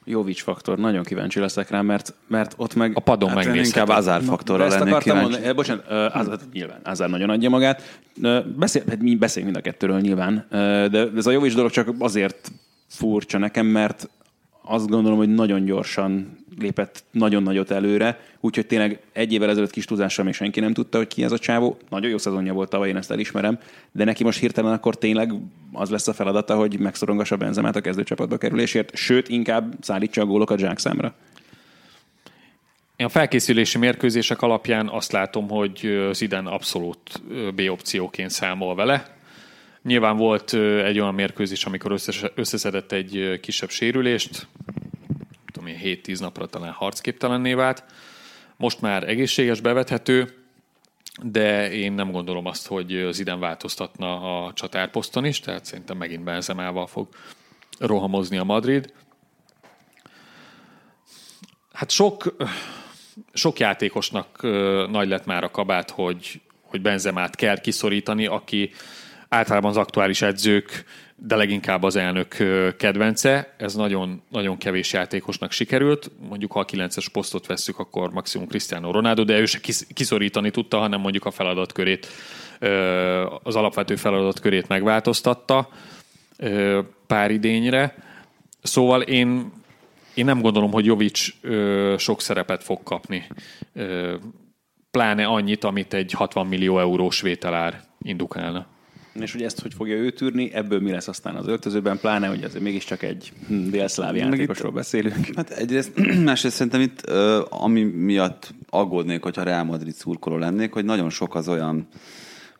Jovic 0.10 0.42
faktor, 0.42 0.78
nagyon 0.78 1.04
kíváncsi 1.04 1.40
leszek 1.40 1.70
rá, 1.70 1.82
mert, 1.82 2.14
mert 2.28 2.54
ott 2.58 2.76
meg... 2.76 2.92
A 2.96 3.00
padon 3.00 3.30
Hát 3.30 3.38
én 3.38 3.46
megnézhetem. 3.48 3.82
inkább 3.82 3.98
Azár 3.98 4.22
faktorra 4.22 4.64
ezt 4.66 4.80
lennék 4.80 4.94
akartam 4.94 5.14
kíváncsi. 5.14 5.32
mondani, 5.32 5.56
bocsánat, 5.56 6.14
Azár, 6.16 6.38
nyilván, 6.54 6.80
Azár 6.84 7.10
nagyon 7.10 7.30
adja 7.30 7.50
magát. 7.50 8.00
Beszél, 8.56 8.84
hát 8.90 9.02
mi 9.02 9.16
beszélünk 9.16 9.52
mind 9.54 9.66
a 9.66 9.70
kettőről 9.70 10.00
nyilván, 10.00 10.46
de 10.92 11.08
ez 11.16 11.26
a 11.26 11.32
Jovic 11.32 11.56
dolog 11.56 11.72
csak 11.72 11.90
azért 12.00 12.52
furcsa 12.88 13.38
nekem, 13.38 13.66
mert 13.66 14.10
azt 14.64 14.88
gondolom, 14.88 15.18
hogy 15.18 15.34
nagyon 15.34 15.66
gyorsan 15.66 16.38
lépett 16.62 17.04
nagyon 17.12 17.44
nagyot 17.44 17.72
előre, 17.72 18.20
úgyhogy 18.40 18.66
tényleg 18.66 19.00
egy 19.12 19.34
évvel 19.34 19.50
ezelőtt 19.50 19.72
kis 19.72 19.86
túlzással 19.86 20.26
még 20.26 20.34
senki 20.34 20.60
nem 20.60 20.74
tudta, 20.74 20.98
hogy 20.98 21.08
ki 21.08 21.24
ez 21.24 21.32
a 21.32 21.38
csávó. 21.38 21.78
Nagyon 21.90 22.10
jó 22.10 22.18
szezonja 22.18 22.54
volt 22.54 22.70
tavaly, 22.70 22.90
én 22.90 22.96
ezt 22.96 23.12
elismerem, 23.12 23.60
de 23.92 24.04
neki 24.04 24.24
most 24.24 24.40
hirtelen 24.40 24.74
akkor 24.74 24.98
tényleg 24.98 25.34
az 25.74 25.90
lesz 25.90 26.08
a 26.08 26.14
feladata, 26.14 26.56
hogy 26.56 26.80
megszorongassa 26.80 27.38
Benzemát 27.38 27.76
a 27.76 27.82
kezdőcsapatba 27.82 28.38
kerülésért, 28.38 28.96
sőt, 28.96 29.30
inkább 29.30 29.74
szállítsa 29.82 30.22
a 30.22 30.26
gólokat 30.26 30.60
zsákszámra. 30.60 31.14
Én 32.96 33.06
a 33.06 33.10
felkészülési 33.10 33.78
mérkőzések 33.78 34.42
alapján 34.42 34.88
azt 34.88 35.12
látom, 35.12 35.50
hogy 35.50 35.80
ö, 35.86 36.10
Zidane 36.14 36.50
abszolút 36.50 37.22
B 37.56 37.62
opcióként 37.70 38.30
számol 38.30 38.76
vele. 38.76 39.18
Nyilván 39.84 40.18
volt 40.18 40.54
egy 40.84 41.00
olyan 41.00 41.14
mérkőzés, 41.14 41.66
amikor 41.66 41.92
összes, 41.92 42.24
összeszedett 42.36 42.92
egy 42.92 43.40
kisebb 43.42 43.70
sérülést, 43.70 44.48
én, 45.70 46.00
7-10 46.04 46.20
napra 46.20 46.46
talán 46.46 46.72
harcképtelenné 46.72 47.54
vált. 47.54 47.84
Most 48.58 48.82
már 48.82 49.10
egészséges, 49.10 49.62
bevethető, 49.62 50.34
de 51.24 51.72
én 51.72 51.94
nem 51.94 52.12
gondolom 52.12 52.46
azt, 52.46 52.68
hogy 52.68 52.94
ö, 52.94 53.12
Zidane 53.12 53.40
változtatna 53.40 54.44
a 54.46 54.54
csatárposzton 54.54 55.26
is, 55.26 55.40
tehát 55.40 55.66
szerintem 55.66 55.98
megint 55.98 56.24
Benzemával 56.24 56.88
fog 56.88 57.08
rohamozni 57.80 58.38
a 58.38 58.44
Madrid. 58.44 58.94
Hát 61.74 61.90
sok, 61.90 62.36
sok 63.34 63.60
játékosnak 63.60 64.42
nagy 64.92 65.08
lett 65.08 65.26
már 65.26 65.44
a 65.44 65.52
kabát, 65.52 65.90
hogy, 65.90 66.42
hogy 66.62 66.82
Benzemát 66.82 67.36
kell 67.36 67.60
kiszorítani, 67.60 68.26
aki 68.26 68.72
általában 69.30 69.70
az 69.70 69.78
aktuális 69.78 70.22
edzők, 70.22 70.86
de 71.22 71.36
leginkább 71.36 71.84
az 71.84 71.96
elnök 71.96 72.36
kedvence. 72.78 73.54
Ez 73.58 73.76
nagyon, 73.76 74.22
nagyon 74.30 74.58
kevés 74.58 74.94
játékosnak 74.94 75.52
sikerült. 75.52 76.12
Mondjuk, 76.30 76.52
ha 76.52 76.60
a 76.60 76.66
9-es 76.66 77.06
posztot 77.12 77.46
vesszük, 77.46 77.80
akkor 77.80 78.12
maximum 78.12 78.48
Cristiano 78.48 78.92
Ronaldo, 78.92 79.24
de 79.24 79.40
ő 79.40 79.46
se 79.46 79.60
kisz- 79.60 79.88
kiszorítani 79.94 80.52
tudta, 80.52 80.78
hanem 80.78 81.00
mondjuk 81.00 81.26
a 81.26 81.32
feladatkörét, 81.32 82.08
az 83.44 83.56
alapvető 83.56 83.96
feladatkörét 83.96 84.68
megváltoztatta 84.68 85.70
pár 87.08 87.32
idényre. 87.32 87.96
Szóval 88.62 89.02
én 89.02 89.52
én 90.14 90.26
nem 90.26 90.42
gondolom, 90.42 90.72
hogy 90.72 90.86
Jovic 90.86 91.28
ö, 91.42 91.96
sok 91.98 92.22
szerepet 92.22 92.64
fog 92.64 92.84
kapni. 92.84 93.28
Pláne 94.92 95.26
annyit, 95.26 95.64
amit 95.64 95.94
egy 95.94 96.12
60 96.12 96.48
millió 96.48 96.80
eurós 96.80 97.22
vételár 97.22 97.84
indukálna. 98.02 98.66
És 99.22 99.32
hogy 99.32 99.42
ezt 99.42 99.62
hogy 99.62 99.74
fogja 99.74 99.96
ő 99.96 100.12
tűrni, 100.12 100.54
ebből 100.54 100.80
mi 100.80 100.92
lesz 100.92 101.08
aztán 101.08 101.36
az 101.36 101.48
öltözőben, 101.48 101.98
pláne, 101.98 102.28
hogy 102.28 102.44
ez 102.44 102.54
mégiscsak 102.60 103.04
egy 103.04 103.32
hm, 103.48 103.70
délszláv 103.70 104.16
játékosról 104.16 104.72
beszélünk. 104.72 105.28
Hát 105.36 105.50
egyrészt, 105.50 105.92
másrészt 106.24 106.56
szerintem 106.56 106.82
itt, 106.82 107.02
ami 107.50 107.84
miatt 107.84 108.54
aggódnék, 108.70 109.24
hogyha 109.24 109.44
Real 109.44 109.64
Madrid 109.64 109.94
szurkoló 109.94 110.38
lennék, 110.38 110.74
hogy 110.74 110.86
nagyon 110.86 111.10
sok 111.10 111.36
az 111.36 111.48
olyan, 111.48 111.88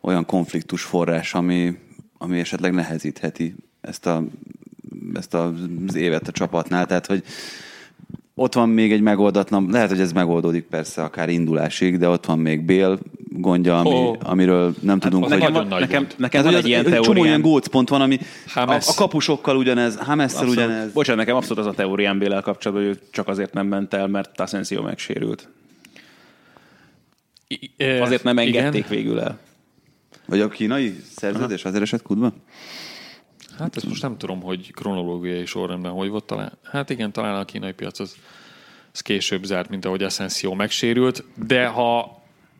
olyan 0.00 0.26
konfliktus 0.26 0.82
forrás, 0.82 1.34
ami, 1.34 1.78
ami 2.18 2.38
esetleg 2.38 2.72
nehezítheti 2.72 3.54
ezt, 3.80 4.06
a, 4.06 4.24
ezt 5.14 5.34
az 5.34 5.94
évet 5.94 6.28
a 6.28 6.32
csapatnál. 6.32 6.86
Tehát, 6.86 7.06
hogy 7.06 7.24
ott 8.34 8.54
van 8.54 8.68
még 8.68 8.92
egy 8.92 9.00
megoldatlan, 9.00 9.66
lehet, 9.70 9.88
hogy 9.88 10.00
ez 10.00 10.12
megoldódik 10.12 10.64
persze 10.64 11.02
akár 11.02 11.28
indulásig, 11.28 11.98
de 11.98 12.08
ott 12.08 12.24
van 12.26 12.38
még 12.38 12.60
Bél 12.64 12.98
gondja, 13.28 13.78
ami, 13.78 13.88
Ó. 13.94 14.16
amiről 14.22 14.74
nem 14.80 14.98
tudunk, 14.98 15.24
az 15.24 15.30
hogy... 15.30 15.38
Nekem, 15.40 15.54
nagy 15.54 15.68
van, 15.68 15.80
nekem, 15.80 16.02
gond. 16.02 16.14
nekem 16.18 16.40
Tehát, 16.42 16.56
van 16.56 16.64
egy 16.64 16.68
ilyen 16.68 16.86
egy 16.86 17.00
csomó 17.00 17.02
ilyen 17.02 17.14
teóriám. 17.14 17.40
gócpont 17.40 17.88
van, 17.88 18.00
ami 18.00 18.18
a, 18.54 18.60
James. 18.60 18.88
a 18.88 18.94
kapusokkal 18.94 19.56
ugyanez, 19.56 19.96
Hamesszel 19.96 20.48
ugyanez. 20.48 20.92
Bocsánat, 20.92 21.20
nekem 21.20 21.36
abszolút 21.36 21.58
az 21.58 21.66
a 21.66 21.74
teóriám 21.74 22.18
Bélel 22.18 22.42
kapcsolatban, 22.42 22.86
hogy 22.86 23.00
csak 23.10 23.28
azért 23.28 23.52
nem 23.52 23.66
ment 23.66 23.94
el, 23.94 24.06
mert 24.06 24.40
Asensio 24.40 24.82
megsérült. 24.82 25.48
I- 27.48 27.70
Azért 28.00 28.22
nem 28.24 28.38
engedték 28.38 28.84
Igen. 28.84 28.90
végül 28.96 29.20
el. 29.20 29.38
Vagy 30.26 30.40
a 30.40 30.48
kínai 30.48 30.94
szerződés 31.16 31.64
azért 31.64 31.82
esett 31.82 32.02
kudba? 32.02 32.32
Hát 33.60 33.76
ezt 33.76 33.86
most 33.86 34.02
nem 34.02 34.18
tudom, 34.18 34.42
hogy 34.42 34.72
kronológiai 34.72 35.46
sorrendben 35.46 35.92
hogy 35.92 36.08
volt 36.08 36.24
talán. 36.24 36.58
Hát 36.64 36.90
igen, 36.90 37.12
talán 37.12 37.34
a 37.34 37.44
kínai 37.44 37.72
piac 37.72 37.98
az, 37.98 38.16
az 38.92 39.00
később 39.00 39.44
zárt, 39.44 39.68
mint 39.68 39.84
ahogy 39.84 40.02
Asensio 40.02 40.54
megsérült, 40.54 41.24
de 41.46 41.66
ha 41.66 42.18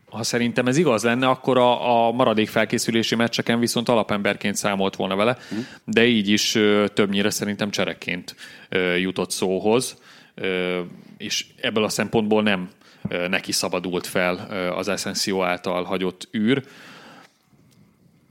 ha 0.09 0.23
szerintem 0.23 0.67
ez 0.67 0.77
igaz 0.77 1.03
lenne, 1.03 1.27
akkor 1.27 1.57
a, 1.57 2.07
a 2.07 2.11
maradék 2.11 2.49
felkészülési 2.49 3.15
meccseken 3.15 3.59
viszont 3.59 3.89
alapemberként 3.89 4.55
számolt 4.55 4.95
volna 4.95 5.15
vele, 5.15 5.37
de 5.83 6.05
így 6.05 6.27
is 6.27 6.55
ö, 6.55 6.85
többnyire 6.93 7.29
szerintem 7.29 7.69
cserekként 7.69 8.35
ö, 8.69 8.95
jutott 8.95 9.31
szóhoz, 9.31 9.97
ö, 10.35 10.79
és 11.17 11.45
ebből 11.61 11.83
a 11.83 11.89
szempontból 11.89 12.43
nem 12.43 12.69
ö, 13.09 13.27
neki 13.27 13.51
szabadult 13.51 14.07
fel 14.07 14.47
ö, 14.49 14.55
az 14.55 14.87
Asensio 14.87 15.43
által 15.43 15.83
hagyott 15.83 16.29
űr. 16.37 16.63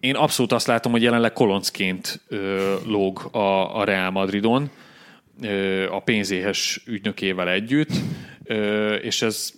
Én 0.01 0.15
abszolút 0.15 0.53
azt 0.53 0.67
látom, 0.67 0.93
hogy 0.93 1.03
jelenleg 1.03 1.33
koloncként 1.33 2.21
ö, 2.29 2.75
lóg 2.87 3.29
a, 3.33 3.79
a 3.79 3.85
Real 3.85 4.11
Madridon, 4.11 4.71
ö, 5.43 5.91
a 5.91 6.01
pénzéhes 6.01 6.83
ügynökével 6.87 7.49
együtt, 7.49 7.91
ö, 8.45 8.95
és 8.95 9.23
ez 9.23 9.53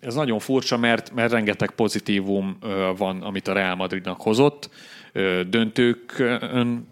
ez 0.00 0.14
nagyon 0.14 0.38
furcsa, 0.38 0.76
mert, 0.76 1.14
mert 1.14 1.32
rengeteg 1.32 1.70
pozitívum 1.70 2.56
ö, 2.62 2.90
van, 2.96 3.22
amit 3.22 3.48
a 3.48 3.52
Real 3.52 3.74
Madridnak 3.74 4.20
hozott. 4.20 4.70
Ö, 5.12 5.42
döntőkön 5.48 6.86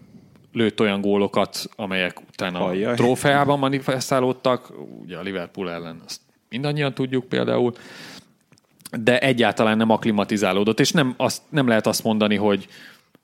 lőtt 0.53 0.79
olyan 0.79 1.01
gólokat, 1.01 1.69
amelyek 1.75 2.19
utána 2.19 2.65
Ajjaj. 2.65 2.91
a 2.91 2.95
trófeában 2.95 3.59
manifestálódtak, 3.59 4.71
ugye 5.01 5.17
a 5.17 5.21
Liverpool 5.21 5.71
ellen 5.71 6.01
azt 6.05 6.21
mindannyian 6.49 6.93
tudjuk 6.93 7.25
például, 7.25 7.73
de 8.91 9.19
egyáltalán 9.19 9.77
nem 9.77 9.89
aklimatizálódott, 9.89 10.79
és 10.79 10.91
nem, 10.91 11.13
azt, 11.17 11.41
nem 11.49 11.67
lehet 11.67 11.87
azt 11.87 12.03
mondani, 12.03 12.35
hogy 12.35 12.67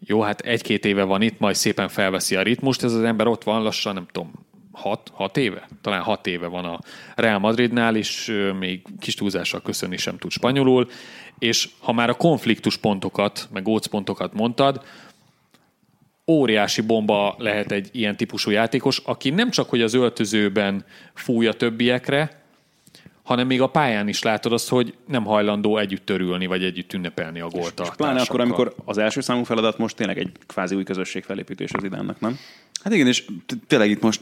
jó, 0.05 0.21
hát 0.21 0.41
egy-két 0.41 0.85
éve 0.85 1.03
van 1.03 1.21
itt, 1.21 1.39
majd 1.39 1.55
szépen 1.55 1.87
felveszi 1.87 2.35
a 2.35 2.41
ritmust, 2.41 2.83
ez 2.83 2.93
az 2.93 3.03
ember 3.03 3.27
ott 3.27 3.43
van 3.43 3.63
lassan, 3.63 3.93
nem 3.93 4.05
tudom, 4.11 4.31
hat, 4.71 5.11
hat 5.13 5.37
éve? 5.37 5.67
Talán 5.81 6.01
hat 6.01 6.27
éve 6.27 6.47
van 6.47 6.65
a 6.65 6.79
Real 7.15 7.39
Madridnál, 7.39 7.95
és 7.95 8.41
még 8.59 8.81
kis 8.99 9.15
túlzással 9.15 9.61
köszönni 9.61 9.97
sem 9.97 10.17
tud 10.17 10.31
spanyolul, 10.31 10.89
és 11.39 11.69
ha 11.79 11.91
már 11.91 12.09
a 12.09 12.13
konfliktus 12.13 12.77
pontokat, 12.77 13.47
meg 13.51 13.63
gócpontokat 13.63 14.33
mondtad, 14.33 14.83
óriási 16.27 16.81
bomba 16.81 17.35
lehet 17.37 17.71
egy 17.71 17.89
ilyen 17.91 18.17
típusú 18.17 18.51
játékos, 18.51 18.97
aki 18.97 19.29
nem 19.29 19.49
csak, 19.49 19.69
hogy 19.69 19.81
az 19.81 19.93
öltözőben 19.93 20.85
fúj 21.13 21.47
a 21.47 21.53
többiekre, 21.53 22.42
hanem 23.23 23.47
még 23.47 23.61
a 23.61 23.67
pályán 23.67 24.07
is 24.07 24.23
látod 24.23 24.51
azt, 24.51 24.69
hogy 24.69 24.93
nem 25.07 25.25
hajlandó 25.25 25.77
együtt 25.77 26.05
törülni, 26.05 26.45
vagy 26.45 26.63
együtt 26.63 26.93
ünnepelni 26.93 27.39
a 27.39 27.47
gólt 27.47 27.79
a 27.79 27.83
És 27.83 27.89
pláne 27.97 28.21
akkor, 28.21 28.39
amikor 28.39 28.75
az 28.85 28.97
első 28.97 29.21
számú 29.21 29.43
feladat 29.43 29.77
most 29.77 29.95
tényleg 29.95 30.17
egy 30.17 30.31
kvázi 30.47 30.75
új 30.75 30.83
közösség 30.83 31.23
felépítés 31.23 31.71
az 31.73 31.83
idánnak, 31.83 32.19
nem? 32.19 32.37
Hát 32.83 32.93
igen, 32.93 33.07
és 33.07 33.25
tényleg 33.67 33.89
itt 33.89 34.01
most 34.01 34.21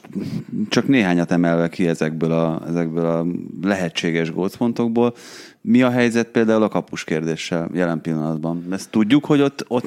csak 0.69 0.87
néhányat 0.87 1.31
emelve 1.31 1.69
ki 1.69 1.87
ezekből 1.87 2.31
a, 2.31 2.61
ezekből 2.67 3.05
a 3.05 3.25
lehetséges 3.67 4.31
gócpontokból. 4.31 5.15
Mi 5.61 5.81
a 5.81 5.89
helyzet 5.89 6.27
például 6.27 6.63
a 6.63 6.67
kapus 6.67 7.03
kérdéssel 7.03 7.69
jelen 7.73 8.01
pillanatban? 8.01 8.65
Ezt 8.71 8.89
tudjuk, 8.89 9.25
hogy 9.25 9.41
ott, 9.41 9.65
ott 9.67 9.85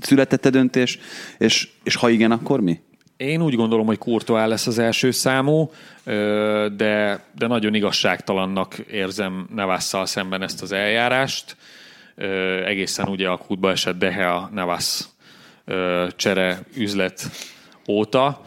született 0.00 0.48
döntés, 0.48 0.98
és, 1.38 1.68
és 1.82 1.94
ha 1.94 2.08
igen, 2.08 2.30
akkor 2.30 2.60
mi? 2.60 2.80
Én 3.16 3.42
úgy 3.42 3.54
gondolom, 3.54 3.86
hogy 3.86 3.98
Courtois 3.98 4.48
lesz 4.48 4.66
az 4.66 4.78
első 4.78 5.10
számú, 5.10 5.70
de, 6.76 7.24
de 7.34 7.46
nagyon 7.46 7.74
igazságtalannak 7.74 8.78
érzem 8.78 9.48
Navasszal 9.54 10.06
szemben 10.06 10.42
ezt 10.42 10.62
az 10.62 10.72
eljárást. 10.72 11.56
Egészen 12.64 13.08
ugye 13.08 13.28
a 13.28 13.36
kútba 13.36 13.70
esett 13.70 14.04
Navas 14.52 15.04
ö, 15.64 16.06
csere 16.16 16.60
üzlet 16.74 17.30
óta. 17.88 18.42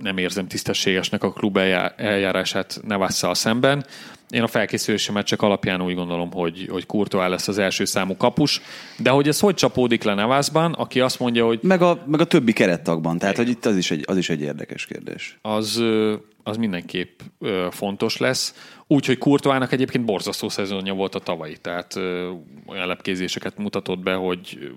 Nem 0.00 0.18
érzem 0.18 0.46
tisztességesnek 0.46 1.22
a 1.22 1.32
klub 1.32 1.56
eljá- 1.56 2.00
eljárását 2.00 2.80
Navasszal 2.86 3.34
szemben. 3.34 3.86
Én 4.30 4.42
a 4.42 4.46
felkészülési 4.46 5.12
meccsek 5.12 5.42
alapján 5.42 5.82
úgy 5.82 5.94
gondolom, 5.94 6.32
hogy, 6.32 6.68
hogy 6.70 6.86
Courtois 6.86 7.28
lesz 7.28 7.48
az 7.48 7.58
első 7.58 7.84
számú 7.84 8.16
kapus, 8.16 8.60
de 8.98 9.10
hogy 9.10 9.28
ez 9.28 9.40
hogy 9.40 9.54
csapódik 9.54 10.02
le 10.02 10.14
Navasban, 10.14 10.72
aki 10.72 11.00
azt 11.00 11.18
mondja, 11.18 11.46
hogy 11.46 11.58
Meg 11.62 11.82
a, 11.82 12.04
meg 12.06 12.20
a 12.20 12.24
többi 12.24 12.52
kerettagban. 12.52 13.18
Tehát, 13.18 13.36
hogy 13.36 13.48
itt 13.48 13.64
az 13.64 13.76
is, 13.76 13.90
egy, 13.90 14.04
az 14.06 14.16
is 14.16 14.30
egy 14.30 14.40
érdekes 14.40 14.86
kérdés. 14.86 15.38
az, 15.42 15.82
az 16.42 16.56
mindenképp 16.56 17.20
fontos 17.70 18.16
lesz. 18.16 18.54
Úgyhogy 18.86 19.18
Kurtoának 19.18 19.72
egyébként 19.72 20.04
borzasztó 20.04 20.48
szezonja 20.48 20.94
volt 20.94 21.14
a 21.14 21.18
tavalyi, 21.18 21.56
tehát 21.56 21.96
olyan 22.66 22.86
lepkézéseket 22.86 23.58
mutatott 23.58 23.98
be, 23.98 24.14
hogy 24.14 24.72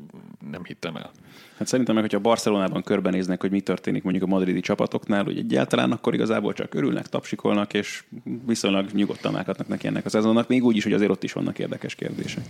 nem 0.52 0.64
hittem 0.64 0.96
el. 0.96 1.12
Hát 1.58 1.68
szerintem 1.68 1.96
meg, 1.96 2.04
hogyha 2.04 2.20
Barcelonában 2.20 2.84
körbenéznek, 2.84 3.42
hogy 3.42 3.52
mi 3.52 3.62
történik 3.62 4.04
mondjuk 4.04 4.26
a 4.26 4.28
madridi 4.28 4.60
csapatoknál, 4.60 5.24
hogy 5.24 5.38
egyáltalán 5.38 5.92
akkor 5.92 6.14
igazából 6.14 6.54
csak 6.54 6.74
örülnek, 6.74 7.08
tapsikolnak, 7.08 7.74
és 7.74 8.04
viszonylag 8.46 8.90
nyugodtan 8.92 9.36
állhatnak 9.36 9.68
neki 9.68 9.88
ennek 9.88 10.06
a 10.06 10.10
szezonnak, 10.10 10.48
még 10.48 10.64
úgy 10.64 10.76
is, 10.76 10.84
hogy 10.84 10.94
azért 10.94 11.12
ott 11.12 11.24
is 11.24 11.34
vannak 11.34 11.60
érdekes 11.60 11.96
kérdések. 11.96 12.44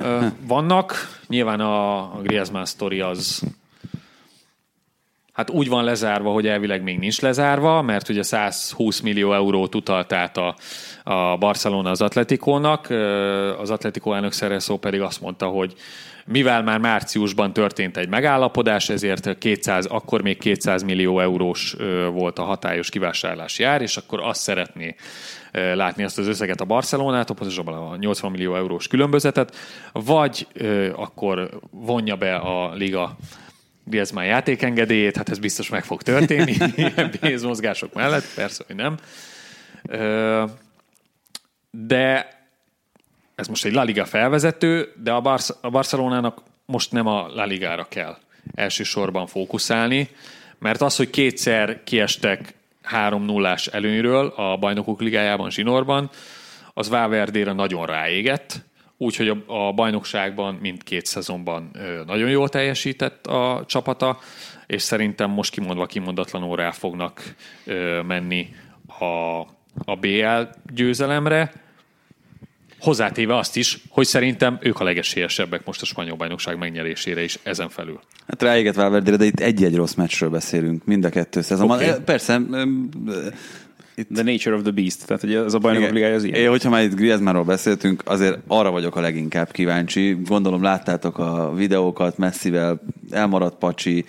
Ö, 0.00 0.26
vannak, 0.46 1.20
nyilván 1.26 1.60
a, 1.60 1.98
a 1.98 2.20
Griezmann 2.22 2.64
sztori 2.64 3.00
az 3.00 3.42
hát 5.32 5.50
úgy 5.50 5.68
van 5.68 5.84
lezárva, 5.84 6.32
hogy 6.32 6.46
elvileg 6.46 6.82
még 6.82 6.98
nincs 6.98 7.20
lezárva, 7.20 7.82
mert 7.82 8.08
ugye 8.08 8.22
120 8.22 9.00
millió 9.00 9.32
eurót 9.34 9.74
utalt 9.74 10.12
át 10.12 10.36
a, 10.36 10.56
a 11.04 11.36
Barcelona 11.36 11.90
az 11.90 12.00
Atletikónak, 12.00 12.90
az 13.58 13.70
Atletikó 13.70 14.14
elnök 14.14 14.32
Szereszó 14.32 14.78
pedig 14.78 15.00
azt 15.00 15.20
mondta, 15.20 15.46
hogy 15.46 15.74
mivel 16.26 16.62
már 16.62 16.78
márciusban 16.78 17.52
történt 17.52 17.96
egy 17.96 18.08
megállapodás, 18.08 18.88
ezért 18.88 19.38
200, 19.38 19.86
akkor 19.86 20.22
még 20.22 20.38
200 20.38 20.82
millió 20.82 21.20
eurós 21.20 21.76
volt 22.12 22.38
a 22.38 22.42
hatályos 22.42 22.88
kivásárlási 22.88 23.62
ár, 23.64 23.82
és 23.82 23.96
akkor 23.96 24.20
azt 24.20 24.40
szeretné 24.40 24.94
látni 25.52 26.04
azt 26.04 26.18
az 26.18 26.26
összeget 26.26 26.60
a 26.60 26.64
Barcelonától, 26.64 27.36
pontosabban 27.36 27.74
a 27.74 27.96
80 27.96 28.30
millió 28.30 28.56
eurós 28.56 28.86
különbözetet, 28.86 29.56
vagy 29.92 30.46
akkor 30.94 31.48
vonja 31.70 32.16
be 32.16 32.34
a 32.34 32.74
liga 32.74 33.16
Griezmann 33.84 34.24
játékengedélyét, 34.24 35.16
hát 35.16 35.28
ez 35.28 35.38
biztos 35.38 35.68
meg 35.68 35.84
fog 35.84 36.02
történni, 36.02 36.56
ilyen 36.76 37.10
pénzmozgások 37.20 37.94
mellett, 37.94 38.34
persze, 38.34 38.64
hogy 38.66 38.76
nem. 38.76 38.96
De 41.70 42.28
ez 43.42 43.48
most 43.48 43.64
egy 43.64 43.72
La 43.72 43.82
Liga 43.82 44.04
felvezető, 44.04 44.92
de 45.02 45.12
a, 45.12 45.20
Barc- 45.20 45.58
a 45.60 45.70
Barcelonának 45.70 46.42
most 46.66 46.92
nem 46.92 47.06
a 47.06 47.28
La 47.34 47.44
Ligára 47.44 47.86
kell 47.88 48.16
elsősorban 48.54 49.26
fókuszálni, 49.26 50.08
mert 50.58 50.80
az, 50.80 50.96
hogy 50.96 51.10
kétszer 51.10 51.84
kiestek 51.84 52.54
3 52.82 53.24
0 53.24 53.56
előnyről 53.72 54.26
a 54.26 54.56
bajnokok 54.56 55.00
ligájában, 55.00 55.50
zsinórban, 55.50 56.10
az 56.74 56.88
Valverdére 56.88 57.52
nagyon 57.52 57.86
ráégett, 57.86 58.64
úgyhogy 58.96 59.28
a, 59.28 59.66
a 59.66 59.72
bajnokságban 59.72 60.54
mindkét 60.54 61.06
szezonban 61.06 61.70
ö, 61.72 62.04
nagyon 62.06 62.28
jól 62.28 62.48
teljesített 62.48 63.26
a 63.26 63.64
csapata, 63.66 64.18
és 64.66 64.82
szerintem 64.82 65.30
most 65.30 65.52
kimondva 65.52 65.86
kimondatlanul 65.86 66.56
rá 66.56 66.70
fognak 66.70 67.34
ö, 67.64 68.02
menni 68.02 68.48
a, 68.98 69.40
a 69.84 69.96
BL 70.00 70.42
győzelemre, 70.74 71.52
Hozzátéve 72.82 73.36
azt 73.36 73.56
is, 73.56 73.78
hogy 73.88 74.06
szerintem 74.06 74.58
ők 74.60 74.80
a 74.80 74.84
legesélyesebbek 74.84 75.64
most 75.64 75.82
a 75.82 75.84
spanyol 75.84 76.16
bajnokság 76.16 76.58
megnyerésére 76.58 77.22
is 77.22 77.38
ezen 77.42 77.68
felül. 77.68 78.00
Hát 78.26 78.42
ráéget 78.42 78.74
Valverde, 78.74 79.16
de 79.16 79.24
itt 79.24 79.40
egy-egy 79.40 79.76
rossz 79.76 79.94
meccsről 79.94 80.30
beszélünk, 80.30 80.84
mind 80.84 81.04
a 81.04 81.08
kettő 81.08 81.40
szezonban. 81.40 81.76
Oké. 81.76 81.88
Okay. 81.88 82.00
Persze, 82.04 82.34
öm, 82.50 82.88
itt 83.94 84.08
The 84.14 84.22
nature 84.22 84.56
of 84.56 84.62
the 84.62 84.70
beast, 84.70 85.06
tehát 85.06 85.22
ugye 85.22 85.44
ez 85.44 85.54
a 85.54 85.58
bajnokok 85.58 85.90
ligája 85.90 86.14
az 86.14 86.24
ilyen. 86.24 86.40
Én, 86.40 86.48
hogyha 86.48 86.70
már 86.70 86.82
itt 86.82 86.94
Griezmannról 86.94 87.44
beszéltünk, 87.44 88.02
azért 88.04 88.38
arra 88.46 88.70
vagyok 88.70 88.96
a 88.96 89.00
leginkább 89.00 89.50
kíváncsi. 89.50 90.16
Gondolom 90.24 90.62
láttátok 90.62 91.18
a 91.18 91.52
videókat 91.54 92.18
Messivel, 92.18 92.82
elmaradt 93.10 93.58
Pacsi, 93.58 94.04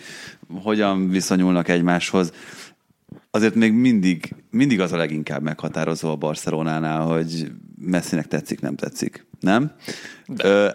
hogyan 0.61 1.09
viszonyulnak 1.09 1.67
egymáshoz. 1.67 2.31
Azért 3.31 3.55
még 3.55 3.73
mindig, 3.73 4.35
mindig 4.49 4.79
az 4.79 4.91
a 4.91 4.97
leginkább 4.97 5.41
meghatározó 5.41 6.09
a 6.09 6.15
Barcelonánál, 6.15 7.01
hogy 7.01 7.51
Messinek 7.85 8.27
tetszik, 8.27 8.61
nem 8.61 8.75
tetszik. 8.75 9.25
Nem? 9.39 9.71
Ö, 10.37 10.69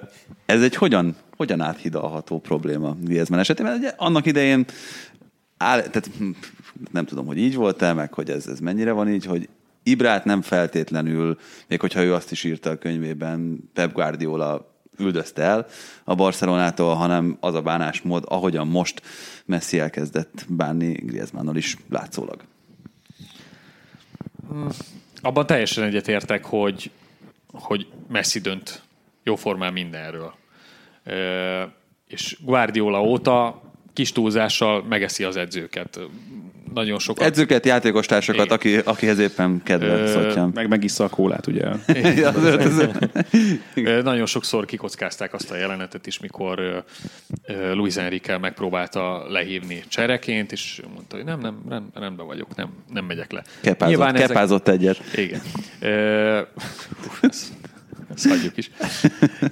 ez 0.47 0.63
egy 0.63 0.75
hogyan, 0.75 1.17
hogyan 1.37 1.61
áthidalható 1.61 2.41
probléma 2.41 2.97
Griezmann 3.01 3.39
esetében? 3.39 3.77
Ugye 3.77 3.93
annak 3.97 4.27
idején 4.27 4.65
áll, 5.57 5.81
tehát 5.81 6.11
hm, 6.19 6.31
nem 6.91 7.05
tudom, 7.05 7.27
hogy 7.27 7.39
így 7.39 7.55
volt-e, 7.55 7.93
meg 7.93 8.13
hogy 8.13 8.31
ez, 8.31 8.47
ez 8.47 8.61
mennyire 8.61 8.93
van 8.93 9.09
így, 9.09 9.25
hogy 9.25 9.49
Ibrát 9.83 10.25
nem 10.25 10.43
feltétlenül, 10.43 11.39
még 11.69 11.81
hogyha 11.81 12.03
ő 12.03 12.15
azt 12.15 12.31
is 12.31 12.45
írta 12.45 12.71
a 12.71 12.79
könyvében, 12.79 13.71
Pep 13.75 13.93
Guardiola 13.93 14.77
üldözte 14.99 15.43
el 15.43 15.67
a 16.05 16.15
Barcelonától, 16.15 16.95
hanem 16.95 17.37
az 17.41 17.55
a 17.55 17.63
bánásmód, 17.63 18.25
ahogyan 18.27 18.67
most 18.67 19.03
Messi 19.45 19.79
elkezdett 19.79 20.45
bánni 20.49 20.93
Griezmannnal 20.93 21.57
is 21.57 21.77
látszólag. 21.89 22.43
Abban 25.23 25.47
teljesen 25.47 25.85
egyetértek, 25.85 26.45
hogy, 26.45 26.91
hogy 27.53 27.87
Messi 28.09 28.39
dönt 28.41 28.83
jóformán 29.23 29.73
mindenről. 29.73 30.35
És 32.07 32.37
Guardiola 32.41 33.03
óta 33.03 33.63
kis 33.93 34.13
túlzással 34.13 34.83
megeszi 34.83 35.25
az 35.25 35.37
edzőket. 35.37 35.99
Nagyon 36.75 36.99
sokat... 36.99 37.27
Edzőket, 37.27 37.67
játékostársakat, 37.67 38.51
aki, 38.51 38.77
akihez 38.77 39.19
éppen 39.19 39.61
kedve 39.65 40.07
szotjan. 40.07 40.51
Meg 40.55 40.69
megissza 40.69 41.05
a 41.05 41.09
kólát, 41.09 41.47
ugye? 41.47 41.65
Ja, 42.17 42.29
az- 42.29 42.45
az- 42.45 42.89
Ö, 43.75 44.03
Nagyon 44.03 44.27
sokszor 44.27 44.65
kikockázták 44.65 45.35
azt 45.35 45.51
a 45.51 45.57
jelenetet 45.57 46.07
is, 46.07 46.19
mikor 46.19 46.59
ö, 46.59 46.77
ö, 47.47 47.73
Luis 47.75 47.97
Enrique 47.97 48.39
megpróbálta 48.39 49.29
lehívni 49.31 49.83
csereként, 49.89 50.53
és 50.53 50.83
mondta, 50.95 51.17
hogy 51.17 51.25
nem, 51.25 51.41
nem, 51.41 51.59
rend, 51.69 51.85
rendben 51.95 52.27
vagyok, 52.27 52.55
nem, 52.57 52.69
nem 52.93 53.05
megyek 53.05 53.33
le. 53.33 53.43
Kepázott, 53.63 54.03
ezek- 54.15 54.27
kepázott 54.27 54.69
egyet. 54.69 55.01
Igen. 55.17 55.41
Ö, 55.81 56.41
ezt, 57.21 57.53
hagyjuk 58.29 58.57
is. 58.57 58.71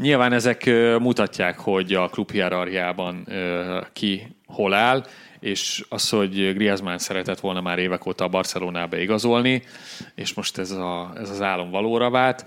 Nyilván 0.00 0.32
ezek 0.32 0.66
ö, 0.66 0.96
mutatják, 0.98 1.58
hogy 1.58 1.92
a 1.94 2.08
klub 2.08 2.30
hierarchiában 2.30 3.22
ö, 3.26 3.78
ki 3.92 4.36
hol 4.46 4.74
áll, 4.74 5.04
és 5.46 5.84
az, 5.88 6.08
hogy 6.08 6.54
Griezmann 6.54 6.96
szeretett 6.96 7.40
volna 7.40 7.60
már 7.60 7.78
évek 7.78 8.06
óta 8.06 8.24
a 8.24 8.28
Barcelonába 8.28 8.96
igazolni, 8.96 9.62
és 10.14 10.34
most 10.34 10.58
ez, 10.58 10.70
a, 10.70 11.12
ez 11.14 11.30
az 11.30 11.42
álom 11.42 11.70
valóra 11.70 12.10
vált, 12.10 12.46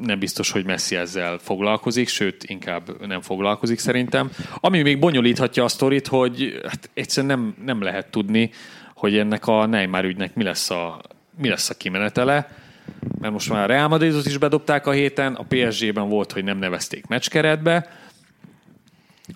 nem 0.00 0.18
biztos, 0.18 0.50
hogy 0.50 0.64
Messi 0.64 0.96
ezzel 0.96 1.38
foglalkozik, 1.38 2.08
sőt, 2.08 2.44
inkább 2.44 3.06
nem 3.06 3.20
foglalkozik 3.20 3.78
szerintem. 3.78 4.30
Ami 4.54 4.82
még 4.82 4.98
bonyolíthatja 4.98 5.64
a 5.64 5.68
sztorit, 5.68 6.06
hogy 6.06 6.60
hát 6.68 6.90
egyszerűen 6.94 7.38
nem, 7.38 7.56
nem 7.64 7.82
lehet 7.82 8.10
tudni, 8.10 8.50
hogy 8.94 9.18
ennek 9.18 9.46
a 9.46 9.66
Neymar 9.66 10.04
ügynek 10.04 10.34
mi 10.34 10.42
lesz 10.42 10.70
a, 10.70 11.00
mi 11.38 11.48
lesz 11.48 11.70
a 11.70 11.74
kimenetele, 11.74 12.48
mert 13.20 13.32
most 13.32 13.50
már 13.50 13.62
a 13.62 13.66
Real 13.66 13.88
Madridot 13.88 14.26
is 14.26 14.38
bedobták 14.38 14.86
a 14.86 14.90
héten, 14.90 15.34
a 15.34 15.44
PSG-ben 15.48 16.08
volt, 16.08 16.32
hogy 16.32 16.44
nem 16.44 16.58
nevezték 16.58 17.06
meccskeretbe, 17.06 17.88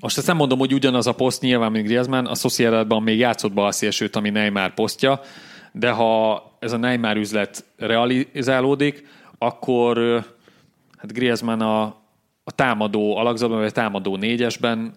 most 0.00 0.18
ezt 0.18 0.26
nem 0.26 0.36
mondom, 0.36 0.58
hogy 0.58 0.74
ugyanaz 0.74 1.06
a 1.06 1.14
poszt 1.14 1.42
nyilván, 1.42 1.72
mint 1.72 1.86
Griezmann, 1.86 2.26
a 2.26 2.34
Sociedadban 2.34 3.02
még 3.02 3.18
játszott 3.18 3.52
be 3.52 3.64
a 3.64 3.72
szélsőt, 3.72 4.16
ami 4.16 4.30
Neymar 4.30 4.74
posztja, 4.74 5.20
de 5.72 5.90
ha 5.90 6.42
ez 6.58 6.72
a 6.72 6.76
Neymar 6.76 7.16
üzlet 7.16 7.64
realizálódik, 7.76 9.06
akkor 9.38 9.98
hát 10.98 11.12
Griezmann 11.12 11.60
a, 11.60 11.82
a 12.44 12.50
támadó 12.54 13.16
alakzatban, 13.16 13.58
vagy 13.58 13.68
a 13.68 13.70
támadó 13.70 14.16
négyesben 14.16 14.94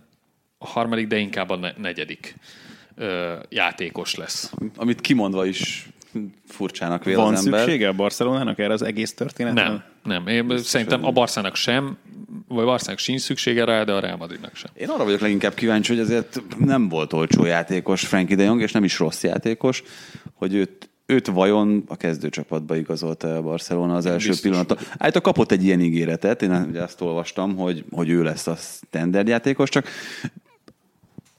a 0.57 0.67
harmadik, 0.67 1.07
de 1.07 1.17
inkább 1.17 1.49
a 1.49 1.55
ne- 1.55 1.73
negyedik 1.77 2.35
ö, 2.95 3.33
játékos 3.49 4.15
lesz. 4.15 4.53
Amit 4.75 5.01
kimondva 5.01 5.45
is 5.45 5.89
furcsának 6.47 7.03
vél 7.03 7.17
Van 7.17 7.33
az 7.33 7.45
ember. 7.45 7.59
szüksége 7.59 7.87
a 7.87 7.93
Barcelonának 7.93 8.59
erre 8.59 8.73
az 8.73 8.81
egész 8.81 9.13
történetre? 9.13 9.63
Nem, 9.63 9.83
nem. 10.03 10.27
Én 10.27 10.57
szerintem 10.57 11.05
a 11.05 11.11
Barszának 11.11 11.55
sem, 11.55 11.97
vagy 12.47 12.65
Barszának 12.65 12.99
sincs 12.99 13.21
szüksége 13.21 13.65
rá, 13.65 13.83
de 13.83 13.91
a 13.91 13.99
Real 13.99 14.17
Madridnak 14.17 14.55
sem. 14.55 14.71
Én 14.73 14.89
arra 14.89 15.03
vagyok 15.03 15.19
leginkább 15.19 15.53
kíváncsi, 15.53 15.93
hogy 15.93 16.01
azért 16.01 16.41
nem 16.57 16.89
volt 16.89 17.13
olcsó 17.13 17.45
játékos 17.45 18.05
Frankie 18.05 18.35
de 18.35 18.43
Jong, 18.43 18.61
és 18.61 18.71
nem 18.71 18.83
is 18.83 18.99
rossz 18.99 19.23
játékos, 19.23 19.83
hogy 20.33 20.53
őt, 20.53 20.89
őt 21.05 21.27
vajon 21.27 21.83
a 21.87 21.97
kezdőcsapatba 21.97 22.75
igazolta 22.75 23.35
a 23.35 23.41
Barcelona 23.41 23.95
az 23.95 24.05
első 24.05 24.33
pillanattól. 24.41 24.77
Általában 24.77 25.21
kapott 25.21 25.51
egy 25.51 25.63
ilyen 25.63 25.81
ígéretet, 25.81 26.41
én 26.41 26.65
ugye 26.69 26.81
azt 26.81 27.01
olvastam, 27.01 27.55
hogy, 27.55 27.83
hogy 27.91 28.09
ő 28.09 28.23
lesz 28.23 28.47
a 28.47 28.55
standard 28.55 29.27
játékos, 29.27 29.69
csak 29.69 29.87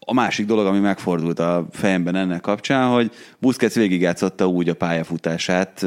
a 0.07 0.13
másik 0.13 0.47
dolog, 0.47 0.67
ami 0.67 0.79
megfordult 0.79 1.39
a 1.39 1.67
fejemben 1.71 2.15
ennek 2.15 2.41
kapcsán, 2.41 2.91
hogy 2.91 3.11
Busquets 3.39 3.75
végigjátszotta 3.75 4.47
úgy 4.47 4.69
a 4.69 4.75
pályafutását, 4.75 5.87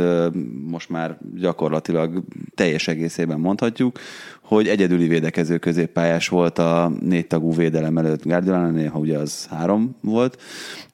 most 0.67 0.89
már 0.89 1.17
gyakorlatilag 1.35 2.23
teljes 2.55 2.87
egészében 2.87 3.39
mondhatjuk, 3.39 3.99
hogy 4.47 4.67
egyedüli 4.67 5.07
védekező 5.07 5.57
középpályás 5.57 6.27
volt 6.27 6.59
a 6.59 6.91
négy 7.01 7.27
tagú 7.27 7.53
védelem 7.53 7.97
előtt 7.97 8.23
Guardiola, 8.23 8.69
néha 8.69 8.99
ugye 8.99 9.17
az 9.17 9.47
három 9.49 9.95
volt 10.01 10.41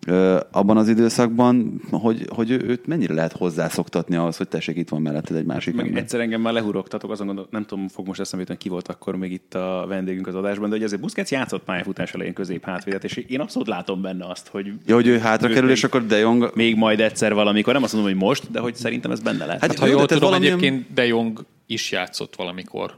ö, 0.07 0.39
abban 0.51 0.77
az 0.77 0.88
időszakban, 0.89 1.81
hogy, 1.91 2.25
hogy 2.30 2.51
ő- 2.51 2.63
őt 2.67 2.88
mennyire 2.88 3.13
lehet 3.13 3.31
hozzászoktatni 3.31 4.15
ahhoz, 4.15 4.38
hogy 4.38 4.47
tessék, 4.47 4.77
itt 4.77 4.89
van 4.89 5.01
melletted 5.01 5.38
egy 5.38 5.45
másik 5.45 5.75
Meg 5.75 5.85
ember. 5.85 6.01
egyszer 6.01 6.19
engem 6.19 6.41
már 6.41 6.53
lehurogtatok, 6.53 7.11
azon 7.11 7.25
gondol, 7.27 7.47
nem 7.51 7.65
tudom, 7.65 7.88
fog 7.88 8.07
most 8.07 8.19
eszembe 8.19 8.45
jutni, 8.47 8.63
ki 8.63 8.69
volt 8.69 8.88
akkor 8.88 9.15
még 9.15 9.31
itt 9.31 9.53
a 9.53 9.85
vendégünk 9.88 10.27
az 10.27 10.35
adásban, 10.35 10.69
de 10.69 10.75
hogy 10.75 10.84
azért 10.85 11.01
Busquets 11.01 11.31
játszott 11.31 11.63
pályafutás 11.63 12.13
elején 12.13 12.34
közép 12.34 12.65
hátvédet, 12.65 13.03
és 13.03 13.15
én 13.17 13.39
abszolút 13.39 13.67
látom 13.67 14.01
benne 14.01 14.25
azt, 14.30 14.47
hogy 14.47 14.71
Ja, 14.85 14.95
hogy 14.95 15.07
ő 15.07 15.17
hátra 15.17 15.47
kerül, 15.49 15.69
és 15.69 15.84
akkor 15.84 16.05
De 16.05 16.17
Jong... 16.17 16.51
még 16.53 16.75
majd 16.75 16.99
egyszer 16.99 17.34
valamikor, 17.34 17.73
nem 17.73 17.84
azt 17.84 17.93
mondom, 17.93 18.11
hogy 18.11 18.21
most, 18.21 18.51
de 18.51 18.59
hogy 18.59 18.75
szerintem 18.75 19.11
ez 19.11 19.19
benne 19.19 19.45
lehet. 19.45 19.61
Hát 19.61 19.69
Hát, 19.69 19.80
ha 19.80 19.85
Jó, 19.85 19.97
jól 19.97 20.05
tudom, 20.05 20.23
valamilyen- 20.30 20.57
egyébként 20.57 20.93
De 20.93 21.05
Jong 21.05 21.45
is 21.65 21.91
játszott 21.91 22.35
valamikor 22.35 22.93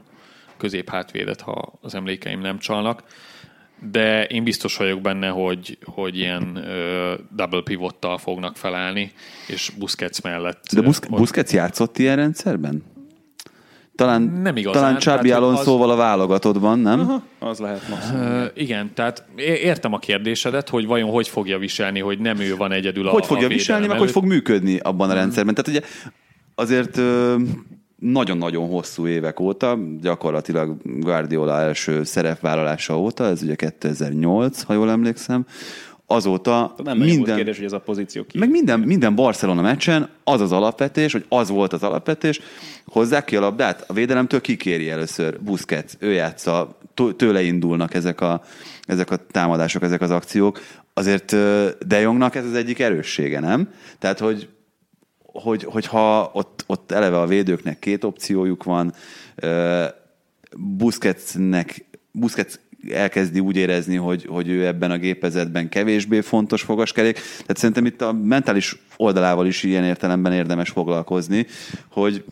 középhátvédet, 0.56 1.40
ha 1.40 1.78
az 1.80 1.94
emlékeim 1.94 2.40
nem 2.40 2.58
csalnak. 2.58 3.02
De 3.90 4.24
én 4.24 4.44
biztos 4.44 4.76
vagyok 4.76 5.00
benne, 5.00 5.28
hogy, 5.28 5.78
hogy 5.84 6.16
ilyen 6.18 6.56
ö, 6.56 7.14
double 7.36 7.62
pivottal 7.62 8.18
fognak 8.18 8.56
felállni, 8.56 9.12
és 9.48 9.72
Busquets 9.78 10.22
mellett. 10.22 10.62
De 10.72 10.80
Bus- 10.80 11.04
ö, 11.04 11.06
ott- 11.10 11.18
Busquets 11.18 11.50
játszott 11.52 11.98
ilyen 11.98 12.16
rendszerben? 12.16 12.82
Talán, 13.94 14.22
Nem 14.22 14.56
igazán, 14.56 14.82
talán 14.82 14.98
Csábi 14.98 15.28
tehát, 15.28 15.42
hogy 15.42 15.52
Alonsoval 15.52 15.90
a 15.90 15.96
válogatottban, 15.96 16.78
nem? 16.78 17.00
Aha, 17.00 17.22
az 17.38 17.58
lehet 17.58 17.88
maximum. 17.88 18.44
Igen, 18.54 18.90
tehát 18.94 19.24
értem 19.36 19.92
a 19.92 19.98
kérdésedet, 19.98 20.68
hogy 20.68 20.86
vajon 20.86 21.10
hogy 21.10 21.28
fogja 21.28 21.58
viselni, 21.58 22.00
hogy 22.00 22.18
nem 22.18 22.38
ő 22.38 22.56
van 22.56 22.72
egyedül 22.72 23.08
a 23.08 23.10
hogy 23.10 23.26
fogja 23.26 23.46
a 23.46 23.48
viselni, 23.48 23.86
meg 23.86 23.98
hogy 23.98 24.10
fog 24.10 24.24
működni 24.24 24.78
abban 24.78 25.10
a 25.10 25.14
rendszerben. 25.14 25.54
Tehát 25.54 25.70
ugye 25.80 25.88
azért 26.54 26.96
ö, 26.96 27.36
nagyon-nagyon 27.96 28.68
hosszú 28.68 29.06
évek 29.06 29.40
óta, 29.40 29.78
gyakorlatilag 30.00 30.76
Guardiola 30.84 31.60
első 31.60 32.04
szerepvállalása 32.04 32.98
óta, 32.98 33.24
ez 33.24 33.42
ugye 33.42 33.54
2008, 33.54 34.62
ha 34.62 34.72
jól 34.72 34.90
emlékszem, 34.90 35.46
azóta 36.06 36.74
Nem 36.84 36.98
minden, 36.98 37.36
kérdés, 37.36 37.56
hogy 37.56 37.64
ez 37.64 37.72
a 37.72 37.78
pozíció 37.80 38.24
ki. 38.24 38.38
meg 38.38 38.50
minden, 38.50 38.80
minden 38.80 39.14
Barcelona 39.14 39.60
meccsen 39.62 40.08
az 40.24 40.40
az 40.40 40.52
alapvetés, 40.52 41.12
hogy 41.12 41.24
az 41.28 41.48
volt 41.48 41.72
az 41.72 41.82
alapvetés, 41.82 42.40
hozzák 42.84 43.24
ki 43.24 43.36
a 43.36 43.40
labdát, 43.40 43.84
a 43.86 43.92
védelemtől 43.92 44.40
kikéri 44.40 44.90
először 44.90 45.40
Busquets, 45.40 45.92
ő 45.98 46.12
játsza, 46.12 46.78
tő- 46.94 47.14
tőle 47.14 47.42
indulnak 47.42 47.94
ezek 47.94 48.20
a, 48.20 48.42
ezek 48.84 49.10
a 49.10 49.16
támadások, 49.30 49.82
ezek 49.82 50.00
az 50.00 50.10
akciók. 50.10 50.60
Azért 50.94 51.36
De 51.86 52.00
Jongnak 52.00 52.34
ez 52.34 52.44
az 52.44 52.54
egyik 52.54 52.78
erőssége, 52.78 53.40
nem? 53.40 53.68
Tehát, 53.98 54.18
hogy 54.18 54.48
hogy, 55.42 55.64
hogyha 55.64 56.30
ott, 56.32 56.64
ott 56.66 56.92
eleve 56.92 57.20
a 57.20 57.26
védőknek 57.26 57.78
két 57.78 58.04
opciójuk 58.04 58.64
van, 58.64 58.92
Busquetsnek, 60.56 61.84
Busquets 62.12 62.54
elkezdi 62.90 63.40
úgy 63.40 63.56
érezni, 63.56 63.96
hogy, 63.96 64.24
hogy 64.24 64.48
ő 64.48 64.66
ebben 64.66 64.90
a 64.90 64.96
gépezetben 64.96 65.68
kevésbé 65.68 66.20
fontos 66.20 66.62
fogaskerék. 66.62 67.14
Tehát 67.14 67.56
szerintem 67.56 67.86
itt 67.86 68.02
a 68.02 68.12
mentális 68.12 68.76
oldalával 68.96 69.46
is 69.46 69.62
ilyen 69.62 69.84
értelemben 69.84 70.32
érdemes 70.32 70.70
foglalkozni, 70.70 71.46
hogy 71.90 72.24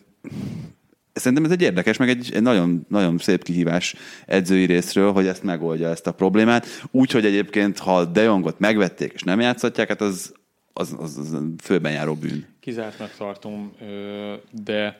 Szerintem 1.17 1.45
ez 1.45 1.51
egy 1.51 1.61
érdekes, 1.61 1.97
meg 1.97 2.09
egy, 2.09 2.29
egy 2.33 2.41
nagyon, 2.41 2.85
nagyon 2.89 3.17
szép 3.17 3.43
kihívás 3.43 3.95
edzői 4.25 4.65
részről, 4.65 5.11
hogy 5.11 5.27
ezt 5.27 5.43
megoldja 5.43 5.89
ezt 5.89 6.07
a 6.07 6.11
problémát. 6.11 6.65
Úgyhogy 6.91 7.25
egyébként, 7.25 7.79
ha 7.79 8.05
De 8.05 8.21
Jongot 8.21 8.59
megvették 8.59 9.11
és 9.13 9.21
nem 9.21 9.39
játszhatják, 9.39 9.87
hát 9.87 10.01
az, 10.01 10.33
az, 10.73 10.95
az, 10.99 11.17
az 11.17 11.37
főben 11.63 11.91
járó 11.91 12.13
bűn. 12.13 12.45
Kizártnak 12.65 13.11
tartom, 13.17 13.73
ö, 13.81 14.33
de 14.63 14.99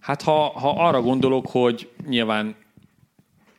hát 0.00 0.22
ha, 0.22 0.58
ha 0.58 0.70
arra 0.70 1.00
gondolok, 1.00 1.46
hogy 1.46 1.88
nyilván 2.08 2.54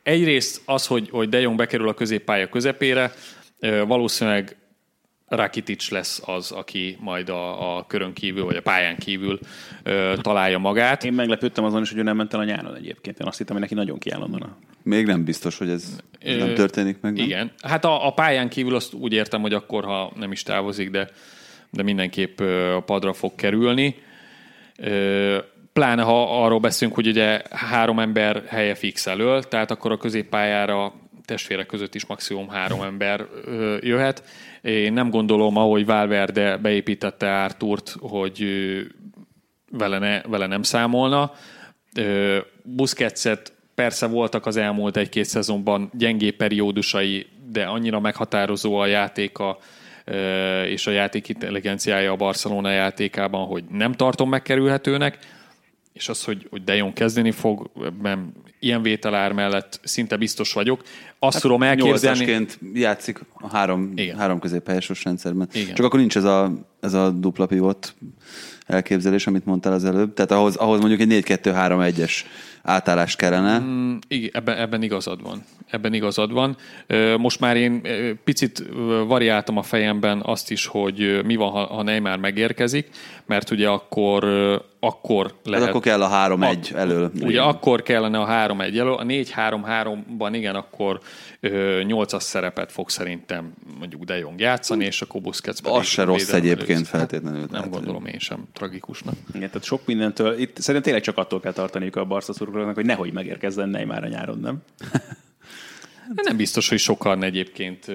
egyrészt 0.02 0.62
az, 0.64 0.86
hogy, 0.86 1.08
hogy 1.10 1.28
De 1.28 1.40
Jong 1.40 1.56
bekerül 1.56 1.88
a 1.88 1.94
középpálya 1.94 2.48
közepére, 2.48 3.12
ö, 3.58 3.84
valószínűleg 3.86 4.56
Rakitic 5.28 5.90
lesz 5.90 6.22
az, 6.26 6.50
aki 6.50 6.96
majd 7.00 7.28
a, 7.28 7.76
a 7.76 7.86
körön 7.86 8.12
kívül, 8.12 8.44
vagy 8.44 8.56
a 8.56 8.62
pályán 8.62 8.96
kívül 8.96 9.38
ö, 9.82 10.14
találja 10.20 10.58
magát. 10.58 11.04
Én 11.04 11.12
meglepődtem 11.12 11.64
azon 11.64 11.82
is, 11.82 11.90
hogy 11.90 11.98
ő 11.98 12.02
nem 12.02 12.16
ment 12.16 12.34
el 12.34 12.40
a 12.40 12.44
nyáron 12.44 12.74
egyébként. 12.74 13.20
Én 13.20 13.26
azt 13.26 13.38
hittem, 13.38 13.52
hogy 13.52 13.62
neki 13.62 13.74
nagyon 13.74 13.98
kiáll 13.98 14.20
onnan 14.20 14.42
a 14.42 14.56
Még 14.82 15.06
nem 15.06 15.24
biztos, 15.24 15.58
hogy 15.58 15.68
ez 15.68 15.96
ez 16.18 16.36
nem 16.36 16.48
Ö, 16.48 16.52
történik 16.52 17.00
meg. 17.00 17.12
Nem? 17.12 17.24
Igen. 17.24 17.52
Hát 17.62 17.84
a, 17.84 18.06
a 18.06 18.12
pályán 18.12 18.48
kívül 18.48 18.74
azt 18.74 18.92
úgy 18.92 19.12
értem, 19.12 19.40
hogy 19.40 19.54
akkor, 19.54 19.84
ha 19.84 20.12
nem 20.16 20.32
is 20.32 20.42
távozik, 20.42 20.90
de, 20.90 21.10
de 21.72 21.82
mindenképp 21.82 22.40
a 22.76 22.82
padra 22.86 23.12
fog 23.12 23.34
kerülni. 23.34 23.94
Pláne, 25.72 26.02
ha 26.02 26.44
arról 26.44 26.58
beszélünk, 26.58 26.96
hogy 26.96 27.06
ugye 27.06 27.42
három 27.50 27.98
ember 27.98 28.42
helye 28.46 28.74
fix 28.74 29.06
elől, 29.06 29.42
tehát 29.42 29.70
akkor 29.70 29.92
a 29.92 29.96
középpályára 29.96 30.92
testvérek 31.24 31.66
között 31.66 31.94
is 31.94 32.06
maximum 32.06 32.48
három 32.48 32.82
ember 32.82 33.26
jöhet. 33.80 34.24
Én 34.62 34.92
nem 34.92 35.10
gondolom, 35.10 35.56
ahogy 35.56 35.86
Valverde 35.86 36.56
beépítette 36.56 37.42
Arturt, 37.42 37.96
hogy 38.00 38.46
vele, 39.70 39.98
ne, 39.98 40.20
vele 40.20 40.46
nem 40.46 40.62
számolna. 40.62 41.32
Busquetset 42.62 43.52
persze 43.74 44.06
voltak 44.06 44.46
az 44.46 44.56
elmúlt 44.56 44.96
egy-két 44.96 45.24
szezonban 45.24 45.90
gyengé 45.94 46.30
periódusai, 46.30 47.26
de 47.50 47.64
annyira 47.64 48.00
meghatározó 48.00 48.76
a 48.76 48.86
játéka 48.86 49.58
és 50.66 50.86
a 50.86 50.90
játék 50.90 51.28
intelligenciája 51.28 52.12
a 52.12 52.16
Barcelona 52.16 52.70
játékában, 52.70 53.46
hogy 53.46 53.64
nem 53.70 53.92
tartom 53.92 54.28
megkerülhetőnek. 54.28 55.18
és 55.92 56.08
az, 56.08 56.24
hogy, 56.24 56.46
hogy 56.50 56.64
De 56.64 56.74
Jong 56.74 56.92
kezdeni 56.92 57.30
fog, 57.30 57.70
ebben 57.84 58.32
ilyen 58.60 58.82
vételár 58.82 59.32
mellett 59.32 59.80
szinte 59.82 60.16
biztos 60.16 60.52
vagyok. 60.52 60.82
Azt 61.18 61.32
hát 61.32 61.42
tudom 61.42 61.62
elképzelni... 61.62 62.46
Játszik 62.74 63.20
a 63.32 63.48
három, 63.48 63.92
Igen. 63.94 64.18
három 64.18 64.38
középpályasos 64.38 65.04
rendszerben. 65.04 65.48
Igen. 65.52 65.74
Csak 65.74 65.86
akkor 65.86 65.98
nincs 65.98 66.16
ez 66.16 66.24
a, 66.24 66.52
ez 66.80 66.94
a 66.94 67.10
dupla 67.10 67.46
pivot 67.46 67.94
elképzelés, 68.66 69.26
amit 69.26 69.44
mondtál 69.44 69.72
az 69.72 69.84
előbb. 69.84 70.14
Tehát 70.14 70.30
ahhoz, 70.30 70.56
ahhoz 70.56 70.80
mondjuk 70.80 71.00
egy 71.00 71.24
4-2-3-1-es 71.24 72.12
átállást 72.62 73.16
kellene. 73.16 73.58
Mm, 73.58 73.96
Igen, 74.08 74.30
ebben, 74.32 74.56
ebben 74.56 74.82
igazad 74.82 75.22
van. 75.22 75.44
Ebben 75.70 75.92
igazad 75.92 76.32
van. 76.32 76.56
Most 77.16 77.40
már 77.40 77.56
én 77.56 77.82
picit 78.24 78.62
variáltam 79.06 79.56
a 79.56 79.62
fejemben 79.62 80.20
azt 80.24 80.50
is, 80.50 80.66
hogy 80.66 81.20
mi 81.24 81.36
van, 81.36 81.50
ha 81.50 81.82
Neymar 81.82 82.18
megérkezik, 82.18 82.88
mert 83.32 83.50
ugye 83.50 83.68
akkor, 83.68 84.24
akkor 84.80 85.24
Hát 85.26 85.46
lehet... 85.46 85.68
akkor 85.68 85.80
kell 85.80 86.02
a 86.02 86.36
3-1 86.36 86.74
elől. 86.74 87.10
Ugye 87.20 87.42
akkor 87.42 87.82
kellene 87.82 88.18
a 88.20 88.26
3-1 88.48 88.78
elő, 88.78 88.90
a 88.92 89.04
4-3-3-ban 89.04 90.28
igen, 90.32 90.54
akkor 90.54 91.00
ö, 91.40 91.80
8-as 91.84 92.20
szerepet 92.20 92.72
fog 92.72 92.90
szerintem 92.90 93.52
mondjuk 93.78 94.02
De 94.04 94.18
Jong 94.18 94.40
játszani, 94.40 94.84
és 94.84 95.02
akkor 95.02 95.20
Busquets 95.20 95.60
pedig 95.60 95.78
Az 95.78 95.86
se 95.86 96.04
rossz 96.04 96.32
egyébként 96.32 96.68
először. 96.70 96.86
feltétlenül. 96.98 97.46
Nem 97.50 97.70
gondolom 97.70 98.06
én 98.06 98.18
sem 98.18 98.44
tragikusnak. 98.52 99.14
Igen, 99.34 99.48
tehát 99.48 99.64
sok 99.64 99.86
mindentől, 99.86 100.38
itt 100.38 100.56
szerintem 100.56 100.82
tényleg 100.82 101.02
csak 101.02 101.16
attól 101.18 101.40
kell 101.40 101.52
tartaniuk 101.52 101.96
a 101.96 102.04
Barca 102.04 102.32
szurkolóknak, 102.32 102.74
hogy 102.74 102.86
nehogy 102.86 103.12
megérkezzen 103.12 103.68
Neymar 103.68 104.04
a 104.04 104.08
nyáron, 104.08 104.38
nem? 104.38 104.56
De 106.08 106.22
nem 106.24 106.36
biztos, 106.36 106.68
hogy 106.68 106.78
sokan 106.78 107.22
egyébként 107.22 107.86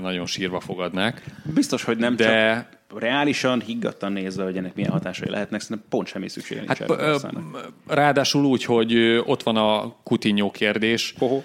nagyon 0.00 0.26
sírva 0.26 0.60
fogadnák. 0.60 1.22
Biztos, 1.54 1.84
hogy 1.84 1.96
nem, 1.96 2.16
De- 2.16 2.24
csak 2.24 3.00
reálisan, 3.00 3.60
higgadtan 3.60 4.12
nézve, 4.12 4.44
hogy 4.44 4.56
ennek 4.56 4.74
milyen 4.74 4.90
hatásai 4.90 5.30
lehetnek, 5.30 5.60
szerintem 5.60 5.86
pont 5.88 6.06
semmi 6.06 6.28
szüksége 6.28 6.60
nincs 6.60 6.78
Hát 6.78 6.90
erre 6.90 7.02
a 7.02 7.06
ö, 7.06 7.10
Barszának. 7.10 7.72
ráadásul 7.86 8.44
úgy, 8.44 8.64
hogy 8.64 8.96
ott 9.24 9.42
van 9.42 9.56
a 9.56 9.94
Coutinho 10.02 10.50
kérdés, 10.50 11.14
Hoho. 11.18 11.42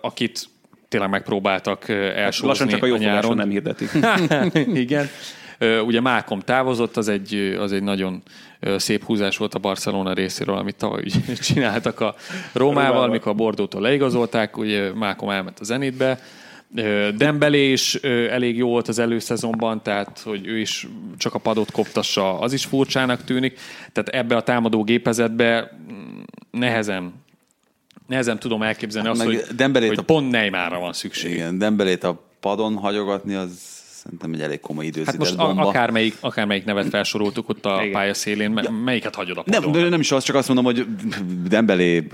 akit 0.00 0.48
tényleg 0.88 1.10
megpróbáltak 1.10 1.88
ö, 1.88 2.06
elsózni 2.16 2.46
Lassan 2.48 2.68
csak 2.68 2.82
a 2.82 2.86
jó 2.86 2.96
nyáron. 2.96 3.20
fogáson 3.20 3.36
nem 3.36 3.48
hirdetik. 3.50 3.90
Igen. 4.84 5.06
Ugye 5.84 6.00
Malcolm 6.00 6.40
távozott, 6.40 6.96
az 6.96 7.08
egy, 7.08 7.56
az 7.58 7.72
egy 7.72 7.82
nagyon 7.82 8.22
szép 8.76 9.04
húzás 9.04 9.36
volt 9.36 9.54
a 9.54 9.58
Barcelona 9.58 10.12
részéről, 10.12 10.56
amit 10.56 10.76
tavaly 10.76 11.02
ugye 11.02 11.34
csináltak 11.52 12.00
a 12.00 12.14
Rómával, 12.52 12.84
Rómával. 12.86 13.08
mikor 13.08 13.32
a 13.32 13.34
Bordótól 13.34 13.80
leigazolták, 13.80 14.56
ugye 14.56 14.92
Malcolm 14.94 15.30
elment 15.30 15.60
a 15.60 15.64
Zenitbe. 15.64 16.20
Ö, 16.76 17.08
Dembélé 17.16 17.72
is 17.72 17.94
elég 18.30 18.56
jó 18.56 18.68
volt 18.68 18.88
az 18.88 18.98
előszezonban, 18.98 19.82
tehát 19.82 20.20
hogy 20.24 20.46
ő 20.46 20.58
is 20.58 20.86
csak 21.18 21.34
a 21.34 21.38
padot 21.38 21.70
koptassa, 21.70 22.38
az 22.38 22.52
is 22.52 22.64
furcsának 22.64 23.24
tűnik. 23.24 23.58
Tehát 23.92 24.08
ebbe 24.08 24.36
a 24.36 24.42
támadó 24.42 24.84
gépezetbe 24.84 25.70
mm, 25.92 26.20
nehezen 26.50 27.20
nehezen 28.06 28.38
tudom 28.38 28.62
elképzelni 28.62 29.08
Hát 29.08 29.16
azt, 29.16 29.26
hogy, 29.26 29.42
Dembélét 29.56 29.88
hogy 29.88 29.98
a- 29.98 30.02
pont 30.02 30.30
Neymarra 30.30 30.78
van 30.78 30.92
szükség. 30.92 31.32
Igen, 31.32 31.58
Dembelét 31.58 32.04
a 32.04 32.22
padon 32.40 32.76
hagyogatni, 32.76 33.34
az 33.34 33.81
szerintem 34.02 34.32
egy 34.32 34.40
elég 34.40 34.60
komoly 34.60 34.84
Hát 34.84 34.94
időzített 34.94 35.18
most 35.20 35.36
bomba. 35.36 35.66
akármelyik, 35.68 36.16
akármelyik 36.20 36.64
nevet 36.64 36.88
felsoroltuk 36.88 37.48
ott 37.48 37.66
a 37.66 37.78
Igen. 37.80 37.92
pályaszélén, 37.92 38.50
me- 38.50 38.84
melyiket 38.84 39.14
hagyod 39.14 39.36
a 39.36 39.42
Nem, 39.46 39.62
padon? 39.62 39.82
de 39.82 39.88
nem 39.88 40.00
is 40.00 40.12
az, 40.12 40.24
csak 40.24 40.36
azt 40.36 40.46
mondom, 40.48 40.64
hogy 40.64 40.86
Dembelé 41.48 42.06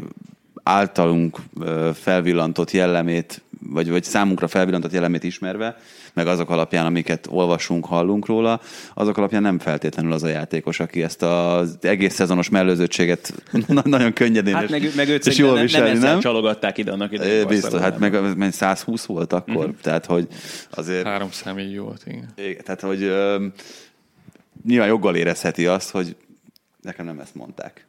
általunk 0.63 1.37
felvillantott 1.95 2.71
jellemét, 2.71 3.43
vagy, 3.61 3.91
vagy 3.91 4.05
számunkra 4.05 4.49
felvillantott 4.49 4.93
jellemét 4.93 5.25
ismerve, 5.25 5.77
meg 6.19 6.27
azok 6.27 6.51
alapján, 6.51 6.87
amiket 6.87 7.27
olvasunk, 7.31 7.85
hallunk 7.87 8.27
róla, 8.27 8.61
azok 8.95 9.17
alapján 9.17 9.43
nem 9.43 9.59
feltétlenül 9.59 10.13
az 10.13 10.23
a 10.23 10.29
játékos, 10.29 10.81
aki 10.81 11.03
ezt 11.03 11.23
az 11.23 11.79
egész 11.81 12.15
szezonos 12.15 12.49
mellőzőtséget 12.49 13.33
na- 13.67 13.83
nagyon 13.85 14.13
könnyedén 14.13 14.55
Hát 14.55 14.63
és, 14.65 14.71
meg, 14.71 14.91
meg 14.97 15.09
őt 15.09 15.27
és 15.27 15.37
jól 15.37 15.47
nem, 15.49 15.57
nem 15.57 15.67
viseli, 15.67 15.91
ezzel 15.91 16.11
nem? 16.11 16.21
csalogatták 16.21 16.79
ide 16.79 16.93
annak 16.93 17.13
idején. 17.13 17.47
Biztos, 17.47 17.81
hát 17.81 17.99
meg, 17.99 18.37
meg 18.37 18.53
120 18.53 19.05
volt 19.05 19.33
akkor, 19.33 19.67
Mhm. 19.67 19.75
tehát 19.83 20.07
hogy 20.07 20.29
azért... 20.71 21.07
Három 21.07 21.31
számjegyű 21.31 21.79
volt, 21.81 22.03
igen. 22.07 22.29
Igen, 22.37 22.65
tehát, 22.65 22.81
hogy 22.81 23.03
ö, 23.03 23.47
nyilván 24.67 24.89
joggal 24.89 25.17
érezheti 25.17 25.67
azt, 25.67 25.91
hogy 25.91 26.17
nekem 26.83 27.07
nem 27.07 27.21
ezt 27.21 27.35
mondták. 27.35 27.87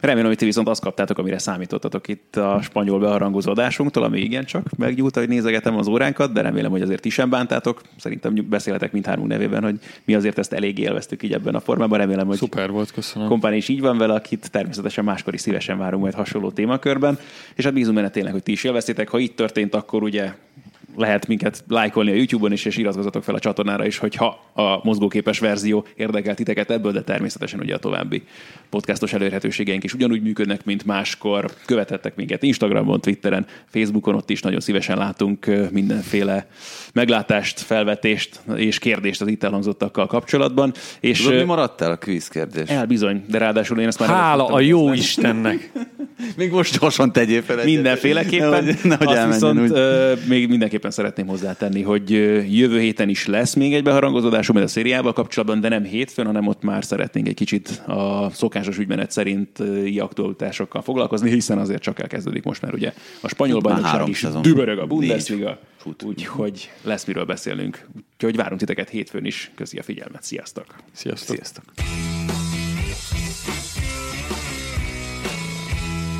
Remélem, 0.00 0.28
hogy 0.28 0.36
ti 0.36 0.44
viszont 0.44 0.68
azt 0.68 0.80
kaptátok, 0.80 1.18
amire 1.18 1.38
számítottatok 1.38 2.08
itt 2.08 2.36
a 2.36 2.58
spanyol 2.62 2.98
beharangozó 2.98 3.50
adásunktól, 3.50 4.02
ami 4.02 4.20
igencsak 4.20 4.76
meggyújt, 4.76 5.14
hogy 5.14 5.28
nézegetem 5.28 5.76
az 5.76 5.86
óránkat, 5.86 6.32
de 6.32 6.40
remélem, 6.40 6.70
hogy 6.70 6.82
azért 6.82 7.00
ti 7.00 7.08
sem 7.08 7.30
bántátok. 7.30 7.82
Szerintem 7.96 8.46
beszélhetek 8.48 8.92
mindhármunk 8.92 9.28
nevében, 9.28 9.62
hogy 9.62 9.78
mi 10.04 10.14
azért 10.14 10.38
ezt 10.38 10.52
elég 10.52 10.78
élveztük 10.78 11.22
így 11.22 11.32
ebben 11.32 11.54
a 11.54 11.60
formában. 11.60 11.98
Remélem, 11.98 12.26
hogy 12.26 12.36
Szuper 12.36 12.70
volt, 12.70 12.92
köszönöm. 12.92 13.28
kompáni 13.28 13.56
is 13.56 13.68
így 13.68 13.80
van 13.80 13.98
vele, 13.98 14.14
akit 14.14 14.50
természetesen 14.50 15.04
máskor 15.04 15.34
is 15.34 15.40
szívesen 15.40 15.78
várunk 15.78 16.02
majd 16.02 16.14
hasonló 16.14 16.50
témakörben. 16.50 17.18
És 17.54 17.64
hát 17.64 17.72
bízunk 17.72 17.96
benne 17.96 18.10
tényleg, 18.10 18.32
hogy 18.32 18.42
ti 18.42 18.52
is 18.52 18.64
élveztétek. 18.64 19.08
Ha 19.08 19.18
így 19.18 19.34
történt, 19.34 19.74
akkor 19.74 20.02
ugye 20.02 20.32
lehet 20.98 21.26
minket 21.26 21.64
lájkolni 21.68 22.10
a 22.10 22.14
YouTube-on 22.14 22.52
is, 22.52 22.64
és 22.64 22.76
iratkozzatok 22.76 23.22
fel 23.22 23.34
a 23.34 23.38
csatornára 23.38 23.86
is, 23.86 23.98
hogyha 23.98 24.44
a 24.52 24.80
mozgóképes 24.82 25.38
verzió 25.38 25.86
érdekel 25.96 26.34
titeket 26.34 26.70
ebből, 26.70 26.92
de 26.92 27.02
természetesen 27.02 27.60
ugye 27.60 27.74
a 27.74 27.78
további 27.78 28.22
podcastos 28.70 29.12
elérhetőségeink 29.12 29.84
is 29.84 29.94
ugyanúgy 29.94 30.22
működnek, 30.22 30.64
mint 30.64 30.84
máskor. 30.84 31.50
Követettek 31.66 32.16
minket 32.16 32.42
Instagramon, 32.42 33.00
Twitteren, 33.00 33.46
Facebookon, 33.66 34.14
ott 34.14 34.30
is 34.30 34.42
nagyon 34.42 34.60
szívesen 34.60 34.98
látunk 34.98 35.46
mindenféle 35.70 36.46
meglátást, 36.92 37.60
felvetést 37.60 38.40
és 38.56 38.78
kérdést 38.78 39.20
az 39.20 39.28
itt 39.28 39.44
elhangzottakkal 39.44 40.06
kapcsolatban. 40.06 40.72
És 41.00 41.22
Tudod, 41.22 41.38
mi 41.38 41.44
maradt 41.44 41.80
el 41.80 41.90
a 41.90 41.96
kvíz 41.96 42.28
kérdés? 42.28 42.68
el 42.68 42.86
bizony, 42.86 43.24
de 43.28 43.38
ráadásul 43.38 43.80
én 43.80 43.86
ezt 43.86 43.98
már... 43.98 44.08
Hála 44.08 44.46
a 44.46 44.60
jó 44.60 44.80
hozni. 44.80 44.96
Istennek! 44.96 45.70
Még 46.36 46.50
most 46.50 46.78
gyorsan 46.78 47.12
tegyél 47.12 47.42
fel. 47.42 47.64
Mindenféleképpen. 47.64 48.64
Nehogy, 48.64 48.76
nehogy 48.82 49.16
Azt 49.16 49.26
viszont 49.26 49.60
úgy. 49.60 49.70
ö, 49.70 50.12
még 50.28 50.48
mindenképpen 50.48 50.87
szeretném 50.90 51.26
hozzátenni, 51.26 51.82
hogy 51.82 52.10
jövő 52.58 52.80
héten 52.80 53.08
is 53.08 53.26
lesz 53.26 53.54
még 53.54 53.74
egy 53.74 53.82
beharangozódásunk, 53.82 54.58
mert 54.58 54.70
a 54.70 54.72
szériával 54.72 55.12
kapcsolatban, 55.12 55.60
de 55.60 55.68
nem 55.68 55.84
hétfőn, 55.84 56.26
hanem 56.26 56.46
ott 56.46 56.62
már 56.62 56.84
szeretnénk 56.84 57.28
egy 57.28 57.34
kicsit 57.34 57.68
a 57.86 58.30
szokásos 58.32 58.78
ügymenet 58.78 59.10
szerint 59.10 59.58
aktualitásokkal 59.98 60.82
foglalkozni, 60.82 61.30
hiszen 61.30 61.58
azért 61.58 61.82
csak 61.82 62.00
elkezdődik 62.00 62.42
most 62.42 62.62
már 62.62 62.74
ugye 62.74 62.92
a 63.20 63.28
spanyol 63.28 63.60
bajnokság 63.60 64.08
is, 64.08 64.18
szezon. 64.18 64.42
dübörög 64.42 64.78
a. 64.78 64.86
Bundesliga, 64.86 65.58
úgyhogy 66.04 66.70
lesz 66.82 67.04
miről 67.04 67.24
beszélnünk. 67.24 67.86
Úgyhogy 68.14 68.36
várunk 68.36 68.60
titeket 68.60 68.88
hétfőn 68.88 69.24
is. 69.24 69.50
Köszi 69.54 69.78
a 69.78 69.82
figyelmet. 69.82 70.22
Sziasztok! 70.22 70.66
Sziasztok! 70.92 71.36
Sziasztok. 71.36 71.64